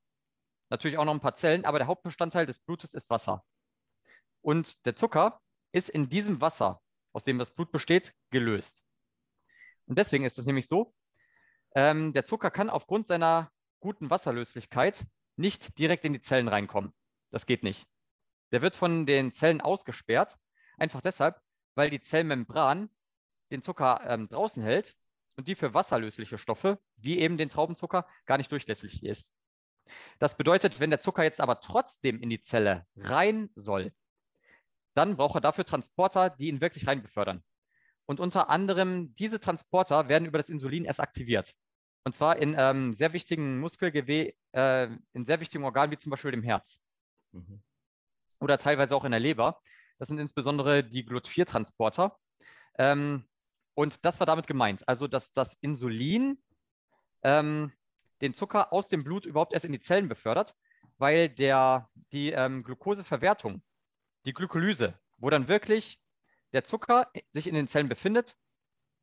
Natürlich 0.69 0.97
auch 0.97 1.05
noch 1.05 1.13
ein 1.13 1.19
paar 1.19 1.35
Zellen, 1.35 1.65
aber 1.65 1.77
der 1.77 1.87
Hauptbestandteil 1.87 2.45
des 2.45 2.59
Blutes 2.59 2.93
ist 2.93 3.09
Wasser. 3.09 3.45
Und 4.41 4.85
der 4.85 4.95
Zucker 4.95 5.41
ist 5.71 5.89
in 5.89 6.09
diesem 6.09 6.41
Wasser, 6.41 6.81
aus 7.13 7.23
dem 7.23 7.37
das 7.37 7.53
Blut 7.53 7.71
besteht, 7.71 8.13
gelöst. 8.31 8.83
Und 9.87 9.97
deswegen 9.97 10.25
ist 10.25 10.39
es 10.39 10.45
nämlich 10.45 10.67
so, 10.67 10.93
ähm, 11.75 12.13
der 12.13 12.25
Zucker 12.25 12.49
kann 12.49 12.69
aufgrund 12.69 13.07
seiner 13.07 13.51
guten 13.79 14.09
Wasserlöslichkeit 14.09 15.05
nicht 15.35 15.77
direkt 15.77 16.05
in 16.05 16.13
die 16.13 16.21
Zellen 16.21 16.47
reinkommen. 16.47 16.93
Das 17.29 17.45
geht 17.45 17.63
nicht. 17.63 17.85
Der 18.51 18.61
wird 18.61 18.75
von 18.75 19.05
den 19.05 19.33
Zellen 19.33 19.61
ausgesperrt, 19.61 20.37
einfach 20.77 21.01
deshalb, 21.01 21.39
weil 21.75 21.89
die 21.89 22.01
Zellmembran 22.01 22.89
den 23.51 23.61
Zucker 23.61 24.01
ähm, 24.05 24.27
draußen 24.29 24.63
hält 24.63 24.95
und 25.35 25.47
die 25.47 25.55
für 25.55 25.73
wasserlösliche 25.73 26.37
Stoffe, 26.37 26.79
wie 26.95 27.19
eben 27.19 27.37
den 27.37 27.49
Traubenzucker, 27.49 28.07
gar 28.25 28.37
nicht 28.37 28.51
durchlässig 28.51 29.03
ist. 29.03 29.35
Das 30.17 30.37
bedeutet, 30.37 30.79
wenn 30.79 30.89
der 30.89 31.01
Zucker 31.01 31.23
jetzt 31.23 31.41
aber 31.41 31.59
trotzdem 31.59 32.21
in 32.21 32.29
die 32.29 32.41
Zelle 32.41 32.87
rein 32.95 33.49
soll, 33.55 33.93
dann 34.93 35.17
braucht 35.17 35.35
er 35.35 35.41
dafür 35.41 35.65
Transporter, 35.65 36.29
die 36.29 36.47
ihn 36.47 36.61
wirklich 36.61 36.87
rein 36.87 37.01
befördern. 37.01 37.43
Und 38.05 38.19
unter 38.19 38.49
anderem 38.49 39.13
diese 39.15 39.39
Transporter 39.39 40.07
werden 40.07 40.25
über 40.25 40.37
das 40.37 40.49
Insulin 40.49 40.85
erst 40.85 41.01
aktiviert. 41.01 41.55
Und 42.05 42.15
zwar 42.15 42.37
in 42.37 42.55
ähm, 42.57 42.93
sehr 42.93 43.13
wichtigen 43.13 43.59
Muskelgewebe, 43.59 44.35
äh, 44.51 44.87
in 45.13 45.25
sehr 45.25 45.39
wichtigen 45.39 45.63
Organen 45.63 45.91
wie 45.91 45.97
zum 45.97 46.11
Beispiel 46.11 46.31
dem 46.31 46.43
Herz. 46.43 46.79
Mhm. 47.31 47.63
Oder 48.39 48.59
teilweise 48.59 48.95
auch 48.95 49.05
in 49.05 49.11
der 49.11 49.19
Leber. 49.19 49.59
Das 49.97 50.07
sind 50.07 50.19
insbesondere 50.19 50.83
die 50.83 51.03
GLUT4-Transporter. 51.03 52.15
Ähm, 52.77 53.25
und 53.73 54.05
das 54.05 54.19
war 54.19 54.27
damit 54.27 54.45
gemeint. 54.45 54.87
Also, 54.87 55.07
dass 55.07 55.31
das 55.31 55.55
Insulin 55.61 56.37
ähm, 57.23 57.71
den 58.21 58.35
Zucker 58.35 58.71
aus 58.71 58.87
dem 58.87 59.03
Blut 59.03 59.25
überhaupt 59.25 59.53
erst 59.53 59.65
in 59.65 59.71
die 59.71 59.79
Zellen 59.79 60.07
befördert, 60.07 60.55
weil 60.97 61.27
der, 61.27 61.89
die 62.11 62.31
ähm, 62.31 62.63
Glukoseverwertung, 62.63 63.63
die 64.25 64.33
Glykolyse, 64.33 64.93
wo 65.17 65.31
dann 65.31 65.47
wirklich 65.47 65.99
der 66.53 66.63
Zucker 66.63 67.11
sich 67.31 67.47
in 67.47 67.55
den 67.55 67.67
Zellen 67.67 67.89
befindet, 67.89 68.37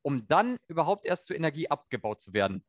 um 0.03 0.25
dann 0.27 0.57
überhaupt 0.67 1.05
erst 1.05 1.25
zur 1.25 1.35
Energie 1.35 1.69
abgebaut 1.69 2.21
zu 2.21 2.33
werden. 2.33 2.63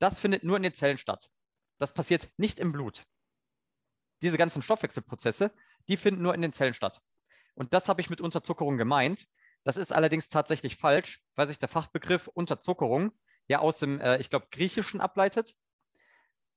Das 0.00 0.18
findet 0.18 0.42
nur 0.42 0.56
in 0.56 0.64
den 0.64 0.74
Zellen 0.74 0.98
statt. 0.98 1.30
Das 1.78 1.94
passiert 1.94 2.28
nicht 2.36 2.58
im 2.58 2.72
Blut. 2.72 3.06
Diese 4.22 4.38
ganzen 4.38 4.62
Stoffwechselprozesse, 4.62 5.52
die 5.88 5.96
finden 5.96 6.22
nur 6.22 6.34
in 6.34 6.42
den 6.42 6.52
Zellen 6.52 6.74
statt. 6.74 7.02
Und 7.54 7.72
das 7.74 7.88
habe 7.88 8.00
ich 8.00 8.10
mit 8.10 8.20
Unterzuckerung 8.20 8.78
gemeint. 8.78 9.28
Das 9.62 9.76
ist 9.76 9.92
allerdings 9.92 10.28
tatsächlich 10.28 10.76
falsch, 10.76 11.22
weil 11.36 11.48
sich 11.48 11.58
der 11.58 11.68
Fachbegriff 11.68 12.28
Unterzuckerung 12.28 13.12
ja 13.46 13.58
aus 13.58 13.78
dem, 13.78 14.00
äh, 14.00 14.18
ich 14.18 14.30
glaube, 14.30 14.48
Griechischen 14.50 15.00
ableitet. 15.00 15.54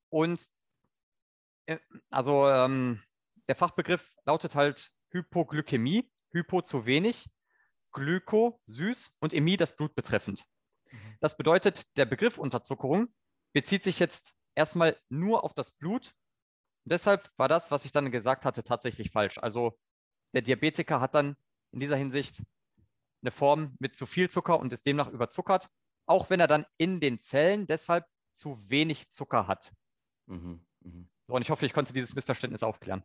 Und 0.10 0.48
äh, 1.66 1.80
also 2.10 2.50
ähm, 2.50 3.04
der 3.50 3.56
Fachbegriff 3.56 4.16
lautet 4.26 4.56
halt 4.56 4.92
Hypoglykämie, 5.10 6.10
Hypo 6.32 6.62
zu 6.62 6.86
wenig, 6.86 7.30
Glyko 7.92 8.62
süß 8.68 9.18
und 9.20 9.34
Ämie 9.34 9.58
das 9.58 9.76
Blut 9.76 9.96
betreffend. 9.96 10.46
Mhm. 10.92 11.18
Das 11.20 11.36
bedeutet, 11.36 11.98
der 11.98 12.06
Begriff 12.06 12.38
Unterzuckerung 12.38 13.14
bezieht 13.54 13.84
sich 13.84 14.00
jetzt 14.00 14.36
erstmal 14.56 14.98
nur 15.10 15.44
auf 15.44 15.54
das 15.54 15.72
Blut. 15.72 16.14
deshalb 16.86 17.32
war 17.38 17.48
das, 17.48 17.72
was 17.72 17.86
ich 17.86 17.92
dann 17.92 18.12
gesagt 18.12 18.46
hatte, 18.46 18.64
tatsächlich 18.64 19.12
falsch. 19.12 19.38
Also 19.38 19.80
der 20.34 20.42
Diabetiker 20.42 21.00
hat 21.00 21.16
dann 21.16 21.38
in 21.72 21.80
dieser 21.80 21.96
Hinsicht 21.96 22.44
eine 23.22 23.32
Form 23.32 23.76
mit 23.80 23.96
zu 23.96 24.06
viel 24.06 24.30
Zucker 24.30 24.60
und 24.60 24.74
ist 24.74 24.86
demnach 24.86 25.10
überzuckert, 25.10 25.70
auch 26.06 26.30
wenn 26.30 26.40
er 26.42 26.48
dann 26.48 26.66
in 26.78 27.00
den 27.00 27.20
Zellen 27.20 27.68
deshalb 27.68 28.06
zu 28.36 28.60
wenig 28.70 29.12
Zucker 29.12 29.48
hat. 29.48 29.74
Mhm, 30.26 30.66
mh. 30.82 31.06
So, 31.22 31.34
und 31.36 31.42
ich 31.42 31.50
hoffe, 31.50 31.66
ich 31.66 31.74
konnte 31.74 31.94
dieses 31.94 32.16
Missverständnis 32.16 32.64
aufklären. 32.64 33.04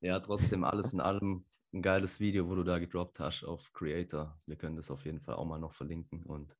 Ja, 0.00 0.18
trotzdem 0.20 0.64
alles 0.64 0.94
in 0.94 1.00
allem 1.00 1.44
ein 1.72 1.82
geiles 1.82 2.20
Video, 2.20 2.48
wo 2.48 2.54
du 2.54 2.64
da 2.64 2.78
gedroppt 2.78 3.20
hast 3.20 3.44
auf 3.44 3.72
Creator. 3.72 4.40
Wir 4.46 4.56
können 4.56 4.76
das 4.76 4.90
auf 4.90 5.04
jeden 5.04 5.20
Fall 5.20 5.34
auch 5.34 5.44
mal 5.44 5.58
noch 5.58 5.74
verlinken 5.74 6.24
und 6.24 6.56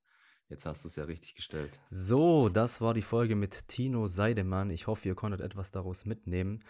jetzt 0.50 0.66
hast 0.66 0.84
du 0.84 0.88
es 0.88 0.96
ja 0.96 1.04
richtig 1.04 1.34
gestellt. 1.34 1.80
So, 1.90 2.48
das 2.48 2.80
war 2.80 2.92
die 2.92 3.02
Folge 3.02 3.36
mit 3.36 3.68
Tino 3.68 4.06
Seidemann. 4.06 4.70
Ich 4.70 4.86
hoffe, 4.86 5.08
ihr 5.08 5.14
konntet 5.14 5.40
etwas 5.40 5.70
daraus 5.70 6.04
mitnehmen. 6.04 6.60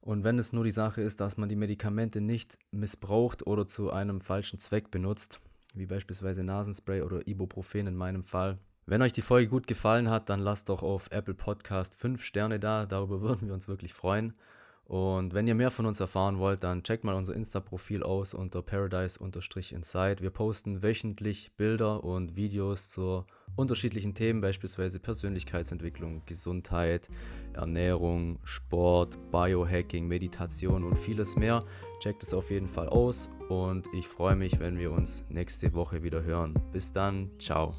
Und 0.00 0.24
wenn 0.24 0.38
es 0.38 0.52
nur 0.52 0.64
die 0.64 0.70
Sache 0.70 1.00
ist, 1.00 1.20
dass 1.20 1.36
man 1.36 1.48
die 1.48 1.56
Medikamente 1.56 2.20
nicht 2.20 2.58
missbraucht 2.72 3.46
oder 3.46 3.66
zu 3.66 3.90
einem 3.90 4.20
falschen 4.20 4.58
Zweck 4.58 4.90
benutzt, 4.90 5.40
wie 5.74 5.86
beispielsweise 5.86 6.44
Nasenspray 6.44 7.02
oder 7.02 7.26
Ibuprofen 7.26 7.86
in 7.86 7.96
meinem 7.96 8.24
Fall. 8.24 8.58
Wenn 8.86 9.00
euch 9.00 9.14
die 9.14 9.22
Folge 9.22 9.48
gut 9.48 9.66
gefallen 9.66 10.10
hat, 10.10 10.28
dann 10.28 10.40
lasst 10.40 10.68
doch 10.68 10.82
auf 10.82 11.10
Apple 11.10 11.32
Podcast 11.32 11.94
5 11.94 12.22
Sterne 12.22 12.60
da. 12.60 12.84
Darüber 12.84 13.22
würden 13.22 13.48
wir 13.48 13.54
uns 13.54 13.66
wirklich 13.66 13.94
freuen. 13.94 14.34
Und 14.86 15.32
wenn 15.32 15.46
ihr 15.46 15.54
mehr 15.54 15.70
von 15.70 15.86
uns 15.86 16.00
erfahren 16.00 16.38
wollt, 16.38 16.62
dann 16.62 16.82
checkt 16.82 17.04
mal 17.04 17.14
unser 17.14 17.34
Insta-Profil 17.34 18.02
aus 18.02 18.34
unter 18.34 18.60
paradise-inside. 18.60 20.20
Wir 20.20 20.30
posten 20.30 20.82
wöchentlich 20.82 21.52
Bilder 21.56 22.04
und 22.04 22.36
Videos 22.36 22.90
zu 22.90 23.24
unterschiedlichen 23.56 24.14
Themen, 24.14 24.40
beispielsweise 24.40 25.00
Persönlichkeitsentwicklung, 25.00 26.22
Gesundheit, 26.26 27.08
Ernährung, 27.54 28.38
Sport, 28.44 29.18
Biohacking, 29.30 30.06
Meditation 30.06 30.84
und 30.84 30.98
vieles 30.98 31.36
mehr. 31.36 31.64
Checkt 32.00 32.22
es 32.22 32.34
auf 32.34 32.50
jeden 32.50 32.68
Fall 32.68 32.88
aus 32.88 33.30
und 33.48 33.86
ich 33.94 34.06
freue 34.06 34.36
mich, 34.36 34.60
wenn 34.60 34.78
wir 34.78 34.92
uns 34.92 35.24
nächste 35.28 35.72
Woche 35.72 36.02
wieder 36.02 36.22
hören. 36.22 36.54
Bis 36.72 36.92
dann, 36.92 37.30
ciao. 37.38 37.72